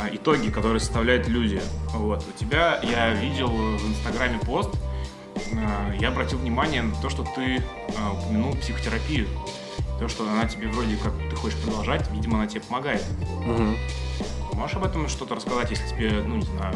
э, 0.00 0.14
итоги, 0.14 0.50
которые 0.50 0.78
составляют 0.80 1.26
люди. 1.28 1.60
Вот. 1.94 2.24
У 2.28 2.38
тебя, 2.38 2.78
я 2.82 3.10
видел 3.10 3.48
в 3.48 3.88
Инстаграме 3.90 4.38
пост, 4.38 4.70
я 6.02 6.08
обратил 6.08 6.38
внимание 6.38 6.82
на 6.82 6.94
то, 6.96 7.08
что 7.10 7.22
ты 7.22 7.56
э, 7.56 7.62
упомянул 8.12 8.54
психотерапию. 8.56 9.28
То, 9.98 10.08
что 10.08 10.28
она 10.28 10.46
тебе 10.48 10.68
вроде 10.68 10.96
как 10.96 11.12
ты 11.30 11.36
хочешь 11.36 11.58
продолжать, 11.60 12.10
видимо, 12.10 12.38
она 12.38 12.46
тебе 12.48 12.60
помогает. 12.60 13.04
Мгм. 13.46 13.76
Можешь 14.54 14.76
об 14.76 14.84
этом 14.84 15.08
что-то 15.08 15.34
рассказать, 15.36 15.70
если 15.70 15.86
тебе, 15.88 16.10
ну, 16.26 16.36
не 16.36 16.42
знаю, 16.42 16.74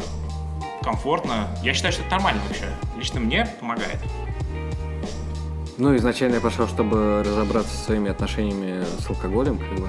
комфортно? 0.81 1.47
Я 1.61 1.73
считаю, 1.73 1.91
что 1.93 2.03
это 2.03 2.11
нормально 2.11 2.41
вообще. 2.47 2.65
Лично 2.97 3.19
мне 3.19 3.45
помогает. 3.59 3.99
Ну, 5.77 5.95
изначально 5.97 6.35
я 6.35 6.41
пошел, 6.41 6.67
чтобы 6.67 7.23
разобраться 7.25 7.75
со 7.75 7.83
своими 7.85 8.09
отношениями 8.09 8.83
с 8.99 9.09
алкоголем, 9.09 9.59
как 9.59 9.79
бы, 9.79 9.87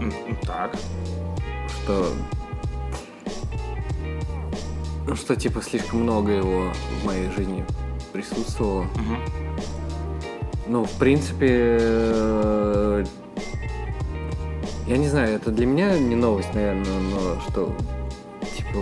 м, 0.00 0.12
Так. 0.42 0.76
что... 1.84 2.12
Ну, 5.06 5.14
что, 5.14 5.36
типа, 5.36 5.62
слишком 5.62 6.02
много 6.02 6.32
его 6.32 6.72
в 7.00 7.06
моей 7.06 7.30
жизни 7.30 7.64
присутствовало. 8.16 8.82
Мгм. 8.94 9.18
Ну, 10.68 10.84
в 10.84 10.92
принципе, 10.92 11.48
э, 11.80 13.04
я 14.86 14.96
не 14.96 15.08
знаю, 15.08 15.36
это 15.36 15.50
для 15.50 15.66
меня 15.66 15.98
не 15.98 16.16
новость, 16.16 16.52
наверное, 16.54 16.98
но 17.10 17.40
что, 17.48 17.72
типа, 18.56 18.80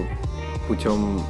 путем 0.68 1.20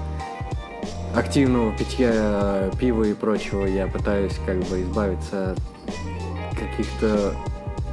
активного 1.17 1.73
питья 1.77 2.71
пива 2.79 3.05
и 3.05 3.15
прочего 3.15 3.65
я 3.67 3.87
пытаюсь 3.87 4.39
как 4.47 4.59
бы 4.65 4.83
избавиться 4.83 5.53
от 5.53 6.59
каких-то 6.59 7.35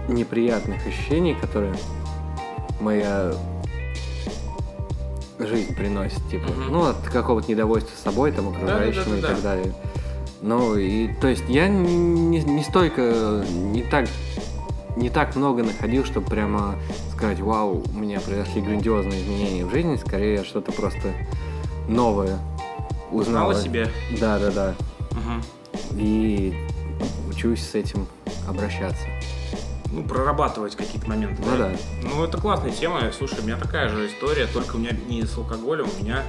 неприятных 0.09 0.86
ощущений, 0.86 1.36
которые 1.36 1.74
моя 2.80 3.34
жизнь 5.39 5.76
приносит, 5.76 6.20
типа, 6.30 6.49
Мгм. 6.51 6.72
ну, 6.72 6.86
от 6.89 6.97
какого-то 7.12 7.49
недовольства 7.49 7.95
собой, 8.03 8.32
там, 8.32 8.49
окружающими 8.49 9.18
и 9.18 9.22
Да-да-да-да-да. 9.22 9.28
так 9.28 9.41
далее. 9.41 9.74
Ну, 10.41 10.75
и, 10.75 11.13
то 11.13 11.27
есть, 11.27 11.43
я 11.47 11.67
не, 11.67 12.41
не 12.41 12.63
столько, 12.63 13.43
не 13.51 13.83
так, 13.83 14.07
не 14.95 15.09
так 15.09 15.35
много 15.35 15.63
находил, 15.63 16.03
чтобы 16.03 16.27
прямо 16.27 16.75
сказать, 17.13 17.39
вау, 17.39 17.83
у 17.93 17.97
меня 17.97 18.19
произошли 18.19 18.61
грандиозные 18.61 19.21
изменения 19.21 19.65
в 19.65 19.71
жизни, 19.71 19.97
скорее 19.97 20.43
что-то 20.43 20.71
просто 20.71 21.13
новое 21.87 22.39
узнал. 23.11 23.51
Знала 23.51 23.55
себе. 23.55 23.87
Да, 24.19 24.39
да, 24.39 24.51
да. 24.51 24.75
Мгм. 25.11 25.43
И 25.99 26.55
учусь 27.29 27.61
с 27.61 27.75
этим 27.75 28.07
обращаться. 28.47 29.05
Ну, 29.91 30.03
прорабатывать 30.03 30.75
какие-то 30.75 31.07
моменты. 31.07 31.41
Ну 31.45 31.57
да. 31.57 31.71
Ну, 32.01 32.23
это 32.23 32.37
классная 32.37 32.71
тема. 32.71 33.01
Слушай, 33.15 33.41
у 33.41 33.43
меня 33.43 33.57
такая 33.57 33.89
же 33.89 34.07
история, 34.07 34.47
только 34.47 34.77
у 34.77 34.79
меня 34.79 34.91
не 35.07 35.23
с 35.23 35.37
алкоголем, 35.37 35.85
у 35.99 36.03
меня 36.03 36.23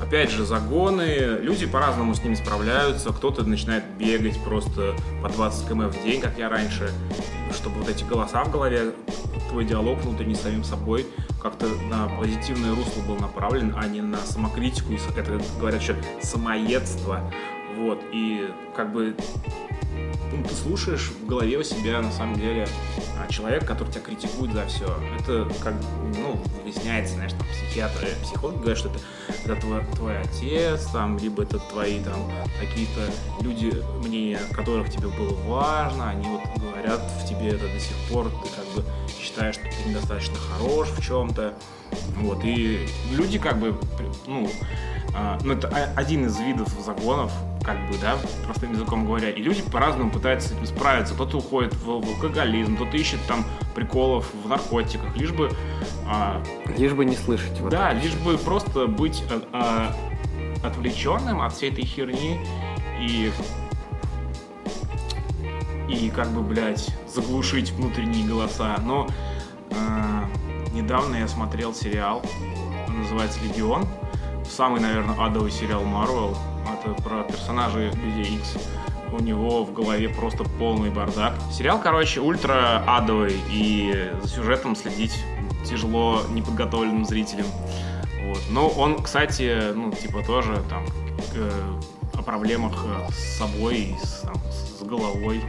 Опять 0.00 0.30
же, 0.30 0.44
загоны, 0.44 1.38
люди 1.40 1.66
по-разному 1.66 2.14
с 2.14 2.22
ними 2.22 2.34
справляются, 2.34 3.10
кто-то 3.10 3.44
начинает 3.44 3.84
бегать 3.98 4.38
просто 4.44 4.94
по 5.22 5.28
20 5.28 5.68
км 5.68 5.88
в 5.88 6.02
день, 6.02 6.20
как 6.20 6.38
я 6.38 6.48
раньше, 6.48 6.90
чтобы 7.52 7.80
вот 7.80 7.88
эти 7.88 8.04
голоса 8.04 8.44
в 8.44 8.50
голове, 8.50 8.92
твой 9.48 9.64
диалог 9.64 10.00
внутренний 10.00 10.34
с 10.34 10.40
самим 10.40 10.64
собой 10.64 11.06
как-то 11.40 11.66
на 11.90 12.08
позитивное 12.18 12.74
русло 12.74 13.02
был 13.02 13.16
направлен, 13.16 13.74
а 13.76 13.86
не 13.86 14.00
на 14.00 14.18
самокритику, 14.18 14.92
и 14.92 14.96
это 14.96 15.40
говорят 15.58 15.80
еще 15.80 15.94
самоедство, 16.22 17.20
вот, 17.76 18.02
и 18.12 18.50
как 18.74 18.92
бы 18.92 19.16
ну, 20.32 20.42
ты 20.42 20.54
слушаешь 20.54 21.10
в 21.10 21.26
голове 21.26 21.58
у 21.58 21.62
себя 21.62 22.00
на 22.00 22.10
самом 22.10 22.36
деле 22.36 22.66
а, 23.18 23.30
человек, 23.30 23.66
который 23.66 23.90
тебя 23.90 24.02
критикует 24.02 24.52
за 24.52 24.66
все. 24.66 24.86
Это 25.18 25.48
как, 25.62 25.74
ну, 26.16 26.40
выясняется, 26.62 27.14
знаешь, 27.14 27.32
там 27.32 27.46
психиатры, 27.52 28.08
психологи 28.22 28.56
говорят, 28.56 28.78
что 28.78 28.88
это, 28.88 28.98
это 29.44 29.60
твой, 29.60 29.84
твой 29.94 30.20
отец, 30.20 30.86
там, 30.86 31.18
либо 31.18 31.42
это 31.42 31.58
твои 31.58 32.00
там 32.02 32.30
какие-то 32.60 33.10
люди, 33.42 33.72
мнение 34.04 34.38
которых 34.52 34.90
тебе 34.90 35.08
было 35.08 35.34
важно, 35.46 36.10
они 36.10 36.26
вот 36.26 36.42
говорят 36.56 37.00
в 37.00 37.28
тебе 37.28 37.48
это 37.48 37.68
до 37.68 37.80
сих 37.80 37.96
пор, 38.08 38.30
ты 38.30 38.48
как 38.48 38.66
бы 38.74 38.84
считаешь, 39.20 39.54
что 39.54 39.64
ты 39.64 39.88
недостаточно 39.88 40.36
хорош 40.36 40.88
в 40.88 41.02
чем-то. 41.04 41.54
Вот, 42.16 42.44
и 42.44 42.88
люди 43.12 43.38
как 43.38 43.58
бы, 43.58 43.78
ну, 44.26 44.50
а, 45.16 45.38
ну, 45.44 45.54
это 45.54 45.68
один 45.96 46.26
из 46.26 46.38
видов 46.40 46.68
загонов, 46.84 47.32
как 47.62 47.76
бы, 47.88 47.96
да, 47.98 48.16
простым 48.44 48.72
языком 48.72 49.06
говоря. 49.06 49.30
И 49.30 49.40
люди 49.40 49.62
по-разному 49.62 50.10
пытаются 50.10 50.48
с 50.48 50.52
этим 50.52 50.66
справиться. 50.66 51.14
Кто-то 51.14 51.38
уходит 51.38 51.72
в, 51.74 51.86
в 51.86 52.08
алкоголизм, 52.08 52.76
кто-то 52.76 52.96
ищет 52.96 53.20
там 53.28 53.44
приколов 53.74 54.28
в 54.44 54.48
наркотиках, 54.48 55.16
лишь 55.16 55.32
бы, 55.32 55.50
а, 56.06 56.42
Лишь 56.76 56.92
бы 56.92 57.04
не 57.04 57.16
слышать. 57.16 57.60
Вот 57.60 57.70
да, 57.70 57.92
лишь 57.92 58.14
бы 58.14 58.36
просто 58.38 58.86
быть 58.86 59.22
а, 59.30 59.94
а, 60.62 60.66
отвлеченным 60.66 61.40
от 61.40 61.54
всей 61.54 61.70
этой 61.70 61.84
херни 61.84 62.40
и 63.00 63.30
и 65.88 66.10
как 66.10 66.28
бы, 66.30 66.40
блядь, 66.42 66.88
заглушить 67.06 67.70
внутренние 67.72 68.26
голоса. 68.26 68.76
Но 68.82 69.06
а, 69.70 70.24
недавно 70.72 71.16
я 71.16 71.28
смотрел 71.28 71.72
сериал, 71.72 72.22
называется 72.88 73.38
«Легион». 73.44 73.86
Самый, 74.48 74.80
наверное, 74.80 75.16
адовый 75.18 75.50
сериал 75.50 75.84
Марвел. 75.84 76.36
Это 76.64 77.00
про 77.02 77.22
персонажей 77.22 77.90
Людей 77.90 78.36
Икс. 78.36 78.56
У 79.12 79.20
него 79.20 79.64
в 79.64 79.72
голове 79.72 80.08
просто 80.08 80.44
полный 80.44 80.90
бардак. 80.90 81.34
Сериал, 81.52 81.80
короче, 81.80 82.20
ультра 82.20 82.82
адовый, 82.86 83.40
и 83.50 84.10
за 84.22 84.28
сюжетом 84.28 84.74
следить 84.74 85.16
тяжело 85.64 86.22
неподготовленным 86.30 87.04
зрителям. 87.04 87.46
Вот. 88.24 88.40
Но 88.50 88.68
он, 88.68 89.02
кстати, 89.02 89.72
ну, 89.74 89.92
типа, 89.92 90.22
тоже 90.24 90.62
там 90.68 90.84
э, 91.34 91.50
о 92.14 92.22
проблемах 92.22 92.84
э, 92.84 93.12
с 93.12 93.38
собой 93.38 93.96
с, 94.02 94.20
там, 94.20 94.34
с 94.50 94.82
головой. 94.82 95.42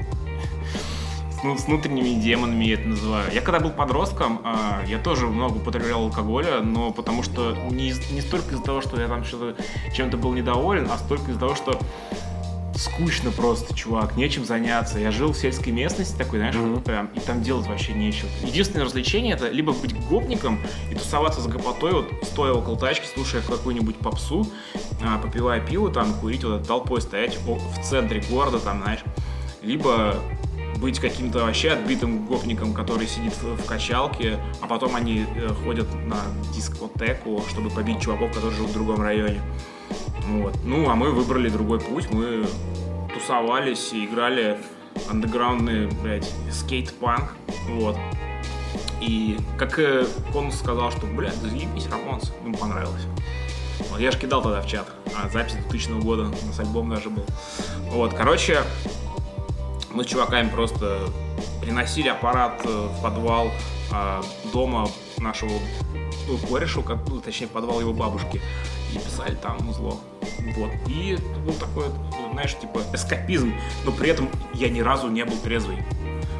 С, 1.46 1.48
ну, 1.48 1.58
с 1.60 1.66
внутренними 1.66 2.20
демонами 2.20 2.66
я 2.66 2.74
это 2.74 2.88
называю. 2.88 3.32
Я 3.32 3.42
когда 3.42 3.60
был 3.60 3.70
подростком, 3.70 4.42
а, 4.44 4.82
я 4.88 4.98
тоже 4.98 5.28
много 5.28 5.58
употреблял 5.58 6.06
алкоголя, 6.06 6.62
но 6.62 6.92
потому 6.92 7.22
что 7.22 7.56
не, 7.70 7.94
не 8.12 8.22
столько 8.22 8.56
из-за 8.56 8.64
того, 8.64 8.82
что 8.82 9.00
я 9.00 9.08
там 9.08 9.24
что-то 9.24 9.56
чем-то 9.94 10.18
был 10.18 10.34
недоволен, 10.34 10.88
а 10.92 10.98
столько 10.98 11.30
из-за 11.30 11.40
того, 11.40 11.54
что 11.54 11.80
скучно 12.76 13.30
просто, 13.30 13.76
чувак, 13.76 14.18
нечем 14.18 14.44
заняться. 14.44 14.98
Я 14.98 15.12
жил 15.12 15.34
в 15.34 15.38
сельской 15.38 15.72
местности 15.72 16.18
такой, 16.18 16.40
знаешь, 16.40 16.56
вот 16.56 16.84
прям, 16.84 17.12
и 17.14 17.20
там 17.20 17.44
делать 17.44 17.68
вообще 17.68 17.94
нечего. 17.94 18.28
Единственное 18.44 18.84
развлечение 18.84 19.36
это 19.36 19.48
либо 19.50 19.72
быть 19.72 19.96
гопником 20.08 20.60
и 20.92 20.96
тусоваться 20.96 21.42
за 21.42 21.50
гопотой, 21.50 21.94
вот 21.94 22.12
стоя 22.24 22.54
около 22.54 22.76
тачки, 22.76 23.06
слушая 23.14 23.44
какую-нибудь 23.44 23.98
попсу, 23.98 24.48
а, 25.04 25.20
попивая 25.20 25.62
пиво, 25.62 25.92
там, 25.92 26.12
курить 26.16 26.44
вот 26.44 26.56
этой 26.56 26.66
толпой, 26.68 27.02
стоять 27.02 27.38
в 27.38 27.84
центре 27.84 28.24
города, 28.32 28.58
там, 28.58 28.82
знаешь, 28.82 29.04
либо 29.62 30.16
быть 30.78 31.00
каким-то 31.00 31.40
вообще 31.40 31.72
отбитым 31.72 32.26
гопником, 32.26 32.74
который 32.74 33.08
сидит 33.08 33.34
в, 33.42 33.66
качалке, 33.66 34.40
а 34.62 34.68
потом 34.68 34.96
они 34.96 35.26
э, 35.36 35.50
ходят 35.64 35.88
на 36.06 36.18
дискотеку, 36.54 37.44
чтобы 37.50 37.70
побить 37.70 38.02
чуваков, 38.02 38.34
которые 38.34 38.56
живут 38.56 38.72
в 38.72 38.74
другом 38.74 39.02
районе. 39.02 39.42
Вот. 40.28 40.56
Ну, 40.64 40.90
а 40.90 40.96
мы 40.96 41.12
выбрали 41.12 41.50
другой 41.50 41.80
путь. 41.80 42.12
Мы 42.12 42.46
тусовались 43.14 43.94
и 43.94 44.06
играли 44.06 44.60
андеграундный, 45.10 45.88
блядь, 46.02 46.32
скейт-панк. 46.52 47.36
Вот. 47.70 47.98
И 49.02 49.38
как 49.58 49.78
э, 49.80 50.06
Конус 50.34 50.56
сказал, 50.56 50.92
что, 50.92 51.06
блядь, 51.06 51.36
заебись, 51.36 51.88
Рамонс, 51.88 52.32
ему 52.44 52.58
понравилось. 52.58 53.04
Вот, 53.92 54.00
я 54.00 54.12
же 54.12 54.18
кидал 54.18 54.42
тогда 54.42 54.62
в 54.62 54.68
чат. 54.68 54.88
А, 55.16 55.30
запись 55.30 55.54
2000 55.54 56.02
года, 56.02 56.24
у 56.24 56.48
нас 56.48 56.60
альбом 56.60 56.90
даже 56.90 57.10
был. 57.10 57.26
Вот, 57.92 58.14
короче, 58.14 58.62
мы 59.96 60.04
с 60.04 60.08
чуваками 60.08 60.50
просто 60.50 61.10
приносили 61.62 62.10
аппарат 62.10 62.62
э, 62.66 62.68
в 62.92 63.02
подвал 63.02 63.50
а, 63.92 64.22
дома 64.52 64.90
нашего 65.18 65.52
ну, 66.28 66.38
кореша, 66.50 66.82
как- 66.82 67.08
ну, 67.08 67.22
точнее, 67.22 67.48
подвал 67.48 67.80
его 67.80 67.94
бабушки, 67.94 68.42
и 68.94 68.98
писали 68.98 69.36
там 69.36 69.58
зло. 69.74 70.00
Вот. 70.58 70.72
И 70.88 71.18
был 71.46 71.54
такой, 71.54 71.86
э, 71.86 72.32
знаешь, 72.34 72.58
типа 72.58 72.82
эскапизм, 72.94 73.54
но 73.86 73.92
при 73.92 74.10
этом 74.10 74.30
я 74.54 74.70
ни 74.70 74.82
разу 74.82 75.08
не 75.08 75.24
был 75.24 75.38
трезвый. 75.38 75.78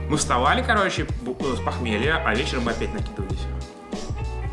Мы 0.10 0.18
вставали, 0.18 0.62
короче, 0.62 1.04
э, 1.26 1.56
с 1.56 1.60
похмелья, 1.62 2.22
а 2.26 2.36
вечером 2.36 2.64
мы 2.66 2.72
опять 2.72 2.94
накидывались. 2.94 3.42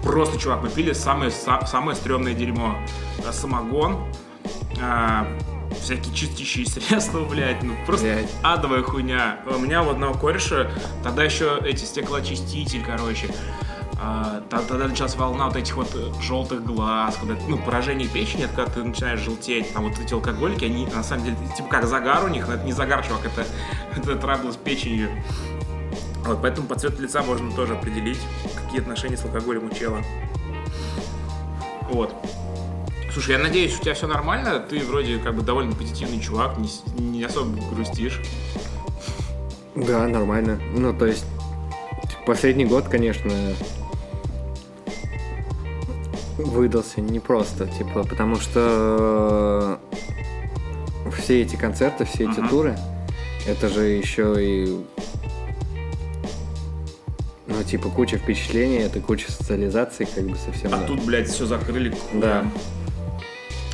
Просто, 0.03 0.39
чувак, 0.39 0.63
мы 0.63 0.69
пили 0.69 0.93
самое, 0.93 1.31
са- 1.31 1.67
самое 1.67 1.97
стрёмное 1.97 2.35
дерьмо. 2.35 2.77
Э, 3.27 3.33
Самогон, 3.33 3.99
а, 4.81 5.27
всякие 5.81 6.15
чистящие 6.15 6.67
средства, 6.67 7.25
блядь, 7.25 7.63
ну 7.63 7.75
просто 7.87 8.07
Блядь. 8.07 8.31
адовая 8.43 8.83
хуйня. 8.83 9.41
У 9.47 9.59
меня 9.59 9.83
у 9.83 9.91
одного 9.91 10.15
кореша, 10.15 10.71
тогда 11.03 11.25
еще 11.25 11.59
эти 11.65 11.85
стеклоочиститель, 11.85 12.85
короче, 12.85 13.29
а, 14.01 14.43
тогда 14.51 14.89
началась 14.89 15.15
волна 15.15 15.47
вот 15.47 15.57
этих 15.57 15.77
вот 15.77 15.95
желтых 16.21 16.65
глаз, 16.65 17.17
когда, 17.21 17.37
ну, 17.47 17.57
поражение 17.57 18.09
печени, 18.09 18.45
это 18.45 18.55
когда 18.55 18.73
ты 18.73 18.83
начинаешь 18.83 19.21
желтеть, 19.21 19.73
там 19.73 19.85
вот 19.85 19.99
эти 19.99 20.13
алкоголики, 20.13 20.65
они 20.65 20.87
на 20.87 21.05
самом 21.05 21.25
деле, 21.25 21.37
типа 21.57 21.69
как 21.69 21.87
загар 21.87 22.25
у 22.25 22.29
них, 22.29 22.49
но 22.49 22.55
это 22.55 22.65
не 22.65 22.73
загар, 22.73 23.07
чувак, 23.07 23.27
это, 23.27 23.47
это 23.97 24.17
траблы 24.17 24.53
с 24.53 24.57
печенью. 24.57 25.09
Вот, 26.25 26.41
поэтому 26.43 26.67
по 26.67 26.77
цвету 26.77 27.03
лица 27.03 27.23
можно 27.23 27.51
тоже 27.53 27.75
определить, 27.75 28.19
какие 28.65 28.81
отношения 28.81 29.17
с 29.17 29.25
алкоголем 29.25 29.67
у 29.67 29.71
чела. 29.71 30.03
Вот. 31.91 32.15
Слушай, 33.13 33.33
я 33.33 33.39
надеюсь, 33.39 33.79
у 33.79 33.83
тебя 33.83 33.93
все 33.95 34.07
нормально. 34.07 34.59
Ты 34.59 34.81
вроде 34.81 35.19
как 35.19 35.35
бы 35.35 35.43
довольно 35.43 35.75
позитивный 35.75 36.19
чувак, 36.21 36.57
не, 36.59 36.69
не 36.99 37.25
особо 37.25 37.61
грустишь. 37.71 38.21
Да, 39.75 40.07
нормально. 40.09 40.59
Ну, 40.75 40.95
то 40.95 41.07
есть, 41.07 41.27
последний 42.27 42.65
год, 42.65 42.89
конечно, 42.89 43.31
выдался 46.39 47.01
непросто, 47.01 47.67
типа, 47.67 48.05
потому 48.05 48.37
что 48.37 49.79
э, 51.07 51.11
все 51.19 51.43
эти 51.43 51.57
концерты, 51.57 52.05
все 52.05 52.25
эти 52.31 52.41
Мгм. 52.41 52.49
туры, 52.49 52.79
это 53.47 53.69
же 53.69 53.83
еще 53.83 54.35
и 54.39 54.85
ну, 57.47 57.63
типа, 57.63 57.91
куча 57.91 58.17
впечатлений, 58.17 58.79
это 58.79 59.01
куча 59.01 59.31
социализации, 59.31 60.07
как 60.13 60.25
бы 60.27 60.37
совсем. 60.37 60.73
А 60.73 60.79
да. 60.79 60.87
тут, 60.87 61.05
блядь, 61.05 61.29
все 61.29 61.45
закрыли 61.45 61.91
к 61.91 61.99
хуям. 61.99 62.21
Да. 62.21 62.45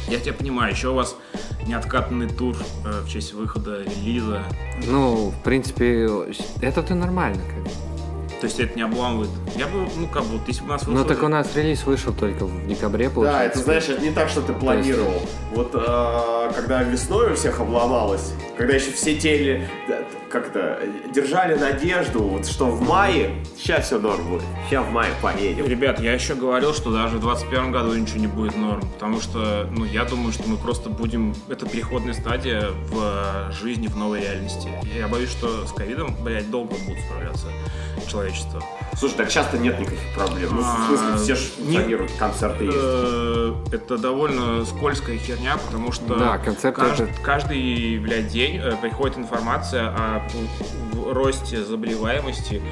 Я 0.08 0.18
тебя 0.20 0.32
понимаю, 0.32 0.72
еще 0.72 0.88
у 0.88 0.94
вас 0.94 1.14
неоткатанный 1.66 2.28
тур 2.28 2.56
э, 2.86 3.00
в 3.02 3.08
честь 3.08 3.34
выхода 3.34 3.82
релиза. 3.82 4.42
Ну, 4.86 5.30
в 5.30 5.42
принципе, 5.42 6.08
это-то 6.62 6.94
нормально, 6.94 7.42
как 7.48 7.64
бы. 7.64 7.70
То 8.40 8.46
есть 8.46 8.60
это 8.60 8.76
не 8.76 8.82
обламывает. 8.82 9.30
Я 9.56 9.66
бы, 9.66 9.86
ну 9.96 10.06
как 10.06 10.22
бы, 10.22 10.38
вот 10.38 10.46
если 10.46 10.60
бы 10.62 10.68
у 10.68 10.72
нас 10.72 10.86
Ну, 10.86 10.92
вышло- 10.94 11.08
так 11.08 11.22
у 11.24 11.28
нас 11.28 11.56
релиз 11.56 11.84
вышел 11.84 12.12
только 12.14 12.46
в 12.46 12.68
декабре, 12.68 13.08
Да, 13.08 13.14
получается. 13.14 13.48
это 13.58 13.58
знаешь, 13.64 13.88
это 13.88 14.00
не 14.00 14.10
так, 14.12 14.28
что 14.28 14.42
ты 14.42 14.52
планировал. 14.52 15.20
Вот 15.54 15.72
э, 15.74 16.52
когда 16.54 16.84
весной 16.84 17.32
у 17.32 17.34
всех 17.34 17.58
обломалось, 17.60 18.32
когда 18.58 18.74
еще 18.74 18.90
все 18.90 19.14
теле 19.16 19.68
как-то 20.30 20.78
держали 21.14 21.54
надежду, 21.54 22.18
вот 22.22 22.46
что 22.46 22.66
в 22.66 22.86
мае, 22.86 23.30
сейчас 23.56 23.86
все 23.86 23.98
норм 23.98 24.28
будет, 24.28 24.42
сейчас 24.68 24.84
в 24.84 24.90
мае 24.90 25.10
поедем. 25.22 25.66
Ребят, 25.66 26.00
я 26.00 26.12
еще 26.12 26.34
говорил, 26.34 26.74
что 26.74 26.92
даже 26.92 27.16
в 27.16 27.20
2021 27.20 27.72
году 27.72 27.94
ничего 27.94 28.18
не 28.18 28.26
будет 28.26 28.54
норм, 28.56 28.82
потому 28.92 29.20
что, 29.22 29.66
ну, 29.70 29.86
я 29.86 30.04
думаю, 30.04 30.32
что 30.32 30.46
мы 30.46 30.58
просто 30.58 30.90
будем... 30.90 31.34
Это 31.48 31.66
переходная 31.66 32.12
стадия 32.12 32.66
в 32.90 33.00
э, 33.00 33.52
жизни, 33.52 33.86
в 33.86 33.96
новой 33.96 34.20
реальности. 34.20 34.68
Я 34.94 35.08
боюсь, 35.08 35.30
что 35.30 35.66
с 35.66 35.72
ковидом, 35.72 36.14
блядь, 36.22 36.50
долго 36.50 36.74
будут 36.86 37.02
справляться 37.06 37.46
человечество. 38.06 38.62
Слушай, 38.98 39.14
так 39.16 39.28
часто 39.30 39.56
нет 39.58 39.78
никаких 39.78 39.98
проблем. 40.14 40.50
Ну, 40.52 40.60
в 40.62 40.64
А, 40.66 40.86
смысле, 40.88 41.16
все 41.16 41.34
же 41.36 41.48
функционируют, 41.56 42.12
концерты 42.18 42.64
есть. 42.64 42.76
Э, 42.78 43.54
Это 43.72 43.96
довольно 43.98 44.64
скользкая 44.66 45.16
херня, 45.18 45.56
потому 45.56 45.90
что 45.92 46.16
Да, 46.16 46.38
концерты 46.38 46.80
кажд- 46.82 47.04
это- 47.10 47.20
каждый, 47.22 47.98
блядь, 47.98 48.28
день 48.28 48.47
э, 48.56 48.76
приходит 48.80 49.18
информация 49.18 49.88
о 49.88 50.22
росте 51.12 51.62
заболеваемости, 51.64 52.62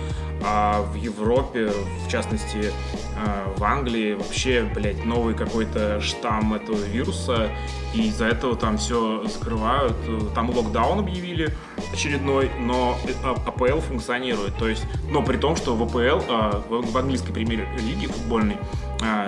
а 0.42 0.82
в 0.82 0.94
Европе, 0.94 1.72
в 2.06 2.10
частности, 2.10 2.72
э, 3.16 3.54
в 3.56 3.64
Англии, 3.64 4.14
вообще, 4.14 4.68
блядь, 4.74 5.04
новый 5.04 5.34
какой-то 5.34 6.00
штамм 6.00 6.54
этого 6.54 6.76
вируса, 6.76 7.48
и 7.94 8.08
из-за 8.08 8.26
этого 8.26 8.56
там 8.56 8.76
все 8.76 9.24
закрывают. 9.26 9.94
Там 10.34 10.50
локдаун 10.50 10.98
объявили 10.98 11.54
очередной, 11.92 12.50
но 12.60 12.96
А- 13.24 13.36
АПЛ 13.46 13.80
функционирует. 13.80 14.56
То 14.56 14.68
есть, 14.68 14.84
но 15.10 15.22
при 15.22 15.36
том, 15.36 15.56
что 15.56 15.74
в 15.74 15.82
АПЛ, 15.82 16.20
э, 16.28 16.62
в 16.68 16.96
английской 16.96 17.32
премьер-лиге 17.32 18.08
футбольной, 18.08 18.58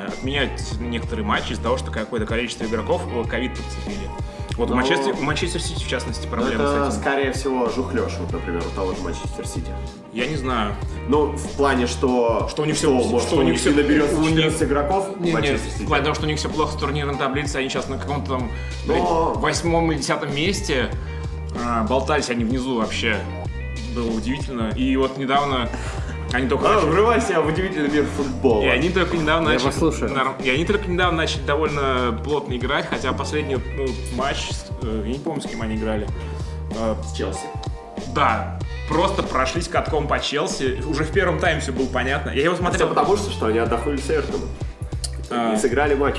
отменяют 0.09 0.53
некоторые 0.81 1.25
матчи 1.27 1.53
из-за 1.53 1.63
того, 1.63 1.77
что 1.77 1.91
какое-то 1.91 2.27
количество 2.27 2.65
игроков 2.65 3.03
э, 3.13 3.25
ковид 3.29 3.53
подцепили. 3.53 4.09
Вот 4.59 4.69
у, 4.71 4.75
Но- 4.75 4.81
Манчестер, 4.81 5.15
у 5.19 5.23
Манчестер 5.23 5.63
Сити, 5.63 5.85
в 5.85 5.89
частности, 5.89 6.25
Но 6.27 6.31
проблемы 6.33 6.65
это, 6.65 6.91
с 6.91 6.95
этим. 6.95 7.01
скорее 7.01 7.33
всего, 7.33 7.69
жухлёж, 7.71 8.13
вот, 8.19 8.33
например, 8.33 8.61
у 8.67 8.75
того 8.75 8.93
же 8.93 9.01
Манчестер 9.03 9.47
Сити. 9.47 9.71
Я 10.13 10.27
не 10.27 10.35
знаю. 10.37 10.75
Ну, 11.09 11.27
в 11.37 11.53
плане, 11.57 11.87
что... 11.87 12.49
Что 12.51 12.63
у 12.63 12.65
них 12.65 12.75
всё- 12.77 12.93
может, 12.93 13.29
что 13.29 13.37
у 13.37 13.39
у 13.39 13.43
них 13.45 13.65
не 13.65 13.71
наберется 13.73 14.17
у 14.17 14.23
них- 14.23 14.31
14 14.31 14.63
игроков 14.65 15.09
Не, 15.21 15.27
не, 15.29 15.33
Манчестер 15.33 15.71
в 15.71 15.73
Сити. 15.75 15.87
плане 15.87 16.03
того, 16.05 16.15
что 16.17 16.25
у 16.25 16.27
них 16.27 16.39
все 16.39 16.49
плохо 16.49 16.73
с 16.73 16.77
турнирной 16.81 17.15
таблицей, 17.17 17.61
они 17.61 17.71
сейчас 17.71 17.89
на 17.89 17.99
каком-то 17.99 18.31
там 18.33 18.51
Но- 18.87 19.35
восьмом 19.35 19.93
или 19.93 19.99
десятом 19.99 20.35
месте. 20.35 20.91
А, 21.65 21.85
болтались 21.85 22.29
они 22.29 22.45
внизу 22.45 22.79
вообще. 22.81 23.17
Было 23.95 24.11
удивительно. 24.11 24.71
И 24.77 24.97
вот 24.97 25.17
недавно 25.19 25.69
они 26.33 26.49
только 26.49 26.69
А, 26.69 26.75
начали- 26.75 26.91
врывай 26.91 27.21
себя 27.21 27.41
в 27.41 27.47
удивительный 27.47 27.89
мир 27.91 28.05
футбола. 28.17 28.63
И 28.63 28.67
они 28.67 28.91
только 28.91 29.17
недавно 29.17 29.49
Я 29.49 29.55
начали. 29.55 29.67
послушаю. 29.69 30.13
Нар- 30.13 30.35
И 30.43 30.51
они 30.51 30.65
только 30.65 30.87
недавно 30.91 31.19
начали 31.19 31.43
довольно 31.43 32.21
плотно 32.25 32.57
играть, 32.57 32.87
хотя 32.89 33.13
последний 33.13 33.57
ну, 33.57 33.87
матч, 34.17 34.49
э, 34.83 35.03
я 35.07 35.13
не 35.13 35.19
помню, 35.19 35.41
с 35.43 35.47
кем 35.47 35.63
они 35.63 35.77
играли. 35.77 36.07
Э, 36.77 36.95
С 37.03 37.17
Челси. 37.17 37.47
Да, 38.15 38.59
просто 38.89 39.23
прошлись 39.23 39.69
катком 39.69 40.07
по 40.07 40.19
Челси. 40.21 40.83
Уже 40.87 41.05
в 41.05 41.11
первом 41.13 41.39
тайме 41.39 41.61
все 41.61 41.73
было 41.73 41.87
понятно. 41.87 42.31
Я 42.31 42.45
его 42.45 42.55
Все 42.55 42.63
смотрел. 42.63 42.89
потому, 42.89 43.17
что, 43.17 43.31
что 43.31 43.47
они 43.47 43.59
отдохнули 43.59 43.97
с 43.97 44.09
Эвертоном. 44.11 44.49
А. 45.31 45.53
Не 45.53 45.59
сыграли 45.59 45.95
матч. 45.95 46.17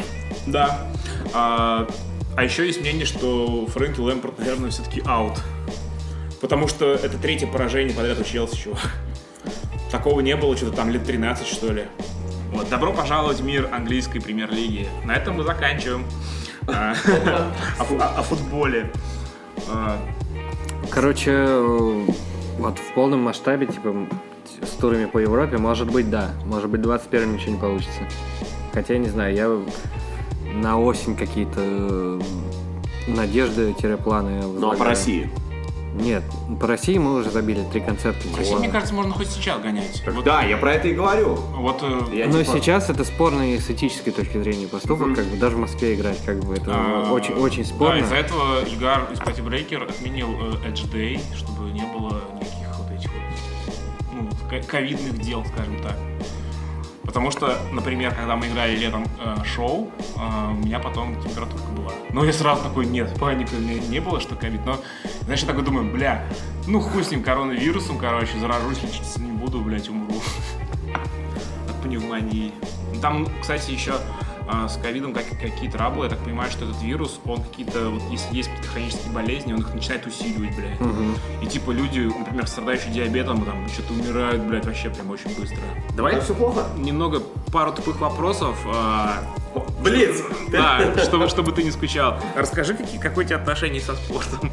Да. 0.48 0.88
А, 1.34 1.88
а 2.36 2.44
еще 2.44 2.66
есть 2.66 2.82
мнение, 2.82 3.06
что 3.06 3.66
Фрэнки 3.68 4.00
Лэмпорт, 4.00 4.40
наверное, 4.40 4.72
все-таки 4.72 5.02
аут. 5.06 5.38
Потому 6.42 6.68
что 6.68 6.94
это 6.94 7.18
третье 7.18 7.48
поражение 7.48 7.94
подряд 7.96 8.20
у 8.20 8.24
Челси, 8.24 8.56
чувак. 8.56 8.80
Такого 9.92 10.20
не 10.22 10.36
было 10.36 10.56
что-то 10.56 10.76
там 10.78 10.90
лет 10.90 11.04
13, 11.06 11.48
что 11.48 11.72
ли. 11.74 11.86
Вот, 12.52 12.70
добро 12.70 12.94
пожаловать 12.94 13.40
в 13.40 13.44
мир 13.46 13.70
английской 13.72 14.20
премьер-лиги. 14.20 14.88
На 15.06 15.16
этом 15.16 15.38
мы 15.38 15.44
заканчиваем. 15.44 16.06
А, 16.68 16.94
О 17.80 17.84
фу- 17.84 17.98
о- 17.98 18.20
о 18.20 18.22
футболе. 18.22 18.92
А, 19.72 19.98
Короче, 20.92 21.32
э, 21.32 22.06
вот 22.60 22.78
в 22.78 22.94
полном 22.94 23.22
масштабе, 23.22 23.66
типа, 23.66 23.96
с 24.62 24.70
турами 24.80 25.06
по 25.06 25.18
Европе, 25.18 25.58
может 25.58 25.90
быть, 25.92 26.12
да. 26.12 26.30
Может 26.46 26.70
быть, 26.70 26.82
21 26.82 27.34
ничего 27.34 27.54
не 27.54 27.58
получится. 27.60 28.02
Хотя, 28.72 28.94
я 28.94 29.00
не 29.00 29.10
знаю, 29.10 29.34
я 29.36 29.50
на 30.54 30.80
осень 30.80 31.16
какие-то 31.16 31.60
э, 31.60 32.20
надежды-планы 33.08 34.42
Ну, 34.44 34.72
а 34.72 34.76
по. 34.76 34.86
России? 34.86 35.30
Нет, 35.96 36.24
по 36.62 36.68
России 36.68 36.98
мы 36.98 37.16
уже 37.16 37.30
забили 37.32 37.64
три 37.72 37.82
концерта. 37.82 38.20
В 38.28 38.38
России, 38.38 38.54
мне 38.56 38.70
кажется, 38.70 38.94
можно 38.94 39.12
хоть 39.12 39.28
сейчас 39.28 39.60
гонять. 39.60 40.04
Вот, 40.08 40.24
Да, 40.24 40.44
я 40.44 40.56
про 40.58 40.74
это 40.74 40.88
и 40.88 40.94
говорю. 40.94 41.36
вот 41.36 41.80
э, 41.82 42.16
Я 42.16 42.28
Но 42.28 42.44
типа- 42.44 42.58
сейчас 42.58 42.90
это 42.90 43.04
спорный 43.04 43.60
с 43.60 43.70
этической 43.70 44.14
точки 44.14 44.38
зрения 44.42 44.68
поступок, 44.68 45.16
как 45.16 45.26
бы 45.26 45.38
даже 45.38 45.56
в 45.56 45.60
Москве 45.60 45.96
играть, 45.96 46.24
как 46.24 46.40
бы 46.44 46.54
это 46.56 46.72
а, 46.74 47.12
очень, 47.12 47.34
очень 47.34 47.64
Да, 47.64 47.70
спорно. 47.70 48.00
из-за 48.02 48.16
этого 48.16 48.64
Ильгар 48.66 49.10
из 49.12 49.20
Party 49.20 49.44
Breaker 49.44 49.90
отменил 49.90 50.30
э, 50.64 50.70
Edge 50.70 50.90
Day, 50.92 51.20
чтобы 51.36 51.72
не 51.72 51.82
было 51.84 52.22
никаких 52.36 52.78
вот 52.78 52.92
этих 52.92 53.10
вот 53.12 53.74
ну, 54.14 54.30
ко- 54.50 54.62
ковидных 54.68 55.20
дел, 55.20 55.44
скажем 55.46 55.82
так. 55.82 55.98
Потому 57.10 57.32
что, 57.32 57.58
например, 57.72 58.14
когда 58.14 58.36
мы 58.36 58.50
играли 58.50 58.76
летом 58.76 59.04
э, 59.18 59.44
шоу, 59.44 59.90
э, 60.16 60.52
у 60.52 60.64
меня 60.64 60.78
потом 60.78 61.20
температурка 61.24 61.68
была. 61.72 61.92
Но 62.14 62.24
я 62.24 62.32
сразу 62.32 62.62
такой, 62.62 62.86
нет, 62.86 63.20
паника 63.20 63.56
у 63.56 63.60
меня 63.60 63.80
не 63.80 64.00
было, 64.00 64.20
что 64.20 64.36
ковид. 64.36 64.64
Но, 64.64 64.78
знаешь, 65.22 65.42
я 65.42 65.48
такой 65.48 65.64
думаю, 65.64 65.92
бля, 65.92 66.24
ну 66.68 66.80
хуй 66.80 67.04
с 67.04 67.10
ним 67.10 67.24
коронавирусом, 67.24 67.98
короче, 67.98 68.38
заражусь, 68.38 68.84
лечиться 68.84 69.20
не 69.20 69.32
буду, 69.32 69.60
блядь, 69.60 69.90
умру. 69.90 70.22
От 71.68 71.82
пневмонии. 71.82 72.54
Там, 73.02 73.28
кстати, 73.42 73.72
еще 73.72 73.96
с 74.68 74.78
ковидом 74.82 75.14
как, 75.14 75.26
какие 75.40 75.70
траблы, 75.70 76.06
я 76.06 76.10
так 76.10 76.20
понимаю, 76.20 76.50
что 76.52 76.66
этот 76.66 76.82
вирус, 76.82 77.20
он 77.26 77.42
какие-то, 77.44 77.90
вот 77.90 78.02
если 78.12 78.36
есть 78.36 78.50
какие-то 78.50 78.70
хронические 78.72 79.12
болезни, 79.14 79.54
он 79.54 79.60
их 79.62 79.74
начинает 79.74 80.06
усиливать, 80.08 80.56
блядь. 80.56 80.80
Мгм. 80.80 81.16
И 81.42 81.46
типа 81.46 81.72
люди, 81.72 82.00
например, 82.18 82.48
страдающие 82.48 82.92
диабетом, 82.92 83.44
там 83.46 83.68
что-то 83.70 83.94
умирают, 83.94 84.42
блядь, 84.44 84.66
вообще 84.66 84.90
прям 84.90 85.10
очень 85.12 85.36
быстро. 85.40 85.58
Давай 85.96 86.16
Так 86.16 86.24
все 86.24 86.34
плохо? 86.34 86.66
немного 86.78 87.22
пару 87.52 87.72
тупых 87.74 88.00
вопросов. 88.00 88.58
а, 88.74 89.24
Блиц! 89.84 90.22
да, 90.52 90.94
чтобы, 91.04 91.28
чтобы 91.30 91.52
ты 91.52 91.64
не 91.64 91.72
скучал. 91.72 92.20
Расскажи, 92.36 92.74
какие, 92.74 93.00
какое 93.00 93.26
у 93.26 93.28
тебя 93.28 93.38
отношение 93.38 93.82
со 93.82 93.96
спортом? 93.96 94.52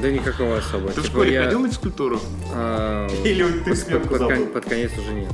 Да 0.00 0.10
никакого 0.10 0.58
особого. 0.58 0.90
Ты 0.92 1.00
в 1.00 1.04
Типа 1.04 1.16
школе 1.16 1.32
я, 1.34 1.44
ходил 1.44 1.60
на 1.60 1.68
физкультуру? 1.68 2.20
а, 2.52 3.08
Или 3.24 3.44
ты 3.60 3.74
под, 3.74 4.08
под 4.08 4.18
забыл? 4.18 4.46
под 4.46 4.64
конец 4.66 4.92
уже 4.96 5.12
нет. 5.12 5.32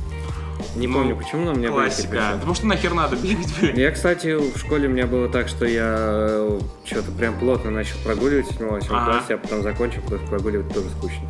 Не 0.75 0.87
Ну, 0.87 0.93
помню 0.93 1.15
почему, 1.17 1.45
но 1.45 1.51
у 1.51 1.55
меня 1.55 1.69
были 1.69 1.85
Классика. 1.85 2.31
Потому 2.33 2.53
что 2.53 2.65
нахер 2.67 2.93
надо 2.93 3.15
бегать. 3.17 3.47
Я, 3.77 3.91
кстати, 3.91 4.35
в 4.35 4.57
школе 4.57 4.87
у 4.87 4.91
меня 4.91 5.05
было 5.05 5.27
так, 5.27 5.47
что 5.49 5.65
я 5.65 6.57
что-то 6.85 7.11
прям 7.11 7.37
плотно 7.37 7.71
начал 7.71 7.97
прогуливать 8.05 8.47
в 8.47 8.57
7 8.57 8.67
Ага. 8.89 9.05
классе, 9.05 9.33
а 9.33 9.37
потом 9.37 9.63
закончил, 9.63 10.01
потому 10.01 10.19
что 10.21 10.29
прогуливать 10.29 10.73
тоже 10.73 10.89
скучно. 10.97 11.27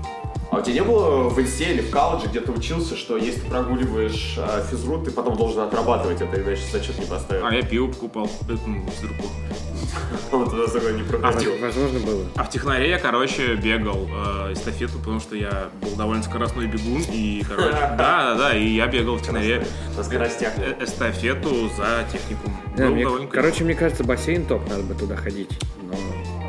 А 0.52 0.58
у 0.58 0.62
тебя 0.62 0.74
не 0.74 0.82
было 0.82 1.30
в 1.30 1.40
инсте 1.40 1.72
или 1.72 1.82
в 1.82 1.90
колледже, 1.90 2.28
где 2.28 2.42
ты 2.42 2.52
учился, 2.52 2.98
что 2.98 3.16
если 3.16 3.40
ты 3.40 3.48
прогуливаешь 3.48 4.36
э, 4.38 4.66
физру, 4.70 5.02
ты 5.02 5.10
потом 5.10 5.38
должен 5.38 5.62
отрабатывать 5.62 6.20
это, 6.20 6.42
иначе 6.42 6.62
зачет 6.70 7.00
не 7.00 7.06
поставят? 7.06 7.46
А 7.46 7.56
я 7.56 7.62
пиво 7.62 7.88
покупал, 7.88 8.30
этому 8.44 8.86
физруку. 8.92 9.24
Вот 10.32 10.54
у 10.54 10.56
нас 10.58 10.72
такое 10.72 10.94
не 10.94 11.04
проходило. 11.04 11.56
Возможно, 11.58 12.00
было. 12.00 12.26
А 12.36 12.44
в 12.44 12.50
технаре 12.50 12.90
я, 12.90 13.00
короче, 13.00 13.56
бегал 13.56 14.08
э, 14.10 14.54
эстафету, 14.54 15.00
потому 15.00 15.22
что 15.22 15.38
я 15.38 15.70
был 15.82 15.96
довольно 15.96 16.24
скоростной 16.24 16.68
бегун, 16.68 17.02
и, 17.10 17.44
короче, 17.48 17.72
да, 17.72 17.96
да, 17.98 18.36
да, 18.36 18.58
и 18.58 18.68
я 18.68 18.88
бегал 18.88 19.16
в 19.16 19.22
технаре 19.22 19.66
э- 19.98 20.84
эстафету 20.84 21.70
за 21.78 22.06
техникум. 22.12 22.54
Довольно 22.76 23.28
короче, 23.28 23.64
мне 23.64 23.74
кажется, 23.76 24.04
бассейн 24.04 24.46
топ, 24.46 24.68
надо 24.68 24.84
бы 24.84 24.96
туда 24.96 25.16
ходить. 25.16 25.50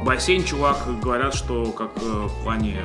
Бассейн, 0.05 0.43
чувак, 0.43 0.79
говорят, 1.01 1.35
что 1.35 1.67
как 1.67 1.91
э, 2.01 2.27
в 2.27 2.43
плане 2.43 2.81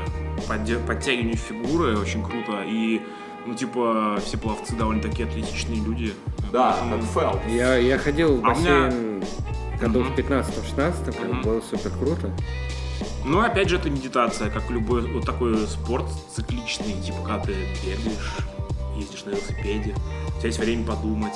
подтягивания 0.87 1.35
фигуры 1.35 1.97
очень 1.97 2.23
круто, 2.23 2.63
и, 2.65 3.01
ну, 3.45 3.53
типа, 3.55 4.19
все 4.23 4.37
пловцы 4.37 4.75
довольно 4.75 5.01
такие 5.01 5.27
атлетичные 5.27 5.81
люди. 5.83 6.13
Да, 6.51 6.77
Поэтому- 6.79 7.07
как 7.13 7.41
я, 7.49 7.75
я 7.77 7.97
ходил 7.97 8.37
в 8.41 8.45
А 8.45 8.53
меня- 8.53 8.85
бассейн 8.85 9.23
году 9.81 9.99
Мгм. 10.01 10.13
в 10.13 10.15
15-16, 10.15 11.15
как 11.15 11.27
бы 11.27 11.33
Мгм. 11.35 11.41
было 11.43 11.61
супер 11.61 11.91
круто. 11.91 12.31
Ну, 13.25 13.41
опять 13.41 13.69
же, 13.69 13.75
это 13.75 13.89
медитация, 13.89 14.49
как 14.49 14.69
любой 14.69 15.01
вот 15.11 15.25
такой 15.25 15.57
спорт 15.67 16.05
цикличный, 16.35 16.93
типа, 17.01 17.17
когда 17.23 17.39
ты 17.39 17.53
бегаешь, 17.83 18.17
ездишь 18.97 19.25
на 19.25 19.31
велосипеде, 19.31 19.95
у 20.27 20.39
тебя 20.39 20.47
есть 20.47 20.59
время 20.59 20.85
подумать, 20.85 21.33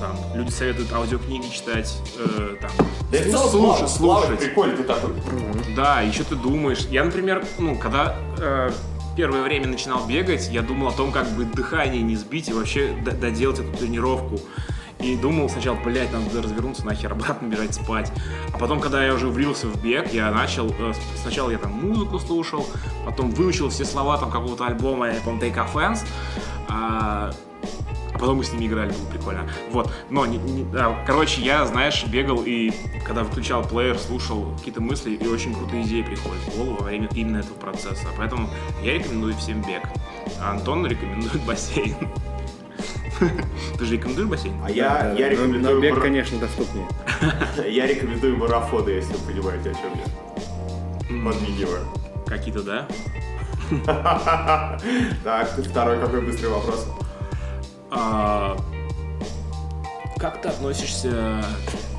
там, 0.00 0.16
люди 0.34 0.50
советуют 0.50 0.92
аудиокниги 0.92 1.48
читать, 1.48 1.96
э, 2.18 2.56
там, 2.60 2.70
Да 3.12 3.18
в 3.18 3.30
целом 3.30 3.50
слушать, 3.50 3.90
слушать. 3.90 4.40
прикольно, 4.40 4.76
ты 4.76 4.82
такой. 4.84 5.10
Да, 5.74 6.00
еще 6.00 6.24
ты 6.24 6.34
думаешь. 6.34 6.86
Я, 6.90 7.04
например, 7.04 7.44
ну, 7.58 7.76
когда 7.76 8.16
э, 8.38 8.70
первое 9.16 9.42
время 9.42 9.68
начинал 9.68 10.06
бегать, 10.06 10.48
я 10.50 10.62
думал 10.62 10.88
о 10.88 10.92
том, 10.92 11.12
как 11.12 11.28
бы 11.30 11.44
дыхание 11.44 12.02
не 12.02 12.16
сбить 12.16 12.48
и 12.48 12.52
вообще 12.52 12.94
доделать 13.20 13.58
эту 13.60 13.72
тренировку. 13.76 14.40
И 14.98 15.14
думал 15.14 15.50
сначала, 15.50 15.76
блядь, 15.76 16.10
надо 16.10 16.40
развернуться 16.42 16.84
нахер, 16.86 17.12
обратно 17.12 17.46
бежать 17.46 17.74
спать. 17.74 18.10
А 18.54 18.58
потом, 18.58 18.80
когда 18.80 19.04
я 19.04 19.12
уже 19.12 19.28
влился 19.28 19.66
в 19.66 19.82
бег, 19.82 20.12
я 20.14 20.30
начал, 20.30 20.70
э, 20.70 20.92
сначала 21.22 21.50
я 21.50 21.58
там 21.58 21.72
музыку 21.72 22.18
слушал, 22.18 22.66
потом 23.04 23.30
выучил 23.30 23.68
все 23.68 23.84
слова 23.84 24.16
там 24.16 24.30
какого-то 24.30 24.66
альбома, 24.66 25.08
я 25.08 25.20
помню, 25.20 25.42
Take 25.42 25.56
Offense, 25.56 26.00
а, 26.68 27.32
а 28.12 28.18
потом 28.18 28.38
мы 28.38 28.44
с 28.44 28.52
ними 28.52 28.66
играли, 28.66 28.90
было 28.92 29.06
прикольно. 29.10 29.48
Вот, 29.70 29.92
но, 30.10 30.24
не- 30.26 30.38
не- 30.38 30.64
да, 30.64 30.96
короче, 31.06 31.40
я, 31.42 31.64
знаешь, 31.66 32.04
бегал 32.06 32.42
и 32.44 32.72
когда 33.04 33.22
выключал 33.24 33.62
плеер, 33.62 33.98
слушал 33.98 34.54
какие-то 34.58 34.80
мысли, 34.80 35.10
и 35.12 35.26
очень 35.26 35.54
крутые 35.54 35.82
идеи 35.84 36.02
приходят 36.02 36.42
в 36.44 36.56
голову 36.56 36.76
во 36.78 36.84
время 36.86 37.08
именно 37.14 37.38
этого 37.38 37.54
процесса. 37.54 38.06
Поэтому 38.16 38.48
я 38.82 38.94
рекомендую 38.94 39.34
всем 39.36 39.62
бег. 39.62 39.82
А 40.40 40.52
Антон 40.52 40.86
рекомендует 40.86 41.42
бассейн. 41.46 41.94
Ты 43.78 43.84
же 43.84 43.94
рекомендуешь 43.96 44.28
бассейн? 44.28 44.54
А 44.64 44.70
я, 44.70 45.12
я, 45.12 45.28
рекомендую 45.28 45.76
но 45.76 45.80
бег, 45.80 46.00
конечно, 46.00 46.38
доступнее. 46.38 46.86
я 47.70 47.86
рекомендую 47.86 48.36
марафоны, 48.36 48.90
если 48.90 49.12
вы 49.14 49.32
понимаете, 49.32 49.70
о 49.70 49.74
чем 49.74 49.90
я. 49.94 51.24
Подмигиваю. 51.30 51.86
Какие-то, 52.26 52.62
да? 52.62 52.88
Так, 55.24 55.48
второй 55.68 55.98
какой 56.00 56.20
быстрый 56.22 56.48
вопрос. 56.48 56.86
А, 57.90 58.56
Как 60.18 60.40
ты 60.42 60.48
относишься 60.48 61.44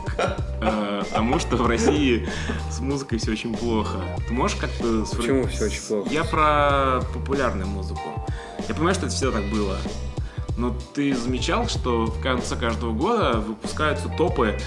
к 0.06 0.38
э, 0.62 1.04
тому, 1.14 1.40
что 1.40 1.58
в 1.58 1.68
России 1.68 2.28
с 2.72 2.80
музыкой 2.80 3.20
все 3.20 3.32
очень 3.32 3.56
плохо? 3.56 3.98
Ты 4.28 4.34
можешь 4.34 4.58
как-то... 4.58 5.06
Почему 5.16 5.46
всё 5.48 5.66
очень 5.66 5.82
плохо? 5.82 6.10
Я 6.12 6.24
про 6.24 7.02
популярную 7.14 7.68
музыку. 7.68 8.26
Я 8.68 8.74
понимаю, 8.74 8.96
что 8.96 9.06
это 9.06 9.16
всегда 9.16 9.40
так 9.40 9.50
было. 9.50 9.78
Но 10.58 10.76
ты 10.96 11.16
замечал, 11.16 11.68
что 11.68 12.06
в 12.06 12.20
конце 12.22 12.56
каждого 12.56 12.92
года 12.92 13.40
выпускаются 13.40 14.10
топы 14.10 14.58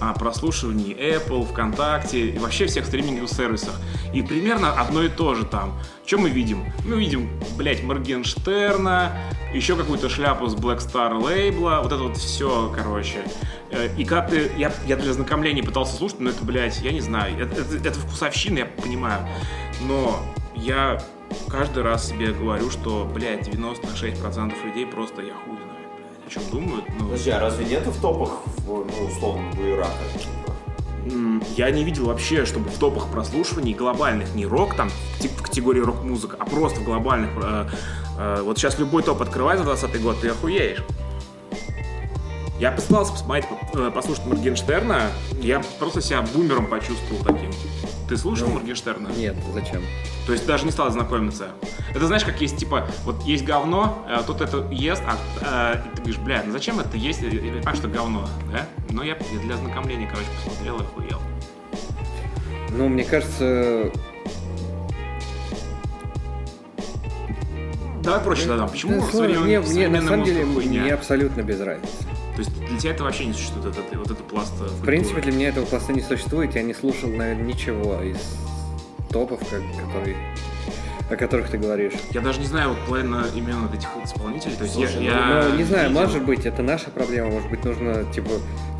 а, 0.00 0.12
прослушиваний 0.14 0.92
Apple, 0.92 1.44
ВКонтакте 1.44 2.28
и 2.30 2.38
вообще 2.38 2.66
всех 2.66 2.86
стриминговых 2.86 3.28
сервисах. 3.28 3.74
И 4.14 4.22
примерно 4.22 4.72
одно 4.80 5.02
и 5.02 5.08
то 5.08 5.34
же 5.34 5.44
там. 5.44 5.76
Что 6.06 6.18
мы 6.18 6.30
видим? 6.30 6.64
Мы 6.86 7.00
видим, 7.00 7.28
блядь, 7.56 7.82
Моргенштерна, 7.82 9.12
еще 9.52 9.74
какую-то 9.74 10.08
шляпу 10.08 10.46
с 10.46 10.54
Black 10.54 10.78
Star 10.78 11.20
лейбла, 11.20 11.80
вот 11.82 11.92
это 11.92 12.02
вот 12.02 12.16
все, 12.16 12.72
короче. 12.74 13.24
Э, 13.70 13.88
И 13.96 14.04
когда 14.04 14.28
ты, 14.28 14.52
я, 14.56 14.72
я 14.86 14.96
для 14.96 15.12
знакомления 15.12 15.64
пытался 15.64 15.96
слушать, 15.96 16.20
но 16.20 16.30
это, 16.30 16.44
блядь, 16.44 16.80
я 16.80 16.92
не 16.92 17.00
знаю, 17.00 17.36
это, 17.40 17.60
это, 17.60 17.76
это 17.76 17.98
вкусовщина, 17.98 18.58
я 18.58 18.66
понимаю. 18.66 19.26
Но 19.82 20.20
я 20.54 21.02
каждый 21.48 21.82
раз 21.82 22.08
себе 22.08 22.32
говорю, 22.32 22.70
что, 22.70 23.08
блядь, 23.12 23.48
96% 23.48 24.52
людей 24.64 24.86
просто 24.86 25.22
я 25.22 25.34
хуй 25.34 25.56
знает, 25.56 25.88
блядь, 25.96 26.26
о 26.26 26.30
чем 26.30 26.42
думают. 26.50 26.84
Ну, 26.98 27.04
Подожди, 27.06 27.30
а 27.30 27.40
разве 27.40 27.64
нету 27.64 27.90
в 27.90 28.00
топах, 28.00 28.42
ну, 28.66 28.86
условно, 29.08 29.50
Буерака? 29.54 29.90
М, 31.10 31.42
Я 31.56 31.70
не 31.70 31.82
видел 31.82 32.06
вообще, 32.06 32.44
чтобы 32.44 32.68
в 32.70 32.78
топах 32.78 33.08
прослушиваний 33.10 33.72
глобальных, 33.74 34.34
не 34.34 34.46
рок 34.46 34.74
там 34.76 34.90
в 35.18 35.42
категории 35.42 35.80
рок-музыка, 35.80 36.36
а 36.38 36.44
просто 36.44 36.80
в 36.80 36.84
глобальных. 36.84 37.30
э, 37.42 37.66
э, 38.18 38.42
вот 38.42 38.58
сейчас 38.58 38.78
любой 38.78 39.02
топ 39.02 39.22
открывай 39.22 39.56
за 39.56 39.64
20 39.64 40.00
год, 40.02 40.20
ты 40.20 40.28
охуеешь. 40.28 40.82
Я 42.58 42.70
пытался 42.72 43.12
посмотреть, 43.12 43.46
э, 43.74 43.90
послушать 43.94 44.26
Моргенштерна, 44.26 45.04
я 45.40 45.62
просто 45.78 46.02
себя 46.02 46.20
бумером 46.20 46.66
почувствовал 46.66 47.24
таким. 47.24 47.50
Ты 48.10 48.16
слушал 48.16 48.48
Ну, 48.48 48.54
Моргенштерна? 48.54 49.08
Нет, 49.16 49.36
зачем? 49.54 49.82
То 50.26 50.32
есть 50.32 50.44
даже 50.44 50.64
не 50.64 50.72
стал 50.72 50.90
знакомиться. 50.90 51.50
Это 51.94 52.08
знаешь, 52.08 52.24
как 52.24 52.40
есть, 52.40 52.56
типа, 52.56 52.88
вот 53.04 53.22
есть 53.22 53.44
говно, 53.44 54.04
а 54.08 54.24
тот 54.24 54.40
это 54.40 54.66
ест, 54.72 55.00
а, 55.06 55.74
э, 55.76 55.78
и 55.78 55.90
ты 55.94 56.02
говоришь, 56.02 56.18
бля, 56.18 56.42
ну 56.44 56.50
зачем 56.50 56.80
это 56.80 56.96
есть? 56.96 57.22
Я 57.22 57.30
понимаю, 57.30 57.76
что 57.76 57.86
говно, 57.86 58.28
да? 58.52 58.66
Но 58.90 59.04
я 59.04 59.16
для 59.44 59.56
знакомления, 59.56 60.08
короче, 60.08 60.26
посмотрел 60.44 60.78
и 60.78 60.82
охуел. 60.82 61.20
Ну, 62.70 62.88
мне 62.88 63.04
кажется, 63.04 63.92
Давай 68.02 68.20
проще 68.24 68.46
задам. 68.46 68.68
Почему 68.70 68.94
да, 69.00 69.06
современ- 69.06 69.10
сложно. 69.12 69.40
мне, 69.44 69.60
мне 69.60 69.88
на 69.88 70.02
самом 70.02 70.24
деле 70.24 70.44
хуйня? 70.46 70.82
мне 70.82 70.94
абсолютно 70.94 71.42
без 71.42 71.60
разницы. 71.60 72.09
То 72.40 72.46
есть 72.50 72.66
для 72.70 72.78
тебя 72.78 72.90
это 72.92 73.04
вообще 73.04 73.26
не 73.26 73.34
существует, 73.34 73.66
вот 73.66 73.76
это, 73.78 73.98
вот 73.98 74.10
это 74.10 74.22
пласт 74.22 74.54
э, 74.60 74.64
В 74.64 74.84
принципе, 74.86 75.20
для 75.20 75.32
меня 75.32 75.48
этого 75.48 75.66
пласта 75.66 75.92
не 75.92 76.00
существует. 76.00 76.54
Я 76.54 76.62
не 76.62 76.72
слушал, 76.72 77.10
наверное, 77.10 77.44
ничего 77.44 78.00
из 78.02 78.16
топов, 79.10 79.40
как, 79.40 79.60
которые, 79.84 80.16
о 81.10 81.16
которых 81.16 81.50
ты 81.50 81.58
говоришь. 81.58 81.92
Я 82.12 82.22
даже 82.22 82.40
не 82.40 82.46
знаю 82.46 82.70
вот 82.70 82.78
половина 82.86 83.26
имен 83.34 83.68
этих 83.74 83.88
исполнителей. 84.02 84.56
То 84.56 84.62
есть 84.64 84.74
Слушай, 84.74 85.04
я, 85.04 85.10
я 85.10 85.48
Ну, 85.50 85.56
не 85.58 85.64
знаю, 85.64 85.90
видел- 85.90 86.00
может 86.00 86.24
быть, 86.24 86.46
это 86.46 86.62
наша 86.62 86.88
проблема, 86.88 87.28
может 87.30 87.50
быть, 87.50 87.62
нужно, 87.62 88.04
типа, 88.10 88.30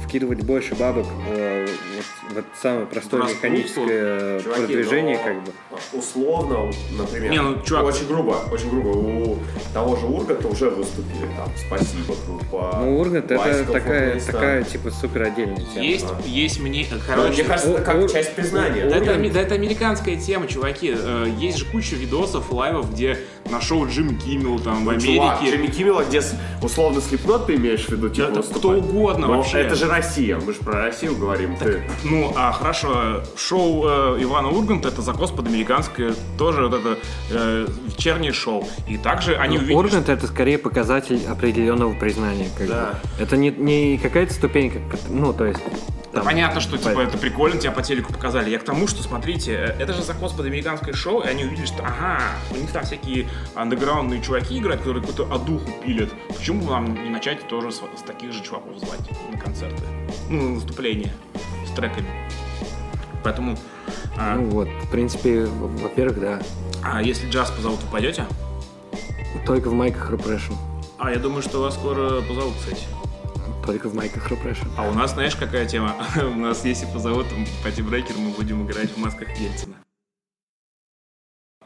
вкидывать 0.02 0.42
больше 0.42 0.74
бабок 0.74 1.04
в, 1.06 1.28
вот, 1.28 2.04
вот 2.34 2.44
самое 2.60 2.86
простое 2.86 3.22
Распутку. 3.22 3.46
механическое 3.46 4.40
Чуваки, 4.40 4.60
продвижение, 4.66 5.18
но 5.18 5.24
как 5.24 5.44
бы. 5.44 5.52
Условно, 5.92 6.70
например. 6.96 7.30
Не, 7.30 7.40
ну, 7.42 7.62
чувак- 7.62 7.84
Очень 7.84 8.06
грубо, 8.06 8.36
очень 8.52 8.70
грубо. 8.70 8.88
У 8.88 9.38
того 9.74 9.96
же 9.96 10.06
Урганта 10.06 10.48
уже 10.48 10.70
выступили 10.70 11.28
там. 11.36 11.48
Спасибо, 11.66 12.14
группа. 12.26 12.78
Ну, 12.80 12.98
Ургант 13.00 13.30
это 13.30 13.64
такая, 13.64 14.20
такая, 14.20 14.62
типа, 14.64 14.90
супер 14.90 15.22
отдельная 15.22 15.56
тема. 15.56 15.84
Есть, 15.84 16.06
есть 16.26 16.60
мне... 16.60 16.86
Ну, 16.90 16.98
Короче, 17.06 17.32
мне 17.42 17.44
кажется, 17.44 17.70
это 17.72 17.82
как 17.82 17.96
Ур- 18.02 18.10
часть 18.10 18.34
признания. 18.34 18.88
Да 18.88 18.96
это, 18.96 19.32
да 19.32 19.40
это 19.40 19.54
американская 19.54 20.16
тема, 20.16 20.46
чуваки. 20.46 20.94
Э, 20.96 21.26
Есть 21.38 21.58
же 21.58 21.64
куча 21.66 21.96
видосов, 21.96 22.50
лайвов, 22.52 22.92
где 22.92 23.18
на 23.50 23.60
шоу 23.60 23.86
Джим 23.88 24.16
Киммел 24.18 24.58
там 24.58 24.84
в 24.84 24.98
Чувак, 25.00 25.40
Америке. 25.40 25.56
Джимми 25.56 25.66
Киммела, 25.68 26.04
где 26.04 26.22
условно 26.62 27.00
слепнот 27.00 27.46
ты 27.46 27.56
имеешь 27.56 27.84
в 27.86 27.90
виду, 27.90 28.08
типа, 28.08 28.28
выступать? 28.28 28.58
кто 28.58 28.68
угодно 28.70 29.26
Но 29.26 29.36
вообще. 29.38 29.58
это 29.58 29.74
же 29.74 29.86
Россия, 29.86 30.38
мы 30.38 30.52
же 30.52 30.58
про 30.60 30.82
Россию 30.82 31.16
говорим. 31.16 31.56
Ты- 31.56 31.82
Ну, 32.04 32.32
а 32.36 32.52
хорошо, 32.52 33.22
шоу 33.36 33.84
э, 33.86 34.22
Ивана 34.22 34.48
Урганта 34.50 34.88
это 34.88 35.02
закос 35.02 35.30
под 35.30 35.46
американское, 35.48 36.14
тоже 36.38 36.66
вот 36.68 36.74
это 36.74 36.98
э, 37.30 37.66
вечернее 37.86 38.32
шоу. 38.32 38.66
И 38.88 38.96
также 38.96 39.34
они 39.36 39.58
увидели, 39.58 39.74
Ургант 39.74 40.08
это 40.08 40.26
скорее 40.26 40.58
показатель 40.58 41.20
определенного 41.28 41.94
признания. 41.94 42.48
Как 42.56 42.68
Да. 42.68 42.94
бы. 43.16 43.22
Это 43.22 43.36
не, 43.36 43.50
не 43.50 43.98
какая-то 43.98 44.32
ступенька, 44.34 44.78
ну, 45.08 45.32
то 45.32 45.46
есть... 45.46 45.60
Там, 46.12 46.24
понятно, 46.24 46.60
что 46.60 46.76
типа 46.76 47.00
это 47.00 47.16
прикольно, 47.16 47.60
тебя 47.60 47.70
по 47.70 47.82
телеку 47.82 48.12
показали. 48.12 48.50
Я 48.50 48.58
к 48.58 48.64
тому, 48.64 48.88
что 48.88 49.02
смотрите, 49.02 49.52
э, 49.52 49.76
это 49.78 49.92
же 49.92 50.02
закос 50.02 50.32
под 50.32 50.46
американское 50.46 50.92
шоу, 50.92 51.20
и 51.20 51.28
они 51.28 51.44
увидели, 51.44 51.66
что 51.66 51.84
ага, 51.84 52.20
у 52.50 52.56
них 52.56 52.70
там 52.72 52.84
всякие 52.84 53.28
андеграундные 53.54 54.20
чуваки 54.20 54.58
играют, 54.58 54.80
которые 54.80 55.04
какую-то 55.04 55.32
одуху 55.32 55.70
пилят. 55.84 56.10
Почему 56.36 56.64
бы 56.64 56.70
нам 56.72 56.94
не 56.94 57.10
начать 57.10 57.46
тоже 57.46 57.70
с, 57.70 57.76
с 57.76 58.02
таких 58.04 58.32
же 58.32 58.42
чуваков 58.42 58.76
звать 58.78 59.00
на 59.30 59.38
концерты? 59.38 59.82
Ну, 60.28 60.48
на 60.48 60.54
выступления 60.56 61.12
с 61.66 61.70
треками. 61.76 62.08
Поэтому, 63.22 63.56
а, 64.16 64.34
Ну 64.34 64.46
вот, 64.50 64.68
в 64.68 64.90
принципе, 64.90 65.44
во-первых, 65.44 66.20
да. 66.20 66.42
а 66.82 67.02
если 67.02 67.28
джаз 67.28 67.50
позовут, 67.52 67.80
вы 67.82 67.90
пойдете? 67.90 68.24
Только 69.46 69.68
в 69.68 69.74
майках 69.74 70.10
Repression. 70.10 70.54
А 70.98 71.10
я 71.10 71.18
думаю, 71.18 71.42
что 71.42 71.60
вас 71.62 71.74
скоро 71.74 72.20
позовут, 72.22 72.54
кстати. 72.58 72.82
Только 73.66 73.88
в 73.88 73.94
майках 73.94 74.30
Repression. 74.30 74.68
А 74.76 74.88
у 74.88 74.94
нас, 74.94 75.12
знаешь, 75.12 75.36
какая 75.36 75.66
тема? 75.66 75.94
у 76.16 76.38
нас, 76.38 76.64
если 76.64 76.86
позовут 76.86 77.26
Пати 77.62 77.82
Брейкер, 77.82 78.16
мы 78.16 78.30
будем 78.30 78.66
играть 78.66 78.90
в 78.90 78.96
масках 78.96 79.28
Ельцина. 79.38 79.74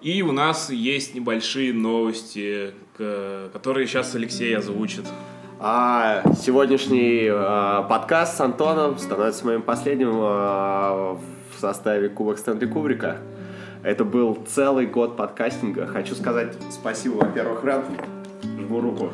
И 0.01 0.21
у 0.23 0.33
нас 0.33 0.69
есть 0.71 1.15
небольшие 1.15 1.73
новости, 1.73 2.75
которые 2.97 3.87
сейчас 3.87 4.15
Алексей 4.15 4.55
озвучит. 4.57 5.07
А 5.61 6.23
сегодняшний 6.43 7.27
а, 7.31 7.85
подкаст 7.85 8.37
с 8.37 8.41
Антоном 8.41 8.99
становится 8.99 9.47
моим 9.47 9.63
последним 9.63 10.11
а, 10.17 11.19
в 11.57 11.59
составе 11.59 12.11
Кубок 12.11 12.39
Стэнли 12.39 12.67
Кубрика. 12.67 13.19
Это 13.83 14.05
был 14.05 14.35
целый 14.47 14.87
год 14.87 15.17
подкастинга. 15.17 15.87
Хочу 15.87 16.15
сказать 16.15 16.55
спасибо, 16.71 17.15
во-первых, 17.25 17.65
Рен. 17.65 17.83
Жму 18.43 18.81
руку. 18.81 19.11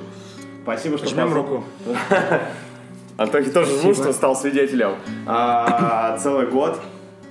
Спасибо, 0.63 0.99
что 0.99 1.09
Жмем 1.09 1.29
поз- 1.29 1.35
руку. 1.35 1.65
Антохи 3.21 3.51
тоже 3.51 3.79
жму, 3.79 3.93
что 3.93 4.15
стал 4.15 4.35
свидетелем. 4.35 4.95
А, 5.27 6.17
целый 6.17 6.47
год 6.47 6.81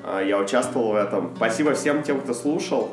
а, 0.05 0.21
я 0.21 0.37
участвовал 0.37 0.91
в 0.91 0.95
этом. 0.95 1.31
Спасибо 1.35 1.73
всем 1.73 2.03
тем, 2.03 2.21
кто 2.21 2.35
слушал. 2.35 2.91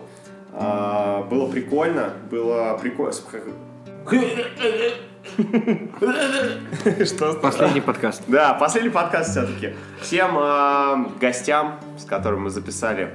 А, 0.55 1.23
было 1.25 1.47
прикольно. 1.47 2.15
Было 2.31 2.79
прикольно. 2.81 3.13
Что? 7.05 7.35
Последний 7.35 7.83
подкаст. 7.83 8.23
Да, 8.29 8.55
последний 8.55 8.89
подкаст 8.89 9.33
все-таки. 9.33 9.75
Всем 10.01 10.31
а, 10.39 11.07
гостям, 11.21 11.79
с 11.99 12.07
которыми 12.07 12.45
мы 12.45 12.51
записали. 12.51 13.15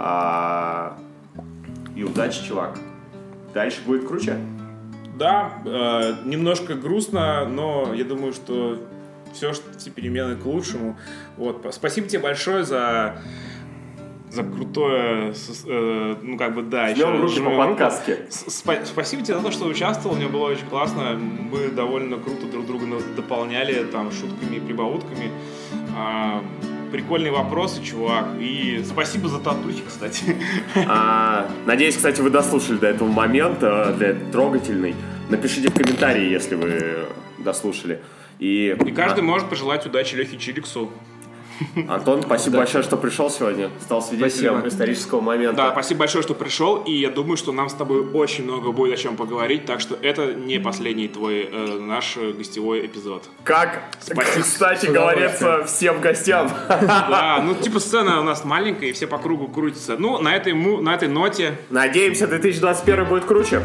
а, 0.00 0.98
и 1.94 2.02
удачи, 2.02 2.44
чувак. 2.44 2.76
Дальше 3.54 3.82
будет 3.86 4.08
круче. 4.08 4.36
Да, 5.14 5.52
э, 5.64 6.14
немножко 6.24 6.74
грустно, 6.74 7.44
но 7.44 7.92
я 7.94 8.02
думаю, 8.02 8.32
что 8.32 8.78
все, 9.32 9.52
все 9.76 9.90
перемены 9.90 10.36
к 10.36 10.44
лучшему. 10.44 10.96
Вот, 11.36 11.66
спасибо 11.72 12.08
тебе 12.08 12.20
большое 12.20 12.64
за 12.64 13.20
за 14.32 14.44
крутое, 14.44 15.34
э, 15.66 16.16
ну 16.22 16.38
как 16.38 16.54
бы 16.54 16.62
да, 16.62 16.94
Жмем 16.94 16.96
еще 16.96 17.20
руки 17.20 17.40
по 17.40 17.50
подкастке. 17.54 18.26
Спа- 18.30 18.84
Спасибо 18.86 19.22
тебе 19.22 19.36
за 19.36 19.42
то, 19.42 19.50
что 19.50 19.66
участвовал, 19.66 20.16
мне 20.16 20.26
было 20.26 20.46
очень 20.46 20.66
классно. 20.66 21.18
Мы 21.18 21.68
довольно 21.68 22.16
круто 22.16 22.46
друг 22.46 22.66
друга 22.66 22.86
дополняли 23.14 23.84
там 23.84 24.10
шутками 24.10 24.56
и 24.56 24.60
прибаутками. 24.60 25.30
А, 25.94 26.42
прикольные 26.90 27.30
вопросы, 27.30 27.82
чувак. 27.82 28.26
И 28.40 28.82
спасибо 28.86 29.28
за 29.28 29.38
татухи, 29.38 29.82
кстати. 29.86 30.36
А, 30.88 31.50
надеюсь, 31.66 31.96
кстати, 31.96 32.22
вы 32.22 32.30
дослушали 32.30 32.78
до 32.78 32.86
этого 32.86 33.08
момента, 33.08 33.94
для 33.98 34.14
трогательный. 34.30 34.94
Напишите 35.28 35.68
в 35.68 35.74
комментарии, 35.74 36.30
если 36.30 36.54
вы 36.54 37.06
дослушали. 37.38 38.00
И, 38.42 38.76
И 38.86 38.90
каждый 38.90 39.22
может 39.22 39.48
пожелать 39.48 39.86
удачи 39.86 40.16
Лехе 40.16 40.36
Чириксу. 40.36 40.90
Антон, 41.88 42.22
спасибо 42.24 42.56
большое, 42.56 42.82
что 42.82 42.96
пришел 42.96 43.30
сегодня. 43.30 43.70
Стал 43.80 44.02
свидетелем 44.02 44.30
Спасибо. 44.30 44.68
исторического 44.68 45.20
момента. 45.20 45.56
Да, 45.56 45.70
спасибо 45.70 46.00
большое, 46.00 46.22
что 46.24 46.34
пришел, 46.34 46.78
и 46.78 46.92
я 46.92 47.10
думаю, 47.10 47.36
что 47.36 47.52
нам 47.52 47.68
с 47.68 47.74
тобой 47.74 48.04
очень 48.04 48.42
много 48.42 48.72
будет 48.72 48.94
о 48.94 48.96
чем 48.96 49.16
поговорить, 49.16 49.64
так 49.64 49.78
что 49.78 49.96
это 50.02 50.34
не 50.34 50.58
последний 50.58 51.06
твой 51.06 51.48
э, 51.52 51.78
наш 51.78 52.16
э, 52.16 52.32
гостевой 52.32 52.84
эпизод. 52.84 53.28
Как, 53.44 53.80
Спасибо. 54.00 54.42
кстати, 54.42 54.86
говорится 54.86 55.62
всем 55.64 56.00
гостям. 56.00 56.50
Да, 56.68 57.40
ну 57.44 57.54
типа 57.54 57.78
сцена 57.78 58.18
у 58.18 58.24
нас 58.24 58.44
маленькая, 58.44 58.86
и 58.88 58.92
все 58.92 59.06
по 59.06 59.18
кругу 59.18 59.46
крутятся. 59.46 59.96
Ну, 59.96 60.18
на 60.18 60.34
этой, 60.34 60.54
на 60.54 60.94
этой 60.94 61.06
ноте 61.06 61.58
Надеемся, 61.70 62.26
2021 62.26 63.04
будет 63.04 63.24
круче. 63.24 63.62